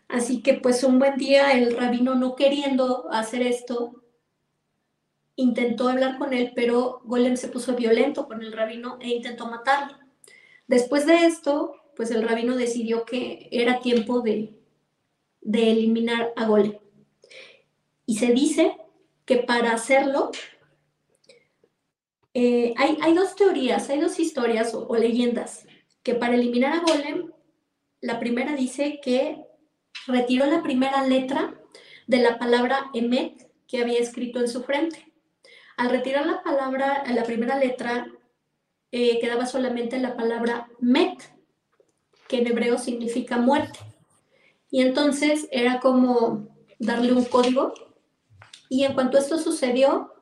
Así 0.08 0.42
que 0.42 0.54
pues 0.54 0.84
un 0.84 0.98
buen 0.98 1.16
día 1.16 1.52
el 1.52 1.76
rabino 1.76 2.14
no 2.14 2.36
queriendo 2.36 3.10
hacer 3.10 3.42
esto, 3.42 4.02
intentó 5.36 5.88
hablar 5.88 6.18
con 6.18 6.32
él, 6.32 6.52
pero 6.54 7.00
Golem 7.04 7.36
se 7.36 7.48
puso 7.48 7.74
violento 7.74 8.26
con 8.26 8.42
el 8.42 8.52
rabino 8.52 8.98
e 9.00 9.08
intentó 9.08 9.46
matarlo. 9.46 9.98
Después 10.66 11.06
de 11.06 11.26
esto, 11.26 11.74
pues 11.96 12.10
el 12.10 12.26
rabino 12.26 12.56
decidió 12.56 13.04
que 13.04 13.48
era 13.50 13.80
tiempo 13.80 14.20
de, 14.20 14.54
eliminar 15.42 16.32
a 16.36 16.46
Golem. 16.46 16.78
Y 18.04 18.18
se 18.18 18.32
dice 18.32 18.76
que 19.26 19.36
para 19.36 19.72
hacerlo, 19.72 20.30
eh, 22.32 22.74
hay, 22.76 23.14
dos 23.14 23.36
teorías, 23.36 23.90
hay 23.90 24.00
dos 24.00 24.18
historias 24.18 24.72
o 24.74 24.94
leyendas, 24.96 25.66
que 26.02 26.14
para 26.14 26.34
eliminar 26.34 26.72
a 26.72 26.80
Golem, 26.80 27.32
la 28.00 28.18
primera 28.18 28.54
dice 28.54 29.00
que 29.02 29.44
retiró 30.06 30.46
la 30.46 30.62
primera 30.62 31.06
letra 31.06 31.54
de 32.06 32.18
la 32.18 32.38
palabra 32.38 32.90
Emet 32.94 33.50
que 33.66 33.82
había 33.82 33.98
escrito 33.98 34.38
en 34.40 34.48
su 34.48 34.62
frente. 34.62 35.12
Al 35.76 35.90
retirar 35.90 36.26
la 36.26 36.42
palabra, 36.42 37.04
la 37.12 37.24
primera 37.24 37.58
letra, 37.58 38.06
eh, 38.92 39.18
quedaba 39.20 39.46
solamente 39.46 39.98
la 39.98 40.16
palabra 40.16 40.68
Met, 40.78 41.18
que 42.28 42.38
en 42.38 42.46
hebreo 42.46 42.78
significa 42.78 43.38
muerte. 43.38 43.78
Y 44.70 44.82
entonces 44.82 45.48
era 45.50 45.80
como 45.80 46.48
darle 46.78 47.12
un 47.12 47.24
código. 47.24 47.74
Y 48.68 48.84
en 48.84 48.94
cuanto 48.94 49.18
esto 49.18 49.38
sucedió, 49.38 50.12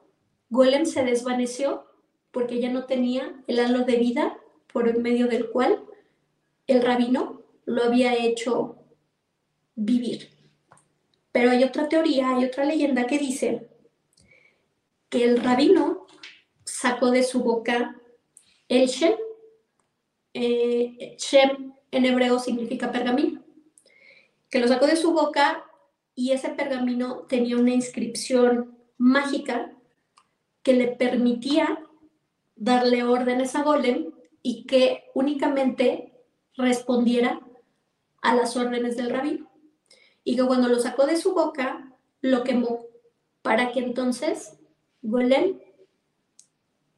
Golem 0.50 0.86
se 0.86 1.04
desvaneció 1.04 1.86
porque 2.30 2.60
ya 2.60 2.70
no 2.70 2.84
tenía 2.84 3.42
el 3.46 3.60
halo 3.60 3.84
de 3.84 3.96
vida 3.96 4.38
por 4.72 4.98
medio 4.98 5.28
del 5.28 5.50
cual 5.50 5.84
el 6.66 6.82
rabino 6.82 7.42
lo 7.64 7.84
había 7.84 8.14
hecho 8.14 8.76
vivir. 9.74 10.30
Pero 11.32 11.50
hay 11.50 11.64
otra 11.64 11.88
teoría, 11.88 12.36
hay 12.36 12.44
otra 12.44 12.64
leyenda 12.64 13.06
que 13.06 13.18
dice 13.18 13.68
que 15.08 15.24
el 15.24 15.42
rabino 15.42 16.06
sacó 16.64 17.10
de 17.10 17.22
su 17.22 17.42
boca 17.42 18.00
el 18.68 18.86
Shem. 18.88 19.14
Eh, 20.32 21.16
Shem 21.18 21.72
en 21.90 22.04
hebreo 22.04 22.38
significa 22.38 22.90
pergamino. 22.90 23.42
Que 24.50 24.58
lo 24.58 24.68
sacó 24.68 24.86
de 24.86 24.96
su 24.96 25.12
boca 25.12 25.64
y 26.14 26.32
ese 26.32 26.50
pergamino 26.50 27.20
tenía 27.28 27.56
una 27.56 27.74
inscripción 27.74 28.78
mágica 28.98 29.72
que 30.62 30.72
le 30.72 30.88
permitía 30.88 31.84
darle 32.56 33.02
órdenes 33.02 33.54
a 33.56 33.62
Golem 33.62 34.12
y 34.42 34.64
que 34.64 35.10
únicamente 35.14 36.12
respondiera 36.56 37.40
a 38.22 38.34
las 38.34 38.56
órdenes 38.56 38.96
del 38.96 39.10
rabino 39.10 39.50
y 40.24 40.36
que 40.36 40.46
cuando 40.46 40.68
lo 40.68 40.78
sacó 40.78 41.06
de 41.06 41.16
su 41.16 41.34
boca, 41.34 41.92
lo 42.22 42.44
quemó, 42.44 42.86
para 43.42 43.72
que 43.72 43.80
entonces 43.80 44.56
Golem 45.02 45.60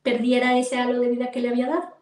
perdiera 0.02 0.56
ese 0.56 0.76
halo 0.76 1.00
de 1.00 1.08
vida 1.08 1.32
que 1.32 1.40
le 1.40 1.48
había 1.48 1.68
dado. 1.68 1.96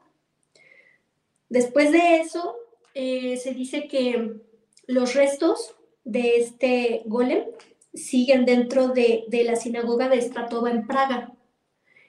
Después 1.48 1.92
de 1.92 2.16
eso, 2.16 2.56
eh, 2.92 3.38
se 3.38 3.54
dice 3.54 3.88
que 3.88 4.40
los 4.86 5.14
restos 5.14 5.74
de 6.04 6.36
este 6.36 7.02
golem 7.06 7.44
siguen 7.92 8.44
dentro 8.44 8.88
de, 8.88 9.24
de, 9.28 9.44
la 9.44 9.56
sinagoga 9.56 10.08
de 10.08 10.20
Stratova 10.20 10.70
en 10.70 10.86
Praga. 10.86 11.32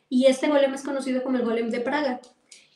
Y 0.09 0.25
este 0.27 0.47
golem 0.47 0.73
es 0.73 0.83
conocido 0.83 1.23
como 1.23 1.37
el 1.37 1.45
golem 1.45 1.69
de 1.69 1.79
Praga. 1.79 2.21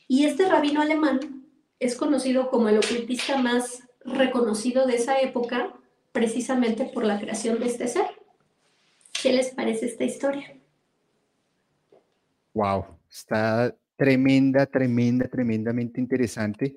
Y 0.08 0.24
este 0.24 0.48
rabino 0.48 0.80
alemán 0.80 1.46
es 1.78 1.96
conocido 1.96 2.50
como 2.50 2.68
el 2.68 2.78
ocultista 2.78 3.36
más 3.38 3.82
reconocido 4.04 4.86
de 4.86 4.96
esa 4.96 5.20
época 5.20 5.74
precisamente 6.12 6.84
por 6.84 7.04
la 7.04 7.18
creación 7.20 7.60
de 7.60 7.66
este 7.66 7.88
ser. 7.88 8.06
¿Qué 9.22 9.32
les 9.32 9.50
parece 9.50 9.86
esta 9.86 10.04
historia? 10.04 10.56
Wow, 12.54 12.86
está 13.08 13.76
tremenda, 13.96 14.66
tremenda, 14.66 15.28
tremendamente 15.28 16.00
interesante. 16.00 16.76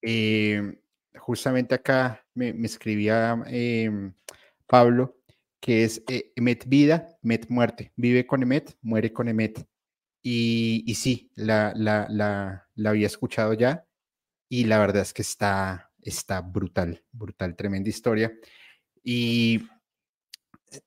Eh, 0.00 0.78
justamente 1.18 1.74
acá 1.74 2.24
me, 2.52 2.66
escribía 2.66 3.42
em, 3.46 4.12
Pablo 4.66 5.20
que 5.60 5.84
es 5.84 6.02
eh, 6.08 6.32
Emet 6.36 6.66
vida, 6.66 7.18
Emet 7.22 7.48
muerte. 7.50 7.92
Vive 7.96 8.26
con 8.26 8.42
Emet, 8.42 8.76
muere 8.80 9.12
con 9.12 9.28
Emet. 9.28 9.66
Y, 10.22 10.82
y 10.86 10.94
sí, 10.94 11.30
la, 11.34 11.72
la, 11.76 12.06
la, 12.10 12.66
la, 12.74 12.90
había 12.90 13.06
escuchado 13.06 13.54
ya 13.54 13.86
y 14.48 14.64
la 14.64 14.78
verdad 14.78 15.02
es 15.02 15.14
que 15.14 15.22
está, 15.22 15.90
está 16.02 16.40
brutal, 16.40 17.04
brutal, 17.12 17.56
tremenda 17.56 17.88
historia. 17.88 18.32
Y 19.02 19.62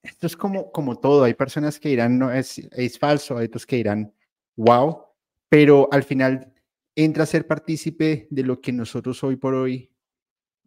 esto 0.03 0.27
es 0.27 0.35
como, 0.35 0.71
como 0.71 0.99
todo, 0.99 1.23
hay 1.23 1.33
personas 1.33 1.79
que 1.79 1.89
dirán, 1.89 2.19
no, 2.19 2.31
es, 2.31 2.59
es 2.71 2.99
falso, 2.99 3.37
hay 3.37 3.45
otros 3.45 3.65
que 3.65 3.77
dirán, 3.77 4.13
wow, 4.55 5.03
pero 5.49 5.87
al 5.91 6.03
final 6.03 6.53
entra 6.95 7.23
a 7.23 7.27
ser 7.27 7.47
partícipe 7.47 8.27
de 8.29 8.43
lo 8.43 8.61
que 8.61 8.71
nosotros 8.71 9.23
hoy 9.23 9.35
por 9.35 9.55
hoy 9.55 9.92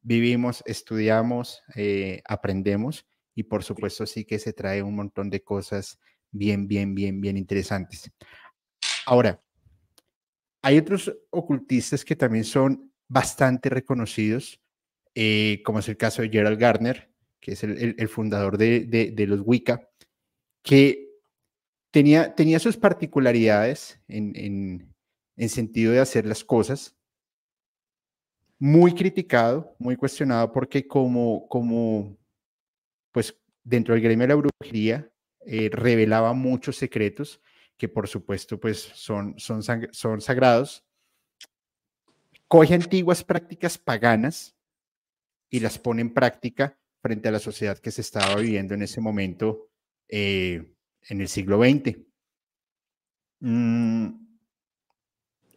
vivimos, 0.06 0.62
estudiamos, 0.66 1.62
eh, 1.74 2.22
aprendemos 2.26 3.04
y 3.34 3.42
por 3.42 3.64
supuesto 3.64 4.06
sí 4.06 4.24
que 4.24 4.38
se 4.38 4.52
trae 4.52 4.80
un 4.80 4.94
montón 4.94 5.30
de 5.30 5.42
cosas 5.42 5.98
bien, 6.30 6.68
bien, 6.68 6.94
bien, 6.94 7.20
bien 7.20 7.36
interesantes. 7.36 8.08
Ahora, 9.04 9.42
hay 10.62 10.78
otros 10.78 11.12
ocultistas 11.30 12.04
que 12.04 12.14
también 12.14 12.44
son 12.44 12.92
bastante 13.08 13.68
reconocidos, 13.68 14.60
eh, 15.14 15.60
como 15.64 15.80
es 15.80 15.88
el 15.88 15.96
caso 15.96 16.22
de 16.22 16.28
Gerald 16.28 16.58
Gardner, 16.58 17.10
que 17.40 17.52
es 17.52 17.64
el, 17.64 18.08
fundador 18.08 18.58
de, 18.58 19.14
los 19.26 19.40
Wicca, 19.44 19.88
que 20.62 21.08
tenía, 21.90 22.34
tenía 22.34 22.60
sus 22.60 22.76
particularidades 22.76 24.00
en, 24.08 24.94
sentido 25.48 25.92
de 25.92 26.00
hacer 26.00 26.26
las 26.26 26.44
cosas, 26.44 26.95
muy 28.58 28.94
criticado, 28.94 29.74
muy 29.78 29.96
cuestionado, 29.96 30.52
porque 30.52 30.86
como, 30.86 31.46
como 31.48 32.16
pues 33.12 33.38
dentro 33.62 33.94
del 33.94 34.02
gremio 34.02 34.26
de 34.26 34.34
la 34.34 34.42
brujería, 34.42 35.10
eh, 35.44 35.70
revelaba 35.72 36.32
muchos 36.32 36.76
secretos 36.76 37.40
que 37.76 37.88
por 37.88 38.08
supuesto 38.08 38.58
pues 38.58 38.80
son, 38.80 39.38
son, 39.38 39.62
son 39.62 40.20
sagrados. 40.20 40.84
Coge 42.48 42.74
antiguas 42.74 43.24
prácticas 43.24 43.76
paganas 43.76 44.56
y 45.50 45.60
las 45.60 45.78
pone 45.78 46.02
en 46.02 46.14
práctica 46.14 46.78
frente 47.00 47.28
a 47.28 47.32
la 47.32 47.38
sociedad 47.38 47.78
que 47.78 47.90
se 47.90 48.00
estaba 48.00 48.36
viviendo 48.36 48.74
en 48.74 48.82
ese 48.82 49.00
momento 49.00 49.68
eh, 50.08 50.74
en 51.08 51.20
el 51.20 51.28
siglo 51.28 51.58
XX. 51.58 51.98
Mm, 53.40 54.26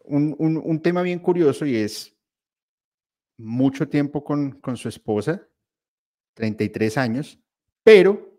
un, 0.06 0.82
tema 0.82 1.02
bien 1.02 1.20
curioso 1.20 1.66
y 1.66 1.76
es 1.76 2.16
mucho 3.40 3.88
tiempo 3.88 4.24
con, 4.24 4.52
con 4.60 4.76
su 4.78 4.90
esposa, 4.90 5.48
33 6.34 6.98
años, 6.98 7.40
pero 7.84 8.38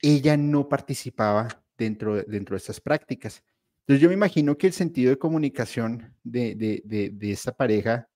ella 0.00 0.36
no 0.36 0.68
participaba 0.68 1.62
dentro, 1.76 2.22
dentro 2.22 2.54
de 2.54 2.58
estas 2.58 2.80
prácticas. 2.80 3.44
Entonces 3.80 4.02
yo 4.02 4.08
me 4.08 4.14
imagino 4.14 4.56
que 4.56 4.66
el 4.66 4.72
sentido 4.72 5.10
de 5.10 5.18
comunicación 5.18 6.14
de, 6.22 6.54
de, 6.54 7.30
esta 7.30 7.56
pareja 7.56 8.08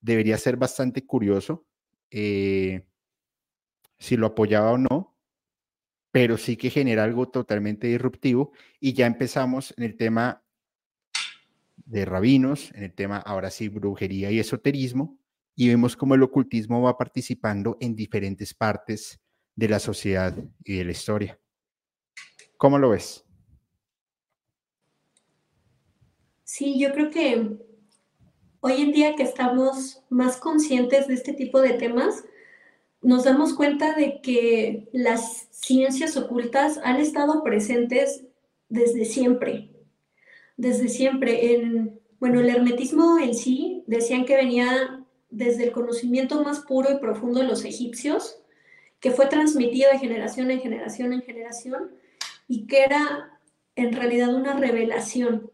debería 0.00 0.38
ser 0.38 0.56
bastante 0.56 1.04
curioso, 1.04 1.66
eh, 2.10 2.86
si 3.98 4.16
lo 4.16 4.28
apoyaba 4.28 4.72
o 4.72 4.78
no, 4.78 5.16
pero 6.10 6.36
sí 6.36 6.56
que 6.56 6.70
genera 6.70 7.04
algo 7.04 7.28
totalmente 7.28 7.86
disruptivo 7.86 8.52
y 8.80 8.92
ya 8.94 9.06
empezamos 9.06 9.74
en 9.76 9.84
el 9.84 9.96
tema 9.96 10.42
de 11.76 12.04
rabinos, 12.04 12.72
en 12.74 12.84
el 12.84 12.94
tema 12.94 13.18
ahora 13.18 13.50
sí 13.50 13.68
brujería 13.68 14.30
y 14.30 14.38
esoterismo, 14.38 15.19
y 15.60 15.68
vemos 15.68 15.94
cómo 15.94 16.14
el 16.14 16.22
ocultismo 16.22 16.80
va 16.80 16.96
participando 16.96 17.76
en 17.80 17.94
diferentes 17.94 18.54
partes 18.54 19.20
de 19.54 19.68
la 19.68 19.78
sociedad 19.78 20.34
y 20.64 20.78
de 20.78 20.84
la 20.84 20.92
historia. 20.92 21.38
¿Cómo 22.56 22.78
lo 22.78 22.88
ves? 22.88 23.26
Sí, 26.44 26.80
yo 26.80 26.94
creo 26.94 27.10
que 27.10 27.58
hoy 28.60 28.80
en 28.80 28.92
día 28.92 29.16
que 29.16 29.22
estamos 29.22 30.02
más 30.08 30.38
conscientes 30.38 31.08
de 31.08 31.12
este 31.12 31.34
tipo 31.34 31.60
de 31.60 31.74
temas, 31.74 32.24
nos 33.02 33.24
damos 33.24 33.52
cuenta 33.52 33.94
de 33.94 34.22
que 34.22 34.88
las 34.94 35.48
ciencias 35.50 36.16
ocultas 36.16 36.80
han 36.84 36.96
estado 36.96 37.44
presentes 37.44 38.24
desde 38.70 39.04
siempre 39.04 39.70
desde 40.56 40.88
siempre. 40.88 41.54
En, 41.54 42.00
bueno, 42.18 42.40
el 42.40 42.48
hermetismo 42.48 43.18
en 43.18 43.34
sí 43.34 43.82
decían 43.86 44.24
que 44.24 44.36
venía 44.36 44.99
desde 45.30 45.64
el 45.64 45.72
conocimiento 45.72 46.42
más 46.42 46.60
puro 46.60 46.90
y 46.90 46.98
profundo 46.98 47.40
de 47.40 47.46
los 47.46 47.64
egipcios, 47.64 48.38
que 49.00 49.10
fue 49.10 49.26
transmitido 49.26 49.90
de 49.90 49.98
generación 49.98 50.50
en 50.50 50.60
generación 50.60 51.12
en 51.12 51.22
generación 51.22 51.90
y 52.46 52.66
que 52.66 52.82
era 52.82 53.40
en 53.76 53.92
realidad 53.92 54.34
una 54.34 54.54
revelación. 54.54 55.50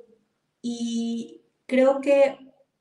Y 0.63 1.43
creo 1.67 2.01
que 2.01 2.39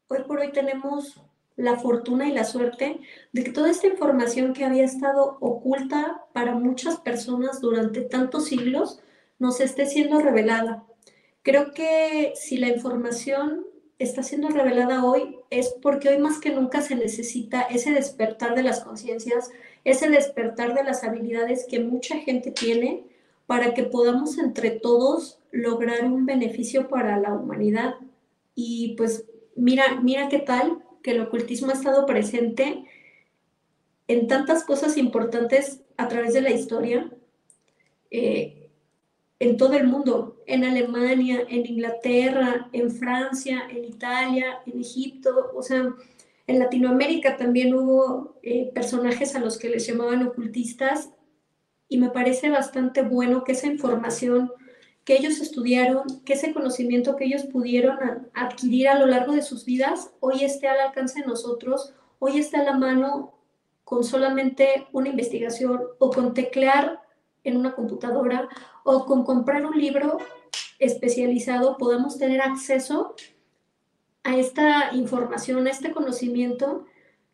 hoy 0.07 0.19
por 0.25 0.39
hoy 0.39 0.51
tenemos 0.51 1.21
la 1.55 1.77
fortuna 1.77 2.27
y 2.27 2.33
la 2.33 2.43
suerte 2.43 2.99
de 3.31 3.43
que 3.43 3.51
toda 3.51 3.69
esta 3.69 3.87
información 3.87 4.53
que 4.53 4.65
había 4.65 4.83
estado 4.83 5.37
oculta 5.39 6.23
para 6.33 6.55
muchas 6.55 6.97
personas 6.99 7.61
durante 7.61 8.01
tantos 8.01 8.45
siglos 8.45 8.99
nos 9.39 9.61
esté 9.61 9.85
siendo 9.85 10.19
revelada. 10.19 10.83
Creo 11.43 11.73
que 11.73 12.33
si 12.35 12.57
la 12.57 12.69
información 12.69 13.65
está 13.99 14.23
siendo 14.23 14.49
revelada 14.49 15.05
hoy 15.05 15.37
es 15.49 15.69
porque 15.81 16.09
hoy 16.09 16.17
más 16.17 16.39
que 16.39 16.49
nunca 16.49 16.81
se 16.81 16.95
necesita 16.95 17.61
ese 17.61 17.91
despertar 17.91 18.55
de 18.55 18.63
las 18.63 18.81
conciencias, 18.81 19.51
ese 19.83 20.09
despertar 20.09 20.73
de 20.73 20.83
las 20.83 21.03
habilidades 21.03 21.65
que 21.69 21.79
mucha 21.79 22.17
gente 22.17 22.51
tiene 22.51 23.05
para 23.47 23.73
que 23.73 23.83
podamos 23.83 24.37
entre 24.37 24.71
todos 24.71 25.39
lograr 25.51 26.05
un 26.05 26.25
beneficio 26.25 26.89
para 26.89 27.17
la 27.17 27.33
humanidad. 27.33 27.95
Y 28.55 28.95
pues 28.97 29.25
mira, 29.55 30.01
mira 30.01 30.27
qué 30.27 30.39
tal 30.39 30.83
que 31.01 31.11
el 31.11 31.21
ocultismo 31.21 31.69
ha 31.69 31.73
estado 31.73 32.05
presente 32.05 32.85
en 34.07 34.27
tantas 34.27 34.63
cosas 34.63 34.97
importantes 34.97 35.81
a 35.97 36.07
través 36.07 36.33
de 36.33 36.41
la 36.41 36.51
historia. 36.51 37.11
Eh, 38.11 38.64
en 39.39 39.57
todo 39.57 39.73
el 39.73 39.85
mundo, 39.87 40.41
en 40.45 40.63
Alemania, 40.63 41.45
en 41.49 41.65
Inglaterra, 41.65 42.69
en 42.71 42.89
Francia, 42.91 43.63
en 43.69 43.83
Italia, 43.83 44.61
en 44.65 44.79
Egipto, 44.79 45.51
o 45.53 45.61
sea, 45.61 45.93
en 46.47 46.59
Latinoamérica 46.59 47.37
también 47.37 47.73
hubo 47.73 48.37
eh, 48.43 48.71
personajes 48.73 49.35
a 49.35 49.39
los 49.39 49.57
que 49.57 49.69
les 49.69 49.85
llamaban 49.87 50.25
ocultistas 50.25 51.09
y 51.89 51.97
me 51.97 52.09
parece 52.09 52.49
bastante 52.49 53.01
bueno 53.01 53.43
que 53.43 53.53
esa 53.53 53.67
información 53.67 54.51
que 55.03 55.15
ellos 55.15 55.39
estudiaron, 55.39 56.03
que 56.23 56.33
ese 56.33 56.53
conocimiento 56.53 57.15
que 57.15 57.25
ellos 57.25 57.43
pudieron 57.43 57.97
adquirir 58.33 58.89
a 58.89 58.99
lo 58.99 59.05
largo 59.05 59.33
de 59.33 59.43
sus 59.43 59.65
vidas, 59.65 60.11
hoy 60.19 60.43
esté 60.43 60.67
al 60.67 60.79
alcance 60.79 61.21
de 61.21 61.27
nosotros, 61.27 61.93
hoy 62.19 62.39
está 62.39 62.61
a 62.61 62.63
la 62.63 62.77
mano 62.77 63.33
con 63.83 64.03
solamente 64.03 64.87
una 64.91 65.09
investigación 65.09 65.81
o 65.99 66.09
con 66.09 66.33
teclear 66.33 67.01
en 67.43 67.57
una 67.57 67.75
computadora 67.75 68.49
o 68.85 69.05
con 69.05 69.25
comprar 69.25 69.65
un 69.65 69.77
libro 69.77 70.19
especializado 70.77 71.75
podamos 71.77 72.17
tener 72.19 72.39
acceso 72.41 73.15
a 74.23 74.37
esta 74.37 74.93
información, 74.93 75.65
a 75.65 75.71
este 75.71 75.91
conocimiento 75.91 76.85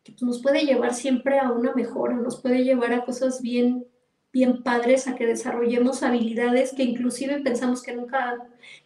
que 0.03 0.15
nos 0.21 0.41
puede 0.41 0.65
llevar 0.65 0.93
siempre 0.93 1.39
a 1.39 1.51
una 1.51 1.73
mejora, 1.73 2.15
nos 2.15 2.41
puede 2.41 2.63
llevar 2.63 2.93
a 2.93 3.03
cosas 3.03 3.41
bien, 3.41 3.85
bien 4.31 4.63
padres, 4.63 5.07
a 5.07 5.15
que 5.15 5.25
desarrollemos 5.25 6.03
habilidades 6.03 6.73
que 6.73 6.83
inclusive 6.83 7.41
pensamos 7.41 7.83
que 7.83 7.93
nunca, 7.93 8.37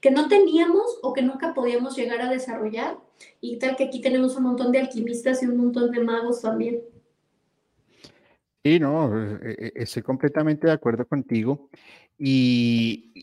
que 0.01 0.09
no 0.09 0.27
teníamos 0.27 0.99
o 1.03 1.13
que 1.13 1.21
nunca 1.21 1.53
podíamos 1.53 1.95
llegar 1.95 2.21
a 2.21 2.31
desarrollar. 2.31 2.97
Y 3.41 3.57
tal 3.59 3.75
que 3.75 3.85
aquí 3.85 4.01
tenemos 4.01 4.35
un 4.35 4.43
montón 4.43 4.71
de 4.71 4.79
alquimistas 4.79 5.41
y 5.43 5.45
un 5.45 5.57
montón 5.57 5.91
de 5.91 5.99
magos 5.99 6.41
también. 6.41 6.81
Sí, 8.65 8.79
no, 8.79 9.15
e, 9.15 9.53
e, 9.59 9.73
estoy 9.75 10.01
completamente 10.01 10.65
de 10.65 10.73
acuerdo 10.73 11.07
contigo. 11.07 11.69
Y, 12.17 13.13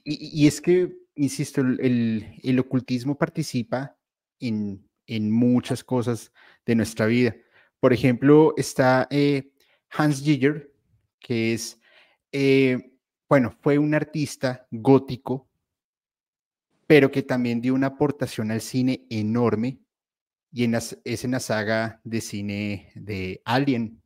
es 0.46 0.60
que, 0.60 0.94
insisto, 1.16 1.60
el, 1.62 2.58
ocultismo 2.60 3.18
participa 3.18 3.96
en, 4.38 4.88
muchas 5.32 5.82
cosas 5.82 6.32
de 6.64 6.76
nuestra 6.76 7.06
vida. 7.06 7.34
Por 7.80 7.92
ejemplo, 7.92 8.54
está 8.56 9.08
eh, 9.10 9.50
Hans 9.90 10.22
Giger, 10.22 10.72
que 11.18 11.54
es, 11.54 11.80
eh, 12.30 12.92
bueno, 13.28 13.50
fue 13.62 13.78
un 13.78 13.94
artista 13.94 14.68
gótico, 14.70 15.48
pero 16.86 17.10
que 17.10 17.24
también 17.24 17.60
dio 17.60 17.74
una 17.74 17.88
aportación 17.88 18.52
al 18.52 18.60
cine 18.60 19.06
enorme 19.10 19.80
y 20.52 20.64
en 20.64 20.74
es 20.74 21.24
en 21.24 21.32
la 21.32 21.40
saga 21.40 22.00
de 22.04 22.20
cine 22.20 22.92
de 22.94 23.42
Alien, 23.44 24.01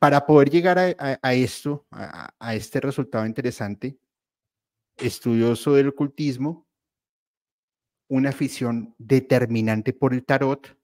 para 0.00 0.24
poder 0.24 0.48
llegar 0.48 0.78
a, 0.78 1.34
esto, 1.34 1.86
a, 1.90 2.54
este 2.54 2.80
resultado 2.80 3.26
interesante, 3.26 3.98
estudioso 4.96 5.74
del 5.74 5.88
ocultismo, 5.88 6.66
una 8.08 8.30
afición 8.30 8.94
determinante 8.96 9.92
por 9.92 10.14
el 10.14 10.24
tarot, 10.24 10.74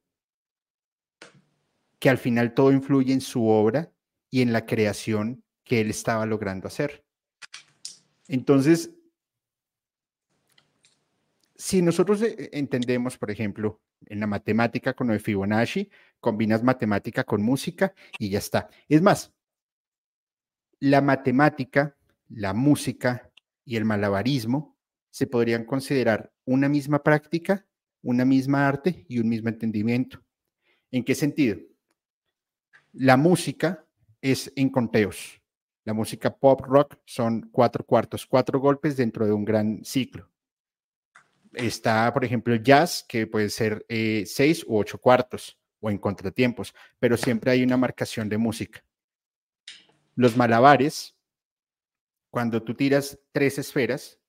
que 1.98 2.10
al 2.10 2.18
final 2.18 2.52
todo 2.52 2.72
influye 2.72 3.14
en 3.14 3.22
su 3.22 3.48
obra 3.48 3.90
y 4.30 4.42
en 4.42 4.52
la 4.52 4.66
creación 4.66 5.42
que 5.64 5.80
él 5.80 5.88
estaba 5.88 6.26
logrando 6.26 6.68
hacer. 6.68 7.02
Entonces, 8.28 8.95
si 11.58 11.82
nosotros 11.82 12.22
eh, 12.22 12.50
entendemos, 12.52 13.18
por 13.18 13.30
ejemplo, 13.30 13.80
en 14.06 14.20
la 14.20 14.26
matemática 14.26 14.94
con 14.94 15.10
el 15.10 15.20
Fibonacci, 15.20 15.90
combinas 16.20 16.62
matemática 16.62 17.24
con 17.24 17.42
música 17.42 17.94
y 18.18 18.30
ya 18.30 18.38
está. 18.38 18.68
Es 18.88 19.02
más, 19.02 19.32
la 20.78 21.00
matemática, 21.00 21.96
la 22.28 22.52
música 22.52 23.30
y 23.64 23.76
el 23.76 23.84
malabarismo 23.84 24.76
se 25.10 25.26
podrían 25.26 25.64
considerar 25.64 26.32
una 26.44 26.68
misma 26.68 27.02
práctica, 27.02 27.66
una 28.02 28.24
misma 28.24 28.68
arte 28.68 29.06
y 29.08 29.18
un 29.18 29.28
mismo 29.28 29.48
entendimiento. 29.48 30.22
¿En 30.90 31.04
qué 31.04 31.14
sentido? 31.14 31.58
La 32.92 33.16
música 33.16 33.84
es 34.20 34.52
en 34.56 34.68
conteos. 34.68 35.40
La 35.84 35.94
música 35.94 36.36
pop 36.36 36.60
rock 36.62 36.98
son 37.04 37.48
cuatro 37.52 37.84
cuartos, 37.84 38.26
cuatro 38.26 38.60
golpes 38.60 38.96
dentro 38.96 39.24
de 39.24 39.32
un 39.32 39.44
gran 39.44 39.84
ciclo. 39.84 40.28
Está, 41.56 42.12
por 42.12 42.22
ejemplo, 42.22 42.52
el 42.52 42.62
jazz, 42.62 43.02
que 43.08 43.26
puede 43.26 43.48
ser 43.48 43.86
eh, 43.88 44.24
seis 44.26 44.62
u 44.66 44.76
ocho 44.76 44.98
cuartos 44.98 45.58
o 45.80 45.90
en 45.90 45.96
contratiempos, 45.96 46.74
pero 46.98 47.16
siempre 47.16 47.50
hay 47.50 47.62
una 47.62 47.78
marcación 47.78 48.28
de 48.28 48.36
música. 48.36 48.84
Los 50.16 50.36
malabares, 50.36 51.16
cuando 52.30 52.62
tú 52.62 52.74
tiras 52.74 53.18
tres 53.32 53.56
esferas, 53.58 54.20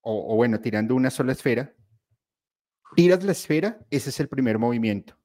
o, 0.00 0.36
bueno, 0.36 0.60
tirando 0.60 0.94
una 0.94 1.10
sola 1.10 1.32
esfera, 1.32 1.74
tiras 2.94 3.24
la 3.24 3.32
esfera, 3.32 3.84
ese 3.90 4.10
es 4.10 4.20
el 4.20 4.28
primer 4.28 4.56
movimiento. 4.56 5.18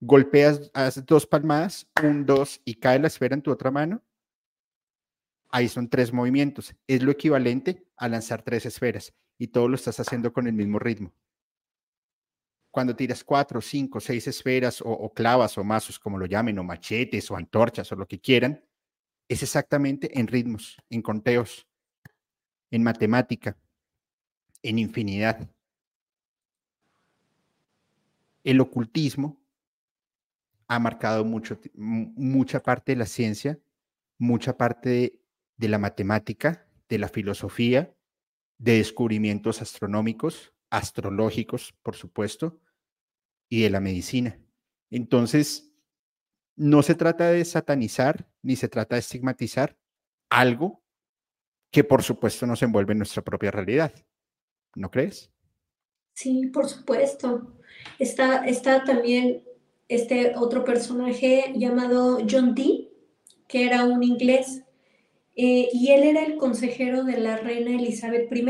Golpeas, 0.00 0.68
haces 0.74 1.06
dos 1.06 1.26
palmadas, 1.26 1.86
un, 2.02 2.26
dos, 2.26 2.60
y 2.64 2.74
cae 2.74 2.98
la 2.98 3.06
esfera 3.06 3.36
en 3.36 3.42
tu 3.42 3.52
otra 3.52 3.70
mano. 3.70 4.02
Ahí 5.50 5.68
son 5.68 5.88
tres 5.88 6.12
movimientos. 6.12 6.74
Es 6.88 7.04
lo 7.04 7.12
equivalente 7.12 7.86
a 7.96 8.08
lanzar 8.08 8.42
tres 8.42 8.66
esferas 8.66 9.14
y 9.38 9.48
todo 9.48 9.68
lo 9.68 9.74
estás 9.76 9.98
haciendo 10.00 10.32
con 10.32 10.46
el 10.46 10.52
mismo 10.52 10.78
ritmo. 10.78 11.12
Cuando 12.70 12.94
tiras 12.94 13.24
cuatro, 13.24 13.60
cinco, 13.60 14.00
seis 14.00 14.26
esferas 14.26 14.82
o, 14.84 15.10
clavas 15.12 15.56
o 15.56 15.64
mazos, 15.64 15.98
como 15.98 16.18
lo 16.18 16.26
llamen, 16.26 16.58
o 16.58 16.64
machetes 16.64 17.30
o 17.30 17.36
antorchas 17.36 17.90
o 17.92 17.96
lo 17.96 18.06
que 18.06 18.20
quieran, 18.20 18.62
es 19.28 19.42
exactamente 19.42 20.18
en 20.18 20.26
ritmos, 20.26 20.76
en 20.90 21.00
conteos, 21.00 21.66
en 22.70 22.82
matemática, 22.82 23.56
en 24.62 24.78
infinidad. 24.78 25.48
el 28.46 28.60
ocultismo 28.60 29.42
ha 30.68 30.78
marcado 30.78 31.24
mucho, 31.24 31.58
mucha 31.74 32.62
parte 32.62 32.92
de 32.92 32.96
la 32.96 33.06
ciencia, 33.06 33.58
mucha 34.18 34.56
parte 34.56 35.20
de, 35.56 35.68
la 35.68 35.78
matemática, 35.78 36.64
de 36.88 36.98
la 36.98 37.08
filosofía, 37.08 37.92
de 38.58 38.78
descubrimientos 38.78 39.62
astronómicos, 39.62 40.52
astrológicos, 40.70 41.74
por 41.82 41.96
supuesto, 41.96 42.60
y 43.48 43.62
de 43.62 43.70
la 43.70 43.80
medicina. 43.80 44.40
Entonces, 44.90 45.72
no 46.56 46.82
se 46.82 46.94
trata 46.94 47.30
de 47.30 47.44
satanizar 47.44 48.28
ni 48.42 48.56
se 48.56 48.68
trata 48.68 48.96
de 48.96 49.00
estigmatizar 49.00 49.76
algo 50.30 50.82
que 51.70 51.84
por 51.84 52.02
supuesto 52.02 52.46
nos 52.46 52.62
envuelve 52.62 52.92
en 52.92 52.98
nuestra 52.98 53.22
propia 53.22 53.50
realidad. 53.50 53.92
¿No 54.74 54.90
crees? 54.90 55.30
Sí, 56.14 56.46
por 56.46 56.68
supuesto. 56.68 57.58
Está, 57.98 58.46
está 58.46 58.84
también 58.84 59.44
este 59.88 60.34
otro 60.36 60.64
personaje 60.64 61.52
llamado 61.54 62.18
John 62.28 62.54
Dee, 62.54 62.90
que 63.46 63.66
era 63.66 63.84
un 63.84 64.02
inglés, 64.02 64.62
eh, 65.36 65.68
y 65.72 65.92
él 65.92 66.04
era 66.04 66.24
el 66.24 66.36
consejero 66.38 67.04
de 67.04 67.18
la 67.18 67.36
reina 67.36 67.70
Elizabeth 67.70 68.34
I. 68.34 68.46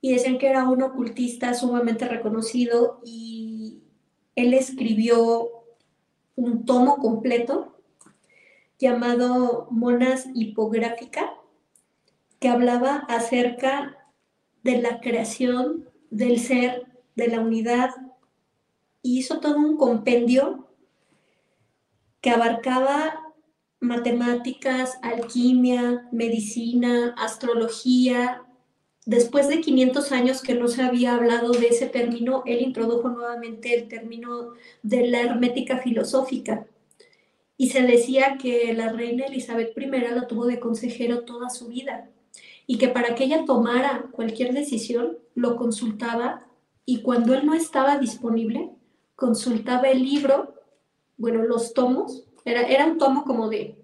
Y 0.00 0.12
decían 0.12 0.38
que 0.38 0.48
era 0.48 0.68
un 0.68 0.82
ocultista 0.82 1.54
sumamente 1.54 2.06
reconocido 2.06 3.00
y 3.04 3.82
él 4.34 4.54
escribió 4.54 5.50
un 6.34 6.64
tomo 6.66 6.98
completo 6.98 7.76
llamado 8.78 9.68
Monas 9.70 10.26
Hipográfica, 10.34 11.32
que 12.38 12.48
hablaba 12.48 13.04
acerca 13.08 13.96
de 14.62 14.82
la 14.82 15.00
creación 15.00 15.88
del 16.10 16.38
ser, 16.40 16.86
de 17.14 17.28
la 17.28 17.40
unidad, 17.40 17.90
y 19.00 19.18
hizo 19.18 19.40
todo 19.40 19.56
un 19.56 19.76
compendio 19.76 20.68
que 22.20 22.30
abarcaba 22.30 23.25
matemáticas, 23.80 24.98
alquimia, 25.02 26.08
medicina, 26.12 27.14
astrología. 27.18 28.42
Después 29.04 29.48
de 29.48 29.60
500 29.60 30.12
años 30.12 30.42
que 30.42 30.54
no 30.54 30.68
se 30.68 30.82
había 30.82 31.14
hablado 31.14 31.52
de 31.52 31.68
ese 31.68 31.86
término, 31.86 32.42
él 32.46 32.62
introdujo 32.62 33.08
nuevamente 33.08 33.74
el 33.74 33.88
término 33.88 34.54
de 34.82 35.06
la 35.08 35.20
hermética 35.20 35.78
filosófica. 35.78 36.66
Y 37.56 37.70
se 37.70 37.82
decía 37.82 38.36
que 38.40 38.74
la 38.74 38.92
reina 38.92 39.26
Elizabeth 39.26 39.76
I 39.78 39.86
la 39.86 40.26
tuvo 40.26 40.46
de 40.46 40.60
consejero 40.60 41.24
toda 41.24 41.48
su 41.48 41.68
vida 41.68 42.10
y 42.66 42.78
que 42.78 42.88
para 42.88 43.14
que 43.14 43.24
ella 43.24 43.44
tomara 43.44 44.06
cualquier 44.12 44.52
decisión 44.52 45.18
lo 45.34 45.56
consultaba 45.56 46.46
y 46.84 47.02
cuando 47.02 47.34
él 47.34 47.46
no 47.46 47.54
estaba 47.54 47.98
disponible, 47.98 48.70
consultaba 49.14 49.88
el 49.88 50.02
libro, 50.02 50.54
bueno, 51.16 51.42
los 51.42 51.74
tomos, 51.74 52.25
era, 52.46 52.62
era 52.62 52.86
un 52.86 52.96
tomo 52.96 53.24
como 53.24 53.50
de 53.50 53.76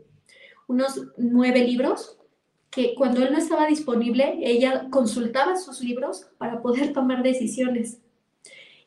unos 0.68 1.09
nueve 1.18 1.64
libros, 1.64 2.16
que 2.70 2.94
cuando 2.94 3.22
él 3.22 3.32
no 3.32 3.39
estaba 3.39 3.66
disponible, 3.66 4.39
ella 4.40 4.89
consultaba 4.90 5.56
sus 5.56 5.82
libros 5.82 6.28
para 6.39 6.62
poder 6.62 6.94
tomar 6.94 7.22
decisiones. 7.22 8.01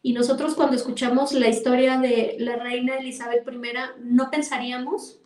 Y 0.01 0.13
nosotros 0.13 0.55
cuando 0.55 0.75
escuchamos 0.75 1.33
la 1.33 1.49
historia 1.49 1.99
de 1.99 2.37
la 2.39 2.55
reina 2.55 2.97
Elizabeth 2.97 3.47
I, 3.47 4.01
no 4.03 4.31
pensaríamos 4.31 5.19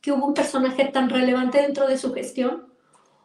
que 0.00 0.12
hubo 0.12 0.26
un 0.26 0.34
personaje 0.34 0.84
tan 0.86 1.08
relevante 1.08 1.62
dentro 1.62 1.88
de 1.88 1.98
su 1.98 2.12
gestión, 2.12 2.68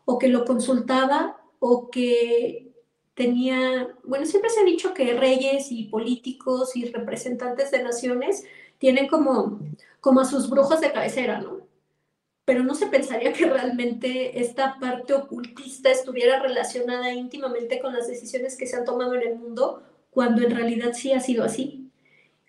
o 0.05 0.17
que 0.17 0.29
lo 0.29 0.45
consultaba, 0.45 1.41
o 1.59 1.89
que 1.89 2.71
tenía, 3.13 3.89
bueno, 4.03 4.25
siempre 4.25 4.49
se 4.49 4.61
ha 4.61 4.63
dicho 4.63 4.93
que 4.93 5.13
reyes 5.13 5.71
y 5.71 5.85
políticos 5.85 6.75
y 6.75 6.85
representantes 6.85 7.71
de 7.71 7.83
naciones 7.83 8.45
tienen 8.77 9.07
como, 9.07 9.59
como 10.07 10.21
a 10.21 10.25
sus 10.25 10.49
brujos 10.49 10.79
de 10.79 10.93
cabecera, 10.93 11.41
¿no? 11.41 11.67
Pero 12.45 12.63
no 12.63 12.75
se 12.75 12.87
pensaría 12.87 13.33
que 13.33 13.45
realmente 13.45 14.39
esta 14.39 14.79
parte 14.79 15.13
ocultista 15.13 15.91
estuviera 15.91 16.39
relacionada 16.39 17.11
íntimamente 17.11 17.81
con 17.81 17.91
las 17.91 18.07
decisiones 18.07 18.55
que 18.55 18.67
se 18.67 18.77
han 18.77 18.85
tomado 18.85 19.15
en 19.15 19.23
el 19.23 19.35
mundo, 19.35 19.83
cuando 20.09 20.43
en 20.43 20.55
realidad 20.55 20.93
sí 20.93 21.11
ha 21.11 21.19
sido 21.19 21.43
así. 21.43 21.91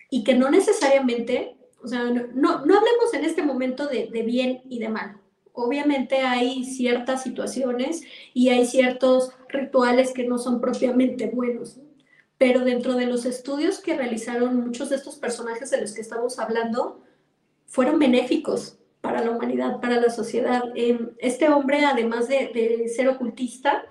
Y 0.09 0.23
que 0.23 0.37
no 0.37 0.53
necesariamente, 0.53 1.57
o 1.83 1.89
sea, 1.89 2.05
no, 2.05 2.65
no 2.65 2.79
hablemos 2.79 3.13
en 3.13 3.25
este 3.25 3.43
momento 3.43 3.89
de, 3.89 4.07
de 4.07 4.23
bien 4.23 4.61
y 4.69 4.79
de 4.79 4.91
mal, 4.91 5.21
obviamente 5.53 6.19
hay 6.19 6.63
ciertas 6.63 7.25
situaciones 7.25 8.05
y 8.35 8.51
hay 8.51 8.67
ciertos 8.67 9.33
rituales 9.49 10.13
que 10.13 10.29
no 10.29 10.39
son 10.39 10.61
propiamente 10.61 11.27
buenos, 11.27 11.81
pero 12.39 12.61
dentro 12.61 12.95
de 12.95 13.07
los 13.07 13.27
estudios 13.27 13.81
que 13.81 13.97
realizaron 13.97 14.65
muchos 14.65 14.91
de 14.91 14.95
estos 14.95 15.17
personajes 15.17 15.73
de 15.73 15.81
los 15.81 15.93
que 15.93 16.03
estamos 16.03 16.39
hablando, 16.39 17.03
fueron 17.69 17.99
benéficos 17.99 18.79
para 19.01 19.23
la 19.23 19.31
humanidad, 19.31 19.81
para 19.81 20.01
la 20.01 20.11
sociedad. 20.11 20.65
Em, 20.75 21.11
este 21.19 21.49
hombre, 21.49 21.85
además 21.85 22.27
de, 22.29 22.91
ser 22.95 23.09
ocultista, 23.09 23.85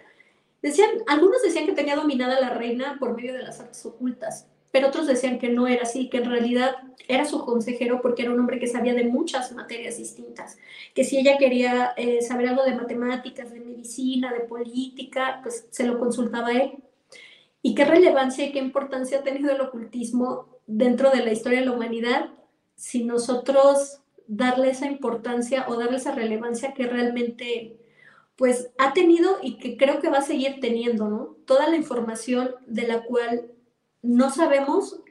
decían, 0.61 0.89
algunos 1.07 1.41
decían 1.41 1.65
que 1.65 1.71
tenía 1.71 1.95
dominada 1.95 2.41
la 2.41 2.49
reina 2.49 2.97
por 2.99 3.15
medio 3.15 3.33
de 3.33 3.43
las 3.43 3.59
artes 3.59 3.85
ocultas, 3.85 4.47
pero 4.71 4.89
otros 4.89 5.07
decían 5.07 5.39
que 5.39 5.49
no 5.49 5.67
era 5.67 5.83
así, 5.83 6.09
que 6.09 6.17
en 6.17 6.29
realidad 6.29 6.75
era 7.07 7.23
su 7.23 7.45
consejero 7.45 8.01
porque 8.01 8.23
era 8.23 8.31
un 8.31 8.39
hombre 8.39 8.59
que 8.59 8.67
sabía 8.67 8.93
de 8.93 9.05
muchas 9.05 9.53
materias 9.53 9.97
distintas, 9.97 10.57
que 10.93 11.03
si 11.03 11.19
ella 11.19 11.37
quería 11.37 11.93
eh, 11.95 12.21
saber 12.21 12.49
algo 12.49 12.63
de 12.63 12.75
matemáticas, 12.75 13.53
de 13.53 13.61
medicina, 13.61 14.33
de 14.33 14.41
política, 14.41 15.39
pues 15.41 15.67
se 15.69 15.85
lo 15.85 15.99
consultaba 15.99 16.49
a 16.49 16.53
él. 16.53 16.73
¿Y 17.61 17.75
qué 17.75 17.85
relevancia 17.85 18.45
y 18.45 18.51
qué 18.51 18.59
importancia 18.59 19.19
ha 19.19 19.23
tenido 19.23 19.51
el 19.51 19.61
ocultismo 19.61 20.47
dentro 20.67 21.11
de 21.11 21.23
la 21.23 21.31
historia 21.31 21.59
de 21.59 21.65
la 21.65 21.71
humanidad 21.71 22.29
si 22.77 23.03
nosotros 23.03 23.99
darle 24.27 24.69
esa 24.69 24.85
importancia 24.85 25.65
o 25.67 25.75
darle 25.75 25.97
esa 25.97 26.15
relevancia 26.15 26.73
que 26.73 26.87
realmente 26.87 27.77
pues 28.37 28.69
ha 28.77 28.93
tenido 28.93 29.39
y 29.41 29.57
que 29.57 29.77
creo 29.77 29.99
que 29.99 30.09
va 30.09 30.19
a 30.19 30.21
seguir 30.21 30.59
teniendo, 30.61 31.09
¿no? 31.09 31.35
Toda 31.45 31.67
la 31.69 31.75
información 31.75 32.55
de 32.67 32.87
la 32.87 33.03
cual 33.03 33.51
no 34.03 34.29
sabemos 34.29 35.01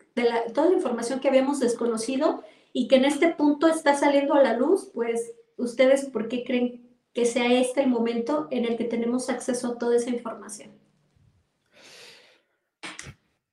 toda 0.55 0.71
la 0.71 0.77
información 0.77 1.21
que 1.21 1.29
habíamos 1.29 1.61
desconocido 1.61 2.43
y 2.73 2.89
que 2.89 2.97
en 2.97 3.05
este 3.05 3.29
punto 3.35 3.69
está 3.69 3.97
saliendo 3.97 4.35
a 4.35 4.43
la 4.43 4.57
luz, 4.57 4.91
pues 4.95 5.33
ustedes, 5.57 6.07
¿por 6.07 6.29
qué 6.29 6.45
creen 6.45 6.89
que 7.13 7.27
sea 7.27 7.53
este 7.53 7.83
el 7.83 7.91
momento 7.91 8.49
en 8.51 8.65
el 8.65 8.77
que 8.77 8.85
tenemos 8.85 9.29
acceso 9.29 9.69
a 9.69 9.79
toda 9.79 9.97
esa 9.97 10.11
información? 10.11 10.71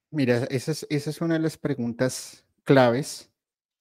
Mira, 0.09 0.45
esa 0.49 0.71
es, 0.71 0.85
esa 0.89 1.09
es 1.09 1.21
una 1.21 1.33
de 1.33 1.39
las 1.39 1.57
preguntas 1.57 2.45
claves 2.63 3.32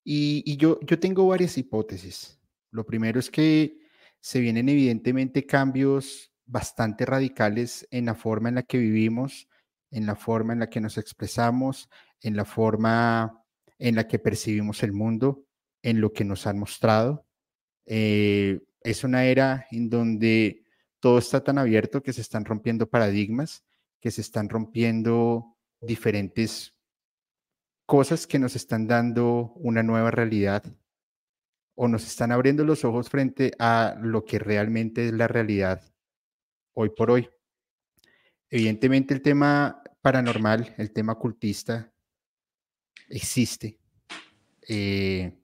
y, 0.04 0.56
yo, 0.56 0.80
yo 0.80 0.98
tengo 0.98 1.26
varias 1.26 1.58
hipótesis. 1.58 2.40
Lo 2.70 2.84
primero 2.84 3.20
es 3.20 3.30
que 3.30 3.78
se 4.20 4.40
vienen 4.40 4.68
evidentemente 4.68 5.46
cambios 5.46 6.32
bastante 6.46 7.06
radicales 7.06 7.86
en 7.90 8.06
la 8.06 8.14
forma 8.14 8.48
en 8.48 8.56
la 8.56 8.62
que 8.62 8.78
vivimos, 8.78 9.48
en 9.90 10.06
la 10.06 10.16
forma 10.16 10.52
en 10.52 10.60
la 10.60 10.70
que 10.70 10.80
nos 10.80 10.98
expresamos, 10.98 11.88
en 12.20 12.36
la 12.36 12.44
forma 12.44 13.44
en 13.78 13.96
la 13.96 14.06
que 14.06 14.18
percibimos 14.18 14.82
el 14.82 14.92
mundo, 14.92 15.44
en 15.82 16.00
lo 16.00 16.12
que 16.12 16.24
nos 16.24 16.46
han 16.46 16.58
mostrado. 16.58 17.26
Eh, 17.86 18.60
es 18.82 19.04
una 19.04 19.24
era 19.24 19.66
en 19.70 19.90
donde 19.90 20.64
todo 21.00 21.18
está 21.18 21.42
tan 21.42 21.58
abierto 21.58 22.02
que 22.02 22.12
se 22.12 22.20
están 22.20 22.44
rompiendo 22.44 22.88
paradigmas, 22.88 23.64
que 24.00 24.10
se 24.10 24.20
están 24.20 24.48
rompiendo 24.48 25.56
diferentes 25.80 26.71
cosas 27.86 28.26
que 28.26 28.38
nos 28.38 28.56
están 28.56 28.86
dando 28.86 29.52
una 29.56 29.82
nueva 29.82 30.10
realidad 30.10 30.64
o 31.74 31.88
nos 31.88 32.06
están 32.06 32.32
abriendo 32.32 32.64
los 32.64 32.84
ojos 32.84 33.08
frente 33.08 33.52
a 33.58 33.96
lo 34.00 34.24
que 34.24 34.38
realmente 34.38 35.06
es 35.06 35.12
la 35.12 35.28
realidad 35.28 35.82
hoy 36.74 36.90
por 36.90 37.10
hoy. 37.10 37.28
Evidentemente 38.50 39.14
el 39.14 39.22
tema 39.22 39.82
paranormal, 40.00 40.74
el 40.78 40.92
tema 40.92 41.14
cultista, 41.14 41.92
existe. 43.08 43.78
Eh, 44.68 45.38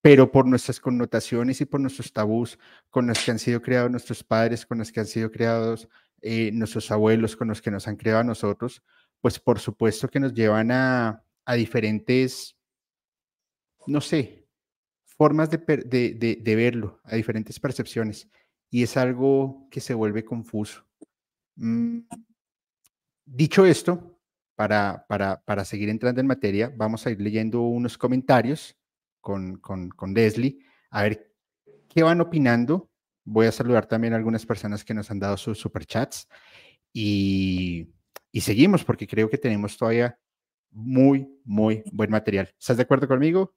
pero 0.00 0.30
por 0.30 0.46
nuestras 0.46 0.80
connotaciones 0.80 1.60
y 1.60 1.64
por 1.64 1.80
nuestros 1.80 2.12
tabús 2.12 2.58
con 2.90 3.06
los 3.06 3.24
que 3.24 3.30
han 3.30 3.38
sido 3.38 3.60
creados 3.62 3.90
nuestros 3.90 4.22
padres, 4.22 4.64
con 4.64 4.78
los 4.78 4.92
que 4.92 5.00
han 5.00 5.06
sido 5.06 5.30
creados 5.30 5.88
eh, 6.20 6.50
nuestros 6.52 6.90
abuelos, 6.90 7.36
con 7.36 7.48
los 7.48 7.62
que 7.62 7.70
nos 7.70 7.88
han 7.88 7.96
creado 7.96 8.20
a 8.20 8.24
nosotros, 8.24 8.82
pues 9.20 9.38
por 9.38 9.58
supuesto 9.58 10.08
que 10.08 10.20
nos 10.20 10.34
llevan 10.34 10.70
a, 10.70 11.24
diferentes, 11.54 12.56
no 13.86 14.00
sé, 14.00 14.48
formas 15.04 15.50
de, 15.50 15.58
de, 15.58 16.56
verlo, 16.56 17.00
a 17.04 17.16
diferentes 17.16 17.58
percepciones. 17.58 18.28
Y 18.70 18.82
es 18.82 18.96
algo 18.96 19.66
que 19.70 19.80
se 19.80 19.94
vuelve 19.94 20.24
confuso. 20.24 20.86
Mm, 21.56 22.00
Dicho 23.30 23.66
esto, 23.66 24.18
para, 24.54 25.04
para, 25.06 25.64
seguir 25.66 25.90
entrando 25.90 26.18
en 26.18 26.26
materia, 26.26 26.72
vamos 26.74 27.06
a 27.06 27.10
ir 27.10 27.20
leyendo 27.20 27.60
unos 27.60 27.98
comentarios 27.98 28.74
con, 29.20 29.58
con, 29.58 29.90
con 29.90 30.14
Leslie, 30.14 30.58
a 30.90 31.02
ver 31.02 31.34
qué 31.90 32.02
van 32.02 32.22
opinando. 32.22 32.90
Voy 33.24 33.46
a 33.46 33.52
saludar 33.52 33.84
también 33.84 34.14
a 34.14 34.16
algunas 34.16 34.46
personas 34.46 34.82
que 34.82 34.94
nos 34.94 35.10
han 35.10 35.18
dado 35.18 35.36
sus 35.36 35.58
superchats 35.58 36.26
y, 36.90 37.92
y 38.32 38.40
seguimos 38.40 38.82
porque 38.82 39.06
creo 39.06 39.28
que 39.28 39.36
tenemos 39.36 39.76
todavía 39.76 40.18
muy, 40.70 41.28
muy 41.44 41.82
buen 41.92 42.10
material. 42.10 42.50
¿Estás 42.58 42.76
de 42.76 42.82
acuerdo 42.82 43.08
conmigo? 43.08 43.54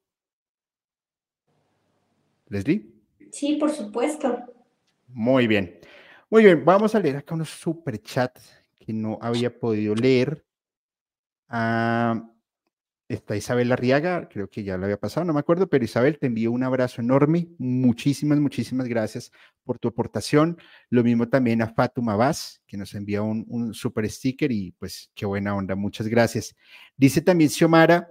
Leslie. 2.47 2.93
Sí, 3.31 3.55
por 3.55 3.71
supuesto. 3.71 4.43
Muy 5.07 5.47
bien. 5.47 5.79
Muy 6.29 6.43
bien, 6.43 6.63
vamos 6.63 6.95
a 6.95 6.99
leer 6.99 7.17
acá 7.17 7.35
unos 7.35 7.49
superchats 7.49 8.53
que 8.79 8.93
no 8.93 9.19
había 9.21 9.57
podido 9.57 9.95
leer. 9.95 10.45
Ah, 11.47 12.30
está 13.13 13.35
Isabel 13.35 13.71
Arriaga, 13.71 14.29
creo 14.29 14.49
que 14.49 14.63
ya 14.63 14.77
lo 14.77 14.85
había 14.85 14.99
pasado, 14.99 15.25
no 15.25 15.33
me 15.33 15.39
acuerdo, 15.39 15.69
pero 15.69 15.83
Isabel, 15.83 16.17
te 16.17 16.27
envío 16.27 16.51
un 16.51 16.63
abrazo 16.63 17.01
enorme. 17.01 17.49
Muchísimas, 17.57 18.39
muchísimas 18.39 18.87
gracias 18.87 19.31
por 19.63 19.79
tu 19.79 19.89
aportación. 19.89 20.57
Lo 20.89 21.03
mismo 21.03 21.27
también 21.27 21.61
a 21.61 21.67
Fatuma 21.67 22.15
Vaz, 22.15 22.61
que 22.67 22.77
nos 22.77 22.93
envía 22.93 23.21
un, 23.21 23.73
super 23.73 24.09
sticker 24.09 24.51
y 24.51 24.71
pues 24.73 25.11
qué 25.13 25.25
buena 25.25 25.55
onda, 25.55 25.75
muchas 25.75 26.07
gracias. 26.07 26.55
Dice 26.95 27.21
también 27.21 27.49
Xiomara, 27.49 28.09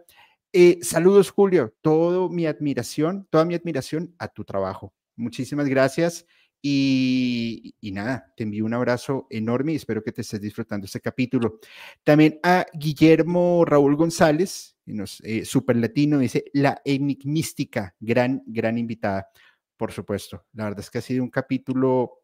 eh, 0.53 0.79
saludos 0.83 1.31
Julio, 1.31 1.75
todo 1.81 2.29
mi 2.29 2.47
admiración, 2.47 3.27
toda 3.31 3.45
mi 3.45 3.55
admiración 3.55 4.15
a 4.19 4.29
tu 4.29 4.45
trabajo. 4.45 4.93
Muchísimas 5.17 5.69
gracias. 5.69 6.27
Y, 6.63 7.75
nada, 7.81 8.33
te 8.37 8.43
envío 8.43 8.67
un 8.67 8.75
abrazo 8.75 9.27
enorme 9.31 9.73
y 9.73 9.77
espero 9.77 10.03
que 10.03 10.13
te 10.13 10.21
estés 10.21 10.41
disfrutando 10.41 10.85
este 10.85 11.01
capítulo. 11.01 11.59
También 12.05 12.39
a 12.43 12.67
Guillermo 12.75 13.65
Raúl 13.65 13.97
González, 13.97 14.77
nos, 14.91 15.21
eh, 15.23 15.45
super 15.45 15.77
latino, 15.77 16.19
dice 16.19 16.45
la 16.53 16.81
enigmística, 16.85 17.95
gran, 18.01 18.43
gran 18.47 18.79
invitada, 18.79 19.29
por 19.77 19.93
supuesto. 19.93 20.47
La 20.53 20.65
verdad 20.65 20.81
es 20.81 20.91
que 20.91 20.99
ha 20.99 21.03
sido 21.03 21.23
un 21.23 21.31
capítulo 21.31 22.23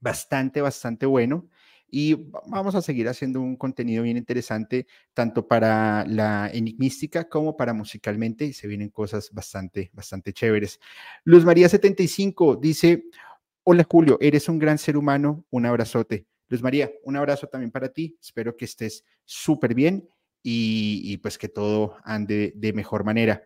bastante, 0.00 0.60
bastante 0.60 1.06
bueno 1.06 1.48
y 1.96 2.14
vamos 2.48 2.74
a 2.74 2.82
seguir 2.82 3.08
haciendo 3.08 3.40
un 3.40 3.56
contenido 3.56 4.02
bien 4.02 4.16
interesante 4.16 4.86
tanto 5.12 5.46
para 5.46 6.04
la 6.06 6.50
enigmística 6.52 7.28
como 7.28 7.56
para 7.56 7.72
musicalmente 7.72 8.52
se 8.52 8.66
vienen 8.66 8.88
cosas 8.88 9.30
bastante, 9.32 9.90
bastante 9.92 10.32
chéveres. 10.32 10.80
Luz 11.24 11.44
María 11.44 11.68
75 11.68 12.56
dice, 12.56 13.04
Hola 13.62 13.86
Julio, 13.88 14.18
eres 14.20 14.48
un 14.48 14.58
gran 14.58 14.76
ser 14.76 14.96
humano, 14.96 15.46
un 15.50 15.66
abrazote. 15.66 16.26
Luz 16.48 16.62
María, 16.62 16.90
un 17.04 17.16
abrazo 17.16 17.46
también 17.46 17.70
para 17.70 17.88
ti, 17.88 18.18
espero 18.20 18.56
que 18.56 18.66
estés 18.66 19.04
súper 19.24 19.74
bien 19.74 20.08
y, 20.44 21.16
pues 21.18 21.38
que 21.38 21.48
todo 21.48 21.96
ande 22.04 22.52
de 22.54 22.72
mejor 22.72 23.02
manera. 23.02 23.42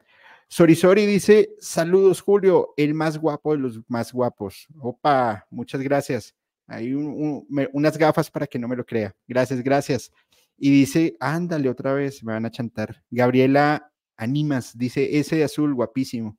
Sori 0.48 0.74
Sori 0.74 1.06
dice, 1.06 1.54
saludos 1.60 2.20
Julio, 2.20 2.74
el 2.76 2.94
más 2.94 3.18
guapo 3.18 3.52
de 3.52 3.58
los 3.58 3.80
más 3.88 4.12
guapos. 4.12 4.66
Opa, 4.78 5.46
muchas 5.50 5.80
gracias. 5.80 6.34
Hay 6.66 6.92
unas 6.92 7.96
gafas 7.96 8.30
para 8.30 8.46
que 8.46 8.58
no 8.58 8.68
me 8.68 8.76
lo 8.76 8.84
crea. 8.84 9.14
Gracias, 9.26 9.62
gracias. 9.62 10.12
Y 10.56 10.70
dice, 10.70 11.16
ándale 11.20 11.68
otra 11.70 11.94
vez, 11.94 12.22
me 12.24 12.32
van 12.32 12.44
a 12.44 12.50
chantar. 12.50 13.02
Gabriela 13.10 13.90
Animas 14.16 14.76
dice, 14.76 15.18
ese 15.18 15.36
de 15.36 15.44
azul, 15.44 15.74
guapísimo 15.74 16.36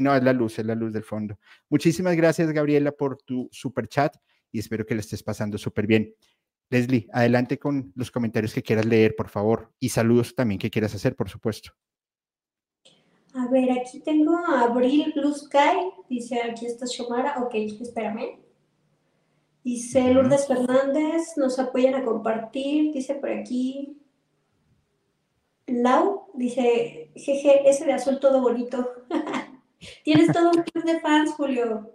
no, 0.00 0.14
es 0.14 0.22
la 0.22 0.32
luz, 0.32 0.58
es 0.58 0.66
la 0.66 0.74
luz 0.74 0.92
del 0.92 1.04
fondo. 1.04 1.38
Muchísimas 1.68 2.16
gracias, 2.16 2.50
Gabriela, 2.52 2.92
por 2.92 3.18
tu 3.22 3.48
super 3.52 3.88
chat 3.88 4.16
y 4.52 4.58
espero 4.58 4.84
que 4.84 4.94
le 4.94 5.00
estés 5.00 5.22
pasando 5.22 5.58
súper 5.58 5.86
bien. 5.86 6.12
Leslie, 6.70 7.08
adelante 7.12 7.58
con 7.58 7.92
los 7.96 8.10
comentarios 8.12 8.54
que 8.54 8.62
quieras 8.62 8.86
leer, 8.86 9.16
por 9.16 9.28
favor, 9.28 9.72
y 9.80 9.88
saludos 9.88 10.34
también 10.34 10.60
que 10.60 10.70
quieras 10.70 10.94
hacer, 10.94 11.16
por 11.16 11.28
supuesto. 11.28 11.72
A 13.34 13.48
ver, 13.48 13.70
aquí 13.72 14.00
tengo 14.00 14.36
a 14.38 14.62
Abril 14.62 15.12
Blue 15.14 15.34
Sky, 15.34 15.92
dice 16.08 16.40
aquí 16.42 16.66
está 16.66 16.86
Shomara, 16.86 17.42
ok, 17.42 17.54
espérame. 17.80 18.40
Dice 19.62 20.14
Lourdes 20.14 20.46
Fernández, 20.46 21.36
nos 21.36 21.58
apoyan 21.58 21.94
a 21.94 22.04
compartir, 22.04 22.92
dice 22.92 23.14
por 23.16 23.30
aquí. 23.30 24.00
Lau, 25.66 26.30
dice, 26.34 27.10
jeje, 27.14 27.68
ese 27.68 27.84
de 27.84 27.92
azul 27.92 28.18
todo 28.20 28.40
bonito. 28.40 28.90
Tienes 30.04 30.32
todo 30.32 30.50
un 30.50 30.62
club 30.62 30.84
de 30.84 31.00
fans, 31.00 31.32
Julio. 31.32 31.94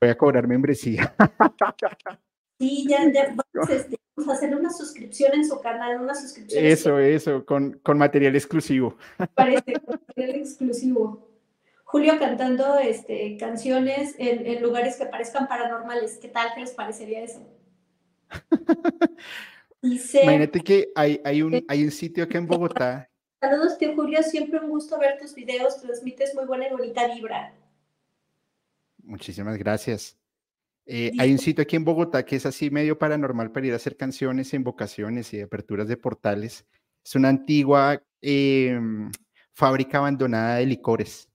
Voy 0.00 0.10
a 0.10 0.16
cobrar 0.16 0.46
membresía. 0.46 1.14
Sí, 2.62 2.86
ya, 2.88 3.10
ya 3.12 3.34
este, 3.70 3.98
vamos, 4.14 4.32
a 4.32 4.36
hacer 4.36 4.54
una 4.54 4.70
suscripción 4.70 5.34
en 5.34 5.44
su 5.44 5.60
canal, 5.60 6.00
una 6.00 6.14
suscripción. 6.14 6.64
Eso, 6.64 6.96
eso, 7.00 7.44
con, 7.44 7.72
con 7.82 7.98
material 7.98 8.36
exclusivo. 8.36 8.96
Parece, 9.34 9.80
con 9.80 10.00
material 10.06 10.36
exclusivo. 10.36 11.28
Julio 11.82 12.16
cantando 12.20 12.78
este, 12.78 13.36
canciones 13.36 14.14
en, 14.16 14.46
en, 14.46 14.62
lugares 14.62 14.94
que 14.94 15.06
parezcan 15.06 15.48
paranormales. 15.48 16.18
¿Qué 16.18 16.28
tal? 16.28 16.50
¿Qué 16.54 16.60
les 16.60 16.70
parecería 16.70 17.24
eso? 17.24 17.44
Imagínate 19.82 20.60
que 20.60 20.92
hay, 20.94 21.20
hay, 21.24 21.42
un, 21.42 21.64
hay 21.66 21.82
un 21.82 21.90
sitio 21.90 22.22
acá 22.22 22.38
en 22.38 22.46
Bogotá 22.46 23.10
Saludos, 23.40 23.76
tío 23.76 23.92
Julio. 23.96 24.22
Siempre 24.22 24.60
un 24.60 24.70
gusto 24.70 25.00
ver 25.00 25.18
tus 25.18 25.34
videos. 25.34 25.80
Transmites 25.80 26.32
muy 26.36 26.44
buena 26.44 26.68
y 26.68 26.70
bonita 26.70 27.12
vibra. 27.12 27.52
Muchísimas 29.02 29.58
gracias. 29.58 30.16
Eh, 30.86 31.12
hay 31.18 31.30
un 31.30 31.38
sitio 31.38 31.62
aquí 31.62 31.76
en 31.76 31.84
Bogotá 31.84 32.24
que 32.24 32.36
es 32.36 32.46
así 32.46 32.70
medio 32.70 32.98
paranormal 32.98 33.52
para 33.52 33.66
ir 33.66 33.72
a 33.72 33.76
hacer 33.76 33.96
canciones, 33.96 34.52
invocaciones 34.52 35.32
y 35.32 35.40
aperturas 35.40 35.88
de 35.88 35.96
portales. 35.96 36.66
Es 37.04 37.14
una 37.14 37.28
antigua 37.28 38.02
em, 38.20 39.10
fábrica 39.52 39.98
abandonada 39.98 40.56
de 40.56 40.66
licores. 40.66 41.28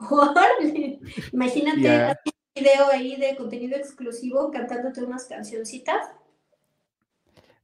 Imagínate 1.32 2.16
un 2.26 2.62
video 2.62 2.88
ahí 2.92 3.16
de 3.16 3.36
contenido 3.36 3.76
exclusivo 3.76 4.50
cantándote 4.50 5.02
unas 5.02 5.24
cancioncitas. 5.24 6.08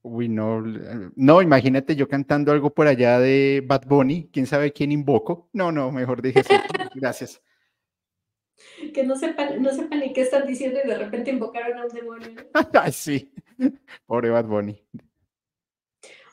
Uy, 0.03 0.29
no, 0.29 0.67
eh, 0.67 1.11
no, 1.15 1.43
imagínate 1.43 1.95
yo 1.95 2.09
cantando 2.09 2.53
algo 2.53 2.73
por 2.73 2.87
allá 2.87 3.19
de 3.19 3.63
Bad 3.67 3.87
Bunny, 3.87 4.31
quién 4.33 4.47
sabe 4.47 4.73
quién 4.73 4.93
invoco. 4.93 5.49
No, 5.53 5.71
no, 5.71 5.93
mejor 5.93 6.23
dije 6.23 6.41
eso. 6.41 6.55
Gracias. 6.95 7.43
Que 8.95 9.05
no 9.05 9.17
sepan, 9.17 9.63
no 9.63 9.73
sepan 9.73 10.01
ni 10.01 10.13
qué 10.13 10.23
están 10.23 10.47
diciendo 10.47 10.81
y 10.83 10.89
de 10.89 10.99
repente 10.99 11.31
invocaron 11.31 11.79
a 11.79 11.87
un 11.87 11.93
demonio. 11.93 12.29
Ay, 12.75 12.93
sí, 12.93 13.33
pobre 14.07 14.31
Bad 14.31 14.47
Bunny. 14.47 14.83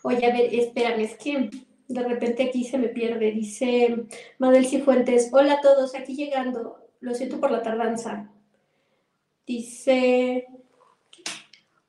Oye, 0.03 0.25
a 0.25 0.33
ver, 0.33 0.53
espérame, 0.53 1.01
es 1.01 1.15
que 1.15 1.49
de 1.87 2.03
repente 2.03 2.43
aquí 2.43 2.63
se 2.63 2.77
me 2.77 2.89
pierde. 2.89 3.31
Dice 3.31 4.05
Madel 4.39 4.67
Cifuentes, 4.67 5.29
hola 5.31 5.53
a 5.53 5.61
todos, 5.61 5.95
aquí 5.95 6.15
llegando. 6.15 6.77
Lo 6.99 7.13
siento 7.13 7.39
por 7.39 7.51
la 7.51 7.61
tardanza. 7.61 8.31
Dice 9.45 10.47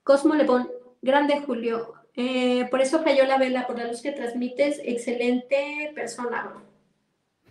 Cosmo 0.03 0.35
Lebón, 0.35 0.69
Grande, 1.03 1.41
Julio. 1.41 1.95
Eh, 2.15 2.67
por 2.71 2.81
eso 2.81 3.03
falló 3.03 3.25
la 3.25 3.39
vela, 3.39 3.67
por 3.67 3.79
la 3.79 3.87
luz 3.87 4.03
que 4.03 4.13
transmites. 4.13 4.81
Excelente 4.85 5.93
persona, 5.95 6.65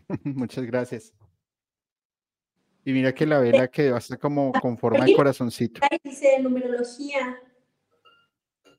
Muchas 0.24 0.66
gracias. 0.66 1.14
Y 2.88 2.94
mira 2.94 3.14
que 3.14 3.26
la 3.26 3.40
vela 3.40 3.68
quedó 3.68 3.98
hasta 3.98 4.16
como 4.16 4.54
con 4.54 4.78
forma 4.78 5.04
de 5.04 5.14
corazoncito. 5.14 5.82
Dice 6.02 6.40
numerología. 6.42 7.38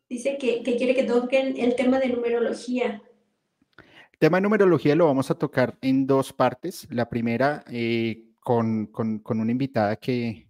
Dice 0.09 0.39
que, 0.39 0.63
quiere 0.63 0.95
que 0.95 1.05
toquen 1.05 1.59
el 1.59 1.77
tema 1.77 1.99
de 1.99 2.09
numerología. 2.09 3.03
El 3.77 4.19
tema 4.19 4.39
de 4.39 4.45
numerología 4.45 4.95
lo 4.95 5.05
vamos 5.05 5.31
a 5.31 5.35
tocar 5.35 5.77
en 5.83 6.07
dos 6.07 6.33
partes. 6.33 6.89
La 6.91 7.11
primera 7.11 7.63
eh, 7.71 8.31
con, 8.41 8.87
con, 8.87 9.21
una 9.29 9.53
invitada 9.53 9.97
que, 9.97 10.49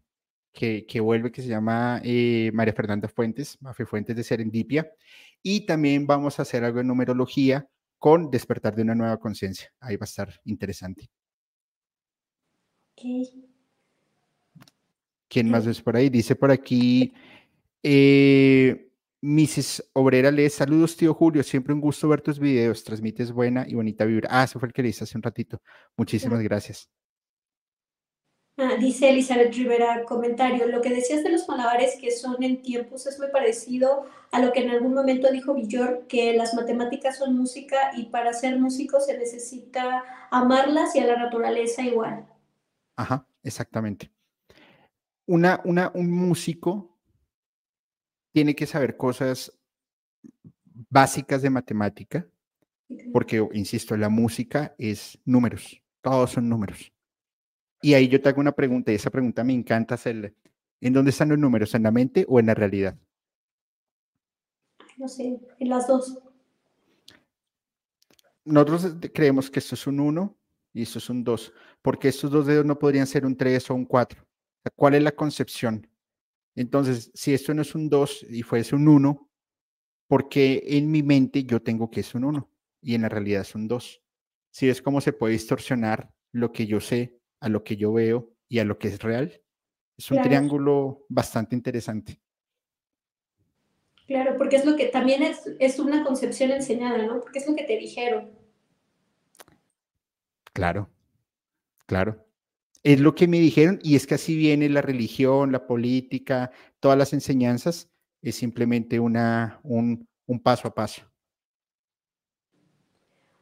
que, 0.52 1.00
vuelve, 1.00 1.32
que 1.32 1.42
se 1.42 1.48
llama 1.48 2.00
eh, 2.04 2.52
María 2.54 2.74
Fernanda 2.74 3.08
Fuentes, 3.08 3.60
Mafe 3.60 3.84
Fuentes 3.86 4.14
de 4.14 4.22
Serendipia. 4.22 4.88
Y 5.42 5.66
también 5.66 6.06
vamos 6.06 6.38
a 6.38 6.42
hacer 6.42 6.62
algo 6.62 6.78
en 6.78 6.86
numerología 6.86 7.68
con 7.98 8.30
despertar 8.30 8.76
de 8.76 8.82
una 8.82 8.94
nueva 8.94 9.18
conciencia. 9.18 9.68
Ahí 9.80 9.96
va 9.96 10.04
a 10.04 10.10
estar 10.10 10.40
interesante. 10.44 11.10
¿Quién 15.28 15.50
más 15.50 15.66
es 15.66 15.80
por 15.80 15.96
ahí? 15.96 16.08
Dice 16.08 16.34
por 16.34 16.50
aquí, 16.50 17.12
eh, 17.82 18.90
Mrs. 19.20 19.90
Obrera 19.92 20.30
lee, 20.30 20.48
saludos 20.48 20.96
tío 20.96 21.12
Julio, 21.12 21.42
siempre 21.42 21.74
un 21.74 21.80
gusto 21.80 22.08
ver 22.08 22.20
tus 22.20 22.38
videos, 22.38 22.84
transmites 22.84 23.32
buena 23.32 23.66
y 23.68 23.74
bonita 23.74 24.04
vibra. 24.04 24.28
Ah, 24.30 24.44
eso 24.44 24.58
fue 24.58 24.68
el 24.68 24.72
que 24.72 24.82
le 24.82 24.88
hice 24.88 25.04
hace 25.04 25.18
un 25.18 25.22
ratito. 25.22 25.60
Muchísimas 25.96 26.40
gracias. 26.40 26.88
Ah, 28.60 28.74
dice 28.76 29.10
Elizabeth 29.10 29.54
Rivera, 29.54 30.04
comentario, 30.04 30.66
lo 30.66 30.80
que 30.80 30.90
decías 30.90 31.22
de 31.22 31.30
los 31.30 31.48
malabares 31.48 31.96
que 32.00 32.10
son 32.10 32.42
en 32.42 32.60
tiempos 32.60 33.06
es 33.06 33.16
muy 33.16 33.28
parecido 33.30 34.06
a 34.32 34.40
lo 34.40 34.52
que 34.52 34.60
en 34.60 34.70
algún 34.70 34.94
momento 34.94 35.30
dijo 35.30 35.54
Villor, 35.54 36.06
que 36.08 36.34
las 36.34 36.54
matemáticas 36.54 37.18
son 37.18 37.36
música 37.36 37.92
y 37.96 38.06
para 38.06 38.32
ser 38.32 38.58
músico 38.58 38.98
se 38.98 39.16
necesita 39.16 40.02
amarlas 40.32 40.96
y 40.96 40.98
a 40.98 41.06
la 41.06 41.16
naturaleza 41.16 41.82
igual. 41.82 42.26
Ajá, 42.96 43.24
exactamente. 43.44 44.10
Una, 45.28 45.60
una, 45.64 45.92
un 45.94 46.10
músico 46.10 46.98
tiene 48.32 48.56
que 48.56 48.66
saber 48.66 48.96
cosas 48.96 49.52
básicas 50.88 51.42
de 51.42 51.50
matemática, 51.50 52.26
porque, 53.12 53.46
insisto, 53.52 53.94
la 53.96 54.08
música 54.08 54.74
es 54.78 55.18
números, 55.26 55.82
todos 56.00 56.30
son 56.30 56.48
números. 56.48 56.90
Y 57.82 57.92
ahí 57.92 58.08
yo 58.08 58.22
te 58.22 58.30
hago 58.30 58.40
una 58.40 58.52
pregunta, 58.52 58.90
y 58.90 58.94
esa 58.94 59.10
pregunta 59.10 59.44
me 59.44 59.52
encanta 59.52 59.96
hacerle. 59.96 60.34
¿En 60.80 60.94
dónde 60.94 61.10
están 61.10 61.28
los 61.28 61.38
números? 61.38 61.74
¿En 61.74 61.82
la 61.82 61.90
mente 61.90 62.24
o 62.26 62.40
en 62.40 62.46
la 62.46 62.54
realidad? 62.54 62.96
No 64.96 65.08
sé, 65.08 65.38
en 65.58 65.68
las 65.68 65.86
dos. 65.86 66.18
nosotros 68.46 68.96
creemos 69.12 69.50
que 69.50 69.58
esto 69.58 69.74
es 69.74 69.86
un 69.86 70.00
1 70.00 70.38
y 70.72 70.82
esto 70.82 70.98
es 70.98 71.10
un 71.10 71.22
2, 71.22 71.52
porque 71.82 72.08
estos 72.08 72.30
dos 72.30 72.46
dedos 72.46 72.64
no 72.64 72.78
podrían 72.78 73.06
ser 73.06 73.26
un 73.26 73.36
3 73.36 73.70
o 73.70 73.74
un 73.74 73.84
4. 73.84 74.27
¿Cuál 74.74 74.94
es 74.94 75.02
la 75.02 75.12
concepción? 75.12 75.88
Entonces, 76.54 77.10
si 77.14 77.34
esto 77.34 77.54
no 77.54 77.62
es 77.62 77.74
un 77.74 77.88
2 77.88 78.26
y 78.28 78.42
fuese 78.42 78.74
un 78.74 78.88
1, 78.88 79.30
porque 80.08 80.62
en 80.66 80.90
mi 80.90 81.02
mente 81.02 81.44
yo 81.44 81.62
tengo 81.62 81.90
que 81.90 82.00
es 82.00 82.14
un 82.14 82.24
1 82.24 82.50
y 82.80 82.94
en 82.94 83.02
la 83.02 83.08
realidad 83.08 83.42
es 83.42 83.54
un 83.54 83.68
2. 83.68 84.02
Si 84.50 84.68
es 84.68 84.82
como 84.82 85.00
se 85.00 85.12
puede 85.12 85.34
distorsionar 85.34 86.12
lo 86.32 86.52
que 86.52 86.66
yo 86.66 86.80
sé 86.80 87.20
a 87.40 87.48
lo 87.48 87.62
que 87.62 87.76
yo 87.76 87.92
veo 87.92 88.32
y 88.48 88.58
a 88.58 88.64
lo 88.64 88.78
que 88.78 88.88
es 88.88 89.00
real. 89.00 89.40
Es 89.96 90.10
un 90.10 90.22
triángulo 90.22 91.04
bastante 91.08 91.54
interesante. 91.54 92.20
Claro, 94.06 94.36
porque 94.38 94.56
es 94.56 94.64
lo 94.64 94.74
que 94.76 94.86
también 94.86 95.22
es, 95.22 95.46
es 95.58 95.78
una 95.78 96.04
concepción 96.04 96.50
enseñada, 96.50 97.04
¿no? 97.04 97.20
Porque 97.20 97.40
es 97.40 97.46
lo 97.46 97.54
que 97.54 97.64
te 97.64 97.76
dijeron. 97.76 98.30
Claro, 100.52 100.88
claro. 101.86 102.27
Es 102.88 103.00
lo 103.00 103.14
que 103.14 103.28
me 103.28 103.38
dijeron 103.38 103.78
y 103.82 103.96
es 103.96 104.06
que 104.06 104.14
así 104.14 104.34
viene 104.34 104.66
la 104.70 104.80
religión, 104.80 105.52
la 105.52 105.66
política, 105.66 106.52
todas 106.80 106.96
las 106.96 107.12
enseñanzas, 107.12 107.90
es 108.22 108.36
simplemente 108.36 108.98
una, 108.98 109.60
un, 109.62 110.08
un 110.26 110.40
paso 110.40 110.68
a 110.68 110.74
paso. 110.74 111.02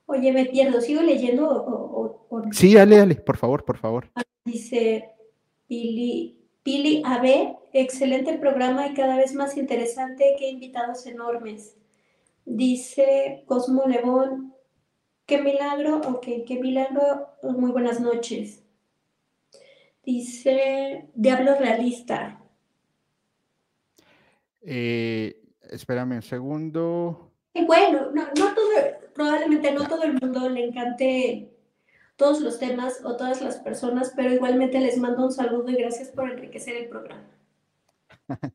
Oye, 0.06 0.32
me 0.32 0.46
pierdo, 0.46 0.80
¿sigo 0.80 1.00
leyendo? 1.00 1.48
O, 1.48 2.42
Sí, 2.50 2.74
dale, 2.74 2.96
dale, 2.96 3.14
por 3.14 3.36
favor, 3.36 3.64
por 3.64 3.78
favor. 3.78 4.10
Ah, 4.16 4.24
dice 4.44 5.10
Pili, 5.68 6.40
Pili 6.64 7.04
AB, 7.04 7.56
excelente 7.72 8.36
programa 8.38 8.88
y 8.88 8.94
cada 8.94 9.16
vez 9.16 9.32
más 9.32 9.56
interesante, 9.56 10.34
qué 10.40 10.50
invitados 10.50 11.06
enormes. 11.06 11.76
Dice 12.44 13.44
Cosmo 13.46 13.84
Lebón, 13.86 14.56
qué 15.24 15.40
milagro, 15.40 15.98
ok, 15.98 16.26
qué 16.44 16.58
milagro, 16.60 17.28
muy 17.44 17.70
buenas 17.70 18.00
noches. 18.00 18.65
Dice 20.06 21.10
Diablo 21.14 21.56
Realista. 21.58 22.40
Eh, 24.62 25.38
espérame 25.70 26.12
un 26.12 26.22
segundo. 26.22 27.32
bueno, 27.66 28.12
no, 28.12 28.22
no 28.38 28.54
todo, 28.54 28.70
probablemente 29.14 29.72
no 29.72 29.86
todo 29.86 30.04
el 30.04 30.14
mundo 30.14 30.48
le 30.48 30.64
encante 30.64 31.50
todos 32.16 32.40
los 32.40 32.58
temas 32.58 33.00
o 33.04 33.16
todas 33.16 33.42
las 33.42 33.56
personas, 33.56 34.12
pero 34.16 34.32
igualmente 34.32 34.80
les 34.80 34.96
mando 34.96 35.26
un 35.26 35.32
saludo 35.32 35.70
y 35.70 35.76
gracias 35.76 36.08
por 36.08 36.30
enriquecer 36.30 36.76
el 36.76 36.88
programa. 36.88 37.28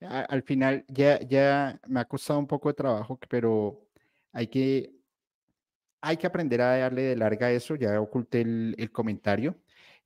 Al 0.00 0.42
final 0.42 0.84
ya, 0.88 1.20
ya 1.20 1.80
me 1.86 2.00
ha 2.00 2.04
costado 2.04 2.38
un 2.38 2.46
poco 2.46 2.68
de 2.68 2.74
trabajo, 2.74 3.18
pero 3.28 3.86
hay 4.32 4.48
que, 4.48 4.92
hay 6.00 6.16
que 6.16 6.26
aprender 6.26 6.60
a 6.60 6.78
darle 6.78 7.02
de 7.02 7.16
larga 7.16 7.50
eso. 7.50 7.76
Ya 7.76 8.00
oculté 8.00 8.42
el, 8.42 8.90
comentario. 8.92 9.56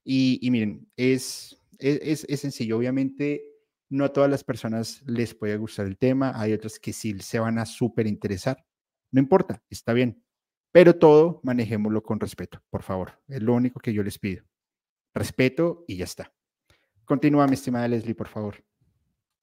Y, 0.04 0.48
miren, 0.50 0.88
es, 0.96 1.60
es, 1.78 2.24
es, 2.28 2.40
sencillo. 2.40 2.78
Obviamente, 2.78 3.42
no 3.88 4.04
a 4.04 4.12
todas 4.12 4.30
las 4.30 4.44
personas 4.44 5.02
les 5.06 5.34
puede 5.34 5.56
gustar 5.56 5.86
el 5.86 5.98
tema. 5.98 6.32
Hay 6.34 6.52
otras 6.52 6.78
que 6.78 6.92
sí 6.92 7.18
se 7.20 7.38
van 7.38 7.58
a 7.58 7.66
súper 7.66 8.06
interesar. 8.06 8.64
No 9.10 9.20
importa, 9.20 9.62
está 9.68 9.92
bien. 9.92 10.22
Pero 10.72 10.96
todo 10.96 11.40
manejémoslo 11.42 12.02
con 12.02 12.20
respeto, 12.20 12.62
por 12.70 12.82
favor. 12.82 13.20
Es 13.28 13.42
lo 13.42 13.54
único 13.54 13.80
que 13.80 13.92
yo 13.92 14.02
les 14.02 14.18
pido. 14.18 14.44
Respeto 15.14 15.84
y 15.88 15.96
ya 15.96 16.04
está. 16.04 16.32
Continúa, 17.04 17.46
mi 17.48 17.54
estimada 17.54 17.88
Leslie, 17.88 18.14
por 18.14 18.28
favor. 18.28 18.62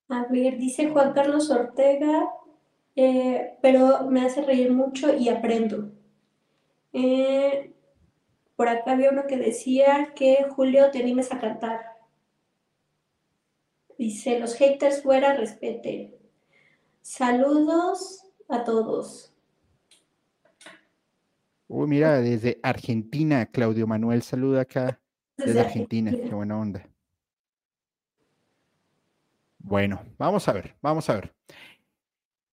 A 0.09 0.25
ver, 0.31 0.57
dice 0.57 0.89
Juan 0.89 1.11
Carlos 1.11 1.49
Ortega, 1.49 2.29
eh, 2.95 3.57
pero 3.61 4.09
me 4.09 4.21
hace 4.21 4.41
reír 4.41 4.71
mucho 4.71 5.13
y 5.13 5.27
aprendo. 5.27 5.91
Eh, 6.93 7.73
por 8.57 8.67
acá 8.67 8.93
había 8.93 9.11
uno 9.11 9.27
que 9.27 9.37
decía 9.37 10.13
que 10.15 10.47
Julio 10.49 10.89
te 10.91 10.99
animes 10.99 11.31
a 11.31 11.39
cantar. 11.39 11.79
Dice, 13.99 14.39
los 14.39 14.55
haters 14.55 15.03
fuera, 15.03 15.35
respeten. 15.35 16.15
Saludos 17.01 18.25
a 18.49 18.63
todos. 18.63 19.31
Uy, 21.67 21.87
mira, 21.87 22.19
desde 22.19 22.59
Argentina, 22.63 23.45
Claudio 23.45 23.85
Manuel 23.85 24.23
saluda 24.23 24.61
acá 24.61 24.99
desde, 25.37 25.59
Argentina. 25.59 26.09
Qué 26.11 26.33
buena 26.33 26.57
onda. 26.57 26.89
Bueno, 29.59 30.01
vamos 30.17 30.47
a 30.47 30.53
ver, 30.53 30.75
vamos 30.81 31.07
a 31.11 31.15
ver. 31.15 31.33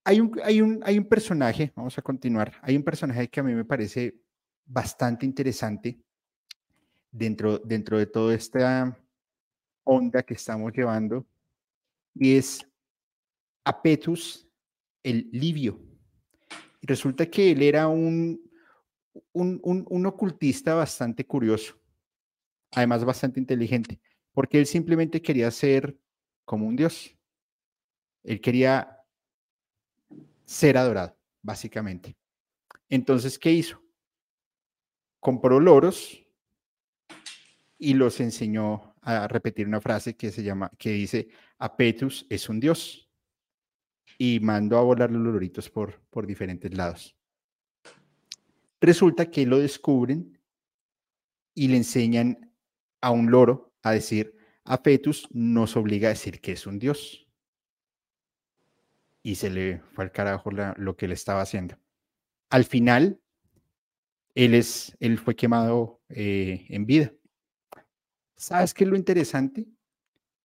Hay 0.05 0.21
un, 0.21 0.39
hay, 0.45 0.61
un, 0.61 0.83
hay 0.85 0.99
un 0.99 1.05
personaje, 1.07 1.73
vamos 1.75 1.97
a 1.97 2.03
continuar, 2.03 2.53
hay 2.61 2.77
un 2.77 2.83
personaje 2.83 3.29
que 3.29 3.41
a 3.41 3.43
mí 3.43 3.55
me 3.55 3.65
parece 3.65 4.24
bastante 4.67 5.27
interesante 5.27 6.01
dentro, 7.11 7.59
dentro 7.59 7.99
de 7.99 8.07
toda 8.07 8.35
esta 8.35 8.99
onda 9.85 10.23
que 10.23 10.35
estamos 10.35 10.73
llevando, 10.73 11.27
y 12.15 12.37
es 12.37 12.67
Apetus 13.65 14.49
el 15.03 15.29
Livio. 15.33 15.81
Y 16.81 16.87
resulta 16.87 17.27
que 17.27 17.53
él 17.53 17.63
era 17.63 17.89
un, 17.89 18.41
un, 19.33 20.07
ocultista 20.07 20.75
bastante 20.75 21.27
curioso, 21.27 21.79
además 22.73 23.05
bastante 23.05 23.41
inteligente, 23.41 24.01
porque 24.33 24.59
él 24.59 24.67
simplemente 24.67 25.23
quería 25.23 25.51
ser 25.51 25.97
como 26.45 26.67
un 26.67 26.77
dios. 26.77 27.17
Él 28.23 28.41
quería 28.41 28.99
ser 30.45 30.79
adorado, 30.79 31.17
básicamente. 31.43 32.17
Entonces, 32.89 33.39
¿qué 33.39 33.53
hizo? 33.53 33.84
Compró 35.25 35.59
loros 35.59 36.23
y 37.79 37.95
los 37.95 38.21
enseñó 38.21 38.95
a 39.01 39.27
repetir 39.27 39.67
una 39.67 39.81
frase 39.81 40.19
que 40.19 40.31
se 40.31 40.43
llama, 40.43 40.71
que 40.79 40.91
dice, 40.91 41.29
Apetus 41.57 42.27
es 42.29 42.51
un 42.51 42.61
dios. 42.61 43.09
Y 44.19 44.39
mandó 44.41 44.77
a 44.77 44.83
volar 44.83 45.11
los 45.11 45.23
loritos 45.23 45.71
por, 45.71 45.99
por 46.11 46.27
diferentes 46.27 46.77
lados. 46.77 47.17
Resulta 48.83 49.31
que 49.31 49.47
lo 49.47 49.59
descubren 49.59 50.39
y 51.55 51.69
le 51.69 51.79
enseñan 51.79 52.53
a 53.01 53.11
un 53.11 53.31
loro 53.31 53.73
a 53.83 53.93
decir, 53.93 54.37
a 54.65 54.77
Fetus 54.77 55.27
nos 55.31 55.75
obliga 55.79 56.09
a 56.09 56.11
decir 56.11 56.43
que 56.43 56.53
es 56.53 56.67
un 56.67 56.79
dios. 56.79 57.27
Y 59.23 59.37
se 59.37 59.49
le 59.49 59.79
fue 59.95 60.05
al 60.05 60.13
carajo 60.13 60.51
lo 60.51 60.97
que 60.99 61.07
él 61.07 61.13
estaba 61.13 61.41
haciendo. 61.41 61.79
Al 62.51 62.67
final, 62.67 63.23
él, 64.35 64.55
es, 64.55 64.97
él 65.01 65.19
fue 65.19 65.37
quemado 65.37 66.01
eh, 66.09 66.67
en 66.69 66.87
vida. 66.87 67.13
¿Sabes 68.37 68.75
qué 68.75 68.85
es 68.85 68.91
lo 68.91 68.97
interesante? 68.97 69.67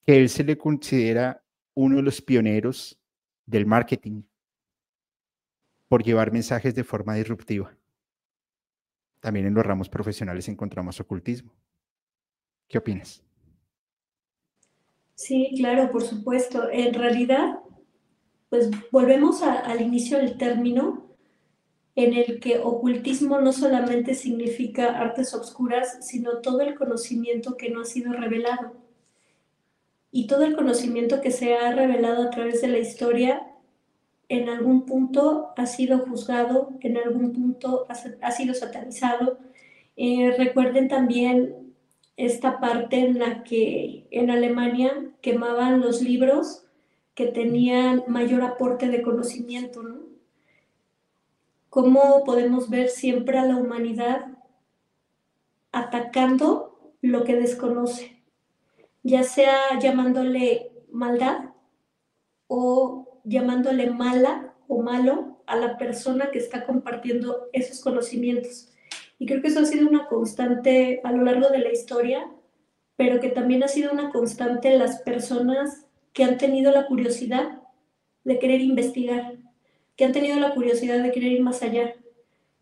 Que 0.06 0.18
él 0.18 0.30
se 0.30 0.44
le 0.44 0.58
considera 0.58 1.44
uno 1.74 1.98
de 1.98 2.04
los 2.04 2.22
pioneros 2.22 3.00
del 3.46 3.66
marketing 3.66 4.24
por 5.88 6.04
llevar 6.04 6.32
mensajes 6.32 6.76
de 6.76 6.84
forma 6.84 7.16
disruptiva. 7.16 7.76
También 9.20 9.48
en 9.48 9.54
los 9.54 9.66
ramos 9.66 9.90
profesionales 9.90 10.48
encontramos 10.48 11.00
ocultismo. 11.00 11.52
¿Qué 12.68 12.78
opinas? 12.78 13.24
Sí, 15.16 15.52
claro, 15.58 15.92
por 15.92 16.04
supuesto. 16.04 16.70
En 16.72 16.94
realidad, 16.94 17.60
pues 18.50 18.70
volvemos 18.92 19.42
al 19.42 19.82
inicio 19.82 20.18
del 20.18 20.38
término 20.38 21.09
en 22.04 22.14
el 22.14 22.40
que 22.40 22.60
ocultismo 22.60 23.42
no 23.42 23.52
solamente 23.52 24.16
significa 24.16 24.98
artes 24.98 25.34
obscuras, 25.34 25.98
sino 26.00 26.38
todo 26.38 26.62
el 26.62 26.76
conocimiento 26.76 27.58
que 27.58 27.70
no 27.70 27.82
ha 27.82 27.86
sido 27.86 28.14
revelado. 28.14 28.72
Y 30.10 30.26
todo 30.28 30.46
el 30.46 30.56
conocimiento 30.56 31.20
que 31.20 31.32
se 31.32 31.56
ha 31.56 31.74
revelado 31.74 32.24
a 32.24 32.30
través 32.30 32.62
de 32.62 32.70
la 32.70 32.80
historia 32.80 33.46
en 34.30 34.48
algún 34.48 34.86
punto 34.86 35.50
ha 35.58 35.66
sido 35.66 36.00
juzgado, 36.00 36.70
en 36.80 36.96
algún 36.96 37.34
punto 37.34 37.86
ha, 37.90 38.32
sido 38.32 38.54
satanizado. 38.54 39.38
Eh, 39.98 40.34
recuerden 40.38 40.88
también 40.88 41.74
esta 42.16 42.62
parte 42.62 43.00
en 43.00 43.20
la 43.20 43.44
que 43.44 44.08
en 44.12 44.30
Alemania 44.30 45.12
quemaban 45.22 45.82
los 45.82 46.02
libros 46.02 46.64
que 47.14 47.26
tenían 47.26 48.06
mayor 48.08 48.44
aporte 48.44 48.88
de 48.88 49.02
conocimiento, 49.02 49.84
¿no? 49.84 50.09
¿Cómo 51.70 52.24
podemos 52.24 52.72
ver 52.72 52.90
siempre 52.90 53.38
a 53.38 53.46
la 53.46 53.56
humanidad 53.56 54.26
atacando 55.72 56.96
lo 57.02 57.24
que 57.24 57.36
desconoce? 57.36 58.24
Ya 59.04 59.22
sea 59.22 59.78
llamándole 59.80 60.72
maldad 60.92 61.52
o 62.48 63.22
llamándole 63.24 63.92
mala 63.92 64.56
o 64.68 64.82
malo 64.82 65.44
a 65.46 65.58
la 65.58 65.78
persona 65.78 66.32
que 66.32 66.40
está 66.40 66.66
compartiendo 66.66 67.50
esos 67.54 67.82
conocimientos. 67.82 68.74
Y 69.20 69.28
creo 69.28 69.44
que 69.44 69.50
eso 69.50 69.60
ha 69.60 69.66
sido 69.66 69.88
una 69.88 70.08
constante 70.08 71.02
a 71.04 71.12
lo 71.12 71.24
largo 71.24 71.50
de 71.50 71.60
la 71.60 71.72
historia, 71.72 72.28
pero 72.96 73.20
que 73.20 73.30
también 73.30 73.64
ha 73.64 73.68
sido 73.68 73.92
una 73.92 74.10
constante 74.10 74.74
en 74.74 74.80
las 74.80 75.04
personas 75.04 75.86
que 76.14 76.24
han 76.24 76.40
tenido 76.40 76.72
la 76.72 76.88
curiosidad 76.88 77.62
de 78.24 78.40
querer 78.40 78.62
investigar, 78.62 79.38
que 80.00 80.06
han 80.06 80.14
tenido 80.14 80.40
la 80.40 80.54
curiosidad 80.54 81.04
de 81.04 81.12
querer 81.12 81.34
ir 81.34 81.42
más 81.42 81.62
allá, 81.62 81.94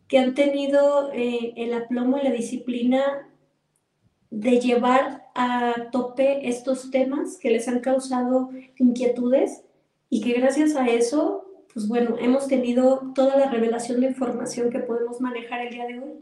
que 0.08 0.18
han 0.18 0.34
tenido 0.34 1.12
eh, 1.12 1.52
el 1.56 1.72
aplomo 1.72 2.18
y 2.18 2.24
la 2.24 2.32
disciplina 2.32 3.30
de 4.28 4.58
llevar 4.58 5.28
a 5.36 5.88
tope 5.92 6.48
estos 6.48 6.90
temas 6.90 7.38
que 7.40 7.52
les 7.52 7.68
han 7.68 7.78
causado 7.78 8.50
inquietudes 8.76 9.62
y 10.10 10.20
que 10.20 10.32
gracias 10.32 10.74
a 10.74 10.88
eso, 10.88 11.64
pues 11.72 11.86
bueno, 11.86 12.16
hemos 12.18 12.48
tenido 12.48 13.12
toda 13.14 13.36
la 13.36 13.48
revelación 13.48 14.00
de 14.00 14.08
información 14.08 14.68
que 14.68 14.80
podemos 14.80 15.20
manejar 15.20 15.60
el 15.60 15.72
día 15.72 15.86
de 15.86 16.00
hoy. 16.00 16.14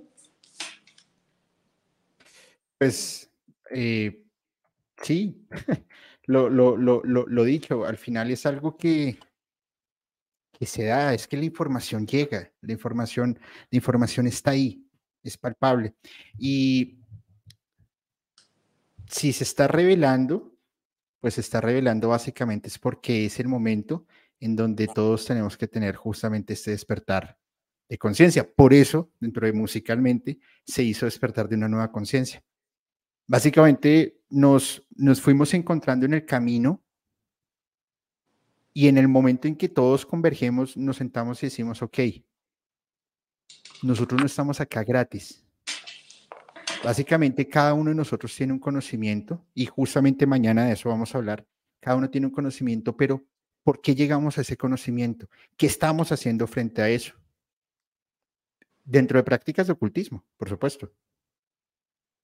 Pues 2.77 3.33
eh, 3.71 4.23
sí, 5.01 5.47
lo, 6.27 7.45
dicho, 7.45 7.87
al 7.87 7.97
final 7.97 8.31
es 8.31 8.45
algo 8.45 8.77
que, 8.77 9.19
que 10.59 10.67
se 10.67 10.85
da, 10.85 11.13
es 11.13 11.27
que 11.27 11.37
la 11.37 11.45
información 11.45 12.07
llega, 12.07 12.51
la 12.61 12.73
información, 12.73 13.39
la 13.71 13.77
información 13.77 14.27
está 14.27 14.53
ahí, 14.53 14.85
es 15.23 15.37
palpable. 15.37 15.95
Y 16.39 16.99
si 19.09 19.33
se 19.33 19.45
está 19.45 19.69
revelando, 19.69 20.55
pues 21.21 21.35
se 21.35 21.41
está 21.41 21.61
revelando 21.61 22.09
básicamente 22.09 22.69
es 22.69 22.79
porque 22.79 23.27
es 23.27 23.39
el 23.41 23.49
momento 23.49 24.07
en 24.41 24.57
donde 24.57 24.89
todos 24.89 25.27
tenemos 25.27 25.57
que 25.57 25.69
tener 25.69 25.97
justamente 25.97 26.55
este 26.55 26.71
despertar 26.71 27.39
de 27.89 27.99
conciencia. 27.99 28.49
Por 28.51 28.73
eso, 28.75 29.11
dentro 29.21 29.47
de 29.47 29.53
musicalmente, 29.53 30.39
se 30.65 30.83
hizo 30.83 31.07
despertar 31.07 31.49
de 31.49 31.57
una 31.57 31.69
nueva 31.69 31.93
conciencia. 31.93 32.43
Básicamente 33.27 34.21
nos, 34.29 34.87
nos 34.95 35.21
fuimos 35.21 35.53
encontrando 35.55 36.07
en 36.07 36.15
el 36.15 36.25
camino 36.25 36.86
y 38.77 38.89
en 38.89 38.99
el 38.99 39.09
momento 39.09 39.49
en 39.49 39.57
que 39.57 39.71
todos 39.71 40.05
convergemos, 40.05 40.77
nos 40.77 40.99
sentamos 40.99 41.43
y 41.43 41.47
decimos, 41.47 41.81
ok, 41.81 41.99
nosotros 43.83 44.21
no 44.21 44.27
estamos 44.27 44.61
acá 44.61 44.85
gratis. 44.85 45.43
Básicamente 46.85 47.49
cada 47.49 47.73
uno 47.73 47.89
de 47.89 47.97
nosotros 47.97 48.37
tiene 48.37 48.53
un 48.53 48.59
conocimiento 48.59 49.43
y 49.55 49.65
justamente 49.65 50.27
mañana 50.27 50.67
de 50.67 50.75
eso 50.75 50.91
vamos 50.91 51.15
a 51.15 51.17
hablar. 51.17 51.47
Cada 51.81 51.97
uno 51.97 52.11
tiene 52.11 52.27
un 52.27 52.35
conocimiento, 52.35 52.95
pero 52.95 53.25
¿por 53.63 53.81
qué 53.81 53.95
llegamos 53.95 54.37
a 54.37 54.43
ese 54.43 54.59
conocimiento? 54.59 55.27
¿Qué 55.57 55.65
estamos 55.65 56.13
haciendo 56.13 56.47
frente 56.47 56.83
a 56.83 56.91
eso? 56.91 57.15
Dentro 58.85 59.19
de 59.19 59.25
prácticas 59.25 59.69
de 59.69 59.73
ocultismo, 59.73 60.23
por 60.37 60.51
supuesto. 60.51 60.93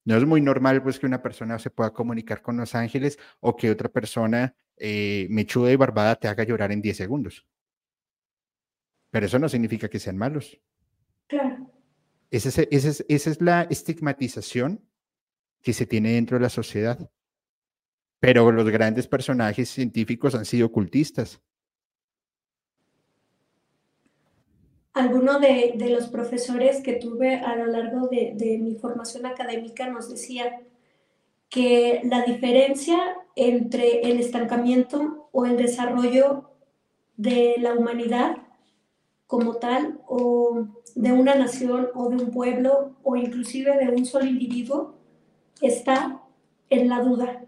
No 0.04 0.18
es 0.18 0.26
muy 0.26 0.42
normal 0.42 0.82
pues 0.82 0.98
que 0.98 1.06
una 1.06 1.22
persona 1.22 1.58
se 1.58 1.70
pueda 1.70 1.94
comunicar 1.94 2.42
con 2.42 2.58
los 2.58 2.74
ángeles 2.74 3.18
o 3.40 3.56
que 3.56 3.70
otra 3.70 3.88
persona 3.88 4.54
eh, 4.84 5.28
mechuda 5.30 5.70
y 5.70 5.76
barbada 5.76 6.16
te 6.16 6.26
haga 6.26 6.42
llorar 6.42 6.72
en 6.72 6.82
10 6.82 6.96
segundos. 6.96 7.46
Pero 9.10 9.26
eso 9.26 9.38
no 9.38 9.48
significa 9.48 9.88
que 9.88 10.00
sean 10.00 10.18
malos. 10.18 10.60
Claro. 11.28 11.70
Esa 12.30 12.48
es, 12.68 13.04
esa 13.08 13.30
es 13.30 13.40
la 13.40 13.62
estigmatización 13.70 14.84
que 15.62 15.72
se 15.72 15.86
tiene 15.86 16.14
dentro 16.14 16.36
de 16.36 16.42
la 16.42 16.48
sociedad. 16.48 17.10
Pero 18.18 18.50
los 18.50 18.68
grandes 18.70 19.06
personajes 19.06 19.68
científicos 19.68 20.34
han 20.34 20.44
sido 20.44 20.66
ocultistas. 20.66 21.40
alguno 24.94 25.38
de, 25.38 25.74
los 25.90 26.08
profesores 26.08 26.82
que 26.82 26.94
tuve 26.94 27.36
a 27.36 27.56
lo 27.56 27.66
largo 27.66 28.08
de, 28.08 28.58
mi 28.60 28.74
formación 28.74 29.26
académica 29.26 29.88
nos 29.88 30.10
decía 30.10 30.60
que 31.52 32.00
la 32.04 32.22
diferencia 32.22 32.98
entre 33.36 34.10
el 34.10 34.18
estancamiento 34.18 35.28
o 35.32 35.44
el 35.44 35.58
desarrollo 35.58 36.50
de 37.18 37.56
la 37.58 37.74
humanidad 37.74 38.38
como 39.26 39.56
tal, 39.56 40.00
o 40.06 40.66
de 40.94 41.12
una 41.12 41.34
nación, 41.34 41.88
o 41.94 42.08
de 42.08 42.24
un 42.24 42.30
pueblo, 42.30 42.96
o 43.02 43.16
inclusive 43.16 43.76
de 43.76 43.90
un 43.90 44.06
solo 44.06 44.24
individuo, 44.24 44.94
está 45.60 46.22
en 46.70 46.88
la 46.88 47.00
duda, 47.00 47.44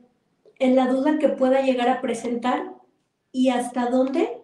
en 0.59 0.77
la 0.77 0.87
duda 0.87 1.19
que 1.19 1.31
pueda 1.31 1.63
llegar 1.63 1.89
a 1.89 2.03
presentar 2.03 2.75
y 3.33 3.49
hasta 3.49 3.89
dónde 3.89 4.39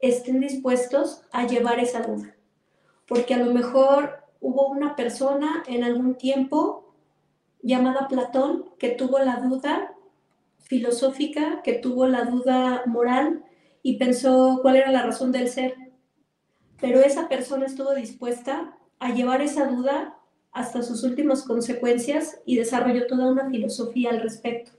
estén 0.00 0.40
dispuestos 0.40 1.22
a 1.32 1.46
llevar 1.46 1.80
esa 1.80 2.02
duda. 2.02 2.36
Porque 3.06 3.32
a 3.32 3.38
lo 3.38 3.54
mejor 3.54 4.22
hubo 4.40 4.68
una 4.68 4.96
persona 4.96 5.62
en 5.66 5.82
algún 5.82 6.16
tiempo 6.16 6.87
llamada 7.62 8.08
Platón 8.08 8.70
que 8.78 8.90
tuvo 8.90 9.18
la 9.18 9.36
duda 9.36 9.94
filosófica, 10.58 11.62
que 11.62 11.74
tuvo 11.74 12.06
la 12.06 12.24
duda 12.24 12.82
moral 12.86 13.44
y 13.82 13.96
pensó 13.96 14.58
cuál 14.62 14.76
era 14.76 14.90
la 14.90 15.02
razón 15.02 15.32
del 15.32 15.48
ser. 15.48 15.74
Pero 16.80 17.00
esa 17.00 17.28
persona 17.28 17.66
estuvo 17.66 17.94
dispuesta 17.94 18.76
a 18.98 19.12
llevar 19.12 19.40
esa 19.40 19.66
duda 19.66 20.18
hasta 20.52 20.82
sus 20.82 21.02
últimas 21.04 21.42
consecuencias 21.42 22.40
y 22.44 22.56
desarrolló 22.56 23.06
toda 23.06 23.30
una 23.30 23.48
filosofía 23.48 24.10
al 24.10 24.20
respecto. 24.20 24.72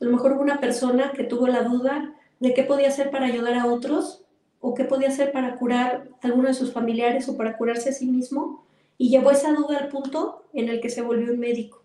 A 0.00 0.04
lo 0.04 0.10
mejor 0.10 0.32
hubo 0.32 0.42
una 0.42 0.60
persona 0.60 1.12
que 1.12 1.24
tuvo 1.24 1.46
la 1.46 1.62
duda 1.62 2.14
de 2.40 2.54
qué 2.54 2.64
podía 2.64 2.88
hacer 2.88 3.10
para 3.10 3.26
ayudar 3.26 3.54
a 3.54 3.66
otros 3.66 4.24
o 4.60 4.74
qué 4.74 4.84
podía 4.84 5.08
hacer 5.08 5.32
para 5.32 5.56
curar 5.56 6.08
a 6.20 6.26
alguno 6.26 6.48
de 6.48 6.54
sus 6.54 6.72
familiares 6.72 7.28
o 7.28 7.36
para 7.36 7.56
curarse 7.56 7.90
a 7.90 7.92
sí 7.92 8.06
mismo 8.06 8.64
y 8.98 9.10
llevó 9.10 9.30
esa 9.30 9.52
duda 9.52 9.78
al 9.78 9.88
punto 9.88 10.44
en 10.52 10.68
el 10.68 10.80
que 10.80 10.90
se 10.90 11.02
volvió 11.02 11.32
un 11.32 11.38
médico. 11.38 11.83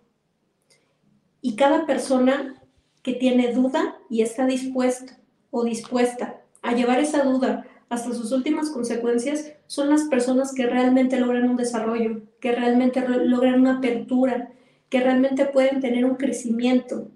Y 1.41 1.55
cada 1.55 1.85
persona 1.85 2.61
que 3.01 3.13
tiene 3.13 3.53
duda 3.53 3.97
y 4.09 4.21
está 4.21 4.45
dispuesto 4.45 5.13
o 5.51 5.63
dispuesta 5.63 6.41
a 6.61 6.73
llevar 6.73 6.99
esa 6.99 7.23
duda 7.23 7.65
hasta 7.89 8.13
sus 8.13 8.31
últimas 8.31 8.69
consecuencias 8.69 9.53
son 9.67 9.89
las 9.89 10.03
personas 10.03 10.53
que 10.53 10.67
realmente 10.67 11.19
logran 11.19 11.49
un 11.49 11.57
desarrollo, 11.57 12.21
que 12.39 12.51
realmente 12.51 13.03
logran 13.07 13.61
una 13.61 13.77
apertura, 13.77 14.51
que 14.89 14.99
realmente 14.99 15.45
pueden 15.45 15.79
tener 15.79 16.05
un 16.05 16.15
crecimiento. 16.15 17.09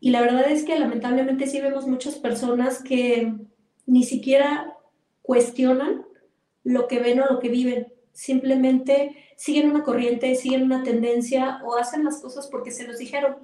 Y 0.00 0.10
la 0.10 0.20
verdad 0.20 0.50
es 0.50 0.64
que 0.64 0.78
lamentablemente 0.78 1.46
sí 1.46 1.60
vemos 1.60 1.86
muchas 1.86 2.16
personas 2.16 2.82
que 2.82 3.34
ni 3.86 4.02
siquiera 4.02 4.76
cuestionan 5.22 6.04
lo 6.64 6.88
que 6.88 6.98
ven 6.98 7.20
o 7.20 7.26
lo 7.26 7.38
que 7.38 7.48
viven. 7.48 7.86
Simplemente 8.16 9.14
siguen 9.36 9.70
una 9.70 9.82
corriente, 9.82 10.34
siguen 10.36 10.62
una 10.62 10.82
tendencia 10.82 11.60
o 11.66 11.76
hacen 11.76 12.02
las 12.02 12.18
cosas 12.22 12.46
porque 12.46 12.70
se 12.70 12.86
los 12.86 12.96
dijeron, 12.96 13.36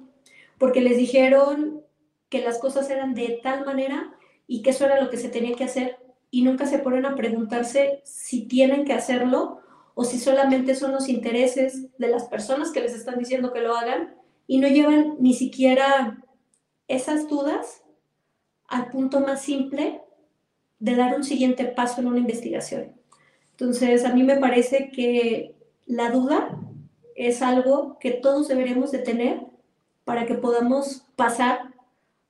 porque 0.57 0.81
les 0.81 0.97
dijeron 0.97 1.83
que 2.29 2.41
las 2.41 2.57
cosas 2.57 2.89
eran 2.89 3.13
de 3.13 3.39
tal 3.43 3.65
manera 3.65 4.15
y 4.47 4.63
que 4.63 4.71
eso 4.71 4.85
era 4.85 4.99
lo 4.99 5.11
que 5.11 5.17
se 5.17 5.29
tenía 5.29 5.55
que 5.55 5.65
hacer 5.65 5.99
y 6.31 6.41
nunca 6.41 6.65
se 6.65 6.79
ponen 6.79 7.05
a 7.05 7.15
preguntarse 7.15 8.01
si 8.03 8.47
tienen 8.47 8.83
que 8.83 8.93
hacerlo 8.93 9.59
o 9.93 10.05
si 10.05 10.17
solamente 10.17 10.73
son 10.73 10.91
los 10.91 11.07
intereses 11.07 11.95
de 11.99 12.07
las 12.07 12.23
personas 12.23 12.71
que 12.71 12.81
les 12.81 12.95
están 12.95 13.19
diciendo 13.19 13.53
que 13.53 13.61
lo 13.61 13.75
hagan 13.75 14.15
y 14.47 14.57
no 14.57 14.67
llevan 14.69 15.17
ni 15.19 15.35
siquiera 15.35 16.17
esas 16.87 17.27
dudas 17.27 17.83
al 18.67 18.87
punto 18.87 19.19
más 19.19 19.43
simple 19.43 20.01
de 20.79 20.95
dar 20.95 21.15
un 21.15 21.23
siguiente 21.23 21.65
paso 21.65 22.01
en 22.01 22.07
una 22.07 22.17
investigación. 22.17 23.02
Entonces, 23.63 24.03
a 24.03 24.13
mí 24.13 24.23
me 24.23 24.35
parece 24.35 24.91
que 24.91 25.55
la 25.85 26.11
duda 26.11 26.59
es 27.15 27.41
algo 27.41 27.97
que 27.97 28.11
todos 28.11 28.49
deberíamos 28.49 28.91
de 28.91 28.99
tener 28.99 29.39
para 30.03 30.25
que 30.25 30.33
podamos 30.33 31.05
pasar 31.15 31.73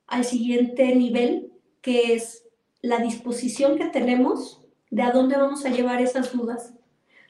al 0.05 0.25
siguiente 0.25 0.95
nivel, 0.95 1.51
que 1.81 2.13
es 2.13 2.45
la 2.83 2.99
disposición 2.99 3.79
que 3.79 3.85
tenemos 3.85 4.61
de 4.91 5.01
a 5.01 5.09
dónde 5.09 5.35
vamos 5.35 5.65
a 5.65 5.69
llevar 5.69 6.03
esas 6.03 6.33
dudas, 6.33 6.75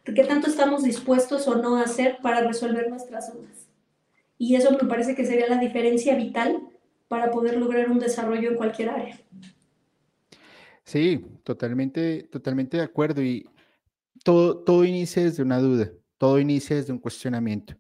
de 0.04 0.14
qué 0.14 0.26
tanto 0.26 0.48
estamos 0.48 0.84
dispuestos 0.84 1.48
o 1.48 1.56
no 1.56 1.78
a 1.78 1.84
hacer 1.84 2.18
para 2.22 2.42
resolver 2.42 2.90
nuestras 2.90 3.34
dudas. 3.34 3.70
Y 4.38 4.56
eso 4.56 4.72
me 4.72 4.90
parece 4.90 5.16
que 5.16 5.26
sería 5.26 5.48
la 5.48 5.60
diferencia 5.60 6.14
vital 6.16 6.60
para 7.08 7.32
poder 7.32 7.56
lograr 7.56 7.90
un 7.90 8.00
desarrollo 8.00 8.50
en 8.50 8.58
cualquier 8.58 8.90
área. 8.90 9.18
Sí, 10.84 11.26
totalmente, 11.46 12.24
totalmente 12.24 12.76
de 12.76 12.84
acuerdo. 12.84 13.24
Y 13.24 13.48
todo, 14.24 14.64
todo 14.64 14.86
inicia 14.86 15.24
desde 15.24 15.44
una 15.44 15.60
duda, 15.60 15.92
todo 16.18 16.40
inicia 16.40 16.76
desde 16.76 16.94
un 16.94 17.00
cuestionamiento. 17.00 17.76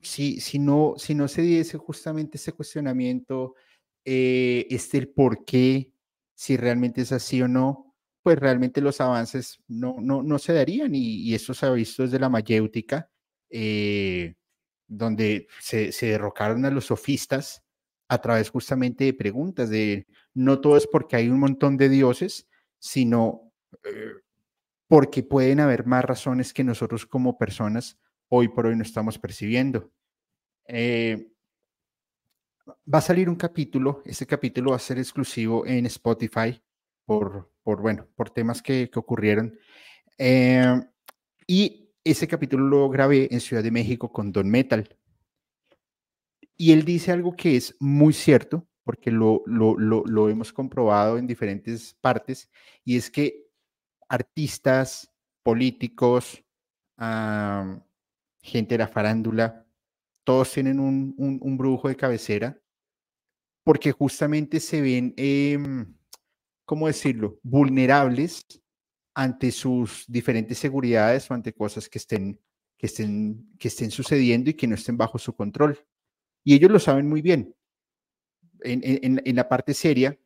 Si, 0.00 0.40
si, 0.40 0.58
no, 0.58 0.94
si 0.98 1.14
no 1.14 1.28
se 1.28 1.42
diese 1.42 1.78
justamente 1.78 2.36
ese 2.36 2.52
cuestionamiento, 2.52 3.54
eh, 4.04 4.66
este 4.70 4.98
el 4.98 5.08
por 5.08 5.44
qué, 5.44 5.92
si 6.34 6.56
realmente 6.56 7.02
es 7.02 7.12
así 7.12 7.40
o 7.42 7.48
no, 7.48 7.94
pues 8.22 8.38
realmente 8.38 8.80
los 8.80 9.00
avances 9.00 9.58
no, 9.68 9.96
no, 10.00 10.22
no 10.22 10.38
se 10.38 10.52
darían. 10.52 10.94
Y, 10.94 11.34
eso 11.34 11.54
se 11.54 11.66
ha 11.66 11.70
visto 11.70 12.02
desde 12.02 12.18
la 12.18 12.28
mayéutica, 12.28 13.10
eh, 13.50 14.34
donde 14.86 15.48
se, 15.60 15.92
se 15.92 16.06
derrocaron 16.06 16.64
a 16.64 16.70
los 16.70 16.86
sofistas 16.86 17.62
a 18.08 18.20
través 18.20 18.50
justamente 18.50 19.04
de 19.04 19.14
preguntas, 19.14 19.70
de 19.70 20.06
no 20.34 20.60
todo 20.60 20.76
es 20.76 20.86
porque 20.86 21.16
hay 21.16 21.28
un 21.30 21.40
montón 21.40 21.76
de 21.78 21.88
dioses, 21.88 22.48
sino 22.78 23.52
eh, 23.84 24.12
porque 24.92 25.22
pueden 25.22 25.58
haber 25.58 25.86
más 25.86 26.04
razones 26.04 26.52
que 26.52 26.62
nosotros 26.62 27.06
como 27.06 27.38
personas 27.38 27.98
hoy 28.28 28.48
por 28.48 28.66
hoy 28.66 28.76
no 28.76 28.82
estamos 28.82 29.18
percibiendo. 29.18 29.90
Eh, 30.68 31.32
va 32.92 32.98
a 32.98 33.00
salir 33.00 33.30
un 33.30 33.36
capítulo, 33.36 34.02
ese 34.04 34.26
capítulo 34.26 34.72
va 34.72 34.76
a 34.76 34.80
ser 34.80 34.98
exclusivo 34.98 35.64
en 35.64 35.86
Spotify 35.86 36.62
por, 37.06 37.50
por 37.62 37.80
bueno, 37.80 38.06
por 38.14 38.28
temas 38.28 38.60
que, 38.60 38.90
ocurrieron. 38.94 39.58
Eh, 40.18 40.78
y 41.46 41.88
ese 42.04 42.28
capítulo 42.28 42.66
lo 42.66 42.90
grabé 42.90 43.28
en 43.30 43.40
Ciudad 43.40 43.62
de 43.62 43.70
México 43.70 44.12
con 44.12 44.30
Don 44.30 44.50
Metal. 44.50 44.94
Y 46.58 46.72
él 46.72 46.84
dice 46.84 47.12
algo 47.12 47.34
que 47.34 47.56
es 47.56 47.74
muy 47.80 48.12
cierto, 48.12 48.68
porque 48.84 49.10
lo, 49.10 49.42
lo, 49.46 50.28
hemos 50.28 50.52
comprobado 50.52 51.16
en 51.16 51.26
diferentes 51.26 51.94
partes, 51.94 52.50
y 52.84 52.98
es 52.98 53.10
que 53.10 53.41
artistas, 54.12 55.10
políticos, 55.42 56.44
gente 58.42 58.74
de 58.74 58.78
la 58.78 58.86
farándula, 58.86 59.66
todos 60.24 60.52
tienen 60.52 60.78
un, 60.78 61.56
brujo 61.56 61.88
de 61.88 61.96
cabecera, 61.96 62.60
porque 63.64 63.90
justamente 63.90 64.60
se 64.60 64.82
ven, 64.82 65.14
em, 65.16 65.94
¿cómo 66.66 66.88
decirlo?, 66.88 67.40
vulnerables 67.42 68.44
ante 69.14 69.50
sus 69.50 70.04
diferentes 70.08 70.58
seguridades 70.58 71.30
o 71.30 71.34
ante 71.34 71.54
cosas 71.54 71.88
que 71.88 71.98
estén, 71.98 72.38
que 72.76 72.86
estén, 72.86 73.56
que 73.58 73.68
estén 73.68 73.90
sucediendo 73.90 74.50
y 74.50 74.54
que 74.54 74.66
no 74.66 74.74
estén 74.74 74.98
bajo 74.98 75.18
su 75.18 75.34
control. 75.34 75.78
Y 76.44 76.54
ellos 76.54 76.70
lo 76.70 76.78
saben 76.78 77.08
muy 77.08 77.22
bien. 77.22 77.54
En, 78.60 79.36
la 79.36 79.48
parte 79.48 79.72
seria, 79.72 80.18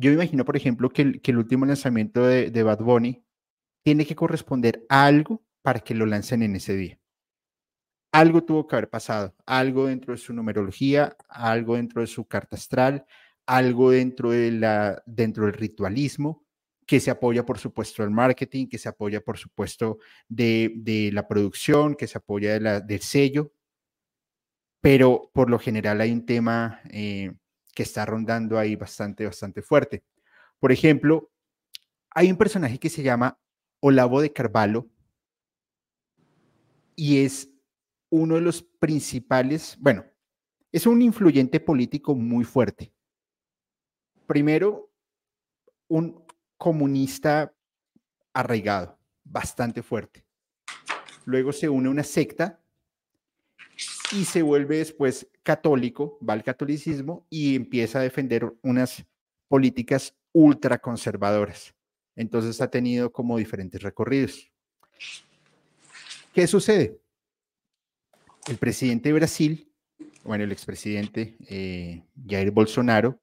yo 0.00 0.12
imagino, 0.12 0.44
por 0.44 0.56
ejemplo, 0.56 0.88
que 0.90 1.02
el, 1.22 1.36
último 1.36 1.66
lanzamiento 1.66 2.26
de, 2.26 2.50
de, 2.50 2.62
Bad 2.62 2.80
Bunny 2.80 3.22
tiene 3.84 4.06
que 4.06 4.16
corresponder 4.16 4.86
a 4.88 5.04
algo 5.04 5.44
para 5.62 5.80
que 5.80 5.94
lo 5.94 6.06
lancen 6.06 6.42
en 6.42 6.56
ese 6.56 6.74
día. 6.74 6.98
Algo 8.12 8.42
tuvo 8.42 8.66
que 8.66 8.76
haber 8.76 8.90
pasado, 8.90 9.36
algo 9.46 9.86
dentro 9.86 10.12
de 10.12 10.18
su 10.18 10.32
numerología, 10.32 11.16
algo 11.28 11.76
dentro 11.76 12.00
de 12.00 12.06
su 12.06 12.26
carta 12.26 12.56
astral, 12.56 13.06
algo 13.46 13.90
dentro, 13.90 14.30
de 14.30 14.50
la, 14.52 15.02
dentro 15.06 15.44
del 15.44 15.54
ritualismo, 15.54 16.44
que 16.86 16.98
se 16.98 17.10
apoya, 17.10 17.44
por 17.44 17.58
supuesto, 17.58 18.02
del 18.02 18.10
marketing, 18.10 18.66
que 18.66 18.78
se 18.78 18.88
apoya, 18.88 19.20
por 19.20 19.38
supuesto, 19.38 19.98
de, 20.28 20.72
de 20.76 21.10
la 21.12 21.28
producción, 21.28 21.94
que 21.94 22.06
se 22.06 22.18
apoya 22.18 22.54
de 22.54 22.60
la, 22.60 22.80
del 22.80 23.00
sello, 23.00 23.52
pero 24.80 25.30
por 25.34 25.50
lo 25.50 25.58
general 25.58 26.00
hay 26.00 26.10
un 26.10 26.24
tema 26.24 26.80
eh, 26.90 27.32
que 27.74 27.82
está 27.82 28.04
rondando 28.06 28.58
ahí 28.58 28.76
bastante, 28.76 29.24
bastante 29.24 29.62
fuerte. 29.62 30.04
Por 30.58 30.72
ejemplo, 30.72 31.30
hay 32.10 32.30
un 32.30 32.36
personaje 32.36 32.78
que 32.78 32.90
se 32.90 33.02
llama 33.02 33.38
Olavo 33.80 34.20
de 34.20 34.32
Carvalho 34.32 34.88
y 36.96 37.24
es 37.24 37.48
uno 38.10 38.34
de 38.34 38.40
los 38.40 38.62
principales, 38.62 39.76
bueno, 39.80 40.04
es 40.72 40.86
un 40.86 41.00
influyente 41.02 41.60
político 41.60 42.14
muy 42.14 42.44
fuerte. 42.44 42.92
Primero, 44.26 44.92
un 45.88 46.24
comunista 46.56 47.54
arraigado, 48.32 48.98
bastante 49.24 49.82
fuerte. 49.82 50.24
Luego 51.24 51.52
se 51.52 51.68
une 51.68 51.88
a 51.88 51.90
una 51.90 52.04
secta 52.04 52.60
y 54.12 54.24
se 54.24 54.42
vuelve 54.42 54.78
después 54.78 55.28
católico, 55.42 56.18
va 56.26 56.34
al 56.34 56.42
catolicismo 56.42 57.26
y 57.30 57.56
empieza 57.56 58.00
a 58.00 58.02
defender 58.02 58.52
unas 58.62 59.04
políticas 59.48 60.14
ultraconservadoras. 60.32 61.74
Entonces 62.16 62.60
ha 62.60 62.70
tenido 62.70 63.12
como 63.12 63.38
diferentes 63.38 63.82
recorridos. 63.82 64.50
¿Qué 66.34 66.46
sucede? 66.46 67.00
El 68.46 68.56
presidente 68.56 69.08
de 69.08 69.12
Brasil, 69.14 69.72
bueno, 70.24 70.44
el 70.44 70.52
expresidente 70.52 71.36
eh, 71.48 72.04
Jair 72.28 72.50
Bolsonaro, 72.50 73.20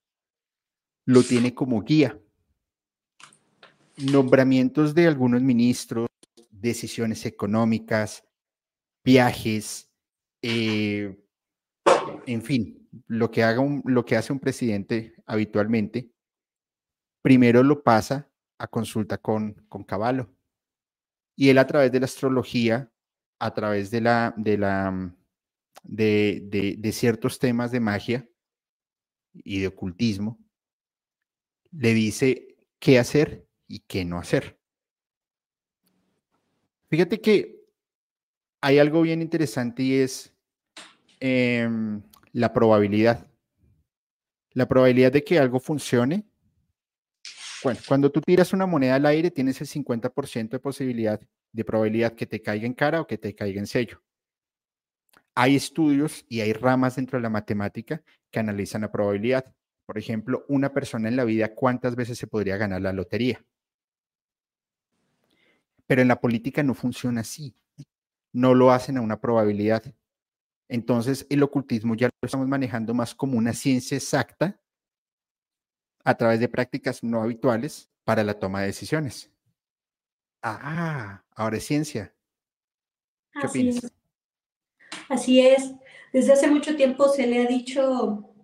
lo 1.06 1.24
tiene 1.24 1.54
como 1.54 1.82
guía. 1.82 2.20
Nombramientos 3.98 4.94
de 4.94 5.08
algunos 5.08 5.42
ministros, 5.42 6.08
decisiones 6.52 7.26
económicas, 7.26 8.24
viajes, 9.04 9.87
eh, 10.42 11.18
en 12.26 12.42
fin, 12.42 12.90
lo 13.08 13.32
que, 13.32 13.44
haga 13.44 13.64
lo 13.86 14.06
que 14.06 14.16
hace 14.16 14.34
un 14.34 14.40
presidente 14.40 15.16
habitualmente, 15.26 16.12
primero 17.22 17.64
lo 17.64 17.84
pasa 17.84 18.30
a 18.58 18.68
consulta 18.68 19.18
con, 19.18 19.54
con 19.70 19.84
Caballo. 19.84 20.34
Y 21.36 21.50
él 21.50 21.58
a 21.58 21.68
través 21.68 21.92
de 21.92 22.00
la 22.00 22.06
astrología, 22.06 22.92
a 23.40 23.54
través 23.54 23.92
de, 23.92 24.02
la, 24.02 24.34
de, 24.38 24.58
la, 24.58 25.16
de, 25.84 26.76
de 26.78 26.92
ciertos 26.92 27.38
temas 27.38 27.72
de 27.72 27.80
magia 27.80 28.28
y 29.34 29.60
de 29.60 29.68
ocultismo, 29.68 30.40
le 31.72 31.94
dice 31.94 32.58
qué 32.80 32.98
hacer 32.98 33.48
y 33.68 33.80
qué 33.80 34.06
no 34.06 34.18
hacer. 34.18 34.60
Fíjate 36.90 37.20
que 37.20 37.57
hay 38.68 38.80
algo 38.80 39.02
bien 39.02 39.22
interesante 39.22 39.81
y 39.81 39.94
es 39.94 40.35
em, 41.22 42.02
la 42.34 42.52
probabilidad. 42.52 43.26
La 44.52 44.68
probabilidad 44.68 45.10
de 45.10 45.23
que 45.23 45.39
algo 45.39 45.61
funcione. 45.61 46.26
Bueno, 47.64 47.80
cuando 47.88 48.11
tú 48.11 48.19
tiras 48.19 48.52
una 48.52 48.65
moneda 48.65 48.95
al 48.95 49.06
aire, 49.06 49.31
tienes 49.31 49.61
el 49.61 49.68
50% 49.68 50.49
de 50.49 50.60
posibilidad, 50.60 51.22
de 51.53 51.64
probabilidad 51.64 52.11
que 52.11 52.26
te 52.26 52.41
caiga 52.41 52.68
en 52.68 52.73
cara 52.73 52.99
o 52.99 53.07
que 53.07 53.18
te 53.18 53.34
caiga 53.34 53.57
en 53.57 53.68
sello. 53.68 54.03
Hay 55.34 55.56
estudios 55.56 56.26
y 56.27 56.41
hay 56.41 56.52
ramas 56.52 56.98
dentro 56.98 57.19
de 57.19 57.23
la 57.23 57.30
matemática 57.30 58.03
que 58.30 58.39
analizan 58.39 58.81
la 58.81 58.91
probabilidad. 58.91 59.45
Por 59.85 59.98
ejemplo, 59.98 60.44
una 60.49 60.73
persona 60.73 61.07
en 61.07 61.15
la 61.15 61.23
vida, 61.23 61.56
¿cuántas 61.56 61.95
veces 61.95 62.18
se 62.18 62.27
podría 62.27 62.57
ganar 62.57 62.81
la 62.81 62.91
lotería? 62.91 63.41
Pero 65.85 66.02
en 66.02 66.10
la 66.10 66.19
política 66.19 66.64
no 66.64 66.73
funciona 66.73 67.22
así 67.22 67.56
no 68.38 68.54
lo 68.54 68.72
hacen 68.72 68.98
a 68.98 69.02
una 69.02 69.20
probabilidad. 69.20 69.84
Entonces, 70.70 71.26
el 71.32 71.42
ocultismo 71.42 71.96
ya 71.96 72.06
lo 72.22 72.26
estamos 72.28 72.48
manejando 72.48 72.94
más 72.94 73.16
como 73.16 73.36
una 73.36 73.52
ciencia 73.52 73.98
exacta 73.98 74.62
a 76.04 76.16
través 76.16 76.40
de 76.40 76.48
prácticas 76.48 77.04
no 77.04 77.24
habituales 77.24 77.90
para 78.04 78.24
la 78.24 78.38
toma 78.38 78.62
de 78.62 78.68
decisiones. 78.68 79.32
Ah, 80.44 81.24
ahora 81.36 81.58
es 81.58 81.66
ciencia. 81.66 82.14
¿Qué 83.34 83.48
Así 83.48 83.60
opinas? 83.60 83.84
Es. 83.84 83.94
Así 85.10 85.42
es. 85.42 85.74
Desde 86.14 86.34
hace 86.34 86.48
mucho 86.48 86.76
tiempo 86.76 87.10
se 87.10 87.26
le 87.26 87.42
ha 87.42 87.48
dicho 87.48 88.36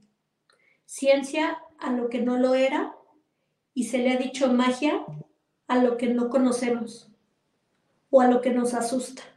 ciencia 0.86 1.60
a 1.78 1.92
lo 1.92 2.10
que 2.10 2.20
no 2.20 2.40
lo 2.40 2.56
era 2.56 2.96
y 3.76 3.84
se 3.84 4.00
le 4.00 4.12
ha 4.12 4.18
dicho 4.18 4.52
magia 4.52 5.06
a 5.68 5.78
lo 5.78 5.98
que 5.98 6.08
no 6.08 6.32
conocemos 6.32 7.12
o 8.10 8.22
a 8.22 8.28
lo 8.28 8.42
que 8.42 8.50
nos 8.50 8.74
asusta. 8.74 9.33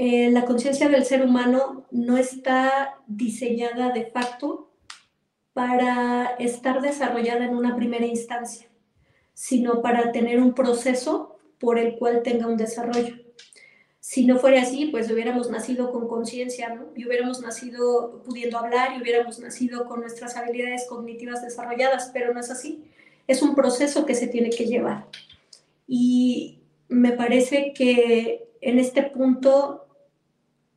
Eh, 0.00 0.30
la 0.30 0.44
conciencia 0.44 0.88
del 0.88 1.04
ser 1.04 1.24
humano 1.24 1.84
no 1.90 2.18
está 2.18 3.00
diseñada 3.08 3.90
de 3.90 4.06
facto 4.06 4.70
para 5.52 6.36
estar 6.38 6.80
desarrollada 6.80 7.44
en 7.44 7.56
una 7.56 7.74
primera 7.74 8.06
instancia, 8.06 8.68
sino 9.34 9.82
para 9.82 10.12
tener 10.12 10.38
un 10.40 10.54
proceso 10.54 11.36
por 11.58 11.80
el 11.80 11.96
cual 11.96 12.22
tenga 12.22 12.46
un 12.46 12.56
desarrollo. 12.56 13.16
Si 13.98 14.24
no 14.24 14.38
fuera 14.38 14.62
así, 14.62 14.86
pues 14.86 15.10
hubiéramos 15.10 15.50
nacido 15.50 15.90
con 15.90 16.06
conciencia, 16.06 16.72
¿no? 16.72 16.92
Y 16.94 17.04
hubiéramos 17.04 17.42
nacido 17.42 18.22
pudiendo 18.22 18.56
hablar 18.56 18.96
y 18.96 19.02
hubiéramos 19.02 19.40
nacido 19.40 19.86
con 19.86 20.00
nuestras 20.00 20.36
habilidades 20.36 20.86
cognitivas 20.88 21.42
desarrolladas, 21.42 22.12
pero 22.14 22.32
no 22.32 22.38
es 22.38 22.52
así. 22.52 22.84
Es 23.26 23.42
un 23.42 23.56
proceso 23.56 24.06
que 24.06 24.14
se 24.14 24.28
tiene 24.28 24.50
que 24.50 24.66
llevar. 24.66 25.08
Y 25.88 26.60
me 26.86 27.10
parece 27.10 27.72
que 27.74 28.48
en 28.60 28.78
este 28.78 29.02
punto 29.02 29.87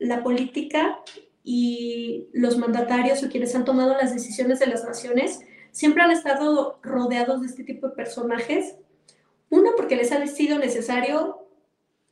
la 0.02 0.24
política 0.24 1.00
y 1.44 2.28
los 2.34 2.58
mandatarios 2.58 3.24
o 3.24 3.30
quienes 3.30 3.56
han 3.56 3.66
tomado 3.66 3.94
las 3.94 4.14
decisiones 4.14 4.60
de 4.60 4.68
las 4.68 4.84
naciones 4.84 5.40
siempre 5.72 6.04
han 6.04 6.12
estado 6.12 6.80
rodeados 6.82 7.42
de 7.42 7.48
este 7.48 7.64
tipo 7.64 7.88
de 7.88 7.96
personajes. 7.96 8.76
Uno, 9.50 9.72
porque 9.78 9.96
les 9.96 10.12
ha 10.12 10.26
sido 10.28 10.58
necesario, 10.58 11.48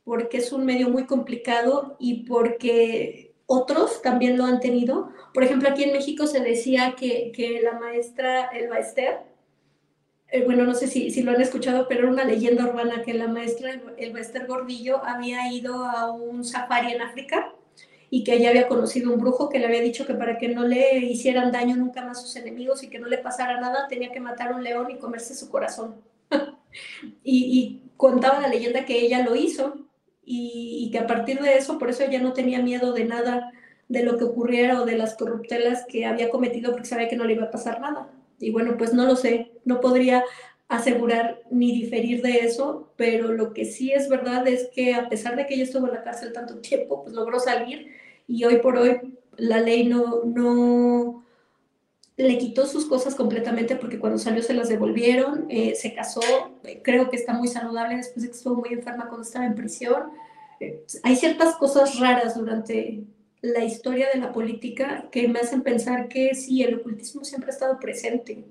porque 0.04 0.38
es 0.38 0.52
un 0.52 0.64
medio 0.64 0.88
muy 0.88 1.06
complicado 1.06 1.96
y 1.98 2.24
porque 2.24 3.34
otros 3.46 4.02
también 4.02 4.38
lo 4.38 4.44
han 4.44 4.60
tenido. 4.60 5.10
Por 5.34 5.42
ejemplo, 5.42 5.68
aquí 5.68 5.82
en 5.82 5.92
México 5.92 6.26
se 6.26 6.40
decía 6.40 6.94
que, 6.96 7.32
que 7.34 7.60
la 7.60 7.78
maestra 7.78 8.46
Elba 8.50 8.78
Ester, 8.78 9.18
eh, 10.28 10.44
bueno, 10.44 10.64
no 10.64 10.74
sé 10.74 10.86
si, 10.86 11.10
si, 11.10 11.22
lo 11.22 11.32
han 11.32 11.40
escuchado, 11.40 11.86
pero 11.88 12.02
era 12.02 12.10
una 12.10 12.24
leyenda 12.24 12.66
urbana 12.66 13.02
que 13.02 13.14
la 13.14 13.26
maestra 13.26 13.80
Elba 13.96 14.20
Ester 14.20 14.46
Gordillo 14.46 15.04
había 15.04 15.52
ido 15.52 15.84
a 15.84 16.12
un 16.12 16.44
safari 16.44 16.92
en 16.92 17.02
África 17.02 17.52
y 18.10 18.24
que 18.24 18.34
ella 18.34 18.50
había 18.50 18.66
conocido 18.66 19.12
un 19.12 19.20
brujo 19.20 19.48
que 19.48 19.60
le 19.60 19.66
había 19.66 19.80
dicho 19.80 20.04
que 20.04 20.14
para 20.14 20.36
que 20.36 20.48
no 20.48 20.66
le 20.66 20.98
hicieran 20.98 21.52
daño 21.52 21.76
nunca 21.76 22.04
más 22.04 22.20
sus 22.20 22.34
enemigos 22.34 22.82
y 22.82 22.90
que 22.90 22.98
no 22.98 23.06
le 23.06 23.18
pasara 23.18 23.60
nada, 23.60 23.86
tenía 23.88 24.10
que 24.10 24.18
matar 24.18 24.52
a 24.52 24.56
un 24.56 24.64
león 24.64 24.90
y 24.90 24.98
comerse 24.98 25.34
su 25.34 25.48
corazón. 25.48 25.94
y, 27.24 27.82
contaba 27.96 28.40
la 28.40 28.48
leyenda 28.48 28.86
que 28.86 28.98
ella 28.98 29.22
lo 29.22 29.36
hizo 29.36 29.76
y, 30.24 30.86
y, 30.86 30.90
que 30.90 30.98
a 30.98 31.06
partir 31.06 31.38
de 31.40 31.58
eso, 31.58 31.78
por 31.78 31.90
eso 31.90 32.02
ella 32.02 32.18
no 32.18 32.32
tenía 32.32 32.62
miedo 32.62 32.94
de 32.94 33.04
nada 33.04 33.52
de 33.88 34.02
lo 34.02 34.16
que 34.16 34.24
ocurriera 34.24 34.80
o 34.80 34.86
de 34.86 34.96
las 34.96 35.16
corruptelas 35.16 35.84
que 35.86 36.06
había 36.06 36.30
cometido 36.30 36.72
porque 36.72 36.88
sabía 36.88 37.08
que 37.08 37.16
no 37.16 37.24
le 37.24 37.34
iba 37.34 37.44
a 37.44 37.50
pasar 37.50 37.78
nada. 37.78 38.08
Y 38.38 38.50
bueno, 38.50 38.76
pues 38.78 38.94
no 38.94 39.04
lo 39.04 39.16
sé, 39.16 39.52
no 39.66 39.80
podría 39.80 40.24
asegurar 40.70 41.42
ni 41.50 41.72
diferir 41.72 42.22
de 42.22 42.38
eso, 42.38 42.92
pero 42.96 43.32
lo 43.32 43.52
que 43.52 43.64
sí 43.64 43.92
es 43.92 44.08
verdad 44.08 44.46
es 44.46 44.68
que 44.72 44.94
a 44.94 45.08
pesar 45.08 45.34
de 45.34 45.44
que 45.46 45.54
ella 45.54 45.64
estuvo 45.64 45.88
en 45.88 45.94
la 45.94 46.04
cárcel 46.04 46.32
tanto 46.32 46.58
tiempo, 46.60 47.02
pues 47.02 47.14
logró 47.14 47.38
salir 47.40 47.88
y 48.26 48.44
hoy 48.44 48.58
por 48.58 48.78
hoy 48.78 49.18
la 49.36 49.60
ley 49.60 49.84
no, 49.86 50.22
no 50.24 51.24
le 52.16 52.38
quitó 52.38 52.66
sus 52.66 52.86
cosas 52.86 53.16
completamente 53.16 53.74
porque 53.74 53.98
cuando 53.98 54.18
salió 54.18 54.42
se 54.42 54.54
las 54.54 54.68
devolvieron, 54.68 55.46
eh, 55.48 55.74
se 55.74 55.92
casó, 55.92 56.20
creo 56.82 57.10
que 57.10 57.16
está 57.16 57.32
muy 57.32 57.48
saludable 57.48 57.96
después 57.96 58.22
de 58.22 58.30
que 58.30 58.36
estuvo 58.36 58.56
muy 58.56 58.72
enferma 58.72 59.08
cuando 59.08 59.26
estaba 59.26 59.46
en 59.46 59.56
prisión. 59.56 60.04
Eh, 60.60 60.84
hay 61.02 61.16
ciertas 61.16 61.56
cosas 61.56 61.98
raras 61.98 62.36
durante 62.36 63.02
la 63.42 63.64
historia 63.64 64.08
de 64.12 64.20
la 64.20 64.32
política 64.32 65.08
que 65.10 65.26
me 65.26 65.40
hacen 65.40 65.62
pensar 65.62 66.08
que 66.08 66.34
sí, 66.34 66.62
el 66.62 66.76
ocultismo 66.76 67.24
siempre 67.24 67.50
ha 67.50 67.54
estado 67.54 67.80
presente. 67.80 68.44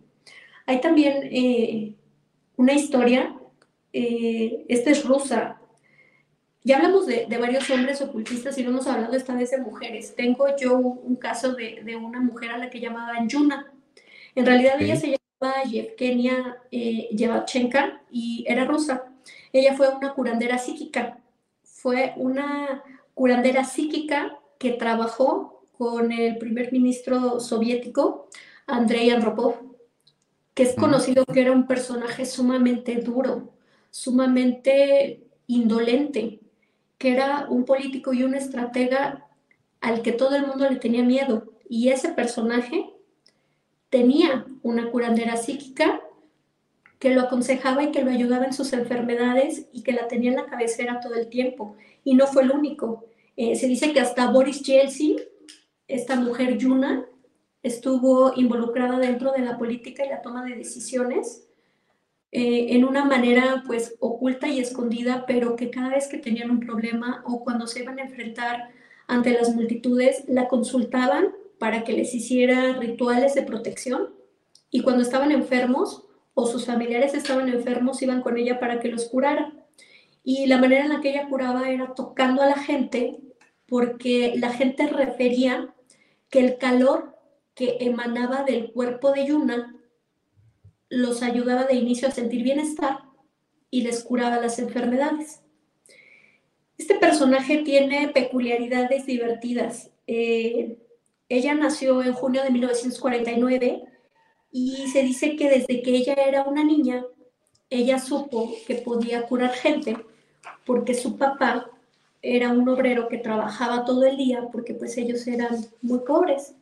Hay 0.65 0.81
también 0.81 1.29
eh, 1.31 1.95
una 2.59 2.73
historia, 2.73 3.33
esta 3.93 4.89
es 4.91 5.05
rusa, 5.05 5.61
ya 6.61 6.75
hablamos 6.75 7.07
de, 7.07 7.25
varios 7.39 7.69
hombres 7.69 8.01
ocultistas 8.01 8.57
y 8.57 8.63
no 8.63 8.71
hemos 8.71 8.85
hablado 8.85 9.15
esta 9.15 9.33
vez 9.33 9.51
de 9.51 9.59
mujeres. 9.59 10.13
Tengo 10.13 10.45
yo 10.57 10.77
un, 10.77 11.15
caso 11.15 11.53
de, 11.53 11.95
una 11.95 12.19
mujer 12.19 12.51
a 12.51 12.57
la 12.57 12.69
que 12.69 12.81
llamaban 12.81 13.29
Yuna. 13.29 13.71
En 14.35 14.45
realidad 14.45 14.73
ella 14.81 14.97
se 14.97 15.15
llamaba 15.39 15.63
Yevgenia 15.63 16.57
eh, 16.69 17.07
Yevchenka 17.13 18.01
y 18.11 18.43
era 18.45 18.65
rusa. 18.65 19.05
Ella 19.53 19.73
fue 19.77 19.87
una 19.87 20.13
curandera 20.13 20.57
psíquica. 20.57 21.17
Fue 21.63 22.13
una 22.17 22.83
curandera 23.13 23.63
psíquica 23.63 24.37
que 24.57 24.71
trabajó 24.71 25.63
con 25.77 26.11
el 26.11 26.37
primer 26.37 26.73
ministro 26.73 27.39
soviético, 27.39 28.27
Andrei 28.67 29.11
Andropov, 29.11 29.68
que 30.59 30.63
es 30.63 30.75
conocido 30.75 31.23
que 31.23 31.39
era 31.39 31.53
un 31.53 31.67
personaje 31.67 32.25
sumamente 32.25 32.95
duro, 32.95 33.53
sumamente 33.91 35.23
indolente 35.47 36.41
que 36.97 37.13
era 37.13 37.47
un 37.49 37.63
político 37.63 38.11
y 38.11 38.23
un 38.23 38.35
estratega 38.35 39.25
al 39.79 40.01
que 40.01 40.11
todo 40.11 40.35
el 40.35 40.45
mundo 40.45 40.69
le 40.69 40.75
tenía 40.75 41.01
miedo. 41.01 41.53
Y 41.69 41.87
ese 41.87 42.09
personaje 42.09 42.93
tenía 43.89 44.47
una 44.61 44.91
curandera 44.91 45.37
psíquica 45.37 46.01
que 46.99 47.11
lo 47.15 47.21
aconsejaba 47.21 47.83
y 47.83 47.91
que 47.91 48.03
lo 48.03 48.11
ayudaba 48.11 48.43
en 48.43 48.51
sus 48.51 48.73
enfermedades 48.73 49.67
y 49.71 49.83
que 49.83 49.93
la 49.93 50.09
tenía 50.09 50.31
en 50.31 50.35
la 50.35 50.47
cabecera 50.47 50.99
todo 50.99 51.15
el 51.15 51.29
tiempo. 51.29 51.77
Y 52.03 52.15
no 52.15 52.27
fue 52.27 52.43
el 52.43 52.51
único. 52.51 53.05
Eh, 53.37 53.55
se 53.55 53.67
dice 53.67 53.93
que 53.93 54.01
hasta 54.01 54.29
Boris 54.29 54.61
Yeltsin, 54.63 55.21
esta 55.87 56.17
mujer 56.17 56.57
Yuna, 56.57 57.05
estuvo 57.63 58.33
involucrada 58.35 58.99
dentro 58.99 59.31
de 59.31 59.39
la 59.39 59.57
política 59.57 60.05
y 60.05 60.09
la 60.09 60.21
toma 60.21 60.45
de 60.45 60.55
decisiones 60.55 61.47
eh, 62.31 62.75
en 62.75 62.85
una 62.85 63.05
manera 63.05 63.63
pues 63.65 63.95
oculta 63.99 64.47
y 64.47 64.59
escondida, 64.59 65.25
pero 65.25 65.55
que 65.55 65.69
cada 65.69 65.89
vez 65.89 66.07
que 66.07 66.19
tenían 66.19 66.51
un 66.51 66.59
problema 66.59 67.23
o 67.25 67.43
cuando 67.43 67.65
se 67.65 67.81
iban 67.81 67.99
a 67.99 68.03
enfrentar 68.03 68.69
ante 69.07 69.33
las 69.33 69.55
multitudes, 69.55 70.23
la 70.27 70.47
consultaban 70.47 71.33
para 71.57 71.83
que 71.83 71.93
les 71.93 72.13
hiciera 72.13 72.73
rituales 72.73 73.33
de 73.33 73.41
protección 73.41 74.09
y 74.69 74.81
cuando 74.81 75.01
estaban 75.01 75.31
enfermos 75.31 76.05
o 76.35 76.45
sus 76.45 76.65
familiares 76.65 77.13
estaban 77.13 77.49
enfermos, 77.49 78.01
iban 78.01 78.21
con 78.21 78.37
ella 78.37 78.59
para 78.59 78.79
que 78.79 78.89
los 78.89 79.05
curara. 79.05 79.51
Y 80.23 80.45
la 80.45 80.57
manera 80.57 80.83
en 80.83 80.89
la 80.89 81.01
que 81.01 81.09
ella 81.09 81.27
curaba 81.27 81.69
era 81.69 81.95
tocando 81.95 82.41
a 82.41 82.45
la 82.45 82.57
gente, 82.57 83.19
porque 83.67 84.33
la 84.37 84.51
gente 84.51 84.87
refería 84.87 85.73
que 86.29 86.39
el 86.39 86.57
calor 86.57 87.08
que 87.59 87.75
emanaba 87.81 88.43
del 88.43 88.71
cuerpo 88.71 89.11
de 89.11 89.25
Yuna 89.25 89.75
los 90.87 91.21
ayudaba 91.21 91.65
de 91.65 91.73
inicio 91.75 92.07
a 92.07 92.11
sentir 92.11 92.41
bienestar 92.41 93.01
y 93.69 93.81
les 93.81 94.01
curaba 94.01 94.39
las 94.39 94.59
enfermedades. 94.59 95.41
Este 96.77 96.95
personaje 96.95 97.57
tiene 97.63 98.07
peculiaridades 98.07 99.05
divertidas. 99.05 99.91
Eh, 100.07 100.77
ella 101.27 101.53
nació 101.53 102.01
en 102.01 102.13
junio 102.13 102.43
de 102.43 102.51
1949 102.51 103.83
y 104.53 104.87
se 104.87 105.03
dice 105.03 105.35
que 105.35 105.49
desde 105.49 105.81
que 105.81 105.97
ella 105.97 106.13
era 106.13 106.43
una 106.43 106.63
niña, 106.63 107.05
ella 107.69 107.99
supo 107.99 108.53
que 108.67 108.75
podía 108.75 109.23
curar 109.27 109.51
gente 109.51 109.97
porque 110.65 110.93
su 110.93 111.17
papá 111.17 111.69
era 112.21 112.51
un 112.53 112.69
obrero 112.69 113.09
que 113.09 113.17
trabajaba 113.17 113.83
todo 113.83 114.05
el 114.05 114.15
día 114.15 114.47
porque 114.49 114.75
pues 114.75 114.97
ellos 114.97 115.27
eran 115.27 115.57
muy 115.81 115.99
pobres. 115.99 116.55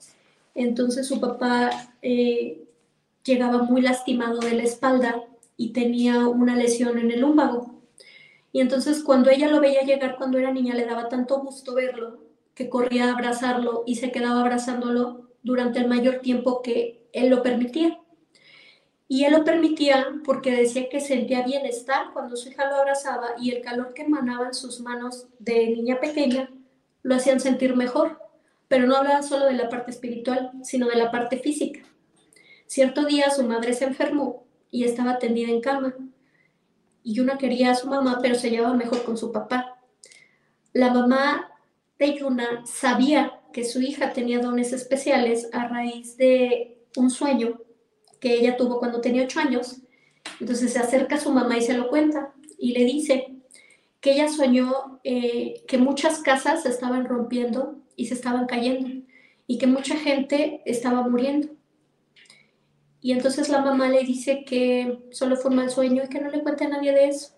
Entonces 0.57 1.07
su 1.07 1.21
papá 1.21 1.69
eh, 2.01 2.65
llegaba 3.23 3.61
muy 3.61 3.79
lastimado 3.81 4.39
de 4.39 4.53
la 4.53 4.63
espalda 4.63 5.23
y 5.55 5.71
tenía 5.71 6.27
una 6.27 6.55
lesión 6.55 6.97
en 6.97 7.11
el 7.11 7.21
lumbago. 7.21 7.75
Y 8.51 8.59
entonces 8.59 9.03
cuando 9.03 9.29
ella 9.29 9.49
lo 9.49 9.61
veía 9.61 9.84
llegar 9.84 10.17
cuando 10.17 10.39
era 10.39 10.51
niña 10.51 10.73
le 10.73 10.85
daba 10.85 11.09
tanto 11.09 11.39
gusto 11.41 11.75
verlo 11.75 12.23
que 12.55 12.69
corría 12.69 13.05
a 13.05 13.13
abrazarlo 13.13 13.84
y 13.85 13.95
se 13.95 14.11
quedaba 14.11 14.41
abrazándolo 14.41 15.29
durante 15.43 15.77
el 15.77 15.88
mayor 15.88 16.21
tiempo 16.21 16.63
que 16.63 17.07
él 17.13 17.29
lo 17.29 17.43
permitía. 17.43 17.99
Y 19.07 19.25
él 19.25 19.34
lo 19.34 19.43
permitía 19.43 20.07
porque 20.25 20.51
decía 20.51 20.89
que 20.89 20.99
sentía 20.99 21.45
bienestar 21.45 22.07
cuando 22.13 22.35
su 22.35 22.49
hija 22.49 22.67
lo 22.67 22.77
abrazaba 22.77 23.35
y 23.39 23.51
el 23.51 23.61
calor 23.61 23.93
que 23.93 24.01
emanaba 24.01 24.47
en 24.47 24.55
sus 24.55 24.81
manos 24.81 25.27
de 25.38 25.67
niña 25.67 25.99
pequeña 25.99 26.49
lo 27.03 27.13
hacían 27.13 27.39
sentir 27.39 27.75
mejor. 27.75 28.26
Pero 28.68 28.85
no 28.85 28.95
hablaba 28.95 29.22
solo 29.23 29.45
de 29.45 29.53
la 29.53 29.69
parte 29.69 29.91
espiritual, 29.91 30.52
sino 30.64 30.88
de 30.88 30.95
la 30.95 31.11
parte 31.11 31.38
física. 31.38 31.81
Cierto 32.65 33.06
día 33.06 33.30
su 33.30 33.44
madre 33.44 33.73
se 33.73 33.85
enfermó 33.85 34.45
y 34.69 34.84
estaba 34.84 35.19
tendida 35.19 35.49
en 35.49 35.61
cama. 35.61 35.95
Y 37.03 37.14
Yuna 37.14 37.38
quería 37.38 37.72
a 37.72 37.76
su 37.76 37.88
mamá, 37.88 38.19
pero 38.22 38.35
se 38.35 38.49
llevaba 38.49 38.73
mejor 38.73 39.03
con 39.03 39.18
su 39.18 39.31
papá. 39.31 39.77
La 40.73 40.94
mamá 40.94 41.49
de 41.98 42.18
Yuna 42.18 42.65
sabía 42.65 43.39
que 43.53 43.64
su 43.64 43.81
hija 43.81 44.11
tenía 44.11 44.39
dones 44.39 44.73
especiales 44.73 45.49
a 45.53 45.68
raíz 45.68 46.18
de 46.18 46.77
un 46.98 47.10
sueño 47.10 47.61
que 48.19 48.34
ella 48.34 48.57
tuvo 48.57 48.80
cuando 48.80 49.02
tenía 49.02 49.23
ocho 49.23 49.39
años. 49.39 49.77
Entonces 50.39 50.73
se 50.73 50.80
acerca 50.80 51.15
a 51.15 51.19
su 51.19 51.31
mamá 51.31 51.57
y 51.57 51.61
se 51.61 51.73
lo 51.73 51.88
cuenta 51.88 52.34
y 52.60 52.73
le 52.73 52.84
dice 52.84 53.38
que 54.02 54.14
ella 54.14 54.27
soñó 54.27 54.99
eh, 55.03 55.64
que 55.68 55.77
muchas 55.77 56.19
casas 56.19 56.65
estaban 56.65 57.06
rompiendo 57.06 57.77
y 57.97 58.05
se 58.05 58.13
estaban 58.13 58.45
cayendo 58.45 59.05
y 59.47 59.57
que 59.57 59.67
mucha 59.67 59.97
gente 59.97 60.61
estaba 60.65 61.05
muriendo. 61.05 61.49
Y 63.01 63.11
entonces 63.11 63.49
la 63.49 63.61
mamá 63.61 63.89
le 63.89 64.03
dice 64.03 64.45
que 64.45 64.99
solo 65.11 65.35
fue 65.35 65.51
un 65.51 65.69
sueño 65.69 66.03
y 66.05 66.09
que 66.09 66.21
no 66.21 66.29
le 66.29 66.41
cuente 66.41 66.65
a 66.65 66.69
nadie 66.69 66.93
de 66.93 67.09
eso. 67.09 67.33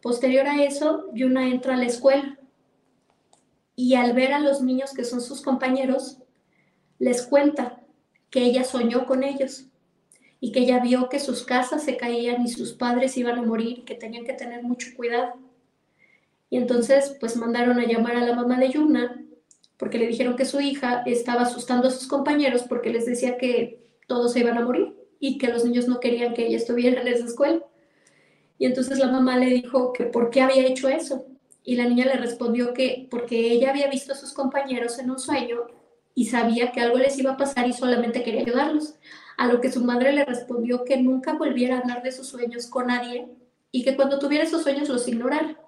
Posterior 0.00 0.46
a 0.46 0.62
eso, 0.64 1.10
Yuna 1.12 1.48
entra 1.48 1.74
a 1.74 1.76
la 1.76 1.84
escuela 1.84 2.38
y 3.76 3.94
al 3.94 4.12
ver 4.12 4.32
a 4.32 4.38
los 4.38 4.62
niños 4.62 4.92
que 4.92 5.04
son 5.04 5.20
sus 5.20 5.40
compañeros, 5.42 6.18
les 6.98 7.22
cuenta 7.22 7.80
que 8.30 8.44
ella 8.44 8.64
soñó 8.64 9.06
con 9.06 9.24
ellos 9.24 9.66
y 10.40 10.52
que 10.52 10.60
ella 10.60 10.80
vio 10.80 11.08
que 11.08 11.20
sus 11.20 11.44
casas 11.44 11.84
se 11.84 11.96
caían 11.96 12.42
y 12.42 12.48
sus 12.48 12.72
padres 12.72 13.16
iban 13.16 13.38
a 13.38 13.42
morir, 13.42 13.84
que 13.84 13.94
tenían 13.94 14.24
que 14.24 14.32
tener 14.32 14.62
mucho 14.62 14.88
cuidado. 14.96 15.34
Y 16.50 16.58
entonces, 16.58 17.16
pues 17.18 17.36
mandaron 17.36 17.78
a 17.78 17.86
llamar 17.86 18.16
a 18.16 18.26
la 18.26 18.34
mamá 18.34 18.58
de 18.58 18.70
Yuna 18.70 19.24
porque 19.82 19.98
le 19.98 20.06
dijeron 20.06 20.36
que 20.36 20.44
su 20.44 20.60
hija 20.60 21.02
estaba 21.06 21.42
asustando 21.42 21.88
a 21.88 21.90
sus 21.90 22.06
compañeros 22.06 22.62
porque 22.68 22.90
les 22.90 23.04
decía 23.04 23.36
que 23.36 23.82
todos 24.06 24.32
se 24.32 24.38
iban 24.38 24.56
a 24.56 24.64
morir 24.64 24.94
y 25.18 25.38
que 25.38 25.48
los 25.48 25.64
niños 25.64 25.88
no 25.88 25.98
querían 25.98 26.34
que 26.34 26.46
ella 26.46 26.56
estuviera 26.56 27.00
en 27.00 27.08
esa 27.08 27.24
escuela. 27.24 27.64
Y 28.58 28.66
entonces 28.66 29.00
la 29.00 29.08
mamá 29.08 29.36
le 29.38 29.46
dijo 29.46 29.92
que 29.92 30.04
por 30.04 30.30
qué 30.30 30.40
había 30.40 30.64
hecho 30.68 30.88
eso. 30.88 31.26
Y 31.64 31.74
la 31.74 31.88
niña 31.88 32.04
le 32.04 32.14
respondió 32.14 32.72
que 32.74 33.08
porque 33.10 33.50
ella 33.50 33.70
había 33.70 33.90
visto 33.90 34.12
a 34.12 34.14
sus 34.14 34.32
compañeros 34.32 35.00
en 35.00 35.10
un 35.10 35.18
sueño 35.18 35.62
y 36.14 36.26
sabía 36.26 36.70
que 36.70 36.80
algo 36.80 36.98
les 36.98 37.18
iba 37.18 37.32
a 37.32 37.36
pasar 37.36 37.66
y 37.66 37.72
solamente 37.72 38.22
quería 38.22 38.42
ayudarlos. 38.42 38.94
A 39.36 39.48
lo 39.48 39.60
que 39.60 39.72
su 39.72 39.82
madre 39.82 40.12
le 40.12 40.24
respondió 40.24 40.84
que 40.84 40.96
nunca 40.96 41.32
volviera 41.32 41.74
a 41.74 41.80
hablar 41.80 42.04
de 42.04 42.12
sus 42.12 42.28
sueños 42.28 42.68
con 42.68 42.86
nadie 42.86 43.26
y 43.72 43.82
que 43.82 43.96
cuando 43.96 44.20
tuviera 44.20 44.44
esos 44.44 44.62
sueños 44.62 44.88
los 44.88 45.08
ignorara. 45.08 45.60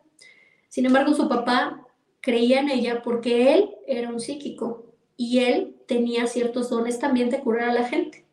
Sin 0.69 0.87
embargo, 0.87 1.15
su 1.15 1.29
papá 1.29 1.84
creía 2.25 2.61
en 2.61 2.71
ella 2.71 3.03
porque 3.03 3.55
él 3.55 3.71
era 3.87 4.09
un 4.09 4.19
psíquico 4.19 4.87
y 5.15 5.41
él 5.41 5.77
tenía 5.87 6.27
ciertos 6.27 6.71
dones 6.71 6.99
también 6.99 7.29
de 7.29 7.41
curar 7.41 7.69
a 7.69 7.75
la 7.75 7.85
gente. 7.85 8.25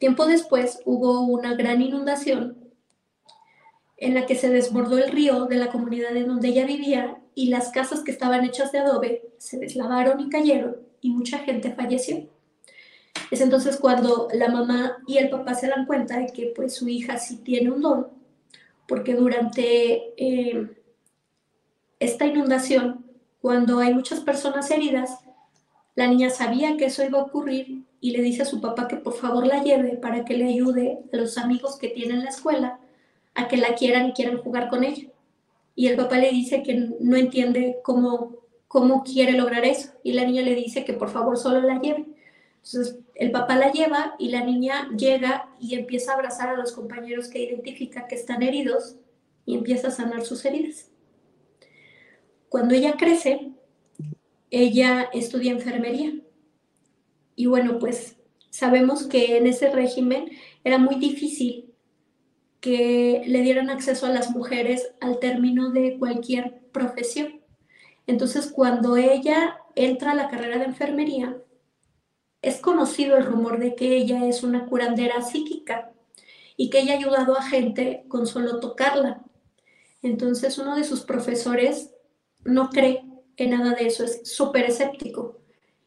Tiempo 0.00 0.26
después 0.26 0.80
hubo 0.84 1.20
una 1.20 1.54
gran 1.54 1.80
inundación 1.80 2.58
en 3.96 4.14
la 4.14 4.26
que 4.26 4.34
se 4.34 4.50
desbordó 4.50 4.98
el 4.98 5.12
río 5.12 5.46
de 5.46 5.54
la 5.54 5.70
comunidad 5.70 6.16
en 6.16 6.26
donde 6.26 6.48
ella 6.48 6.66
vivía 6.66 7.22
y 7.36 7.48
las 7.48 7.70
casas 7.70 8.00
que 8.00 8.10
estaban 8.10 8.44
hechas 8.44 8.72
de 8.72 8.80
adobe 8.80 9.30
se 9.38 9.60
deslavaron 9.60 10.18
y 10.18 10.28
cayeron 10.28 10.78
y 11.00 11.10
mucha 11.10 11.38
gente 11.38 11.70
falleció. 11.70 12.28
Es 13.30 13.40
entonces 13.40 13.76
cuando 13.76 14.26
la 14.34 14.48
mamá 14.48 14.98
y 15.06 15.18
el 15.18 15.30
papá 15.30 15.54
se 15.54 15.68
dan 15.68 15.86
cuenta 15.86 16.18
de 16.18 16.26
que 16.26 16.52
pues 16.56 16.74
su 16.74 16.88
hija 16.88 17.18
sí 17.18 17.36
tiene 17.36 17.70
un 17.70 17.82
don, 17.82 18.08
porque 18.88 19.14
durante 19.14 20.12
eh, 20.16 20.68
esta 22.00 22.26
inundación, 22.26 23.01
cuando 23.42 23.80
hay 23.80 23.92
muchas 23.92 24.20
personas 24.20 24.70
heridas, 24.70 25.18
La 25.94 26.06
niña 26.06 26.30
sabía 26.30 26.78
que 26.78 26.86
eso 26.86 27.04
iba 27.04 27.18
a 27.18 27.24
ocurrir 27.24 27.82
y 28.00 28.12
le 28.12 28.22
dice 28.22 28.42
a 28.42 28.46
su 28.46 28.62
papá 28.62 28.88
que 28.88 28.96
por 28.96 29.12
favor 29.12 29.46
la 29.46 29.62
lleve 29.62 29.98
para 29.98 30.24
que 30.24 30.38
le 30.38 30.46
ayude 30.46 31.00
a 31.12 31.16
los 31.18 31.36
amigos 31.36 31.76
que 31.76 31.88
tiene 31.88 32.14
en 32.14 32.24
la 32.24 32.30
escuela 32.30 32.78
a 33.34 33.46
que 33.46 33.58
la 33.58 33.74
quieran 33.74 34.08
y 34.08 34.12
quieran 34.14 34.38
jugar 34.38 34.70
con 34.70 34.84
ella. 34.84 35.08
Y 35.74 35.88
el 35.88 35.96
papá 35.96 36.16
le 36.16 36.30
dice 36.30 36.62
que 36.62 36.88
no 36.98 37.16
entiende 37.16 37.80
cómo, 37.82 38.36
cómo 38.68 39.02
quiere 39.02 39.32
lograr 39.32 39.66
eso. 39.66 39.90
Y 40.02 40.12
la 40.12 40.24
niña 40.24 40.40
le 40.40 40.54
dice 40.54 40.86
que 40.86 40.94
por 40.94 41.10
favor 41.10 41.36
solo 41.36 41.60
la 41.60 41.78
lleve. 41.78 42.06
Entonces 42.64 43.00
el 43.14 43.32
papá 43.32 43.56
la 43.56 43.70
lleva 43.70 44.14
y 44.18 44.30
la 44.30 44.44
niña 44.44 44.88
llega 44.96 45.50
y 45.60 45.74
empieza 45.74 46.12
a 46.12 46.14
abrazar 46.14 46.48
a 46.48 46.56
los 46.56 46.72
compañeros 46.72 47.28
que 47.28 47.42
identifica 47.42 48.06
que 48.06 48.14
están 48.14 48.42
heridos 48.42 48.96
y 49.44 49.56
empieza 49.56 49.88
a 49.88 49.90
sanar 49.90 50.22
sus 50.22 50.42
heridas. 50.46 50.91
Cuando 52.52 52.74
ella 52.74 52.98
crece, 52.98 53.50
ella 54.50 55.08
estudia 55.14 55.52
enfermería. 55.52 56.12
Y 57.34 57.46
bueno, 57.46 57.78
pues 57.78 58.18
sabemos 58.50 59.04
que 59.04 59.38
en 59.38 59.46
ese 59.46 59.70
régimen 59.70 60.30
era 60.62 60.76
muy 60.76 60.96
difícil 60.96 61.72
que 62.60 63.22
le 63.24 63.40
dieran 63.40 63.70
acceso 63.70 64.04
a 64.04 64.10
las 64.10 64.32
mujeres 64.32 64.92
al 65.00 65.18
término 65.18 65.70
de 65.70 65.96
cualquier 65.98 66.60
profesión. 66.72 67.40
Entonces, 68.06 68.52
cuando 68.52 68.98
ella 68.98 69.56
entra 69.74 70.10
a 70.10 70.14
la 70.14 70.28
carrera 70.28 70.58
de 70.58 70.66
enfermería, 70.66 71.38
es 72.42 72.58
conocido 72.58 73.16
el 73.16 73.24
rumor 73.24 73.60
de 73.60 73.74
que 73.74 73.96
ella 73.96 74.26
es 74.26 74.42
una 74.42 74.66
curandera 74.66 75.22
psíquica 75.22 75.90
y 76.58 76.68
que 76.68 76.80
ella 76.80 76.92
ha 76.92 76.98
ayudado 76.98 77.34
a 77.34 77.44
gente 77.44 78.04
con 78.08 78.26
solo 78.26 78.60
tocarla. 78.60 79.24
Entonces, 80.02 80.58
uno 80.58 80.76
de 80.76 80.84
sus 80.84 81.00
profesores 81.00 81.92
no 82.44 82.70
cree 82.70 83.02
en 83.36 83.50
nada 83.50 83.74
de 83.74 83.86
eso, 83.86 84.04
es 84.04 84.20
súper 84.24 84.64
escéptico. 84.66 85.40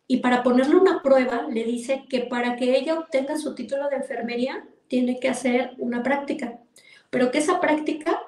Y 0.08 0.18
para 0.18 0.44
ponerle 0.44 0.76
una 0.76 1.02
prueba, 1.02 1.48
le 1.50 1.64
dice 1.64 2.06
que 2.10 2.22
para 2.22 2.56
que 2.56 2.78
ella 2.78 3.00
obtenga 3.00 3.38
su 3.38 3.56
título 3.56 3.90
de 3.90 3.98
enfermería, 3.98 4.68
tiene 4.88 5.20
que 5.20 5.30
hacer 5.30 5.74
una 5.80 6.04
práctica 6.04 6.60
pero 7.16 7.32
que 7.32 7.38
esa 7.38 7.62
práctica 7.62 8.24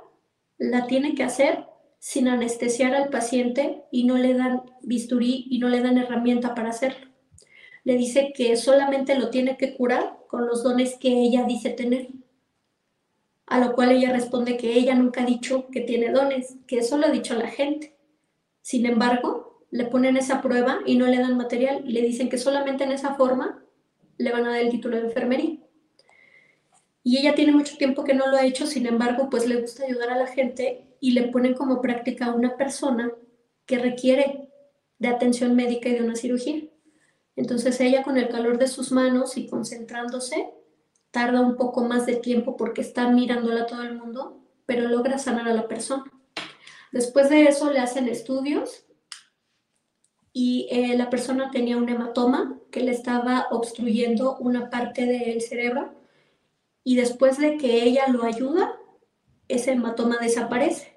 la 0.57 0.87
tiene 0.87 1.13
que 1.13 1.23
hacer 1.23 1.65
sin 1.99 2.29
anestesiar 2.29 2.95
al 2.95 3.09
paciente 3.09 3.83
y 3.91 4.05
no 4.05 4.15
le 4.15 4.33
dan 4.33 4.61
bisturí 4.81 5.45
y 5.49 5.59
no 5.59 5.67
le 5.67 5.81
dan 5.81 5.97
herramienta 5.97 6.55
para 6.55 6.69
hacerlo. 6.69 7.09
Le 7.83 7.97
dice 7.97 8.31
que 8.33 8.55
solamente 8.55 9.15
lo 9.15 9.29
tiene 9.29 9.57
que 9.57 9.75
curar 9.75 10.19
con 10.29 10.47
los 10.47 10.63
dones 10.63 10.95
que 10.95 11.09
ella 11.09 11.43
dice 11.43 11.71
tener. 11.71 12.07
A 13.45 13.59
lo 13.59 13.73
cual 13.75 13.91
ella 13.91 14.13
responde 14.13 14.55
que 14.55 14.71
ella 14.71 14.95
nunca 14.95 15.23
ha 15.23 15.25
dicho 15.25 15.67
que 15.67 15.81
tiene 15.81 16.13
dones, 16.13 16.55
que 16.65 16.77
eso 16.77 16.97
lo 16.97 17.07
ha 17.07 17.11
dicho 17.11 17.35
la 17.35 17.49
gente. 17.49 17.93
Sin 18.67 18.85
embargo, 18.85 19.65
le 19.71 19.85
ponen 19.85 20.17
esa 20.17 20.41
prueba 20.41 20.79
y 20.85 20.97
no 20.97 21.07
le 21.07 21.19
dan 21.19 21.37
material 21.37 21.83
y 21.85 21.93
le 21.93 22.01
dicen 22.01 22.27
que 22.27 22.37
solamente 22.37 22.83
en 22.83 22.91
esa 22.91 23.15
forma 23.15 23.63
le 24.17 24.29
van 24.29 24.45
a 24.45 24.49
dar 24.49 24.59
el 24.59 24.71
título 24.71 24.97
de 24.97 25.03
enfermería 25.03 25.57
y 27.01 27.17
ella 27.17 27.33
tiene 27.33 27.53
mucho 27.53 27.77
tiempo 27.77 28.03
que 28.03 28.13
no 28.13 28.27
lo 28.27 28.35
ha 28.35 28.45
hecho, 28.45 28.67
sin 28.67 28.85
embargo, 28.85 29.29
pues 29.29 29.47
le 29.47 29.61
gusta 29.61 29.85
ayudar 29.85 30.09
a 30.09 30.17
la 30.17 30.27
gente 30.27 30.85
y 30.99 31.11
le 31.11 31.29
ponen 31.29 31.53
como 31.53 31.79
práctica 31.79 32.25
a 32.25 32.33
una 32.33 32.57
persona 32.57 33.09
que 33.65 33.79
requiere 33.79 34.49
de 34.99 35.07
atención 35.07 35.55
médica 35.55 35.87
y 35.87 35.93
de 35.93 36.03
una 36.03 36.17
cirugía. 36.17 36.63
Entonces 37.37 37.79
ella 37.79 38.03
con 38.03 38.17
el 38.17 38.27
calor 38.27 38.57
de 38.57 38.67
sus 38.67 38.91
manos 38.91 39.37
y 39.37 39.47
concentrándose, 39.47 40.49
tarda 41.09 41.39
un 41.39 41.55
poco 41.55 41.85
más 41.85 42.05
de 42.05 42.17
tiempo 42.17 42.57
porque 42.57 42.81
está 42.81 43.07
mirándola 43.07 43.61
a 43.61 43.67
todo 43.67 43.83
el 43.83 43.97
mundo, 43.97 44.43
pero 44.65 44.89
logra 44.89 45.17
sanar 45.17 45.47
a 45.47 45.53
la 45.53 45.69
persona. 45.69 46.11
Después 46.91 47.29
de 47.29 47.43
eso 47.43 47.71
le 47.71 47.79
hacen 47.79 48.07
estudios 48.07 48.85
y 50.33 50.67
eh, 50.69 50.95
la 50.97 51.09
persona 51.09 51.49
tenía 51.51 51.77
un 51.77 51.89
hematoma 51.89 52.59
que 52.71 52.81
le 52.81 52.91
estaba 52.91 53.47
obstruyendo 53.51 54.37
una 54.37 54.69
parte 54.69 55.05
del 55.05 55.41
cerebro 55.41 55.95
y 56.83 56.95
después 56.95 57.37
de 57.37 57.57
que 57.57 57.83
ella 57.83 58.07
lo 58.07 58.23
ayuda, 58.23 58.77
ese 59.47 59.71
hematoma 59.71 60.17
desaparece. 60.19 60.95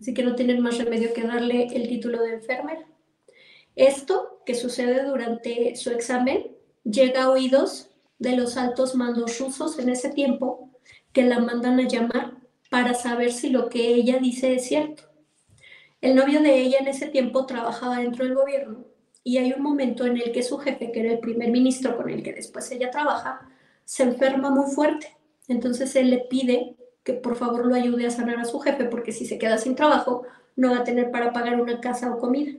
Así 0.00 0.14
que 0.14 0.22
no 0.22 0.34
tienen 0.34 0.60
más 0.60 0.78
remedio 0.78 1.12
que 1.12 1.22
darle 1.22 1.68
el 1.72 1.88
título 1.88 2.22
de 2.22 2.34
enfermera. 2.34 2.86
Esto 3.76 4.40
que 4.46 4.54
sucede 4.54 5.04
durante 5.04 5.76
su 5.76 5.90
examen 5.90 6.56
llega 6.84 7.24
a 7.24 7.30
oídos 7.30 7.90
de 8.18 8.36
los 8.36 8.56
altos 8.56 8.94
mandos 8.94 9.38
rusos 9.38 9.78
en 9.78 9.90
ese 9.90 10.08
tiempo 10.08 10.70
que 11.12 11.24
la 11.24 11.38
mandan 11.38 11.78
a 11.80 11.88
llamar 11.88 12.38
para 12.70 12.94
saber 12.94 13.32
si 13.32 13.50
lo 13.50 13.68
que 13.68 13.94
ella 13.94 14.18
dice 14.18 14.54
es 14.54 14.66
cierto. 14.66 15.09
El 16.00 16.14
novio 16.14 16.42
de 16.42 16.54
ella 16.60 16.78
en 16.80 16.88
ese 16.88 17.08
tiempo 17.08 17.46
trabajaba 17.46 17.98
dentro 17.98 18.24
del 18.24 18.34
gobierno 18.34 18.84
y 19.22 19.38
hay 19.38 19.52
un 19.52 19.62
momento 19.62 20.06
en 20.06 20.16
el 20.16 20.32
que 20.32 20.42
su 20.42 20.58
jefe, 20.58 20.92
que 20.92 21.00
era 21.00 21.12
el 21.12 21.20
primer 21.20 21.50
ministro 21.50 21.96
con 21.96 22.08
el 22.08 22.22
que 22.22 22.32
después 22.32 22.70
ella 22.70 22.90
trabaja, 22.90 23.48
se 23.84 24.04
enferma 24.04 24.50
muy 24.50 24.70
fuerte 24.70 25.16
entonces 25.50 25.96
él 25.96 26.10
le 26.10 26.18
pide 26.18 26.76
que 27.02 27.12
por 27.12 27.34
favor 27.34 27.66
lo 27.66 27.74
ayude 27.74 28.06
a 28.06 28.10
sanar 28.10 28.38
a 28.38 28.44
su 28.44 28.60
jefe, 28.60 28.84
porque 28.84 29.10
si 29.10 29.26
se 29.26 29.36
queda 29.36 29.58
sin 29.58 29.74
trabajo, 29.74 30.22
no 30.54 30.70
va 30.70 30.78
a 30.78 30.84
tener 30.84 31.10
para 31.10 31.32
pagar 31.32 31.60
una 31.60 31.80
casa 31.80 32.14
o 32.14 32.18
comida. 32.18 32.52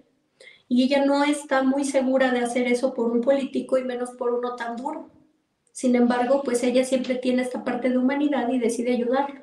Y 0.68 0.84
ella 0.84 1.06
no 1.06 1.24
está 1.24 1.64
muy 1.64 1.86
segura 1.86 2.32
de 2.32 2.40
hacer 2.40 2.68
eso 2.68 2.94
por 2.94 3.10
un 3.10 3.22
político 3.22 3.78
y 3.78 3.86
menos 3.86 4.12
por 4.12 4.34
uno 4.34 4.58
tan 4.58 4.76
duro. 4.76 5.10
Sin 5.72 5.96
embargo, 5.96 6.42
pues 6.44 6.64
ella 6.64 6.84
siempre 6.84 7.16
tiene 7.16 7.44
esta 7.44 7.64
parte 7.64 7.90
de 7.90 7.98
humanidad 7.98 8.50
y 8.50 8.60
decide 8.60 8.92
ayudarlo. 8.92 9.42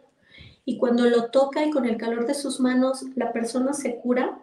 Y 0.68 0.76
cuando 0.76 1.06
lo 1.06 1.30
toca 1.30 1.64
y 1.64 1.70
con 1.70 1.86
el 1.86 1.96
calor 1.96 2.26
de 2.26 2.34
sus 2.34 2.60
manos 2.60 3.02
la 3.14 3.32
persona 3.32 3.72
se 3.72 3.96
cura, 3.96 4.38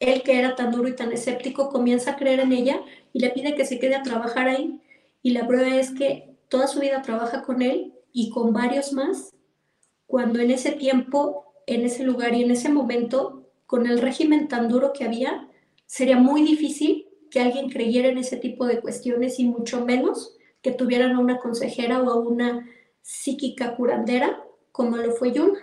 él 0.00 0.24
que 0.24 0.36
era 0.36 0.56
tan 0.56 0.72
duro 0.72 0.88
y 0.88 0.96
tan 0.96 1.12
escéptico 1.12 1.68
comienza 1.68 2.10
a 2.10 2.16
creer 2.16 2.40
en 2.40 2.50
ella 2.50 2.80
y 3.12 3.20
le 3.20 3.30
pide 3.30 3.54
que 3.54 3.64
se 3.64 3.78
quede 3.78 3.94
a 3.94 4.02
trabajar 4.02 4.48
ahí. 4.48 4.80
Y 5.22 5.30
la 5.30 5.46
prueba 5.46 5.76
es 5.76 5.92
que 5.92 6.34
toda 6.48 6.66
su 6.66 6.80
vida 6.80 7.00
trabaja 7.02 7.42
con 7.42 7.62
él 7.62 7.94
y 8.12 8.30
con 8.30 8.52
varios 8.52 8.92
más, 8.92 9.32
cuando 10.08 10.40
en 10.40 10.50
ese 10.50 10.72
tiempo, 10.72 11.54
en 11.68 11.82
ese 11.84 12.02
lugar 12.02 12.34
y 12.34 12.42
en 12.42 12.50
ese 12.50 12.68
momento, 12.68 13.48
con 13.66 13.86
el 13.86 14.00
régimen 14.00 14.48
tan 14.48 14.68
duro 14.68 14.92
que 14.92 15.04
había, 15.04 15.48
sería 15.86 16.16
muy 16.16 16.42
difícil 16.42 17.06
que 17.30 17.38
alguien 17.38 17.70
creyera 17.70 18.08
en 18.08 18.18
ese 18.18 18.36
tipo 18.36 18.66
de 18.66 18.80
cuestiones 18.80 19.38
y 19.38 19.44
mucho 19.44 19.84
menos 19.84 20.36
que 20.60 20.72
tuvieran 20.72 21.12
a 21.12 21.20
una 21.20 21.38
consejera 21.38 22.02
o 22.02 22.10
a 22.10 22.18
una 22.18 22.68
psíquica 23.00 23.76
curandera 23.76 24.42
como 24.78 24.96
lo 24.96 25.10
fue 25.10 25.32
Yuna. 25.32 25.58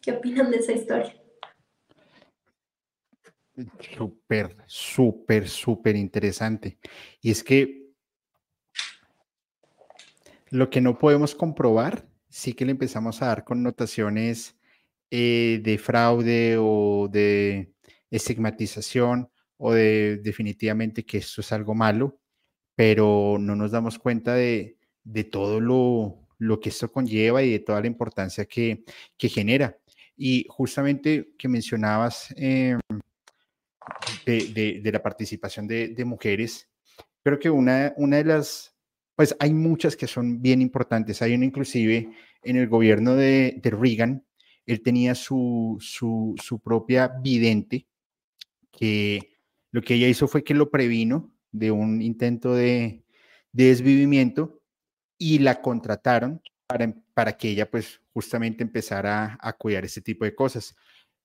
¿Qué 0.00 0.12
opinan 0.12 0.50
de 0.50 0.56
esa 0.56 0.72
historia? 0.72 1.14
Súper, 3.94 4.56
súper, 4.64 5.46
súper 5.46 5.96
interesante. 5.96 6.78
Y 7.20 7.30
es 7.30 7.44
que 7.44 7.90
lo 10.48 10.70
que 10.70 10.80
no 10.80 10.96
podemos 10.96 11.34
comprobar, 11.34 12.08
sí 12.30 12.54
que 12.54 12.64
le 12.64 12.70
empezamos 12.70 13.20
a 13.20 13.26
dar 13.26 13.44
connotaciones 13.44 14.58
eh, 15.10 15.60
de 15.62 15.76
fraude 15.76 16.56
o 16.58 17.06
de 17.06 17.74
estigmatización 18.10 19.30
o 19.58 19.74
de 19.74 20.16
definitivamente 20.16 21.04
que 21.04 21.18
esto 21.18 21.42
es 21.42 21.52
algo 21.52 21.74
malo, 21.74 22.18
pero 22.74 23.36
no 23.38 23.56
nos 23.56 23.72
damos 23.72 23.98
cuenta 23.98 24.32
de, 24.32 24.78
todo 25.30 25.60
lo, 25.60 26.19
que 26.60 26.70
esto 26.70 26.90
conlleva 26.90 27.42
y 27.42 27.52
de 27.52 27.58
toda 27.60 27.80
la 27.80 27.86
importancia 27.86 28.46
que, 28.46 28.82
genera. 29.18 29.76
Y 30.16 30.46
justamente 30.48 31.32
que 31.38 31.48
mencionabas 31.48 32.34
em, 32.36 32.78
de, 34.26 34.90
la 34.92 35.02
participación 35.02 35.66
de, 35.66 36.04
mujeres, 36.04 36.68
creo 37.22 37.38
que 37.38 37.50
una, 37.50 37.92
una 37.96 38.16
de 38.16 38.24
las 38.24 38.74
pues 39.20 39.36
hay 39.38 39.52
muchas 39.52 39.96
que 39.96 40.06
son 40.06 40.40
bien 40.40 40.62
importantes. 40.62 41.20
Hay 41.20 41.34
una 41.34 41.44
inclusive 41.44 42.08
en 42.42 42.56
el 42.56 42.68
gobierno 42.68 43.16
de, 43.16 43.60
Reagan, 43.62 44.24
él 44.64 44.80
tenía 44.80 45.14
su, 45.14 45.76
su, 45.78 46.60
propia 46.64 47.08
vidente, 47.22 47.86
que 48.72 49.36
lo 49.72 49.82
que 49.82 49.96
ella 49.96 50.08
hizo 50.08 50.26
fue 50.26 50.42
que 50.42 50.54
lo 50.54 50.70
previno 50.70 51.30
de 51.52 51.70
un 51.70 52.00
intento 52.00 52.54
de, 52.54 53.04
desvivimiento 53.52 54.59
y 55.20 55.38
la 55.38 55.60
contrataron 55.60 56.40
para, 56.66 56.94
para, 57.12 57.36
que 57.36 57.50
ella 57.50 57.70
pues 57.70 58.00
justamente 58.14 58.64
empezara 58.64 59.38
a, 59.40 59.52
cuidar 59.52 59.84
ese 59.84 60.00
tipo 60.00 60.24
de 60.24 60.34
cosas. 60.34 60.74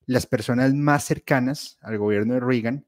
Las 0.06 0.28
personas 0.28 0.74
más 0.74 1.06
cercanas 1.06 1.78
al 1.82 1.98
gobierno 1.98 2.34
de 2.34 2.42
Reagan 2.42 2.86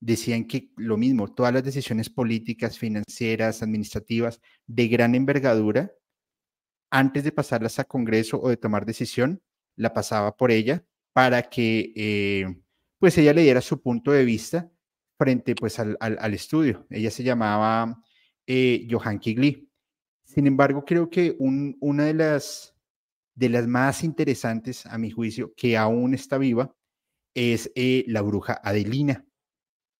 decían 0.00 0.44
que 0.44 0.70
lo 0.76 0.98
mismo, 0.98 1.32
todas 1.32 1.54
las 1.54 1.64
decisiones 1.64 2.10
políticas, 2.10 2.78
financieras, 2.78 3.62
administrativas 3.62 4.40
de 4.66 4.88
gran 4.88 5.14
envergadura, 5.14 5.92
antes 6.90 7.24
de 7.24 7.32
pasarlas 7.32 7.78
a 7.78 7.84
Congreso 7.84 8.38
o 8.40 8.50
de 8.50 8.58
tomar 8.58 8.84
decisión, 8.84 9.42
la 9.76 9.94
pasaba 9.94 10.36
por 10.36 10.50
ella 10.50 10.84
para 11.14 11.42
que 11.44 11.92
eh, 11.96 12.54
pues 12.98 13.16
ella 13.16 13.32
le 13.32 13.42
diera 13.42 13.62
su 13.62 13.80
punto 13.80 14.12
de 14.12 14.24
vista 14.26 14.70
frente 15.16 15.54
pues 15.54 15.78
al, 15.78 16.34
estudio. 16.34 16.86
Ella 16.90 17.10
se 17.10 17.22
llamaba 17.22 17.98
eh, 18.46 18.86
Johan 18.90 19.18
Kigli. 19.18 19.70
Sin 20.34 20.48
embargo, 20.48 20.84
creo 20.84 21.08
que 21.08 21.36
una 21.38 22.06
de 22.06 22.14
las, 22.14 22.74
de 23.36 23.48
las 23.48 23.68
más 23.68 24.02
interesantes, 24.02 24.84
a 24.86 24.98
mi 24.98 25.10
juicio, 25.10 25.54
que 25.56 25.76
aún 25.76 26.12
está 26.12 26.38
viva, 26.38 26.74
es 27.34 27.70
eh, 27.76 28.04
la 28.08 28.20
bruja 28.22 28.60
Adelina. 28.64 29.24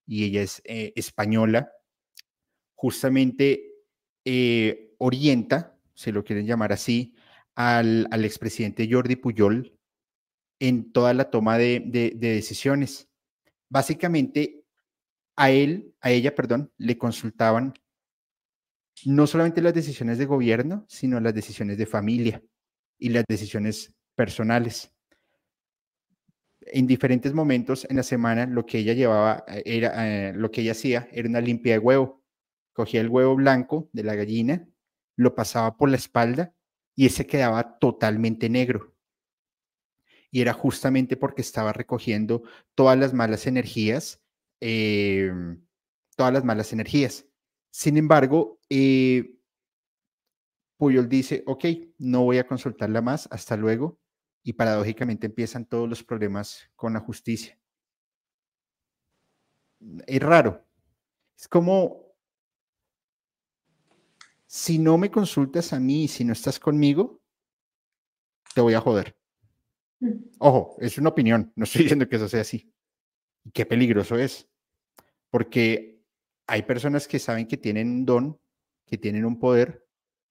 y 0.06 0.24
ella 0.24 0.42
es 0.42 0.60
eh, 0.64 0.92
española, 0.96 1.70
justamente 2.74 3.74
eh, 4.24 4.94
orienta, 4.98 5.78
si 5.94 6.10
lo 6.10 6.24
quieren 6.24 6.46
llamar 6.46 6.72
así, 6.72 7.14
al, 7.54 8.08
al 8.10 8.24
expresidente 8.24 8.88
Jordi 8.90 9.16
Puyol 9.16 9.78
en 10.58 10.92
toda 10.92 11.14
la 11.14 11.30
toma 11.30 11.58
de, 11.58 11.80
de, 11.86 12.10
decisiones. 12.16 13.08
Básicamente, 13.68 14.64
a 15.36 15.50
él, 15.50 15.94
a 16.00 16.10
ella, 16.10 16.34
perdón, 16.34 16.72
le 16.76 16.98
consultaban 16.98 17.74
no 19.04 19.26
solamente 19.26 19.60
las 19.62 19.74
decisiones 19.74 20.18
de 20.18 20.26
gobierno, 20.26 20.84
sino 20.88 21.20
las 21.20 21.34
decisiones 21.34 21.78
de 21.78 21.86
familia 21.86 22.42
y 22.98 23.10
las 23.10 23.24
decisiones 23.28 23.92
personales. 24.14 24.90
En 26.60 26.86
diferentes 26.86 27.34
momentos 27.34 27.86
en 27.90 27.96
la 27.96 28.02
semana, 28.02 28.46
lo 28.46 28.64
que 28.64 28.78
ella 28.78 28.94
llevaba 28.94 29.44
eh, 29.48 29.62
era, 29.66 30.28
eh, 30.28 30.32
lo 30.32 30.50
que 30.50 30.62
ella 30.62 30.72
hacía 30.72 31.08
era 31.12 31.28
una 31.28 31.40
limpia 31.40 31.74
de 31.74 31.78
huevo. 31.78 32.22
Cogía 32.72 33.00
el 33.00 33.08
huevo 33.08 33.36
blanco 33.36 33.88
de 33.92 34.02
la 34.02 34.14
gallina, 34.14 34.66
lo 35.16 35.34
pasaba 35.34 35.76
por 35.76 35.90
la 35.90 35.96
espalda 35.96 36.54
y 36.94 37.06
ese 37.06 37.26
quedaba 37.26 37.78
totalmente 37.78 38.48
negro. 38.48 38.94
Y 40.30 40.40
era 40.40 40.52
justamente 40.52 41.16
porque 41.16 41.42
estaba 41.42 41.72
recogiendo 41.72 42.42
todas 42.74 42.98
las 42.98 43.12
malas 43.12 43.46
energías, 43.46 44.20
em, 44.60 45.64
todas 46.16 46.32
las 46.32 46.44
malas 46.44 46.72
energías. 46.72 47.26
Sin 47.76 47.96
embargo, 47.96 48.60
eh, 48.70 49.34
Puyol 50.76 51.08
dice, 51.08 51.42
ok, 51.44 51.64
no 51.98 52.22
voy 52.22 52.38
a 52.38 52.46
consultarla 52.46 53.02
más, 53.02 53.26
hasta 53.32 53.56
luego, 53.56 53.98
y 54.44 54.52
paradójicamente 54.52 55.26
empiezan 55.26 55.66
todos 55.66 55.88
los 55.88 56.04
problemas 56.04 56.70
con 56.76 56.92
la 56.92 57.00
justicia. 57.00 57.58
Es 60.06 60.22
raro. 60.22 60.64
Es 61.36 61.48
como, 61.48 62.14
si 64.46 64.78
no 64.78 64.96
me 64.96 65.10
consultas 65.10 65.72
a 65.72 65.80
mí, 65.80 66.06
si 66.06 66.22
no 66.22 66.32
estás 66.32 66.60
conmigo, 66.60 67.22
te 68.54 68.60
voy 68.60 68.74
a 68.74 68.80
joder. 68.80 69.16
Mm. 69.98 70.12
Ojo, 70.38 70.76
es 70.78 70.96
una 70.96 71.08
opinión, 71.08 71.52
no 71.56 71.64
estoy 71.64 71.82
diciendo 71.82 72.08
que 72.08 72.16
eso 72.16 72.28
sea 72.28 72.42
así. 72.42 72.72
qué 73.52 73.66
peligroso 73.66 74.16
es, 74.16 74.48
porque 75.28 75.93
hay 76.46 76.62
personas 76.62 77.08
que 77.08 77.18
saben 77.18 77.46
que 77.46 77.56
tienen 77.56 77.90
un 77.90 78.04
don, 78.04 78.40
que 78.86 78.98
tienen 78.98 79.24
un 79.24 79.38
poder, 79.38 79.86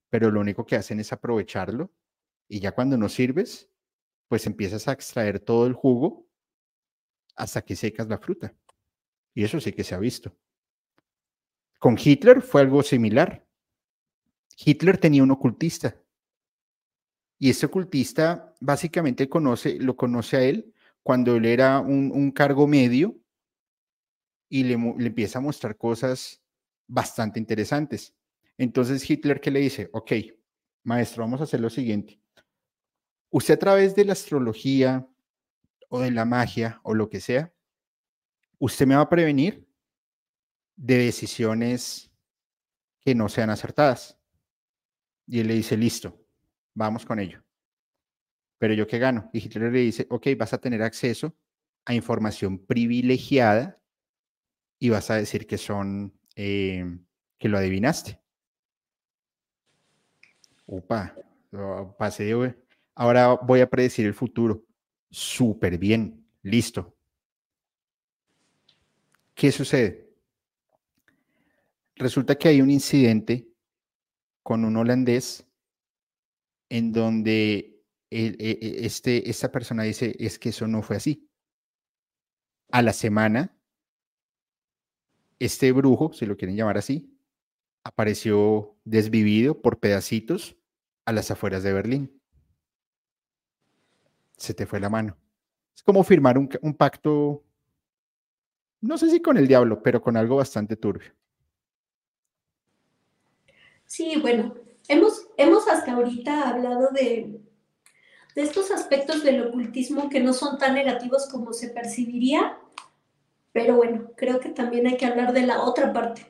pero 0.10 0.30
lo 0.30 0.40
único 0.40 0.66
que 0.66 0.76
hacen 0.76 1.00
es 1.00 1.12
aprovecharlo 1.12 1.92
y 2.48 2.60
ya 2.60 2.74
cuando 2.74 2.98
no 2.98 3.10
sirves, 3.10 3.70
pues 4.28 4.46
empiezas 4.46 4.88
a 4.88 4.94
extraer 4.94 5.40
todo 5.40 5.66
el 5.66 5.74
jugo 5.74 6.28
hasta 7.36 7.64
que 7.64 7.76
secas 7.76 8.08
la 8.08 8.20
fruta. 8.20 8.56
Y 9.34 9.44
eso 9.44 9.60
sí 9.60 9.74
que 9.74 9.84
se 9.84 9.96
ha 9.96 10.00
visto. 10.00 10.36
Con 11.80 11.98
Hitler 12.02 12.42
fue 12.42 12.62
algo 12.62 12.84
similar. 12.84 13.46
Hitler 14.58 14.98
tenía 14.98 15.24
un 15.24 15.32
ocultista. 15.32 16.00
Y 17.40 17.50
ese 17.50 17.66
ocultista 17.66 18.54
básicamente 18.62 19.28
conoce, 19.28 19.80
lo 19.80 19.96
conoce 19.96 20.38
a 20.38 20.44
él 20.44 20.74
cuando 21.02 21.36
él 21.36 21.46
era 21.46 21.80
un, 21.82 22.32
cargo 22.32 22.68
medio 22.68 23.20
y 24.54 24.64
le, 24.64 24.78
le 24.78 25.08
empieza 25.08 25.40
a 25.40 25.42
mostrar 25.42 25.78
cosas 25.78 26.40
bastante 26.86 27.40
interesantes. 27.40 28.14
Entonces 28.56 29.10
Hitler 29.10 29.42
que 29.42 29.50
le 29.50 29.60
dice, 29.60 29.90
ok, 29.94 30.12
maestro, 30.84 31.24
vamos 31.24 31.42
a 31.42 31.46
hacer 31.46 31.60
lo 31.60 31.72
siguiente. 31.72 32.22
Usted 33.32 33.56
a 33.56 33.58
través 33.58 33.96
de 33.96 34.06
la 34.06 34.14
astrología 34.14 35.10
o 35.90 36.00
de 36.00 36.12
la 36.12 36.26
magia 36.26 36.80
o 36.84 36.94
lo 36.94 37.10
que 37.10 37.20
sea, 37.20 37.52
usted 38.60 38.86
me 38.86 38.96
va 38.96 39.02
a 39.02 39.10
prevenir 39.10 39.68
de 40.76 41.00
decisiones 41.00 42.12
que 43.00 43.16
no 43.16 43.30
sean 43.30 43.50
acertadas. 43.50 44.20
Y 45.26 45.40
él 45.40 45.48
le 45.48 45.56
dice, 45.56 45.76
listo, 45.76 46.24
vamos 46.76 47.08
con 47.08 47.20
ello. 47.20 47.44
Pero 48.60 48.76
yo 48.76 48.86
qué 48.86 49.00
gano? 49.00 49.32
Y 49.34 49.40
Hitler 49.40 49.74
le 49.74 49.80
dice, 49.80 50.06
ok, 50.12 50.28
vas 50.38 50.54
a 50.54 50.62
tener 50.62 50.84
acceso 50.84 51.36
a 51.86 51.96
información 51.96 52.64
privilegiada 52.64 53.80
y 54.84 54.90
vas 54.90 55.10
a 55.12 55.16
decir 55.16 55.48
que 55.48 55.58
son, 55.58 56.14
eh, 56.36 56.84
que 57.38 57.48
lo 57.48 57.58
adivinaste. 57.58 58.20
Opa, 60.66 61.16
paseo. 61.98 62.54
Ahora 62.94 63.36
voy 63.36 63.62
a 63.62 63.70
predecir 63.70 64.06
el 64.06 64.14
futuro. 64.14 64.66
Súper 65.10 65.78
bien, 65.78 66.28
listo. 66.42 66.98
¿Qué 69.34 69.54
sucede? 69.54 70.14
Resulta 71.96 72.36
que 72.36 72.50
hay 72.50 72.62
un 72.62 72.70
incidente 72.70 73.48
con 74.42 74.66
un 74.66 74.76
holandés 74.76 75.48
en 76.68 76.92
donde 76.92 77.82
e, 78.10 78.36
e, 78.38 78.86
este, 78.86 79.30
esta 79.30 79.50
persona 79.50 79.84
dice, 79.84 80.14
es 80.20 80.38
que 80.38 80.50
eso 80.50 80.68
no 80.68 80.82
fue 80.82 80.98
así. 80.98 81.30
A 82.70 82.82
la 82.82 82.92
semana, 82.92 83.58
este 85.46 85.72
brujo, 85.72 86.14
si 86.14 86.26
lo 86.26 86.38
quieren 86.38 86.56
llamar 86.56 86.78
así, 86.78 87.14
apareció 87.84 88.76
desvivido 88.86 89.62
por 89.62 89.80
pedacitos 89.80 90.56
a 91.06 91.12
las 91.12 91.32
afueras 91.32 91.64
de 91.64 91.74
Berlín. 91.74 92.22
Se 94.38 94.54
te 94.54 94.66
fue 94.66 94.80
la 94.80 94.90
mano. 94.90 95.18
Es 95.76 95.84
como 95.84 96.04
firmar 96.04 96.38
un, 96.38 96.74
pacto, 96.76 97.44
no 98.82 98.98
sé 98.98 99.10
si 99.10 99.22
con 99.22 99.38
el 99.38 99.48
diablo, 99.48 99.82
pero 99.82 100.02
con 100.02 100.18
algo 100.18 100.38
bastante 100.38 100.76
turbio. 100.76 101.12
Sí, 103.86 104.18
bueno, 104.22 104.56
hemos, 104.88 105.28
hemos 105.38 105.68
hasta 105.68 105.94
ahorita 105.94 106.50
hablado 106.50 106.90
de, 106.92 107.42
de 108.36 108.42
estos 108.42 108.72
aspectos 108.72 109.24
del 109.24 109.48
ocultismo 109.48 110.10
que 110.10 110.20
no 110.20 110.34
son 110.34 110.58
tan 110.58 110.74
negativos 110.74 111.28
como 111.30 111.54
se 111.54 111.70
percibiría, 111.70 112.58
pero 113.54 113.78
bueno, 113.78 114.12
creo 114.18 114.40
que 114.40 114.50
también 114.50 114.88
hay 114.88 114.98
que 114.98 115.06
hablar 115.06 115.32
de 115.32 115.46
la 115.46 115.62
otra 115.62 115.94
parte, 115.94 116.26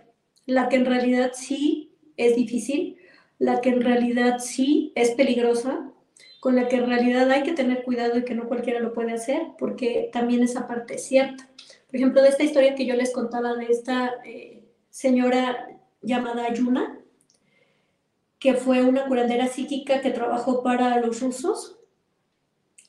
la 0.45 0.69
que 0.69 0.75
en 0.75 0.85
realidad 0.85 1.31
sí 1.33 1.95
es 2.17 2.35
difícil, 2.35 2.97
la 3.39 3.61
que 3.61 3.69
en 3.69 3.81
realidad 3.81 4.39
sí 4.39 4.91
es 4.95 5.11
peligrosa, 5.11 5.89
con 6.39 6.57
la 6.57 6.67
que 6.67 6.75
en 6.75 6.87
realidad 6.87 7.31
hay 7.31 7.43
que 7.43 7.53
tener 7.53 7.83
cuidado 7.83 8.17
y 8.17 8.25
que 8.25 8.35
no 8.35 8.49
cualquiera 8.49 8.81
lo 8.81 8.93
puede 8.93 9.13
hacer, 9.13 9.41
porque 9.57 10.09
también 10.11 10.43
esa 10.43 10.67
parte 10.67 10.95
es 10.95 11.05
cierta. 11.05 11.49
Por 11.87 11.95
ejemplo, 11.95 12.21
de 12.21 12.29
esta 12.29 12.43
historia 12.43 12.75
que 12.75 12.85
yo 12.85 12.95
les 12.95 13.13
contaba 13.13 13.55
de 13.55 13.67
esta 13.67 14.15
eh, 14.25 14.65
señora 14.89 15.69
llamada 16.01 16.53
Yuna, 16.53 16.99
que 18.39 18.55
fue 18.55 18.83
una 18.83 19.07
curandera 19.07 19.47
psíquica 19.47 20.01
que 20.01 20.09
trabajó 20.09 20.63
para 20.63 20.99
los 20.99 21.21
rusos, 21.21 21.77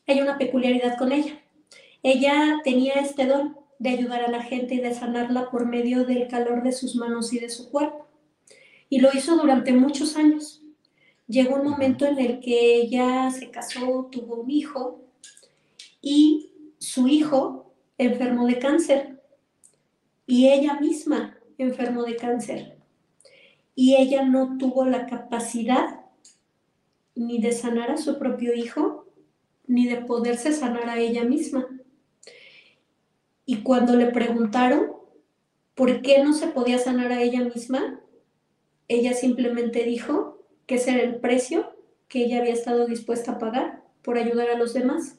hay 0.07 0.21
una 0.21 0.37
peculiaridad 0.37 0.99
con 0.99 1.13
ella. 1.13 1.41
Ella 2.03 2.61
tenía 2.65 2.95
este 2.95 3.27
don 3.27 3.64
de 3.85 3.91
ayudar 3.91 4.23
a 4.23 4.31
la 4.31 4.43
gente 4.43 4.77
y 4.77 4.81
de 4.81 4.95
sanarla 4.95 5.51
por 5.51 5.67
medio 5.67 6.07
del 6.07 6.27
calor 6.27 6.63
de 6.63 6.73
sus 6.73 6.97
manos 6.97 7.35
y 7.35 7.39
de 7.39 7.51
su 7.51 7.71
cuerpo. 7.71 8.09
Y 8.89 9.01
lo 9.01 9.11
hizo 9.13 9.37
durante 9.37 9.75
muchos 9.75 10.17
años. 10.17 10.63
Llegó 11.29 11.57
un 11.57 11.69
momento 11.69 12.07
en 12.07 12.19
el 12.19 12.41
que 12.41 12.77
ella 12.77 13.31
se 13.31 13.51
casó, 13.51 14.09
tuvo 14.11 14.37
un 14.37 14.51
hijo 14.51 15.05
y 16.01 16.51
su 16.79 17.09
hijo 17.09 17.75
enfermó 17.99 18.47
de 18.47 18.59
cáncer 18.59 19.23
y 20.27 20.49
ella 20.49 20.81
misma 20.81 21.37
enfermó 21.59 22.05
de 22.05 22.17
cáncer. 22.17 22.79
Y 23.75 23.97
ella 23.97 24.25
no 24.25 24.57
tuvo 24.57 24.87
la 24.87 25.05
capacidad 25.05 26.07
ni 27.15 27.39
de 27.39 27.53
sanar 27.53 27.91
a 27.91 27.99
su 27.99 28.19
propio 28.19 28.55
hijo, 28.55 29.05
ni 29.67 29.87
de 29.87 29.97
poderse 29.97 30.55
sanar 30.55 30.89
a 30.89 30.99
ella 30.99 31.25
misma. 31.25 31.69
Y 33.47 33.63
cuando 33.63 33.97
le 33.97 34.07
preguntaron 34.07 34.93
por 35.75 36.03
qué 36.03 36.23
no 36.23 36.33
se 36.33 36.49
podía 36.49 36.79
sanar 36.79 37.13
a 37.13 37.23
ella 37.23 37.41
misma, 37.41 38.01
ella 38.89 39.13
simplemente 39.13 39.85
dijo 39.85 40.39
que 40.67 40.77
ese 40.77 40.93
era 40.93 41.03
el 41.03 41.17
precio 41.17 41.77
que 42.09 42.25
ella 42.25 42.39
había 42.39 42.53
estado 42.53 42.87
dispuesta 42.87 43.33
a 43.33 43.39
pagar 43.39 43.83
por 44.03 44.19
ayudar 44.19 44.51
a 44.51 44.59
los 44.59 44.75
demás. 44.75 45.19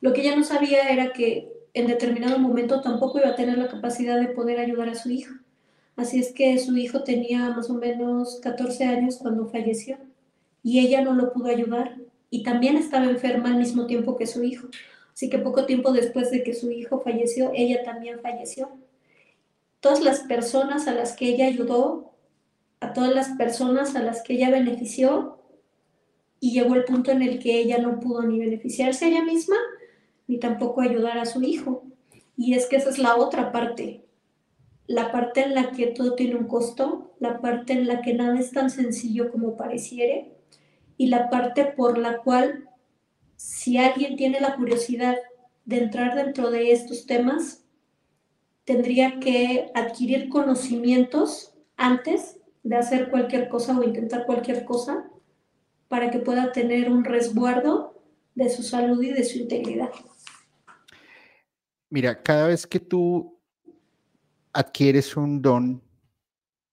Lo 0.00 0.12
que 0.12 0.22
ella 0.22 0.36
no 0.36 0.44
sabía 0.44 0.88
era 0.90 1.12
que 1.12 1.52
en 1.74 1.86
determinado 1.86 2.38
momento 2.38 2.80
tampoco 2.80 3.18
iba 3.18 3.28
a 3.28 3.36
tener 3.36 3.58
la 3.58 3.68
capacidad 3.68 4.20
de 4.20 4.28
poder 4.28 4.58
ayudar 4.58 4.88
a 4.88 4.94
su 4.94 5.10
hijo. 5.10 5.34
Así 5.96 6.20
es 6.20 6.32
que 6.32 6.58
su 6.58 6.76
hijo 6.76 7.02
tenía 7.02 7.50
más 7.50 7.70
o 7.70 7.74
menos 7.74 8.40
14 8.42 8.84
años 8.84 9.16
cuando 9.16 9.48
falleció 9.48 9.98
y 10.62 10.80
ella 10.80 11.02
no 11.02 11.14
lo 11.14 11.32
pudo 11.32 11.48
ayudar 11.48 11.96
y 12.30 12.42
también 12.42 12.76
estaba 12.76 13.06
enferma 13.06 13.48
al 13.48 13.56
mismo 13.56 13.86
tiempo 13.86 14.16
que 14.16 14.26
su 14.26 14.42
hijo. 14.44 14.68
Así 15.18 15.28
que 15.28 15.38
poco 15.38 15.66
tiempo 15.66 15.90
después 15.90 16.30
de 16.30 16.44
que 16.44 16.54
su 16.54 16.70
hijo 16.70 17.00
falleció, 17.00 17.50
ella 17.52 17.82
también 17.82 18.20
falleció. 18.20 18.70
Todas 19.80 20.00
las 20.00 20.20
personas 20.20 20.86
a 20.86 20.94
las 20.94 21.16
que 21.16 21.30
ella 21.30 21.48
ayudó, 21.48 22.12
a 22.78 22.92
todas 22.92 23.12
las 23.12 23.30
personas 23.30 23.96
a 23.96 24.02
las 24.04 24.22
que 24.22 24.34
ella 24.34 24.48
benefició, 24.48 25.40
y 26.38 26.52
llegó 26.52 26.76
el 26.76 26.84
punto 26.84 27.10
en 27.10 27.22
el 27.22 27.40
que 27.40 27.58
ella 27.58 27.78
no 27.78 27.98
pudo 27.98 28.22
ni 28.22 28.38
beneficiarse 28.38 29.06
a 29.06 29.08
ella 29.08 29.24
misma, 29.24 29.56
ni 30.28 30.38
tampoco 30.38 30.82
ayudar 30.82 31.18
a 31.18 31.26
su 31.26 31.42
hijo. 31.42 31.82
Y 32.36 32.54
es 32.54 32.66
que 32.66 32.76
esa 32.76 32.90
es 32.90 32.98
la 32.98 33.16
otra 33.16 33.50
parte. 33.50 34.04
la 34.86 35.10
parte 35.10 35.42
en 35.42 35.56
la 35.56 35.72
que 35.72 35.88
todo 35.88 36.14
tiene 36.14 36.36
un 36.36 36.46
costo, 36.46 37.10
la 37.18 37.40
parte 37.40 37.72
en 37.72 37.88
la 37.88 38.02
que 38.02 38.14
nada 38.14 38.38
es 38.38 38.52
tan 38.52 38.70
sencillo 38.70 39.32
como 39.32 39.56
pareciere 39.56 40.32
y 40.96 41.08
la 41.08 41.28
parte 41.28 41.64
por 41.64 41.98
la 41.98 42.18
cual 42.18 42.68
si 43.38 43.78
alguien 43.78 44.16
tiene 44.16 44.40
la 44.40 44.56
curiosidad 44.56 45.16
de 45.64 45.78
entrar 45.78 46.16
dentro 46.16 46.50
de 46.50 46.72
estos 46.72 47.06
temas, 47.06 47.64
tendría 48.64 49.20
que 49.20 49.70
adquirir 49.76 50.28
conocimientos 50.28 51.54
antes 51.76 52.40
de 52.64 52.74
hacer 52.74 53.10
cualquier 53.10 53.48
cosa 53.48 53.78
o 53.78 53.84
intentar 53.84 54.26
cualquier 54.26 54.64
cosa 54.64 55.08
para 55.86 56.10
que 56.10 56.18
pueda 56.18 56.50
tener 56.50 56.90
un 56.90 57.04
resguardo 57.04 58.02
de 58.34 58.50
su 58.50 58.64
salud 58.64 59.00
y 59.04 59.12
de 59.12 59.22
su 59.22 59.38
integridad. 59.38 59.90
Mira, 61.90 62.20
cada 62.20 62.48
vez 62.48 62.66
que 62.66 62.80
tú 62.80 63.40
adquieres 64.52 65.16
un 65.16 65.40
don, 65.42 65.80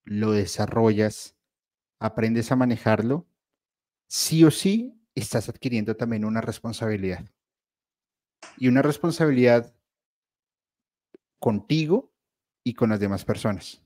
lo 0.04 0.32
desarrollas, 0.32 1.36
aprendes 2.00 2.52
a 2.52 2.56
manejarlo, 2.56 3.28
sí 4.08 4.44
o 4.44 4.50
sí 4.50 4.95
estás 5.16 5.50
adquiriendo 5.50 5.96
también 5.96 6.26
una 6.26 6.42
responsabilidad. 6.42 7.26
Y 8.58 8.68
una 8.68 8.82
responsabilidad 8.82 9.74
contigo 11.40 12.14
y 12.64 12.74
con 12.74 12.90
las 12.90 13.00
demás 13.00 13.24
personas. 13.24 13.82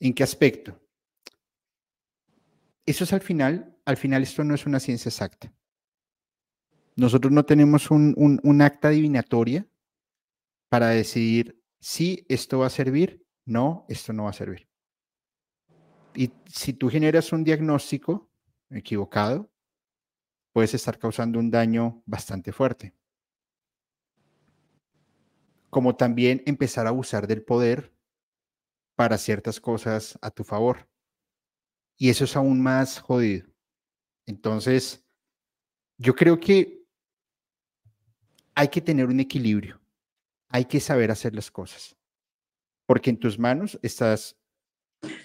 ¿En 0.00 0.12
qué 0.12 0.22
aspecto? 0.22 0.78
Eso 2.86 3.04
es 3.04 3.12
al 3.12 3.20
final, 3.20 3.76
al 3.84 3.96
final 3.96 4.22
esto 4.22 4.44
no 4.44 4.54
es 4.54 4.66
una 4.66 4.80
ciencia 4.80 5.08
exacta. 5.08 5.52
Nosotros 6.96 7.32
no 7.32 7.44
tenemos 7.44 7.90
un, 7.90 8.62
acta 8.62 8.88
adivinatoria 8.88 9.66
para 10.68 10.88
decidir 10.88 11.60
si 11.80 12.24
esto 12.28 12.60
va 12.60 12.66
a 12.66 12.70
servir, 12.70 13.26
no, 13.46 13.84
esto 13.88 14.12
no 14.12 14.24
va 14.24 14.30
a 14.30 14.34
servir. 14.34 14.68
Y 16.14 16.30
si 16.46 16.72
tú 16.72 16.88
generas 16.88 17.32
un 17.32 17.42
diagnóstico 17.42 18.30
equivocado, 18.70 19.50
puedes 20.54 20.72
estar 20.72 20.98
causando 21.00 21.40
un 21.40 21.50
daño 21.50 22.00
bastante 22.06 22.52
fuerte. 22.52 22.94
Como 25.68 25.96
también 25.96 26.44
empezar 26.46 26.86
a 26.86 26.90
abusar 26.90 27.26
del 27.26 27.42
poder 27.42 27.92
para 28.94 29.18
ciertas 29.18 29.60
cosas 29.60 30.16
a 30.22 30.30
tu 30.30 30.44
favor. 30.44 30.88
Y 31.96 32.08
eso 32.08 32.22
es 32.22 32.36
aún 32.36 32.62
más 32.62 33.00
jodido. 33.00 33.48
Entonces, 34.26 35.04
yo 35.98 36.14
creo 36.14 36.38
que 36.38 36.86
hay 38.54 38.68
que 38.68 38.80
tener 38.80 39.06
un 39.06 39.18
equilibrio. 39.18 39.80
Hay 40.50 40.66
que 40.66 40.78
saber 40.78 41.10
hacer 41.10 41.34
las 41.34 41.50
cosas. 41.50 41.96
Porque 42.86 43.10
en 43.10 43.18
tus 43.18 43.40
manos 43.40 43.76
estás 43.82 44.38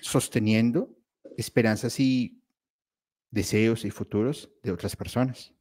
sosteniendo 0.01 0.97
esperanzas 1.37 1.99
y 1.99 2.38
deseos 3.31 3.85
y 3.85 3.91
futuros 3.91 4.49
de 4.63 4.71
otras 4.71 4.95
personas. 4.95 5.53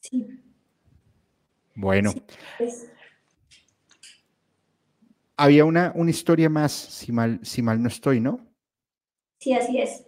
Sí. 0.00 0.26
Bueno. 1.74 2.12
Había 5.36 5.64
una, 5.64 5.92
una 5.94 6.10
historia 6.10 6.48
más, 6.48 6.72
si 6.72 7.10
mal, 7.10 7.40
si 7.42 7.62
mal 7.62 7.82
no 7.82 7.88
estoy, 7.88 8.20
¿no? 8.20 8.46
Sí, 9.38 9.52
así 9.54 9.80
es. 9.80 10.04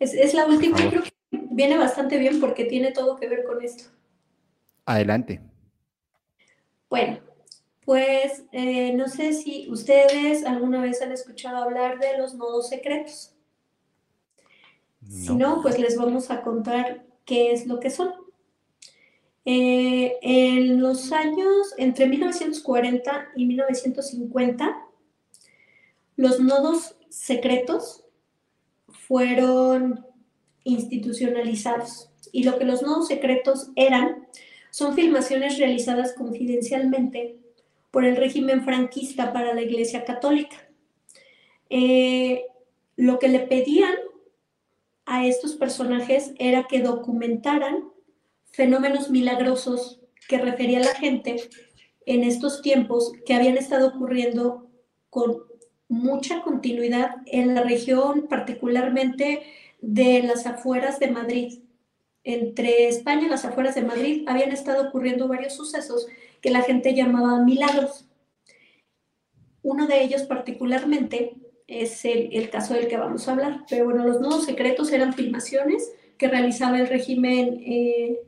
Es, 0.00 0.34
la 0.34 0.46
última, 0.46 0.76
creo 0.76 1.02
que 1.04 1.12
viene 1.30 1.78
bastante 1.78 2.18
bien 2.18 2.40
porque 2.40 2.64
tiene 2.64 2.90
todo 2.90 3.16
que 3.16 3.28
ver 3.28 3.44
con 3.44 3.62
esto. 3.62 3.84
Adelante. 4.84 5.40
Bueno, 6.90 7.20
pues 7.84 8.42
eh, 8.50 8.92
no 8.94 9.08
sé 9.08 9.32
si 9.34 9.70
ustedes 9.70 10.44
alguna 10.44 10.80
vez 10.80 11.00
han 11.00 11.12
escuchado 11.12 11.62
hablar 11.62 12.00
de 12.00 12.18
los 12.18 12.34
nodos 12.34 12.68
secretos. 12.68 13.31
Si 15.08 15.34
no, 15.34 15.60
pues 15.62 15.78
les 15.78 15.96
vamos 15.96 16.30
a 16.30 16.42
contar 16.42 17.04
qué 17.24 17.52
es 17.52 17.66
lo 17.66 17.80
que 17.80 17.90
son. 17.90 18.12
Eh, 19.44 20.18
en 20.22 20.80
los 20.80 21.10
años 21.12 21.74
entre 21.76 22.06
1940 22.06 23.28
y 23.34 23.46
1950, 23.46 24.86
los 26.16 26.40
nodos 26.40 26.96
secretos 27.08 28.04
fueron 28.86 30.06
institucionalizados. 30.64 32.10
Y 32.30 32.44
lo 32.44 32.58
que 32.58 32.64
los 32.64 32.82
nodos 32.82 33.08
secretos 33.08 33.70
eran 33.74 34.28
son 34.70 34.94
filmaciones 34.94 35.58
realizadas 35.58 36.14
confidencialmente 36.14 37.36
por 37.90 38.04
el 38.04 38.16
régimen 38.16 38.64
franquista 38.64 39.32
para 39.32 39.54
la 39.54 39.62
Iglesia 39.62 40.04
Católica. 40.04 40.56
Eh, 41.68 42.44
lo 42.96 43.18
que 43.18 43.28
le 43.28 43.40
pedían 43.40 43.94
a 45.06 45.26
estos 45.26 45.56
personajes 45.56 46.32
era 46.38 46.64
que 46.64 46.80
documentaran 46.80 47.90
fenómenos 48.52 49.10
milagrosos 49.10 50.00
que 50.28 50.38
refería 50.38 50.80
la 50.80 50.94
gente 50.94 51.36
en 52.06 52.24
estos 52.24 52.62
tiempos 52.62 53.12
que 53.26 53.34
habían 53.34 53.56
estado 53.56 53.88
ocurriendo 53.88 54.70
con 55.10 55.38
mucha 55.88 56.42
continuidad 56.42 57.16
en 57.26 57.54
la 57.54 57.62
región, 57.62 58.26
particularmente 58.28 59.42
de 59.80 60.22
las 60.22 60.46
afueras 60.46 60.98
de 60.98 61.10
Madrid. 61.10 61.58
Entre 62.24 62.88
España 62.88 63.26
y 63.26 63.30
las 63.30 63.44
afueras 63.44 63.74
de 63.74 63.82
Madrid 63.82 64.24
habían 64.28 64.52
estado 64.52 64.88
ocurriendo 64.88 65.28
varios 65.28 65.54
sucesos 65.54 66.06
que 66.40 66.50
la 66.50 66.62
gente 66.62 66.94
llamaba 66.94 67.44
milagros. 67.44 68.06
Uno 69.62 69.86
de 69.86 70.02
ellos 70.02 70.22
particularmente 70.22 71.34
es 71.72 72.04
el, 72.04 72.50
caso 72.50 72.74
del 72.74 72.88
que 72.88 72.96
vamos 72.96 73.26
a 73.26 73.32
hablar. 73.32 73.64
Pero 73.68 73.86
bueno, 73.86 74.06
los 74.06 74.20
nodos 74.20 74.44
secretos 74.44 74.92
eran 74.92 75.14
filmaciones 75.14 75.92
que 76.18 76.28
realizaba 76.28 76.78
el 76.78 76.88
régimen 76.88 77.62
eh, 77.64 78.20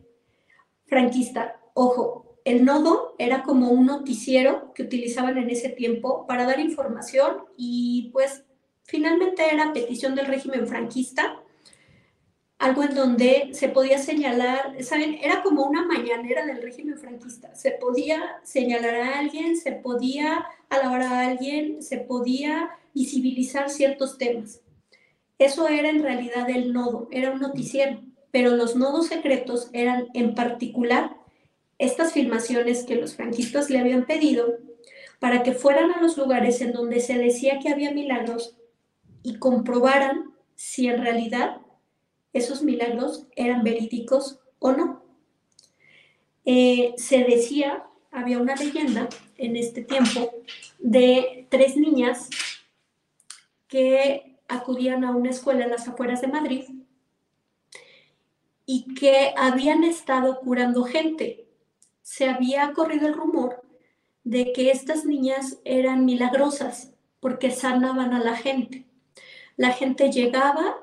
franquista. 0.86 1.60
Ojo, 1.74 2.39
el 2.44 2.64
nodo 2.64 3.14
era 3.18 3.42
como 3.42 3.70
un 3.70 3.86
noticiero 3.86 4.73
que 4.74 4.82
utilizaban 4.82 5.39
en 5.39 5.50
ese 5.50 5.70
tiempo 5.70 6.26
para 6.26 6.44
dar 6.44 6.60
información 6.60 7.44
y 7.56 8.10
pues 8.12 8.44
finalmente 8.84 9.42
era 9.50 9.73
petición 9.73 10.14
del 10.14 10.26
régimen 10.26 10.66
franquista, 10.66 11.40
algo 12.58 12.82
en 12.82 12.94
donde 12.94 13.50
se 13.52 13.68
podía 13.68 13.98
señalar, 13.98 14.82
¿saben? 14.82 15.18
Era 15.23 15.42
como 15.42 15.64
una 15.64 15.84
mañanera 15.84 16.47
del 16.47 16.62
régimen 16.62 16.98
franquista. 16.98 17.55
Se 17.55 17.73
podía 17.73 18.40
señalar 18.42 18.94
a 18.94 19.18
alguien, 19.18 19.56
se 19.56 19.73
podía 19.73 20.47
alabar 20.68 21.02
a 21.02 21.20
alguien, 21.20 21.82
se 21.82 21.98
podía 21.98 22.70
visibilizar 22.94 23.70
ciertos 23.70 24.18
temas. 24.18 24.60
Eso 25.39 25.68
era 25.68 25.90
en 25.90 26.02
realidad 26.02 26.48
el 26.48 26.73
nodo, 26.73 27.08
era 27.10 27.32
un 27.32 27.40
noticiero 27.40 28.00
pero 28.34 28.56
los 28.56 28.74
nodos 28.74 29.06
secretos 29.06 29.70
eran 29.73 30.08
en 30.12 30.34
particular 30.34 31.16
estas 31.78 32.12
filmaciones 32.12 32.82
que 32.82 32.97
los 32.97 33.14
franquistas 33.14 33.70
le 33.70 33.78
habían 33.78 34.06
pedido 34.06 34.58
para 35.20 35.44
que 35.44 35.52
fueran 35.52 35.92
a 35.92 36.02
los 36.02 36.18
lugares 36.18 36.60
en 36.60 36.73
donde 36.73 36.98
se 36.98 37.16
decía 37.16 37.60
que 37.60 37.68
había 37.68 37.92
milagros 37.92 38.56
y 39.23 39.39
comprobaran 39.39 40.34
si 40.56 40.89
en 40.89 41.00
realidad 41.00 41.58
esos 42.32 42.64
milagros 42.64 43.28
eran 43.36 43.62
verídicos 43.62 44.40
o 44.58 44.73
no. 44.73 45.05
Eh, 46.44 46.92
se 46.97 47.18
decía, 47.23 47.84
había 48.10 48.40
una 48.40 48.56
leyenda 48.56 49.08
en 49.39 49.55
este 49.55 49.84
tiempo 49.84 50.32
de 50.81 51.47
tres 51.50 51.76
niñas 51.76 52.31
que 53.75 54.36
acudían 54.47 55.03
a 55.03 55.11
una 55.11 55.31
escuela 55.31 55.65
en 55.65 55.73
las 55.73 55.89
afueras 55.89 56.20
de 56.20 56.28
Madrid 56.28 56.62
y 58.65 58.94
que 58.94 59.35
habían 59.36 59.83
estado 59.83 60.39
curando 60.39 60.85
gente. 60.85 61.49
Se 62.01 62.28
había 62.28 62.73
corrido 62.73 63.09
el 63.09 63.15
rumor 63.15 63.65
de 64.23 64.53
que 64.53 64.70
estas 64.70 65.05
niñas 65.05 65.59
eran 65.65 66.05
milagrosas 66.05 66.93
porque 67.19 67.51
sanaban 67.51 68.15
a 68.15 68.20
la 68.20 68.36
gente. 68.36 68.86
La 69.57 69.73
gente 69.73 70.12
llegaba, 70.12 70.77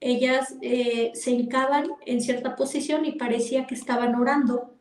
ellas 0.00 0.56
eh, 0.62 1.12
se 1.14 1.30
hincaban 1.30 1.92
en 2.06 2.20
cierta 2.20 2.56
posición 2.56 3.04
y 3.04 3.12
parecía 3.12 3.68
que 3.68 3.76
estaban 3.76 4.16
orando. 4.16 4.74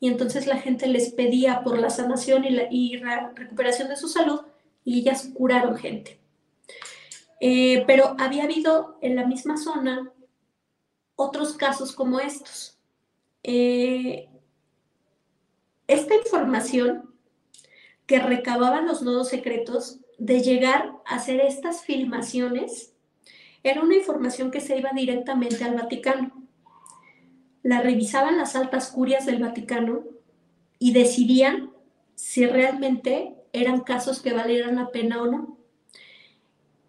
Y 0.00 0.08
entonces 0.08 0.48
la 0.48 0.56
gente 0.56 0.88
les 0.88 1.12
pedía 1.12 1.62
por 1.62 1.78
la 1.78 1.90
sanación 1.90 2.44
y 2.44 2.96
la 2.98 3.30
recuperación 3.36 3.86
de 3.86 3.96
su 3.96 4.08
salud 4.08 4.40
y 4.84 4.98
ellas 4.98 5.30
curaron 5.32 5.76
gente. 5.76 6.23
Eh, 7.40 7.84
pero 7.86 8.16
había 8.18 8.44
habido 8.44 8.98
en 9.02 9.16
la 9.16 9.26
misma 9.26 9.56
zona 9.56 10.12
otros 11.16 11.54
casos 11.54 11.92
como 11.92 12.20
estos. 12.20 12.78
Eh, 13.42 14.28
esta 15.86 16.14
información 16.14 17.14
que 18.06 18.18
recababan 18.18 18.86
los 18.86 19.02
nodos 19.02 19.28
secretos 19.28 20.00
de 20.18 20.42
llegar 20.42 20.92
a 21.06 21.16
hacer 21.16 21.40
estas 21.40 21.82
filmaciones 21.82 22.94
era 23.62 23.82
una 23.82 23.96
información 23.96 24.50
que 24.50 24.60
se 24.60 24.78
iba 24.78 24.90
directamente 24.94 25.64
al 25.64 25.74
Vaticano. 25.74 26.42
La 27.62 27.80
revisaban 27.80 28.36
las 28.36 28.56
altas 28.56 28.90
curias 28.90 29.24
del 29.24 29.42
Vaticano 29.42 30.04
y 30.78 30.92
decidían 30.92 31.72
si 32.14 32.46
realmente 32.46 33.34
eran 33.52 33.80
casos 33.80 34.20
que 34.20 34.34
valieran 34.34 34.76
la 34.76 34.90
pena 34.90 35.22
o 35.22 35.26
no. 35.26 35.58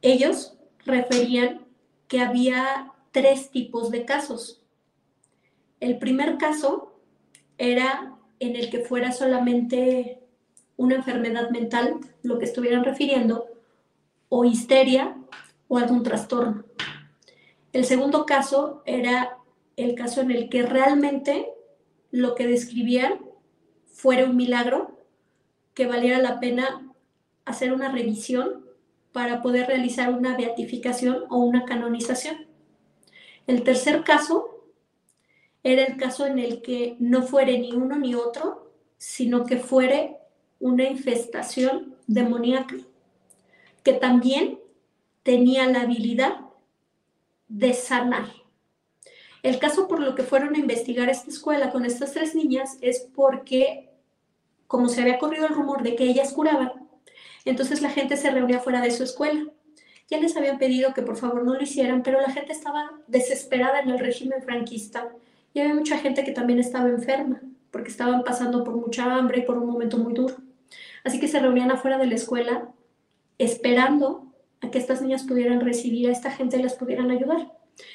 Ellos 0.06 0.56
referían 0.86 1.66
que 2.08 2.20
había 2.20 2.94
tres 3.12 3.50
tipos 3.50 3.90
de 3.90 4.06
casos. 4.06 4.62
El 5.80 5.98
primer 5.98 6.38
caso 6.38 6.94
era 7.58 8.16
en 8.40 8.56
el 8.56 8.70
que 8.70 8.82
fuera 8.82 9.12
solamente 9.12 10.20
una 10.78 10.94
enfermedad 10.94 11.50
mental, 11.50 12.02
lo 12.22 12.38
que 12.38 12.46
estuvieran 12.46 12.84
refiriendo, 12.84 13.48
o 14.30 14.46
histeria 14.46 15.18
o 15.70 15.80
algún 15.80 16.04
trastorno. 16.04 16.66
El 17.74 17.84
segundo 17.84 18.28
caso 18.28 18.84
era 18.86 19.40
el 19.76 19.96
caso 19.96 20.22
en 20.22 20.30
el 20.30 20.50
que 20.50 20.62
realmente 20.62 21.48
lo 22.12 22.36
que 22.36 22.46
describían 22.46 23.26
fuera 23.88 24.26
un 24.26 24.36
milagro, 24.36 25.00
que 25.74 25.88
valiera 25.88 26.20
la 26.20 26.40
pena 26.40 26.94
hacer 27.44 27.74
una 27.74 27.92
revisión 27.92 28.65
para 29.16 29.42
poder 29.42 29.68
realizar 29.68 30.12
una 30.12 30.36
beatificación 30.36 31.24
o 31.30 31.38
una 31.38 31.64
canonización. 31.64 32.48
El 33.48 33.64
tercer 33.64 34.04
caso 34.04 34.66
era 35.64 35.86
el 35.86 35.96
caso 35.96 36.26
en 36.26 36.38
el 36.38 36.62
que 36.62 36.98
no 37.00 37.24
fuere 37.24 37.58
ni 37.58 37.72
uno 37.72 37.98
ni 37.98 38.14
otro, 38.14 38.74
sino 38.98 39.46
que 39.46 39.56
fuere 39.56 40.18
una 40.60 40.84
infestación 40.84 41.96
demoníaca, 42.08 42.76
que 43.84 43.94
también 43.94 44.60
tenía 45.24 45.66
la 45.68 45.84
habilidad 45.84 46.42
de 47.48 47.72
sanar. 47.72 48.28
El 49.44 49.60
caso 49.60 49.88
por 49.88 50.02
lo 50.02 50.14
que 50.16 50.24
fueron 50.24 50.56
a 50.56 50.60
investigar 50.60 51.08
esta 51.08 51.30
escuela 51.30 51.72
con 51.72 51.86
estas 51.86 52.12
tres 52.12 52.36
niñas 52.36 52.78
es 52.82 53.08
porque, 53.16 53.92
como 54.68 54.90
se 54.90 55.04
había 55.04 55.20
corrido 55.20 55.48
el 55.48 55.56
rumor 55.56 55.84
de 55.84 55.96
que 55.96 56.04
ellas 56.04 56.34
curaban, 56.34 56.85
entonces 57.50 57.82
la 57.82 57.90
gente 57.90 58.18
se 58.18 58.32
reunía 58.32 58.60
fuera 58.60 58.82
de 58.82 58.92
su 58.92 59.04
escuela. 59.04 59.46
Ya 60.10 60.20
les 60.20 60.38
habían 60.38 60.60
pedido 60.60 60.94
que 60.94 61.02
por 61.02 61.18
favor 61.18 61.44
no 61.44 61.54
lo 61.54 61.62
hicieran, 61.62 62.04
pero 62.04 62.22
la 62.22 62.32
gente 62.32 62.52
estaba 62.52 62.92
desesperada 63.08 63.80
en 63.80 63.90
el 63.90 64.00
régimen 64.00 64.42
franquista 64.44 65.12
y 65.54 65.60
había 65.60 65.74
mucha 65.74 65.98
gente 65.98 66.24
que 66.24 66.32
también 66.32 66.60
estaba 66.60 66.90
enferma 66.90 67.42
porque 67.72 67.90
estaban 67.90 68.24
pasando 68.24 68.64
por 68.64 68.76
mucha 68.76 69.16
hambre 69.16 69.40
y 69.40 69.42
por 69.42 69.58
un 69.58 69.68
momento 69.68 69.98
muy 69.98 70.14
duro. 70.14 70.36
Así 71.04 71.20
que 71.20 71.28
se 71.28 71.40
reunían 71.40 71.72
afuera 71.72 71.98
de 71.98 72.08
la 72.08 72.16
escuela 72.16 72.70
esperando 73.38 74.32
a 74.62 74.72
que 74.72 74.78
estas 74.78 75.02
niñas 75.02 75.24
pudieran 75.24 75.60
recibir 75.60 76.10
a 76.10 76.12
esta 76.12 76.32
gente 76.32 76.58
y 76.58 76.64
les 76.64 76.74
pudieran 76.74 77.12
ayudar. 77.12 77.52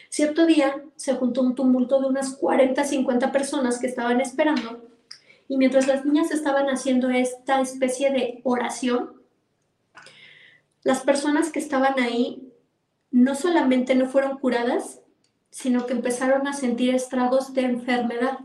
Cierto 0.08 0.46
día 0.46 0.82
se 0.96 1.14
juntó 1.14 1.42
un 1.42 1.54
tumulto 1.54 2.00
de 2.00 2.08
unas 2.08 2.36
40, 2.36 2.84
50 2.84 3.32
personas 3.32 3.78
que 3.78 3.86
estaban 3.86 4.20
esperando 4.20 4.84
y 5.48 5.56
mientras 5.56 5.88
las 5.88 6.04
niñas 6.04 6.30
estaban 6.30 6.66
haciendo 6.66 7.10
esta 7.10 7.60
especie 7.60 8.10
de 8.10 8.40
oración, 8.44 9.19
las 10.83 11.00
personas 11.00 11.50
que 11.50 11.59
estaban 11.59 11.99
ahí 12.00 12.52
no 13.10 13.34
solamente 13.34 13.94
no 13.94 14.07
fueron 14.07 14.39
curadas, 14.39 15.00
sino 15.50 15.86
que 15.86 15.92
empezaron 15.92 16.47
a 16.47 16.52
sentir 16.52 16.94
estragos 16.94 17.52
de 17.55 17.62
enfermedad. 17.62 18.39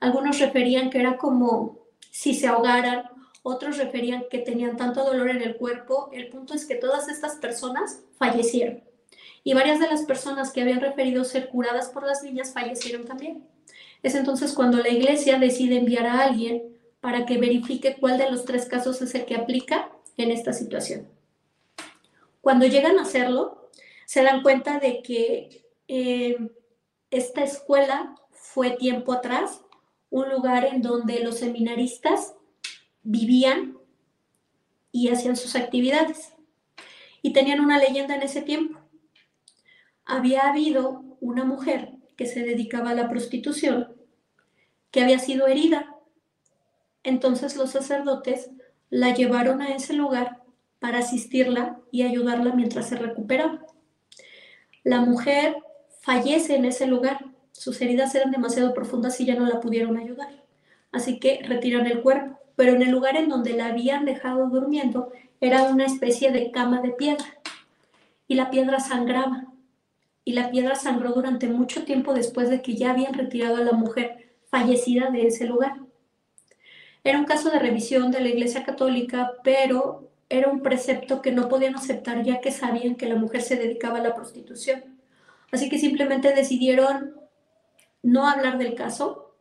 Algunos 0.00 0.38
referían 0.38 0.90
que 0.90 1.00
era 1.00 1.16
como 1.16 1.78
si 2.10 2.34
se 2.34 2.46
ahogaran, 2.48 3.04
otros 3.42 3.78
referían 3.78 4.24
que 4.30 4.38
tenían 4.38 4.76
tanto 4.76 5.04
dolor 5.04 5.30
en 5.30 5.42
el 5.42 5.56
cuerpo. 5.56 6.10
El 6.12 6.28
punto 6.28 6.54
es 6.54 6.66
que 6.66 6.74
todas 6.74 7.08
estas 7.08 7.36
personas 7.36 8.02
fallecieron 8.18 8.82
y 9.44 9.54
varias 9.54 9.80
de 9.80 9.88
las 9.88 10.02
personas 10.02 10.52
que 10.52 10.60
habían 10.60 10.80
referido 10.80 11.24
ser 11.24 11.48
curadas 11.48 11.88
por 11.88 12.04
las 12.04 12.22
niñas 12.22 12.52
fallecieron 12.52 13.04
también. 13.04 13.44
Es 14.02 14.14
entonces 14.14 14.52
cuando 14.52 14.78
la 14.78 14.90
iglesia 14.90 15.38
decide 15.38 15.78
enviar 15.78 16.06
a 16.06 16.20
alguien 16.24 16.64
para 17.00 17.24
que 17.24 17.38
verifique 17.38 17.96
cuál 17.98 18.18
de 18.18 18.30
los 18.30 18.44
tres 18.44 18.66
casos 18.66 19.00
es 19.00 19.14
el 19.14 19.24
que 19.24 19.36
aplica 19.36 19.90
en 20.16 20.30
esta 20.30 20.52
situación. 20.52 21.06
Cuando 22.40 22.66
llegan 22.66 22.98
a 22.98 23.02
hacerlo, 23.02 23.70
se 24.06 24.22
dan 24.22 24.42
cuenta 24.42 24.78
de 24.78 25.02
que 25.02 25.66
eh, 25.88 26.36
esta 27.10 27.42
escuela 27.42 28.14
fue 28.30 28.70
tiempo 28.70 29.12
atrás 29.12 29.62
un 30.10 30.30
lugar 30.30 30.64
en 30.64 30.80
donde 30.80 31.20
los 31.20 31.38
seminaristas 31.38 32.34
vivían 33.02 33.76
y 34.92 35.08
hacían 35.08 35.36
sus 35.36 35.56
actividades. 35.56 36.32
Y 37.20 37.32
tenían 37.32 37.60
una 37.60 37.78
leyenda 37.78 38.14
en 38.14 38.22
ese 38.22 38.42
tiempo 38.42 38.78
había 40.08 40.48
habido 40.48 41.04
una 41.20 41.44
mujer 41.44 41.92
que 42.16 42.26
se 42.26 42.40
dedicaba 42.40 42.90
a 42.90 42.94
la 42.94 43.08
prostitución 43.08 43.94
que 44.90 45.02
había 45.02 45.18
sido 45.18 45.46
herida. 45.46 45.94
Entonces 47.04 47.56
los 47.56 47.70
sacerdotes 47.70 48.50
la 48.88 49.14
llevaron 49.14 49.60
a 49.60 49.68
ese 49.74 49.92
lugar 49.92 50.42
para 50.80 50.98
asistirla 50.98 51.80
y 51.90 52.02
ayudarla 52.02 52.54
mientras 52.54 52.88
se 52.88 52.96
recuperaba. 52.96 53.64
La 54.84 55.00
mujer 55.00 55.56
fallece 56.00 56.56
en 56.56 56.64
ese 56.64 56.86
lugar. 56.86 57.24
Sus 57.52 57.80
heridas 57.80 58.14
eran 58.14 58.30
demasiado 58.30 58.74
profundas 58.74 59.20
y 59.20 59.26
ya 59.26 59.34
no 59.34 59.46
la 59.46 59.60
pudieron 59.60 59.96
ayudar. 59.96 60.44
Así 60.92 61.18
que 61.18 61.40
retiran 61.44 61.86
el 61.86 62.00
cuerpo. 62.00 62.38
Pero 62.56 62.74
en 62.74 62.82
el 62.82 62.90
lugar 62.90 63.16
en 63.16 63.28
donde 63.28 63.52
la 63.52 63.66
habían 63.66 64.04
dejado 64.04 64.48
durmiendo 64.48 65.12
era 65.40 65.64
una 65.64 65.86
especie 65.86 66.32
de 66.32 66.50
cama 66.50 66.80
de 66.80 66.90
piedra. 66.90 67.26
Y 68.26 68.34
la 68.34 68.50
piedra 68.50 68.80
sangraba 68.80 69.46
y 70.24 70.32
la 70.32 70.50
piedra 70.50 70.74
sangró 70.74 71.12
durante 71.12 71.48
mucho 71.48 71.84
tiempo 71.84 72.12
después 72.12 72.50
de 72.50 72.60
que 72.60 72.76
ya 72.76 72.90
habían 72.90 73.14
retirado 73.14 73.56
a 73.56 73.64
la 73.64 73.72
mujer 73.72 74.28
fallecida 74.50 75.10
de 75.10 75.26
ese 75.26 75.46
lugar. 75.46 75.76
Era 77.02 77.18
un 77.18 77.24
caso 77.24 77.48
de 77.50 77.58
revisión 77.58 78.10
de 78.10 78.20
la 78.20 78.28
Iglesia 78.28 78.64
Católica, 78.64 79.32
pero 79.42 80.07
era 80.28 80.48
un 80.48 80.62
precepto 80.62 81.22
que 81.22 81.32
no 81.32 81.48
podían 81.48 81.74
aceptar 81.74 82.22
ya 82.22 82.40
que 82.40 82.52
sabían 82.52 82.96
que 82.96 83.08
la 83.08 83.16
mujer 83.16 83.42
se 83.42 83.56
dedicaba 83.56 83.98
a 83.98 84.02
la 84.02 84.14
prostitución. 84.14 84.98
Así 85.50 85.68
que 85.68 85.78
simplemente 85.78 86.34
decidieron 86.34 87.14
no 88.02 88.28
hablar 88.28 88.58
del 88.58 88.74
caso, 88.74 89.34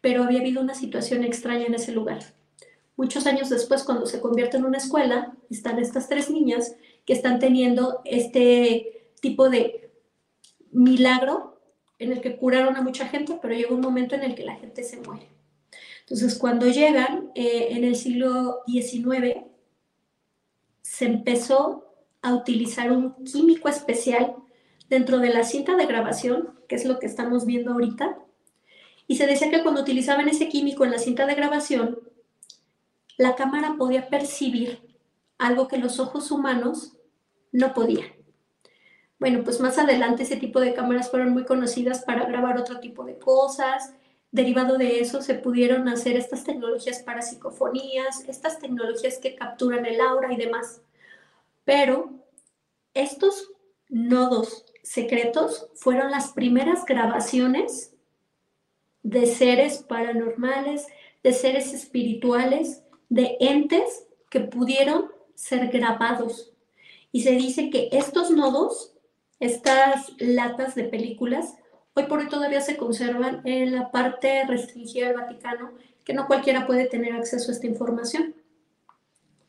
pero 0.00 0.24
había 0.24 0.40
habido 0.40 0.60
una 0.60 0.74
situación 0.74 1.24
extraña 1.24 1.66
en 1.66 1.74
ese 1.74 1.92
lugar. 1.92 2.20
Muchos 2.96 3.26
años 3.26 3.48
después, 3.48 3.82
cuando 3.82 4.06
se 4.06 4.20
convierte 4.20 4.56
en 4.56 4.64
una 4.64 4.78
escuela, 4.78 5.34
están 5.50 5.78
estas 5.78 6.08
tres 6.08 6.30
niñas 6.30 6.76
que 7.06 7.12
están 7.12 7.38
teniendo 7.38 8.00
este 8.04 9.08
tipo 9.20 9.48
de 9.48 9.90
milagro 10.70 11.60
en 11.98 12.12
el 12.12 12.20
que 12.20 12.36
curaron 12.36 12.76
a 12.76 12.82
mucha 12.82 13.08
gente, 13.08 13.38
pero 13.40 13.54
llega 13.54 13.74
un 13.74 13.80
momento 13.80 14.14
en 14.14 14.22
el 14.22 14.34
que 14.34 14.44
la 14.44 14.56
gente 14.56 14.84
se 14.84 14.98
muere. 14.98 15.28
Entonces, 16.00 16.36
cuando 16.36 16.68
llegan 16.68 17.30
eh, 17.34 17.68
en 17.70 17.84
el 17.84 17.96
siglo 17.96 18.60
XIX, 18.66 19.53
se 20.84 21.06
empezó 21.06 21.86
a 22.20 22.34
utilizar 22.34 22.92
un 22.92 23.14
químico 23.24 23.68
especial 23.68 24.36
dentro 24.90 25.18
de 25.18 25.30
la 25.30 25.42
cinta 25.42 25.76
de 25.76 25.86
grabación, 25.86 26.60
que 26.68 26.76
es 26.76 26.84
lo 26.84 26.98
que 26.98 27.06
estamos 27.06 27.46
viendo 27.46 27.72
ahorita, 27.72 28.18
y 29.06 29.16
se 29.16 29.26
decía 29.26 29.50
que 29.50 29.62
cuando 29.62 29.80
utilizaban 29.80 30.28
ese 30.28 30.48
químico 30.48 30.84
en 30.84 30.90
la 30.90 30.98
cinta 30.98 31.26
de 31.26 31.34
grabación, 31.34 31.98
la 33.16 33.34
cámara 33.34 33.76
podía 33.78 34.08
percibir 34.10 34.98
algo 35.38 35.68
que 35.68 35.78
los 35.78 35.98
ojos 35.98 36.30
humanos 36.30 36.92
no 37.50 37.72
podían. 37.72 38.12
Bueno, 39.18 39.42
pues 39.42 39.60
más 39.60 39.78
adelante 39.78 40.24
ese 40.24 40.36
tipo 40.36 40.60
de 40.60 40.74
cámaras 40.74 41.10
fueron 41.10 41.30
muy 41.32 41.46
conocidas 41.46 42.04
para 42.04 42.26
grabar 42.26 42.58
otro 42.58 42.78
tipo 42.80 43.04
de 43.04 43.18
cosas. 43.18 43.94
Derivado 44.34 44.78
de 44.78 44.98
eso 44.98 45.22
se 45.22 45.34
pudieron 45.34 45.86
hacer 45.86 46.16
estas 46.16 46.42
tecnologías 46.42 47.04
para 47.04 47.22
psicofonías, 47.22 48.28
estas 48.28 48.58
tecnologías 48.58 49.18
que 49.18 49.36
capturan 49.36 49.86
el 49.86 50.00
aura 50.00 50.32
y 50.32 50.36
demás. 50.36 50.82
Pero 51.64 52.10
estos 52.94 53.52
nodos 53.88 54.64
secretos 54.82 55.68
fueron 55.76 56.10
las 56.10 56.32
primeras 56.32 56.84
grabaciones 56.84 57.94
de 59.04 59.26
seres 59.26 59.84
paranormales, 59.84 60.88
de 61.22 61.32
seres 61.32 61.72
espirituales, 61.72 62.82
de 63.08 63.36
entes 63.38 64.08
que 64.30 64.40
pudieron 64.40 65.12
ser 65.36 65.68
grabados. 65.68 66.52
Y 67.12 67.22
se 67.22 67.36
dice 67.36 67.70
que 67.70 67.88
estos 67.92 68.32
nodos 68.32 68.94
estas 69.38 70.12
latas 70.18 70.74
de 70.74 70.84
películas 70.84 71.54
hoy 71.94 72.04
por 72.04 72.18
hoy 72.18 72.28
todavía 72.28 72.60
se 72.60 72.76
conservan 72.76 73.40
en 73.44 73.74
la 73.74 73.90
parte 73.90 74.44
restringida 74.46 75.08
del 75.08 75.16
Vaticano, 75.16 75.72
que 76.04 76.14
no 76.14 76.26
cualquiera 76.26 76.66
puede 76.66 76.86
tener 76.86 77.14
acceso 77.14 77.50
a 77.50 77.54
esta 77.54 77.66
información. 77.66 78.34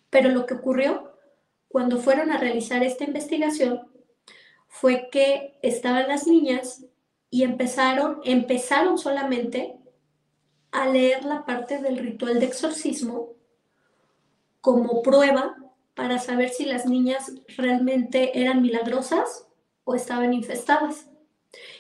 Pero 0.10 0.30
lo 0.30 0.46
que 0.46 0.54
ocurrió 0.54 1.12
cuando 1.68 1.98
fueron 1.98 2.32
a 2.32 2.38
realizar 2.38 2.84
esta 2.84 3.04
investigación 3.04 3.82
fue 4.68 5.10
que 5.12 5.58
estaban 5.62 6.08
las 6.08 6.28
niñas 6.28 6.86
y 7.30 7.44
empezaron, 7.44 8.22
empezaron 8.24 8.98
solamente 8.98 9.78
a 10.72 10.88
leer 10.88 11.26
la 11.26 11.46
parte 11.46 11.80
del 11.80 11.98
ritual 11.98 12.40
de 12.40 12.46
exorcismo 12.46 13.34
como 14.62 15.02
prueba 15.02 15.56
para 15.96 16.20
saber 16.20 16.50
si 16.50 16.66
las 16.66 16.86
niñas 16.86 17.32
realmente 17.58 18.40
eran 18.40 18.62
milagrosas 18.62 19.48
o 19.84 19.96
estaban 19.96 20.34
infestadas. 20.34 21.08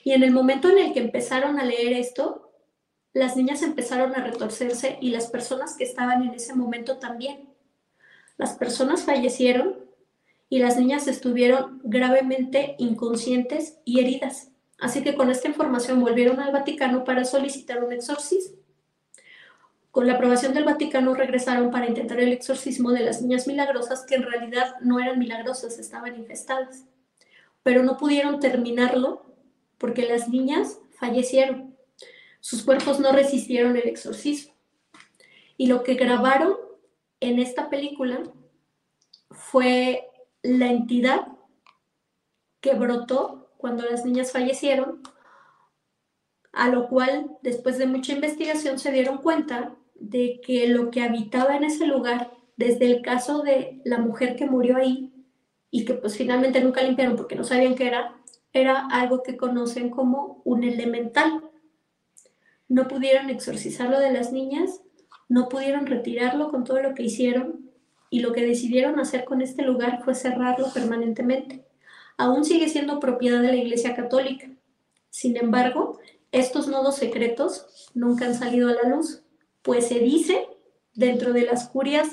Y 0.03 0.11
en 0.11 0.23
el 0.23 0.31
momento 0.31 0.69
en 0.69 0.77
el 0.77 0.93
que 0.93 0.99
empezaron 0.99 1.59
a 1.59 1.65
leer 1.65 1.93
esto, 1.93 2.51
las 3.13 3.37
niñas 3.37 3.61
empezaron 3.61 4.13
a 4.15 4.23
retorcerse 4.23 4.97
y 5.01 5.09
las 5.09 5.27
personas 5.27 5.75
que 5.77 5.85
estaban 5.85 6.23
en 6.23 6.33
ese 6.33 6.53
momento 6.53 6.97
también. 6.97 7.49
Las 8.37 8.57
personas 8.57 9.03
fallecieron 9.03 9.85
y 10.49 10.59
las 10.59 10.77
niñas 10.77 11.07
estuvieron 11.07 11.81
gravemente 11.83 12.75
inconscientes 12.77 13.79
y 13.85 14.01
heridas. 14.01 14.49
Así 14.79 15.01
que 15.01 15.15
con 15.15 15.29
esta 15.31 15.47
información 15.47 16.01
volvieron 16.01 16.39
al 16.39 16.51
Vaticano 16.51 17.03
para 17.05 17.23
solicitar 17.23 17.83
un 17.83 17.93
exorcismo. 17.93 18.57
Con 19.91 20.07
la 20.07 20.15
aprobación 20.15 20.53
del 20.53 20.65
Vaticano 20.65 21.13
regresaron 21.13 21.71
para 21.71 21.87
intentar 21.87 22.19
el 22.19 22.33
exorcismo 22.33 22.91
de 22.91 22.99
las 22.99 23.21
niñas 23.21 23.47
milagrosas 23.47 24.05
que 24.05 24.15
en 24.15 24.23
realidad 24.23 24.75
no 24.81 24.99
eran 24.99 25.17
milagrosas, 25.17 25.79
estaban 25.79 26.17
infestadas. 26.17 26.83
Pero 27.63 27.81
no 27.81 27.95
pudieron 27.95 28.41
terminarlo 28.41 29.25
porque 29.77 30.07
las 30.07 30.29
niñas 30.29 30.79
fallecieron. 30.99 31.75
Sus 32.39 32.63
cuerpos 32.63 32.99
no 32.99 33.11
resistieron 33.11 33.75
el 33.75 33.87
exorcismo. 33.87 34.53
Y 35.57 35.67
lo 35.67 35.83
que 35.83 35.95
grabaron 35.95 36.55
en 37.19 37.39
esta 37.39 37.69
película 37.69 38.23
fue 39.31 40.07
la 40.43 40.67
entidad 40.67 41.27
que 42.61 42.73
brotó 42.73 43.49
cuando 43.57 43.83
las 43.83 44.05
niñas 44.05 44.31
fallecieron, 44.31 45.01
a 46.51 46.69
lo 46.69 46.87
cual 46.87 47.37
después 47.41 47.77
de 47.77 47.87
mucha 47.87 48.13
investigación 48.13 48.79
se 48.79 48.91
dieron 48.91 49.17
cuenta 49.19 49.75
de 49.95 50.39
que 50.45 50.67
lo 50.67 50.91
que 50.91 51.01
habitaba 51.01 51.55
en 51.55 51.63
ese 51.63 51.87
lugar, 51.87 52.31
desde 52.57 52.85
el 52.85 53.01
caso 53.01 53.41
de 53.43 53.81
la 53.85 53.97
mujer 53.97 54.35
que 54.35 54.45
murió 54.45 54.77
ahí 54.77 55.13
y 55.71 55.85
que 55.85 55.95
pues 55.95 56.15
finalmente 56.15 56.61
nunca 56.61 56.81
limpiaron 56.81 57.15
porque 57.15 57.35
no 57.35 57.43
sabían 57.43 57.75
qué 57.75 57.87
era, 57.87 58.15
era 58.55 58.87
algo 58.87 59.21
que 59.21 59.37
conocen 59.37 59.89
como 59.91 60.41
un 60.45 60.63
elemental. 60.63 61.43
No 62.67 62.87
pudieron 62.87 63.29
exorcizarlo 63.29 63.99
de 63.99 64.11
las 64.11 64.31
niñas, 64.31 64.81
no 65.29 65.49
pudieron 65.49 65.85
retirarlo 65.85 66.49
con 66.49 66.63
todo 66.63 66.81
lo 66.81 66.95
que 66.95 67.03
hicieron 67.03 67.69
y 68.09 68.21
lo 68.21 68.31
que 68.33 68.45
decidieron 68.45 68.99
hacer 68.99 69.25
con 69.25 69.41
este 69.41 69.61
lugar 69.61 70.01
fue 70.03 70.15
cerrarlo 70.15 70.73
permanentemente. 70.73 71.65
Aún 72.17 72.45
sigue 72.45 72.69
siendo 72.69 72.99
propiedad 72.99 73.41
de 73.41 73.49
la 73.49 73.57
Iglesia 73.57 73.95
Católica. 73.95 74.49
Sin 75.09 75.37
embargo, 75.37 75.99
estos 76.31 76.67
nodos 76.67 76.95
secretos 76.95 77.91
nunca 77.93 78.25
han 78.25 78.35
salido 78.35 78.69
a 78.69 78.73
la 78.73 78.89
luz 78.89 79.21
pues 79.65 79.87
se 79.87 79.99
dice 79.99 80.47
dentro 80.93 81.33
de 81.33 81.41
las 81.41 81.67
curias 81.67 82.07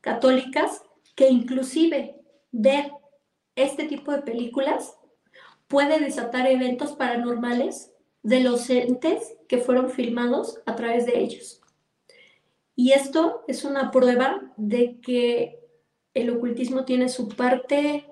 católicas 0.00 0.82
que 1.16 1.28
inclusive 1.28 2.20
ver 2.52 2.92
este 3.56 3.84
tipo 3.84 4.12
de 4.12 4.22
películas 4.22 4.94
puede 5.72 6.00
desatar 6.00 6.46
eventos 6.46 6.92
paranormales 6.92 7.90
de 8.22 8.40
los 8.40 8.68
entes 8.68 9.38
que 9.48 9.56
fueron 9.56 9.88
filmados 9.88 10.60
a 10.66 10.76
través 10.76 11.06
de 11.06 11.18
ellos. 11.18 11.62
Y 12.76 12.92
esto 12.92 13.42
es 13.48 13.64
una 13.64 13.90
prueba 13.90 14.52
de 14.58 15.00
que 15.00 15.60
el 16.12 16.28
ocultismo 16.28 16.84
tiene 16.84 17.08
su 17.08 17.30
parte 17.30 18.04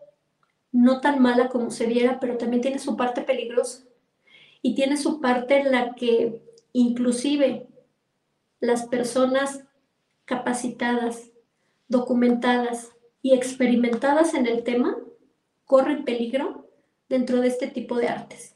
no 0.72 1.02
tan 1.02 1.20
mala 1.20 1.50
como 1.50 1.70
se 1.70 1.84
viera, 1.84 2.18
pero 2.18 2.38
también 2.38 2.62
tiene 2.62 2.78
su 2.78 2.96
parte 2.96 3.20
peligrosa. 3.20 3.84
Y 4.62 4.74
tiene 4.74 4.96
su 4.96 5.20
parte 5.20 5.58
en 5.58 5.70
la 5.70 5.94
que 5.94 6.40
inclusive 6.72 7.68
las 8.60 8.86
personas 8.86 9.64
capacitadas, 10.24 11.30
documentadas 11.88 12.92
y 13.20 13.34
experimentadas 13.34 14.32
en 14.32 14.46
el 14.46 14.64
tema 14.64 14.96
corren 15.66 16.06
peligro 16.06 16.69
dentro 17.10 17.40
de 17.40 17.48
este 17.48 17.66
tipo 17.66 17.96
de 17.96 18.08
artes. 18.08 18.54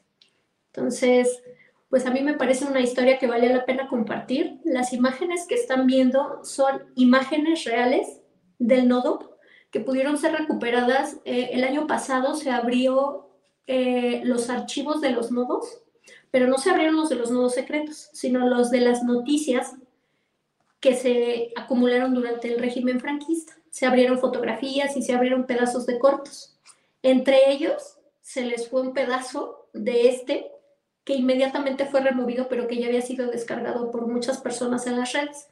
Entonces, 0.72 1.42
pues 1.90 2.06
a 2.06 2.10
mí 2.10 2.22
me 2.22 2.34
parece 2.34 2.64
una 2.64 2.80
historia 2.80 3.18
que 3.18 3.26
vale 3.26 3.52
la 3.52 3.66
pena 3.66 3.88
compartir. 3.88 4.60
Las 4.64 4.92
imágenes 4.94 5.46
que 5.46 5.56
están 5.56 5.86
viendo 5.86 6.42
son 6.44 6.84
imágenes 6.94 7.64
reales 7.64 8.20
del 8.58 8.88
nodo 8.88 9.38
que 9.70 9.80
pudieron 9.80 10.16
ser 10.16 10.32
recuperadas. 10.32 11.18
Eh, 11.24 11.50
el 11.52 11.64
año 11.64 11.86
pasado 11.86 12.34
se 12.36 12.50
abrió 12.50 13.28
eh, 13.66 14.22
los 14.24 14.48
archivos 14.48 15.00
de 15.00 15.10
los 15.10 15.32
nodos, 15.32 15.82
pero 16.30 16.46
no 16.46 16.58
se 16.58 16.70
abrieron 16.70 16.96
los 16.96 17.08
de 17.08 17.16
los 17.16 17.30
nodos 17.30 17.54
secretos, 17.54 18.08
sino 18.12 18.48
los 18.48 18.70
de 18.70 18.80
las 18.80 19.02
noticias 19.02 19.74
que 20.78 20.94
se 20.94 21.52
acumularon 21.56 22.14
durante 22.14 22.52
el 22.52 22.60
régimen 22.60 23.00
franquista. 23.00 23.54
Se 23.70 23.86
abrieron 23.86 24.20
fotografías 24.20 24.96
y 24.96 25.02
se 25.02 25.12
abrieron 25.12 25.46
pedazos 25.46 25.86
de 25.86 25.98
cortos. 25.98 26.56
Entre 27.02 27.50
ellos 27.50 27.93
se 28.24 28.40
les 28.40 28.70
fue 28.70 28.80
un 28.80 28.94
pedazo 28.94 29.68
de 29.74 30.08
este 30.08 30.50
que 31.04 31.14
inmediatamente 31.14 31.84
fue 31.84 32.00
removido, 32.00 32.48
pero 32.48 32.66
que 32.66 32.78
ya 32.78 32.86
había 32.86 33.02
sido 33.02 33.30
descargado 33.30 33.90
por 33.90 34.06
muchas 34.06 34.38
personas 34.38 34.86
en 34.86 34.96
las 34.96 35.12
redes. 35.12 35.48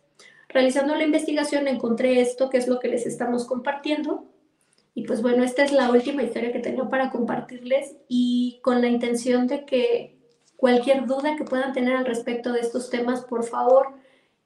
Realizando 0.49 0.95
la 0.95 1.05
investigación 1.05 1.69
encontré 1.69 2.23
esto, 2.23 2.49
que 2.49 2.57
es 2.57 2.69
lo 2.69 2.81
que 2.81 2.89
les 2.89 3.05
estamos 3.05 3.45
compartiendo. 3.45 4.25
Y 4.95 5.05
pues 5.07 5.21
bueno, 5.21 5.45
esta 5.45 5.63
es 5.63 5.73
la 5.73 5.91
última 5.91 6.23
historia 6.23 6.51
que 6.51 6.61
tengo 6.61 6.89
para 6.89 7.11
compartirles 7.11 7.95
y 8.09 8.61
con 8.63 8.81
la 8.81 8.89
intención 8.89 9.47
de 9.47 9.67
que 9.67 10.17
cualquier 10.57 11.05
duda 11.05 11.37
que 11.37 11.45
puedan 11.45 11.75
tener 11.75 11.95
al 11.95 12.07
respecto 12.07 12.53
de 12.53 12.61
estos 12.61 12.89
temas, 12.89 13.21
por 13.21 13.45
favor, 13.45 13.89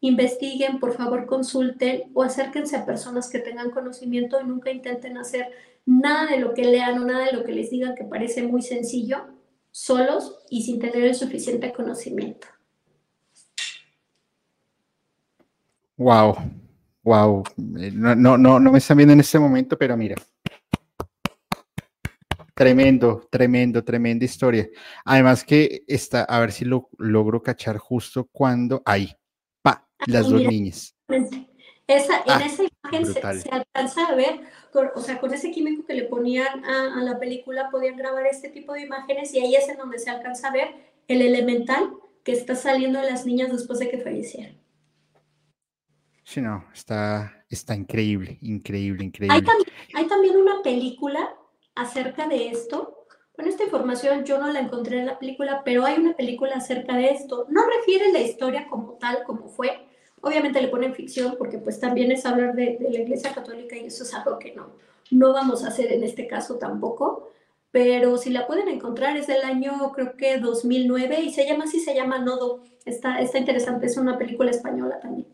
investiguen, 0.00 0.80
por 0.80 0.94
favor 0.94 1.26
consulten 1.26 2.10
o 2.12 2.24
acérquense 2.24 2.74
a 2.74 2.86
personas 2.86 3.30
que 3.30 3.38
tengan 3.38 3.70
conocimiento 3.70 4.40
y 4.40 4.44
nunca 4.44 4.72
intenten 4.72 5.16
hacer 5.16 5.52
nada 5.86 6.26
de 6.26 6.39
lo 6.39 6.52
que 6.52 6.65
lean 6.65 6.98
o 6.98 7.06
nada 7.06 7.26
de 7.26 7.32
lo 7.32 7.44
que 7.44 7.52
les 7.52 7.70
digan 7.70 7.94
que 7.94 8.05
parece 8.05 8.42
muy 8.42 8.60
sencillo, 8.60 9.24
solos 9.70 10.44
y 10.50 10.62
sin 10.62 10.78
tener 10.78 11.05
el 11.05 11.15
suficiente 11.15 11.73
conocimiento. 11.73 12.48
Wow, 15.97 16.36
wow. 17.02 17.42
Eh, 17.78 17.90
no, 17.94 18.15
no, 18.15 18.36
no, 18.36 18.60
no 18.60 18.73
me 18.73 18.78
están 18.78 18.98
viendo 18.98 19.15
en 19.15 19.20
este 19.20 19.39
momento, 19.39 19.78
pero 19.78 19.97
mira. 19.97 20.16
Tremendo, 22.55 23.28
tremendo, 23.31 23.84
tremenda 23.84 24.24
historia. 24.24 24.68
Además 25.05 25.44
que 25.44 25.84
está, 25.86 26.24
a 26.24 26.40
ver 26.40 26.52
si 26.52 26.65
lo 26.65 26.89
logro 26.98 27.42
cachar 27.42 27.76
justo 27.76 28.28
cuando, 28.32 28.82
ahí, 28.84 29.15
las 30.06 30.28
dos 30.28 30.42
niñas. 30.42 30.94
Esa, 31.86 32.16
en 32.18 32.23
ah, 32.26 32.42
esa 32.44 32.65
imagen 32.65 33.06
se, 33.06 33.50
alcanza 33.50 34.06
a 34.06 34.15
ver, 34.16 34.40
o 34.94 35.00
sea, 35.00 35.20
con 35.20 35.32
ese 35.32 35.52
químico 35.52 35.86
que 35.86 35.94
le 35.94 36.05
ponían 36.05 36.65
a, 36.65 37.00
la 37.02 37.18
película 37.20 37.70
podían 37.70 37.97
grabar 37.97 38.26
este 38.26 38.48
tipo 38.48 38.73
de 38.73 38.82
imágenes 38.82 39.32
y 39.32 39.40
ahí 39.40 39.55
es 39.55 39.68
en 39.68 39.78
donde 39.78 40.00
se 40.00 40.10
alcanza 40.10 40.48
a 40.48 40.52
ver 40.52 40.74
el 41.06 41.23
elemental 41.23 41.92
que 42.24 42.32
está 42.32 42.56
saliendo 42.56 43.00
de 43.00 43.10
las 43.10 43.24
niñas 43.24 43.52
después 43.52 43.78
de 43.78 43.89
que 43.89 43.98
fallecieron. 43.98 44.60
Sí, 46.24 46.40
no, 46.40 46.65
está, 46.74 47.44
está 47.48 47.76
increíble, 47.76 48.39
increíble, 48.42 49.05
increíble. 49.05 49.48
Hay 49.94 50.08
también, 50.08 50.36
una 50.36 50.60
película 50.62 51.36
acerca 51.76 52.26
de 52.26 52.48
esto. 52.48 53.06
Bueno, 53.36 53.48
esta 53.48 53.62
información 53.62 54.24
yo 54.24 54.39
no 54.39 54.48
la 54.48 54.58
encontré 54.58 54.98
en 54.98 55.06
la 55.06 55.20
película, 55.20 55.62
pero 55.65 55.84
hay 55.84 56.00
una 56.00 56.16
película 56.16 56.56
acerca 56.56 56.97
de 56.97 57.10
esto. 57.10 57.47
No 57.48 57.62
refiere 57.78 58.10
la 58.10 58.18
historia 58.18 58.66
como 58.68 58.94
tal, 58.94 59.23
como 59.23 59.47
fue, 59.47 59.86
Obviamente 60.26 60.60
le 60.60 60.66
ponen 60.66 60.92
ficción 60.92 61.36
porque 61.38 61.58
pues 61.58 61.78
también 61.78 62.10
es 62.10 62.26
hablar 62.26 62.56
de, 62.56 62.78
la 62.80 62.98
Iglesia 62.98 63.32
Católica 63.32 63.76
y 63.76 63.86
eso 63.86 64.02
es 64.02 64.12
algo 64.12 64.40
que 64.40 64.52
no, 64.56 64.72
no 65.12 65.32
vamos 65.32 65.62
a 65.62 65.68
hacer 65.68 65.92
en 65.92 66.02
este 66.02 66.26
caso 66.26 66.56
tampoco. 66.56 67.30
Pero 67.70 68.18
si 68.18 68.30
la 68.30 68.44
pueden 68.48 68.66
encontrar 68.66 69.16
es 69.16 69.28
del 69.28 69.44
año 69.44 69.92
creo 69.94 70.16
que 70.16 70.38
2009 70.38 71.20
y 71.20 71.32
se 71.32 71.46
llama 71.46 71.62
así, 71.62 71.78
se 71.78 71.94
llama 71.94 72.18
Nodo. 72.18 72.64
Está, 72.84 73.20
está 73.20 73.38
interesante, 73.38 73.86
es 73.86 73.96
una 73.98 74.18
película 74.18 74.50
española 74.50 74.98
también. 74.98 75.28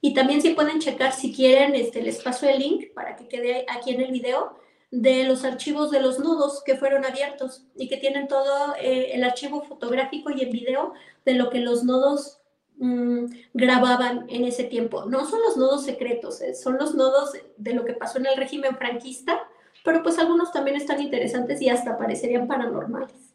Y 0.00 0.12
también 0.12 0.42
si 0.42 0.54
pueden 0.54 0.80
checar 0.80 1.12
si 1.12 1.32
quieren, 1.32 1.76
este, 1.76 2.02
les 2.02 2.20
paso 2.20 2.48
el 2.48 2.58
link 2.58 2.92
para 2.94 3.14
que 3.14 3.28
quede 3.28 3.64
aquí 3.68 3.94
en 3.94 4.00
el 4.00 4.10
video 4.10 4.58
de 4.90 5.22
los 5.22 5.44
archivos 5.44 5.92
de 5.92 6.00
los 6.00 6.18
nodos 6.18 6.64
que 6.64 6.74
fueron 6.74 7.04
abiertos 7.04 7.64
y 7.76 7.88
que 7.88 7.98
tienen 7.98 8.26
todo 8.26 8.74
eh, 8.80 9.12
el 9.12 9.22
archivo 9.22 9.62
fotográfico 9.62 10.30
y 10.32 10.40
el 10.40 10.50
video 10.50 10.94
de 11.24 11.34
lo 11.34 11.48
que 11.48 11.60
los 11.60 11.84
nodos 11.84 12.40
Mm, 12.80 13.26
grababan 13.54 14.26
en 14.28 14.44
ese 14.44 14.64
tiempo. 14.64 15.04
No 15.06 15.26
son 15.26 15.40
los 15.42 15.56
nodos 15.56 15.84
secretos, 15.84 16.40
eh, 16.40 16.54
son 16.54 16.78
los 16.78 16.94
nodos 16.94 17.32
de 17.56 17.74
lo 17.74 17.84
que 17.84 17.92
pasó 17.92 18.18
en 18.18 18.26
el 18.26 18.36
régimen 18.36 18.76
franquista, 18.76 19.40
pero 19.84 20.02
pues 20.02 20.16
algunos 20.18 20.52
también 20.52 20.76
están 20.76 21.02
interesantes 21.02 21.60
y 21.60 21.68
hasta 21.68 21.98
parecerían 21.98 22.46
paranormales. 22.46 23.34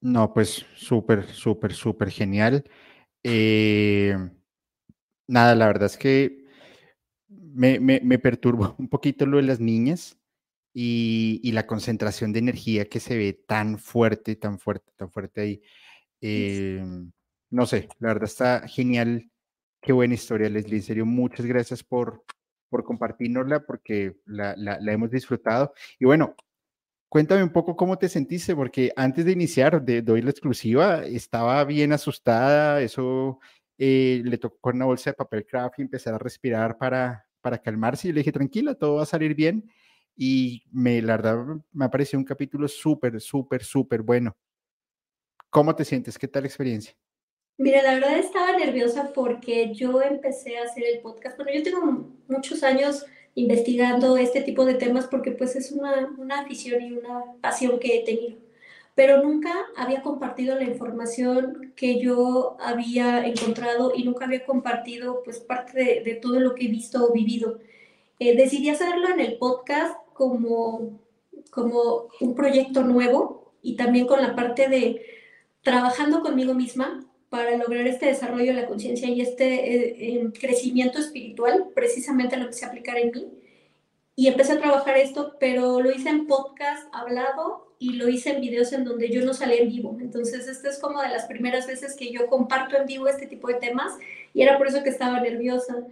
No, 0.00 0.34
pues 0.34 0.66
súper, 0.74 1.24
súper, 1.32 1.72
súper 1.72 2.10
genial. 2.10 2.64
Eh, 3.22 4.16
nada, 5.28 5.54
la 5.54 5.68
verdad 5.68 5.86
es 5.86 5.96
que 5.96 6.44
me, 7.28 7.78
me, 7.78 8.00
me 8.02 8.18
perturba 8.18 8.74
un 8.78 8.88
poquito 8.88 9.24
lo 9.24 9.36
de 9.36 9.44
las 9.44 9.60
niñas 9.60 10.18
y, 10.74 11.40
y, 11.44 11.52
la 11.52 11.66
concentración 11.66 12.32
de 12.32 12.40
energía 12.40 12.86
que 12.86 12.98
se 12.98 13.16
ve 13.16 13.34
tan 13.34 13.78
fuerte, 13.78 14.34
tan 14.34 14.58
fuerte, 14.58 14.90
tan 14.96 15.10
fuerte 15.10 15.40
ahí. 15.42 15.62
Eh, 16.20 16.82
no 17.52 17.66
sé, 17.66 17.88
la 18.00 18.08
verdad 18.08 18.24
está 18.24 18.66
genial. 18.66 19.30
Qué 19.82 19.92
buena 19.92 20.14
historia, 20.14 20.48
Leslie. 20.48 20.76
En 20.78 20.82
serio, 20.82 21.06
muchas 21.06 21.44
gracias 21.44 21.84
por, 21.84 22.24
por 22.70 22.82
compartirnosla 22.82 23.66
porque 23.66 24.16
la, 24.24 24.54
hemos 24.90 25.10
disfrutado. 25.10 25.74
Y 25.98 26.06
bueno, 26.06 26.34
cuéntame 27.10 27.42
un 27.42 27.52
poco 27.52 27.76
cómo 27.76 27.98
te 27.98 28.08
sentiste, 28.08 28.56
porque 28.56 28.92
antes 28.96 29.26
de 29.26 29.32
iniciar, 29.32 29.82
de 29.84 30.00
doy 30.00 30.22
la 30.22 30.30
exclusiva, 30.30 31.04
estaba 31.04 31.62
bien 31.64 31.92
asustada, 31.92 32.80
eso 32.80 33.38
eh, 33.76 34.22
le 34.24 34.38
tocó 34.38 34.70
una 34.70 34.86
bolsa 34.86 35.10
de 35.10 35.14
papel 35.14 35.44
craft 35.46 35.78
y 35.78 35.82
empezar 35.82 36.14
a 36.14 36.18
respirar 36.18 36.78
para, 36.78 37.26
para 37.42 37.58
calmarse 37.58 38.08
y 38.08 38.12
le 38.12 38.20
dije, 38.20 38.32
tranquila, 38.32 38.74
todo 38.74 38.96
va 38.96 39.02
a 39.02 39.06
salir 39.06 39.34
bien. 39.34 39.70
Y 40.16 40.64
me, 40.72 41.02
la 41.02 41.18
verdad, 41.18 41.44
me 41.72 41.84
ha 41.84 41.90
parecido 41.90 42.18
un 42.18 42.24
capítulo 42.24 42.66
súper, 42.66 43.20
súper, 43.20 43.62
súper 43.62 44.00
bueno. 44.00 44.34
¿Cómo 45.50 45.74
te 45.74 45.84
sientes? 45.84 46.18
¿Qué 46.18 46.28
tal 46.28 46.44
la 46.44 46.48
experiencia? 46.48 46.94
Mira, 47.58 47.82
la 47.82 47.94
verdad 47.94 48.18
estaba 48.18 48.56
nerviosa 48.56 49.12
porque 49.14 49.72
yo 49.74 50.02
empecé 50.02 50.58
a 50.58 50.64
hacer 50.64 50.84
el 50.84 51.00
podcast. 51.00 51.36
Bueno, 51.36 51.52
yo 51.54 51.62
tengo 51.62 52.08
muchos 52.28 52.62
años 52.62 53.06
investigando 53.34 54.16
este 54.16 54.42
tipo 54.42 54.64
de 54.64 54.74
temas 54.74 55.06
porque 55.06 55.32
pues 55.32 55.56
es 55.56 55.70
una, 55.72 56.14
una 56.18 56.40
afición 56.40 56.82
y 56.82 56.92
una 56.92 57.24
pasión 57.40 57.78
que 57.78 57.98
he 57.98 58.04
tenido. 58.04 58.38
Pero 58.94 59.22
nunca 59.22 59.52
había 59.76 60.02
compartido 60.02 60.56
la 60.56 60.64
información 60.64 61.72
que 61.76 62.00
yo 62.00 62.56
había 62.60 63.26
encontrado 63.26 63.92
y 63.94 64.04
nunca 64.04 64.26
había 64.26 64.44
compartido 64.44 65.22
pues 65.24 65.40
parte 65.40 66.02
de, 66.04 66.14
todo 66.16 66.40
lo 66.40 66.54
que 66.54 66.66
he 66.66 66.68
visto 66.68 67.06
o 67.06 67.12
vivido. 67.12 67.58
Eh, 68.18 68.36
decidí 68.36 68.70
hacerlo 68.70 69.08
en 69.10 69.20
el 69.20 69.38
podcast 69.38 69.96
como, 70.12 71.00
como 71.50 72.08
un 72.20 72.34
proyecto 72.34 72.82
nuevo 72.82 73.52
y 73.62 73.76
también 73.76 74.06
con 74.06 74.20
la 74.20 74.34
parte 74.34 74.68
de 74.68 75.02
trabajando 75.62 76.22
conmigo 76.22 76.54
misma 76.54 77.06
para 77.32 77.56
lograr 77.56 77.86
este 77.86 78.04
desarrollo 78.04 78.52
de 78.52 78.60
la 78.60 78.66
conciencia 78.66 79.08
y 79.08 79.22
este 79.22 80.16
eh, 80.16 80.30
crecimiento 80.38 80.98
espiritual, 80.98 81.70
precisamente 81.74 82.36
lo 82.36 82.46
que 82.46 82.52
se 82.52 82.66
aplicar 82.66 82.98
en 82.98 83.10
mí. 83.10 83.26
Y 84.14 84.26
empecé 84.26 84.52
a 84.52 84.58
trabajar 84.58 84.98
esto, 84.98 85.36
pero 85.40 85.80
lo 85.80 85.90
hice 85.90 86.10
en 86.10 86.26
podcast 86.26 86.86
hablado 86.92 87.74
y 87.78 87.94
lo 87.94 88.06
hice 88.10 88.32
en 88.32 88.42
videos 88.42 88.74
en 88.74 88.84
donde 88.84 89.08
yo 89.08 89.24
no 89.24 89.32
salí 89.32 89.56
en 89.56 89.70
vivo. 89.70 89.96
Entonces, 89.98 90.46
esta 90.46 90.68
es 90.68 90.78
como 90.78 91.00
de 91.00 91.08
las 91.08 91.24
primeras 91.24 91.66
veces 91.66 91.96
que 91.96 92.12
yo 92.12 92.26
comparto 92.26 92.76
en 92.76 92.84
vivo 92.84 93.08
este 93.08 93.26
tipo 93.26 93.48
de 93.48 93.54
temas 93.54 93.94
y 94.34 94.42
era 94.42 94.58
por 94.58 94.66
eso 94.66 94.82
que 94.82 94.90
estaba 94.90 95.18
nerviosa. 95.18 95.86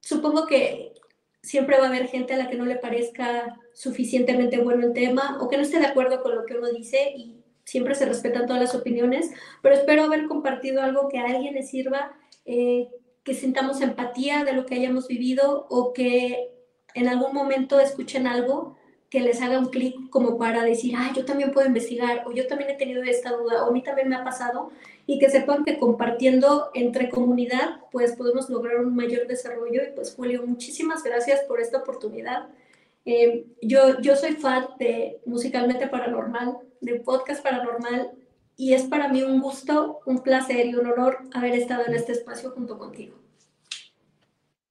Supongo 0.00 0.44
que 0.46 0.92
siempre 1.40 1.78
va 1.78 1.86
a 1.86 1.88
haber 1.88 2.08
gente 2.08 2.34
a 2.34 2.36
la 2.36 2.50
que 2.50 2.56
no 2.56 2.66
le 2.66 2.76
parezca 2.76 3.58
suficientemente 3.72 4.58
bueno 4.58 4.88
el 4.88 4.92
tema 4.92 5.38
o 5.40 5.48
que 5.48 5.56
no 5.56 5.62
esté 5.62 5.78
de 5.78 5.86
acuerdo 5.86 6.22
con 6.22 6.36
lo 6.36 6.44
que 6.44 6.58
uno 6.58 6.70
dice 6.70 7.14
siempre 7.64 7.94
se 7.94 8.06
respetan 8.06 8.46
todas 8.46 8.62
las 8.62 8.74
opiniones, 8.74 9.30
pero 9.62 9.74
espero 9.74 10.04
haber 10.04 10.26
compartido 10.26 10.82
algo 10.82 11.08
que 11.08 11.18
a 11.18 11.26
alguien 11.26 11.54
le 11.54 11.62
sirva, 11.62 12.12
eh, 12.44 12.88
que 13.24 13.34
sintamos 13.34 13.80
empatía 13.80 14.44
de 14.44 14.52
lo 14.52 14.66
que 14.66 14.74
hayamos 14.74 15.08
vivido 15.08 15.66
o 15.70 15.92
que 15.92 16.50
en 16.94 17.08
algún 17.08 17.32
momento 17.34 17.80
escuchen 17.80 18.26
algo 18.26 18.76
que 19.12 19.20
les 19.20 19.42
haga 19.42 19.58
un 19.58 19.66
clic 19.66 20.08
como 20.08 20.38
para 20.38 20.64
decir, 20.64 20.94
ah, 20.96 21.12
yo 21.14 21.26
también 21.26 21.52
puedo 21.52 21.66
investigar, 21.66 22.24
o 22.26 22.32
yo 22.32 22.46
también 22.46 22.70
he 22.70 22.76
tenido 22.76 23.02
esta 23.02 23.32
duda, 23.32 23.62
o 23.62 23.68
a 23.68 23.70
mí 23.70 23.82
también 23.82 24.08
me 24.08 24.16
ha 24.16 24.24
pasado, 24.24 24.70
y 25.06 25.18
que 25.18 25.28
sepan 25.28 25.64
que 25.64 25.78
compartiendo 25.78 26.70
entre 26.72 27.10
comunidad, 27.10 27.80
pues 27.90 28.12
podemos 28.12 28.48
lograr 28.48 28.78
un 28.78 28.96
mayor 28.96 29.26
desarrollo. 29.26 29.82
Y 29.82 29.92
pues 29.94 30.14
Julio, 30.14 30.46
muchísimas 30.46 31.02
gracias 31.02 31.40
por 31.42 31.60
esta 31.60 31.78
oportunidad. 31.78 32.48
Eh, 33.04 33.46
yo, 33.62 34.00
yo 34.00 34.16
soy 34.16 34.32
fan 34.32 34.66
de 34.78 35.20
Musicalmente 35.26 35.88
Paranormal, 35.88 36.56
de 36.80 37.00
Podcast 37.00 37.42
Paranormal, 37.42 38.12
y 38.56 38.74
es 38.74 38.82
para 38.84 39.08
mí 39.08 39.22
un 39.22 39.40
gusto, 39.40 40.00
un 40.06 40.22
placer 40.22 40.66
y 40.66 40.74
un 40.74 40.86
honor 40.86 41.18
haber 41.32 41.54
estado 41.54 41.84
en 41.86 41.94
este 41.94 42.12
espacio 42.12 42.50
junto 42.50 42.78
contigo. 42.78 43.16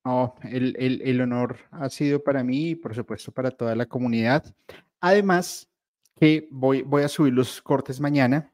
Oh, 0.03 0.33
el, 0.43 0.75
el, 0.79 1.01
el 1.03 1.21
honor 1.21 1.57
ha 1.71 1.89
sido 1.89 2.23
para 2.23 2.43
mí 2.43 2.69
y 2.69 2.75
por 2.75 2.95
supuesto 2.95 3.31
para 3.31 3.51
toda 3.51 3.75
la 3.75 3.85
comunidad. 3.85 4.43
Además, 4.99 5.69
que 6.19 6.47
voy, 6.51 6.83
voy 6.83 7.03
a 7.03 7.07
subir 7.07 7.33
los 7.33 7.61
cortes 7.61 7.99
mañana. 7.99 8.51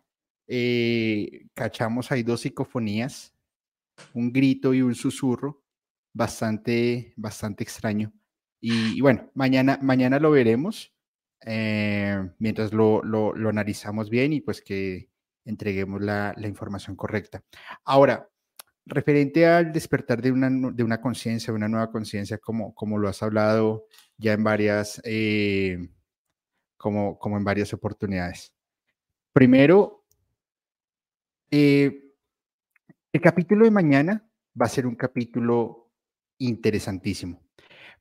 Eh, 0.47 1.47
cachamos 1.53 2.11
ahí 2.11 2.23
dos 2.23 2.41
psicofonías, 2.41 3.33
un 4.13 4.31
grito 4.31 4.73
y 4.73 4.81
un 4.81 4.95
susurro, 4.95 5.61
bastante, 6.13 7.13
bastante 7.17 7.63
extraño. 7.63 8.11
Y, 8.59 8.99
bueno, 9.01 9.29
mañana, 9.33 9.79
mañana 9.81 10.19
lo 10.19 10.31
veremos 10.31 10.93
eh, 11.45 12.29
mientras 12.39 12.73
lo, 12.73 13.03
lo, 13.03 13.33
analizamos 13.49 14.09
bien 14.09 14.33
y 14.33 14.41
pues 14.41 14.61
que 14.61 15.09
entreguemos 15.45 16.01
la, 16.01 16.33
la, 16.35 16.47
información 16.47 16.95
correcta. 16.95 17.43
Ahora, 17.85 18.27
referente 18.87 19.45
al 19.45 19.71
despertar 19.71 20.21
de 20.21 20.31
una, 20.31 20.49
de 20.49 20.83
una 20.83 20.99
conciencia, 21.01 21.51
de 21.51 21.57
una 21.57 21.67
nueva 21.67 21.91
conciencia, 21.91 22.37
como, 22.37 22.73
como 22.73 22.97
lo 22.97 23.07
has 23.07 23.21
hablado 23.21 23.85
ya 24.17 24.33
en 24.33 24.43
varias, 24.43 25.01
eh, 25.03 25.89
como, 26.77 27.17
como 27.19 27.37
en 27.37 27.43
varias 27.43 27.73
oportunidades. 27.73 28.53
Primero, 29.33 30.05
eh, 31.51 32.11
el 33.13 33.21
capítulo 33.21 33.65
de 33.65 33.71
mañana 33.71 34.29
va 34.59 34.65
a 34.65 34.69
ser 34.69 34.87
un 34.87 34.95
capítulo 34.95 35.91
interesantísimo. 36.39 37.46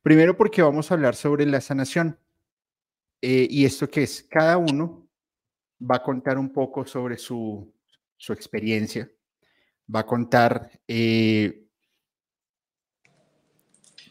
Primero 0.01 0.37
porque 0.37 0.61
vamos 0.61 0.89
a 0.89 0.93
hablar 0.93 1.15
sobre 1.15 1.45
la 1.45 1.61
sanación. 1.61 2.19
Eh, 3.21 3.47
y 3.49 3.65
esto 3.65 3.89
que 3.89 4.03
es, 4.03 4.23
cada 4.29 4.57
uno 4.57 5.09
va 5.79 5.97
a 5.97 6.03
contar 6.03 6.37
un 6.37 6.51
poco 6.51 6.85
sobre 6.85 7.17
su, 7.17 7.73
su 8.15 8.33
experiencia, 8.33 9.09
va 9.93 10.01
a 10.01 10.05
contar 10.05 10.71
eh, 10.87 11.67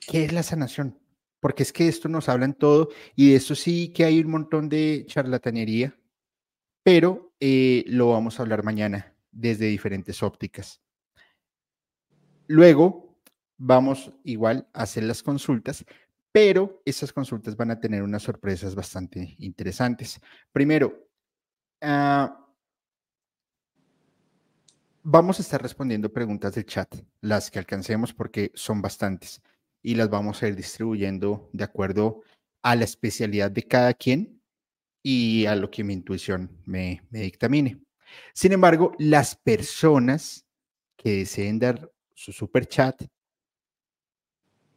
qué 0.09 0.25
es 0.25 0.33
la 0.33 0.43
sanación, 0.43 0.99
porque 1.41 1.63
es 1.63 1.73
que 1.73 1.89
esto 1.89 2.09
nos 2.09 2.29
habla 2.29 2.47
en 2.47 2.55
todo 2.55 2.89
y 3.15 3.31
de 3.31 3.37
eso 3.37 3.55
sí 3.55 3.93
que 3.93 4.05
hay 4.05 4.21
un 4.21 4.31
montón 4.31 4.69
de 4.69 5.05
charlatanería, 5.07 5.97
pero 6.83 7.33
eh, 7.41 7.85
lo 7.89 8.11
vamos 8.11 8.39
a 8.39 8.43
hablar 8.43 8.63
mañana 8.63 9.15
desde 9.31 9.67
diferentes 9.67 10.23
ópticas. 10.23 10.81
Luego 12.47 13.06
vamos 13.57 14.13
igual 14.25 14.69
a 14.73 14.83
hacer 14.83 15.05
las 15.05 15.23
consultas, 15.23 15.85
pero 16.33 16.83
esas 16.85 17.13
consultas 17.13 17.57
van 17.57 17.71
a 17.71 17.81
tener 17.81 18.03
unas 18.03 18.23
sorpresas 18.23 18.75
bastante 18.75 19.37
interesantes. 19.39 20.21
Primero, 20.53 21.09
uh, 21.83 22.29
vamos 25.03 25.39
a 25.39 25.43
estar 25.43 25.63
respondiendo 25.63 26.13
preguntas 26.13 26.55
del 26.55 26.67
chat, 26.67 26.95
las 27.21 27.51
que 27.51 27.59
alcancemos 27.59 28.13
porque 28.13 28.53
son 28.55 28.83
bastantes 28.83 29.41
y 29.83 29.95
las 29.95 30.11
vamos 30.11 30.43
a 30.43 30.49
ir 30.49 30.57
distribuyendo 30.57 31.49
de 31.53 31.65
acuerdo 31.65 32.23
a 32.63 32.75
la 32.75 32.85
especialidad 32.85 33.51
de 33.51 33.63
cada 33.63 33.95
quien 33.95 34.43
y 35.03 35.47
a 35.47 35.55
lo 35.55 35.71
que 35.71 35.85
mi 35.85 35.93
intuición 35.93 36.51
me, 36.65 37.03
me 37.11 37.21
dictamine. 37.21 37.81
Sin 38.35 38.53
embargo, 38.53 38.93
las 38.99 39.37
personas 39.37 40.45
que 40.97 41.19
deseen 41.19 41.61
dar 41.61 41.91
su 42.13 42.33
super 42.33 42.67
chat, 42.67 43.01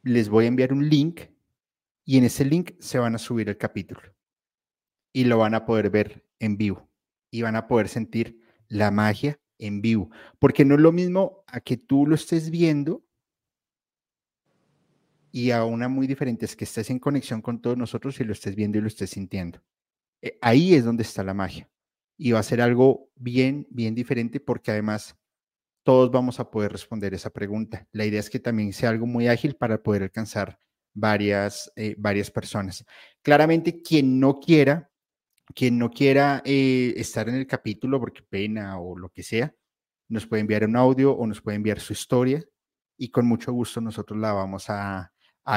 les 0.10 0.30
voy 0.30 0.46
a 0.46 0.48
enviar 0.48 0.74
un 0.74 0.90
link 0.90 1.22
y 2.04 2.18
en 2.18 2.24
ese 2.24 2.44
link 2.44 2.72
se 2.80 2.98
van 2.98 3.16
a 3.16 3.20
subir 3.20 3.48
el 3.50 3.58
capítulo 3.58 4.02
y 5.14 5.26
lo 5.26 5.38
van 5.38 5.54
a 5.54 5.66
poder 5.66 5.90
ver 5.90 6.26
en 6.40 6.58
vivo 6.58 6.90
y 7.32 7.44
van 7.44 7.56
a 7.56 7.68
poder 7.68 7.88
sentir 7.88 8.42
la 8.68 8.90
magia 8.90 9.40
en 9.60 9.82
vivo, 9.82 10.10
porque 10.40 10.66
no 10.66 10.76
es 10.76 10.82
lo 10.82 10.92
mismo 10.92 11.44
a 11.48 11.60
que 11.60 11.78
tú 11.78 12.08
lo 12.08 12.16
estés 12.16 12.50
viendo 12.50 13.04
y 15.32 15.52
a 15.52 15.64
una 15.64 15.88
muy 15.90 16.08
diferente 16.08 16.46
es 16.46 16.56
que 16.56 16.64
estés 16.64 16.90
en 16.90 16.98
conexión 16.98 17.42
con 17.42 17.62
todos 17.62 17.78
nosotros 17.78 18.20
y 18.20 18.24
lo 18.24 18.34
estés 18.34 18.56
viendo 18.56 18.80
y 18.80 18.82
lo 18.82 18.88
estés 18.88 19.12
sintiendo. 19.12 19.62
Eh, 20.24 20.40
ahí 20.42 20.74
es 20.74 20.84
donde 20.84 21.04
está 21.04 21.24
la 21.24 21.36
magia. 21.36 21.70
Y 22.18 22.32
va 22.32 22.40
a 22.40 22.44
ser 22.44 22.62
algo 22.62 23.12
bien, 23.16 23.68
bien 23.70 23.94
diferente 23.94 24.40
porque 24.40 24.72
además 24.72 25.19
todos 25.84 26.12
vamos 26.12 26.40
a 26.40 26.50
poder 26.50 26.72
responder 26.72 27.14
esa 27.14 27.30
pregunta. 27.30 27.88
La 27.92 28.06
idea 28.06 28.20
es 28.20 28.30
que 28.30 28.40
también 28.40 28.74
sea 28.74 28.90
algo 28.90 29.06
muy 29.06 29.28
ágil 29.28 29.56
para 29.56 29.82
poder 29.82 30.04
alcanzar 30.04 30.60
varias, 30.94 31.72
eh, 31.76 31.96
varias 31.98 32.30
personas. 32.32 32.86
Claramente, 33.22 33.82
quien 33.82 34.20
no 34.20 34.40
quiera 34.40 34.90
quien 35.56 35.78
no 35.78 35.90
quiera 35.90 36.42
eh, 36.46 36.94
estar 36.98 37.28
en 37.30 37.36
el 37.36 37.48
capítulo 37.48 38.00
porque 38.00 38.22
pena 38.24 38.80
o 38.80 38.98
lo 38.98 39.10
que 39.10 39.24
sea, 39.24 39.54
nos 40.08 40.28
puede 40.28 40.42
enviar 40.42 40.66
un 40.66 40.76
audio 40.76 41.14
o 41.14 41.28
nos 41.28 41.42
puede 41.42 41.56
enviar 41.56 41.80
su 41.80 41.94
historia 41.94 42.44
y 42.98 43.10
con 43.10 43.26
mucho 43.26 43.52
gusto 43.54 43.82
nosotros 43.82 44.20
la 44.20 44.34
vamos 44.34 44.66
a, 44.70 45.12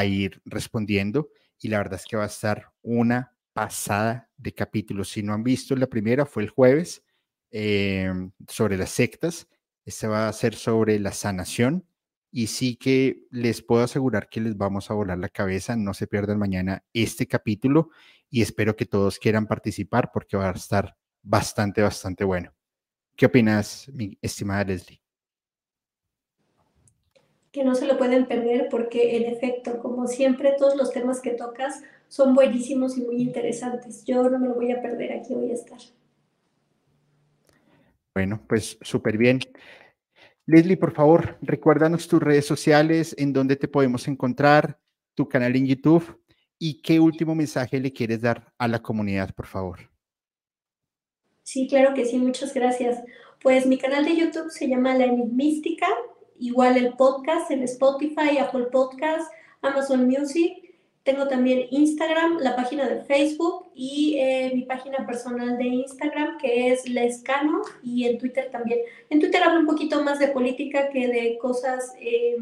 ir 0.07 0.41
respondiendo 0.47 1.29
y 1.61 1.69
la 1.69 1.77
verdad 1.77 2.01
es 2.01 2.07
que 2.07 2.17
va 2.17 2.23
a 2.23 2.29
estar 2.29 2.73
una 2.81 3.37
pasada 3.53 4.31
de 4.39 4.55
capítulos. 4.55 5.11
Si 5.11 5.23
no 5.23 5.35
han 5.35 5.43
visto, 5.43 5.77
la 5.77 5.87
primera 5.87 6.25
fue 6.25 6.45
el 6.45 6.49
jueves 6.49 7.05
em, 7.51 8.33
sobre 8.49 8.79
las 8.79 8.89
sectas, 8.89 9.47
este 9.85 10.07
va 10.07 10.29
a 10.29 10.33
ser 10.33 10.55
sobre 10.55 10.99
la 10.99 11.13
sanación 11.13 11.87
y 12.31 12.47
sí 12.47 12.77
que 12.77 13.27
les 13.31 13.63
puedo 13.63 13.85
asegurar 13.85 14.29
que 14.29 14.41
les 14.41 14.57
vamos 14.57 14.91
a 14.91 14.95
volar 14.95 15.19
la 15.19 15.29
cabeza, 15.29 15.77
no 15.77 15.93
se 15.93 16.07
pierdan 16.07 16.39
mañana 16.39 16.83
este 16.95 17.27
capítulo 17.27 17.91
y 18.31 18.41
espero 18.41 18.75
que 18.75 18.87
todos 18.87 19.19
quieran 19.19 19.47
participar 19.47 20.11
porque 20.13 20.39
va 20.39 20.49
a 20.49 20.53
estar 20.53 20.97
bastante, 21.23 21.83
bastante 21.83 22.25
bueno. 22.25 22.55
¿Qué 23.17 23.27
opinas, 23.27 23.91
mi 23.93 24.17
estimada 24.23 24.65
Leslie? 24.65 25.03
Que 27.51 27.65
no 27.65 27.75
se 27.75 27.87
lo 27.87 27.99
pueden 27.99 28.27
perder 28.27 28.69
porque 28.71 29.17
en 29.19 29.25
efecto, 29.25 29.79
como 29.81 30.07
siempre, 30.07 30.55
todos 30.57 30.75
los 30.75 30.91
temas 30.91 31.21
que 31.21 31.33
tocas 31.33 31.83
son 32.09 32.35
buenísimos 32.35 32.97
y 32.97 33.03
muy 33.03 33.21
interesantes. 33.21 34.05
Yo 34.05 34.29
no 34.31 34.39
me 34.39 34.49
lo 34.49 34.55
voy 34.55 34.73
a 34.73 34.81
perder, 34.81 35.13
aquí 35.13 35.35
voy 35.35 35.51
a 35.51 35.55
estar. 35.55 35.79
Bueno, 38.15 38.45
pues 38.49 38.79
súper 38.83 39.17
bien. 39.17 39.41
Leslie, 40.47 40.77
por 40.77 40.93
favor, 40.93 41.39
recuérdanos 41.41 42.09
tus 42.09 42.21
redes 42.23 42.47
sociales, 42.47 43.15
en 43.19 43.33
dónde 43.33 43.57
te 43.57 43.69
podemos 43.69 44.09
encontrar, 44.09 44.79
tu 45.15 45.29
canal 45.29 45.55
en 45.57 45.67
YouTube 45.67 46.21
y 46.59 46.83
qué 46.83 47.01
último 47.01 47.35
mensaje 47.35 47.81
le 47.81 47.93
quieres 47.93 48.21
dar 48.21 48.53
a 48.59 48.69
la 48.69 48.81
comunidad, 48.81 49.35
por 49.35 49.47
favor. 49.47 49.91
Sí, 51.43 51.67
claro 51.69 51.95
que 51.95 52.05
sí, 52.05 52.19
muchas 52.19 52.55
gracias. 52.55 53.03
Pues 53.43 53.67
mi 53.67 53.79
canal 53.79 54.05
de 54.05 54.17
YouTube 54.17 54.51
se 54.51 54.69
llama 54.69 54.95
La 54.95 55.07
Enigmística, 55.07 55.89
igual 56.39 56.77
el 56.77 56.95
podcast 56.95 57.51
en 57.51 57.63
Spotify, 57.63 58.39
Apple 58.39 58.67
Podcast, 58.71 59.31
Amazon 59.61 60.07
Music. 60.07 60.62
Tengo 61.03 61.27
también 61.27 61.67
Instagram, 61.71 62.39
la 62.39 62.55
página 62.55 62.89
de 62.89 63.03
Facebook 63.03 63.73
y 63.75 64.17
eh, 64.19 64.53
mi 64.55 64.63
página 64.63 65.05
personal 65.05 65.59
de 65.59 65.65
Instagram 65.65 66.39
que 66.39 66.73
es 66.73 66.89
Lescano 66.89 67.63
y 67.83 68.07
en 68.07 68.19
Twitter 68.19 68.51
también. 68.53 68.81
En 69.11 69.19
Twitter 69.19 69.43
hablo 69.43 69.61
un 69.61 69.67
poquito 69.67 70.05
más 70.05 70.21
de 70.21 70.29
política 70.29 70.91
que 70.91 71.09
de 71.09 71.39
cosas 71.39 71.93
eh, 71.99 72.37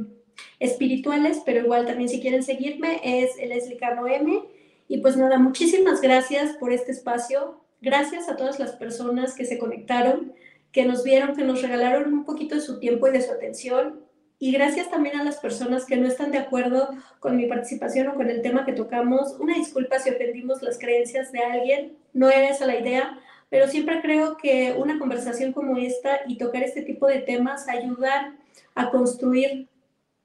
espirituales, 0.58 1.40
pero 1.46 1.60
igual 1.60 1.86
también 1.86 2.10
si 2.10 2.20
quieren 2.20 2.42
seguirme 2.42 3.00
es 3.02 3.36
Leslie 3.36 3.78
Cano 3.78 4.06
M. 4.06 4.42
Y 4.88 4.98
pues 4.98 5.16
nada, 5.16 5.38
muchísimas 5.38 6.02
gracias 6.02 6.56
por 6.56 6.72
este 6.72 6.92
espacio. 6.92 7.60
Gracias 7.80 8.28
a 8.28 8.36
todas 8.36 8.58
las 8.58 8.72
personas 8.72 9.34
que 9.34 9.46
se 9.46 9.58
conectaron, 9.58 10.34
que 10.70 10.84
nos 10.84 11.02
vieron, 11.02 11.34
que 11.34 11.44
nos 11.44 11.62
regalaron 11.62 12.12
un 12.12 12.24
poquito 12.26 12.56
de 12.56 12.60
su 12.60 12.78
tiempo 12.78 13.08
y 13.08 13.12
de 13.12 13.22
su 13.22 13.32
atención. 13.32 14.00
Y 14.42 14.52
gracias 14.52 14.90
también 14.90 15.20
a 15.20 15.22
las 15.22 15.36
personas 15.36 15.84
que 15.84 15.98
no 15.98 16.08
están 16.08 16.32
de 16.32 16.38
acuerdo 16.38 16.88
con 17.18 17.36
mi 17.36 17.44
participación 17.44 18.08
o 18.08 18.14
con 18.14 18.30
el 18.30 18.40
tema 18.40 18.64
que 18.64 18.72
tocamos. 18.72 19.36
Una 19.38 19.54
disculpa 19.54 19.98
si 19.98 20.08
ofendimos 20.08 20.62
las 20.62 20.78
creencias 20.78 21.30
de 21.30 21.40
alguien, 21.40 21.92
no 22.14 22.30
era 22.30 22.48
esa 22.48 22.64
la 22.64 22.80
idea, 22.80 23.18
pero 23.50 23.68
siempre 23.68 24.00
creo 24.00 24.38
que 24.38 24.74
una 24.78 24.98
conversación 24.98 25.52
como 25.52 25.76
esta 25.76 26.20
y 26.26 26.38
tocar 26.38 26.62
este 26.62 26.80
tipo 26.80 27.06
de 27.06 27.18
temas 27.18 27.68
ayudan 27.68 28.38
a 28.74 28.90
construir 28.90 29.68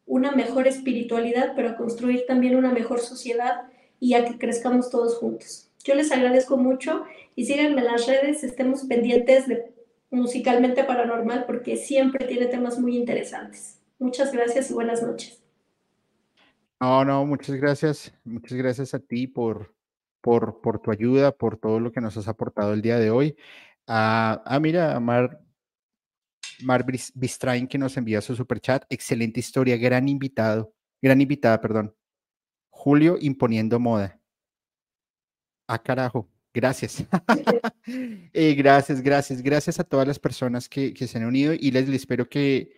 una 0.05 0.31
mejor 0.31 0.65
espiritualidad, 0.65 1.51
pero 1.53 1.71
a 1.71 1.75
construir 1.75 2.25
también 2.25 2.55
una 2.55 2.71
mejor 2.71 3.01
sociedad 3.01 3.63
y 3.99 4.13
a 4.13 4.23
que 4.23 4.37
crezcamos 4.37 4.89
todos 4.89 5.17
juntos. 5.17 5.69
Yo 5.83 5.93
les 5.93 6.13
agradezco 6.13 6.55
mucho 6.55 7.03
y 7.35 7.45
síganme 7.47 7.81
en 7.81 7.87
las 7.87 8.07
redes, 8.07 8.45
estemos 8.45 8.83
pendientes 8.85 9.45
de 9.45 9.65
musicalmente 10.09 10.85
paranormal 10.85 11.43
porque 11.45 11.75
siempre 11.75 12.25
tiene 12.27 12.45
temas 12.45 12.79
muy 12.79 12.95
interesantes. 12.95 13.74
Muchas 13.99 14.33
gracias 14.33 14.69
y 14.69 14.73
buenas 14.73 15.01
noches. 15.01 15.41
No, 16.79 17.05
no, 17.05 17.25
muchas 17.25 17.55
gracias. 17.55 18.13
Muchas 18.23 18.57
gracias 18.57 18.93
a 18.93 18.99
ti 18.99 19.27
por, 19.27 19.73
por, 20.21 20.59
por 20.61 20.79
tu 20.79 20.91
ayuda, 20.91 21.31
por 21.31 21.57
todo 21.57 21.79
lo 21.79 21.91
que 21.91 22.01
nos 22.01 22.17
has 22.17 22.27
aportado 22.27 22.73
el 22.73 22.81
día 22.81 22.99
de 22.99 23.09
hoy. 23.09 23.37
Ah, 23.87 24.43
ah 24.45 24.59
mira, 24.59 24.99
Mar, 24.99 25.41
Mar 26.63 26.85
Bistrain 26.85 27.67
que 27.67 27.77
nos 27.77 27.95
envía 27.95 28.21
su 28.21 28.35
super 28.35 28.59
chat. 28.59 28.83
Excelente 28.89 29.39
historia, 29.39 29.77
gran 29.77 30.09
invitado, 30.09 30.73
gran 31.01 31.21
invitada, 31.21 31.61
perdón. 31.61 31.95
Julio 32.69 33.17
imponiendo 33.21 33.79
moda. 33.79 34.19
Ah, 35.67 35.81
carajo. 35.81 36.29
Gracias. 36.53 37.05
Eh, 38.33 38.55
gracias, 38.55 39.01
gracias. 39.01 39.41
Gracias 39.41 39.79
a 39.79 39.83
todas 39.83 40.07
las 40.07 40.17
personas 40.17 40.67
que, 40.67 40.93
que 40.93 41.07
se 41.07 41.17
han 41.19 41.25
unido 41.25 41.53
y 41.53 41.69
les, 41.71 41.87
les 41.87 42.01
espero 42.01 42.27
que, 42.27 42.71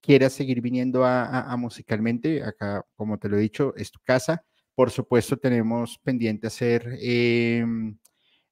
quieras 0.00 0.32
seguir 0.32 0.60
viniendo 0.60 1.04
a, 1.04 1.56
musicalmente, 1.56 2.42
acá, 2.42 2.84
como 2.96 3.18
te 3.18 3.28
lo 3.28 3.36
he 3.36 3.40
dicho, 3.40 3.74
es 3.76 3.90
tu 3.90 4.00
casa. 4.00 4.44
Por 4.74 4.90
supuesto, 4.90 5.36
tenemos 5.36 5.98
pendiente 5.98 6.46
hacer 6.46 6.98
em, 7.00 7.98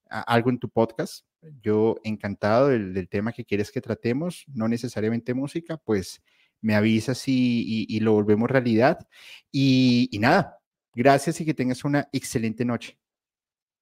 algo 0.08 0.50
en 0.50 0.58
tu 0.58 0.68
podcast. 0.68 1.24
Yo 1.62 1.96
encantado 2.04 2.68
del, 2.68 3.08
tema 3.08 3.32
que 3.32 3.44
quieres 3.44 3.70
que 3.70 3.80
tratemos, 3.80 4.44
no 4.48 4.68
necesariamente 4.68 5.34
música, 5.34 5.76
pues 5.78 6.22
me 6.60 6.74
avisas 6.74 7.22
y, 7.26 7.98
lo 8.00 8.12
volvemos 8.12 8.50
realidad. 8.50 8.98
Y, 9.50 10.08
y 10.12 10.18
nada, 10.18 10.58
gracias 10.94 11.40
y 11.40 11.44
que 11.44 11.54
tengas 11.54 11.84
una 11.84 12.08
excelente 12.12 12.64
noche. 12.64 12.98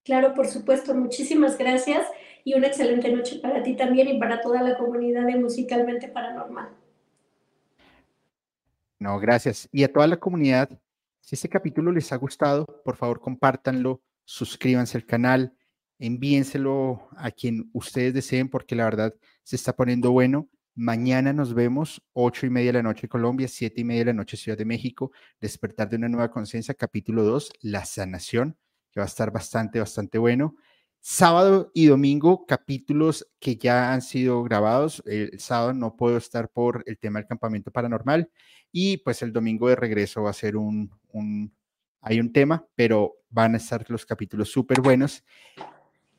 Claro, 0.04 0.34
por 0.34 0.46
supuesto, 0.46 0.94
muchísimas 0.94 1.58
gracias 1.58 2.06
y 2.44 2.54
una 2.54 2.68
excelente 2.68 3.10
noche 3.10 3.40
para 3.40 3.60
ti 3.64 3.74
también 3.74 4.06
y 4.06 4.20
para 4.20 4.40
toda 4.40 4.62
la 4.62 4.78
comunidad 4.78 5.26
de 5.26 5.34
Musicalmente 5.34 6.06
Paranormal. 6.06 6.85
No, 8.98 9.18
gracias. 9.18 9.68
Y 9.72 9.84
a 9.84 9.92
toda 9.92 10.06
la 10.06 10.16
comunidad, 10.16 10.70
si 11.20 11.34
este 11.34 11.48
capítulo 11.48 11.92
les 11.92 12.12
ha 12.12 12.16
gustado, 12.16 12.66
por 12.84 12.96
favor 12.96 13.20
compártanlo, 13.20 14.02
suscríbanse 14.24 14.96
al 14.96 15.04
canal, 15.04 15.54
envíenselo 15.98 17.08
a 17.16 17.30
quien 17.30 17.70
ustedes 17.72 18.14
deseen, 18.14 18.48
porque 18.48 18.74
la 18.74 18.84
verdad 18.84 19.14
se 19.42 19.56
está 19.56 19.74
poniendo 19.74 20.12
bueno. 20.12 20.48
Mañana 20.74 21.32
nos 21.32 21.54
vemos, 21.54 22.02
ocho 22.12 22.46
y 22.46 22.50
media 22.50 22.68
de 22.68 22.78
la 22.78 22.82
noche 22.82 23.08
Colombia, 23.08 23.48
siete 23.48 23.80
y 23.80 23.84
media 23.84 24.00
de 24.00 24.06
la 24.06 24.12
noche 24.14 24.36
Ciudad 24.36 24.58
de 24.58 24.66
México, 24.66 25.10
Despertar 25.40 25.88
de 25.88 25.96
una 25.96 26.08
nueva 26.08 26.30
conciencia, 26.30 26.74
capítulo 26.74 27.22
2, 27.22 27.50
La 27.60 27.84
sanación, 27.84 28.58
que 28.92 29.00
va 29.00 29.04
a 29.04 29.08
estar 29.08 29.30
bastante, 29.30 29.78
bastante 29.78 30.18
bueno. 30.18 30.56
Sábado 31.08 31.70
y 31.72 31.86
domingo, 31.86 32.46
capítulos 32.46 33.28
que 33.38 33.54
ya 33.54 33.92
han 33.92 34.02
sido 34.02 34.42
grabados. 34.42 35.04
El 35.06 35.38
sábado 35.38 35.72
no 35.72 35.94
puedo 35.94 36.16
estar 36.16 36.50
por 36.50 36.82
el 36.84 36.98
tema 36.98 37.20
del 37.20 37.28
campamento 37.28 37.70
paranormal 37.70 38.28
y 38.72 38.96
pues 38.96 39.22
el 39.22 39.32
domingo 39.32 39.68
de 39.68 39.76
regreso 39.76 40.24
va 40.24 40.30
a 40.30 40.32
ser 40.32 40.56
un, 40.56 40.90
un 41.12 41.54
hay 42.00 42.18
un 42.18 42.32
tema, 42.32 42.66
pero 42.74 43.18
van 43.30 43.54
a 43.54 43.58
estar 43.58 43.88
los 43.88 44.04
capítulos 44.04 44.50
súper 44.50 44.80
buenos. 44.80 45.22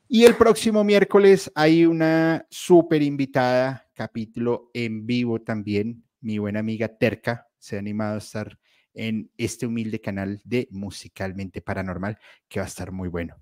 Y 0.08 0.24
el 0.24 0.36
próximo 0.36 0.82
miércoles 0.84 1.52
hay 1.54 1.84
una 1.84 2.46
súper 2.48 3.02
invitada, 3.02 3.86
capítulo 3.92 4.70
en 4.72 5.04
vivo 5.04 5.42
también. 5.42 6.02
Mi 6.22 6.38
buena 6.38 6.60
amiga 6.60 6.88
Terca 6.88 7.46
se 7.58 7.76
ha 7.76 7.80
animado 7.80 8.14
a 8.14 8.18
estar 8.18 8.58
en 8.94 9.30
este 9.36 9.66
humilde 9.66 10.00
canal 10.00 10.40
de 10.44 10.66
Musicalmente 10.70 11.60
Paranormal, 11.60 12.16
que 12.48 12.60
va 12.60 12.64
a 12.64 12.68
estar 12.68 12.90
muy 12.90 13.10
bueno. 13.10 13.36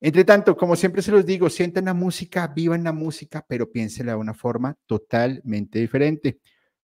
Entre 0.00 0.24
tanto, 0.24 0.56
como 0.56 0.76
siempre 0.76 1.02
se 1.02 1.10
los 1.10 1.26
digo, 1.26 1.50
sientan 1.50 1.86
la 1.86 1.94
música, 1.94 2.46
vivan 2.46 2.84
la 2.84 2.92
música, 2.92 3.44
pero 3.48 3.70
piénsenla 3.70 4.12
de 4.12 4.18
una 4.18 4.34
forma 4.34 4.76
totalmente 4.86 5.80
diferente. 5.80 6.38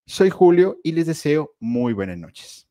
Soy 0.04 0.30
Julio 0.30 0.80
y 0.82 0.92
les 0.92 1.06
deseo 1.06 1.54
muy 1.60 1.92
buenas 1.92 2.18
noches. 2.18 2.66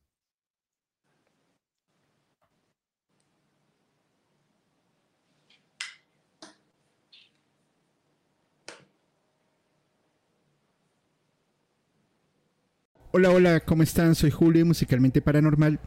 Hola, 13.16 13.30
hola, 13.30 13.60
¿cómo 13.62 13.84
están? 13.84 14.16
Soy 14.16 14.32
Julio, 14.32 14.66
musicalmente 14.66 15.22
paranormal, 15.22 15.80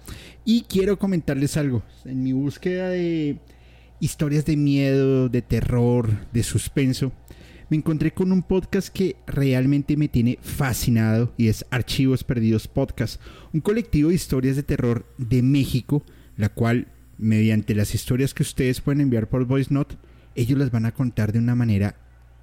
y 0.44 0.62
quiero 0.62 0.96
comentarles 0.96 1.56
algo. 1.56 1.82
En 2.04 2.22
mi 2.22 2.32
búsqueda 2.32 2.88
de 2.88 3.40
historias 4.00 4.44
de 4.44 4.56
miedo, 4.56 5.28
de 5.28 5.42
terror, 5.42 6.26
de 6.32 6.42
suspenso, 6.42 7.12
me 7.68 7.76
encontré 7.76 8.12
con 8.12 8.30
un 8.30 8.42
podcast 8.42 8.88
que 8.88 9.16
realmente 9.26 9.96
me 9.96 10.08
tiene 10.08 10.38
fascinado 10.40 11.32
y 11.36 11.48
es 11.48 11.66
Archivos 11.70 12.22
Perdidos 12.22 12.68
Podcast, 12.68 13.20
un 13.52 13.60
colectivo 13.60 14.10
de 14.10 14.14
historias 14.14 14.54
de 14.54 14.62
terror 14.62 15.04
de 15.18 15.42
México, 15.42 16.04
la 16.36 16.48
cual, 16.48 16.88
mediante 17.18 17.74
las 17.74 17.94
historias 17.94 18.34
que 18.34 18.44
ustedes 18.44 18.80
pueden 18.80 19.00
enviar 19.00 19.28
por 19.28 19.44
Voice 19.46 19.74
Note, 19.74 19.96
ellos 20.36 20.58
las 20.58 20.70
van 20.70 20.86
a 20.86 20.92
contar 20.92 21.32
de 21.32 21.40
una 21.40 21.56
manera 21.56 21.96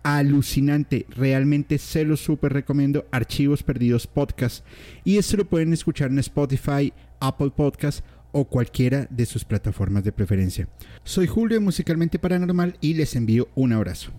alucinante. 0.03 1.05
Realmente 1.09 1.77
se 1.77 2.03
lo 2.03 2.17
súper 2.17 2.51
recomiendo. 2.51 3.05
Archivos 3.11 3.63
Perdidos 3.63 4.07
Podcast. 4.07 4.65
Y 5.05 5.17
esto 5.17 5.37
lo 5.37 5.45
pueden 5.45 5.71
escuchar 5.71 6.11
en 6.11 6.19
Spotify, 6.19 6.91
Apple 7.21 7.51
Podcast 7.55 8.03
o 8.33 8.43
cualquiera 8.45 9.07
de 9.09 9.25
sus 9.25 9.45
plataformas 9.45 10.03
de 10.03 10.11
preferencia. 10.11 10.67
Soy 11.05 11.27
Julio 11.27 11.57
de 11.57 11.63
Musicalmente 11.63 12.19
Paranormal 12.19 12.75
y 12.81 12.95
les 12.95 13.15
envío 13.15 13.47
un 13.55 13.71
abrazo. 13.71 14.11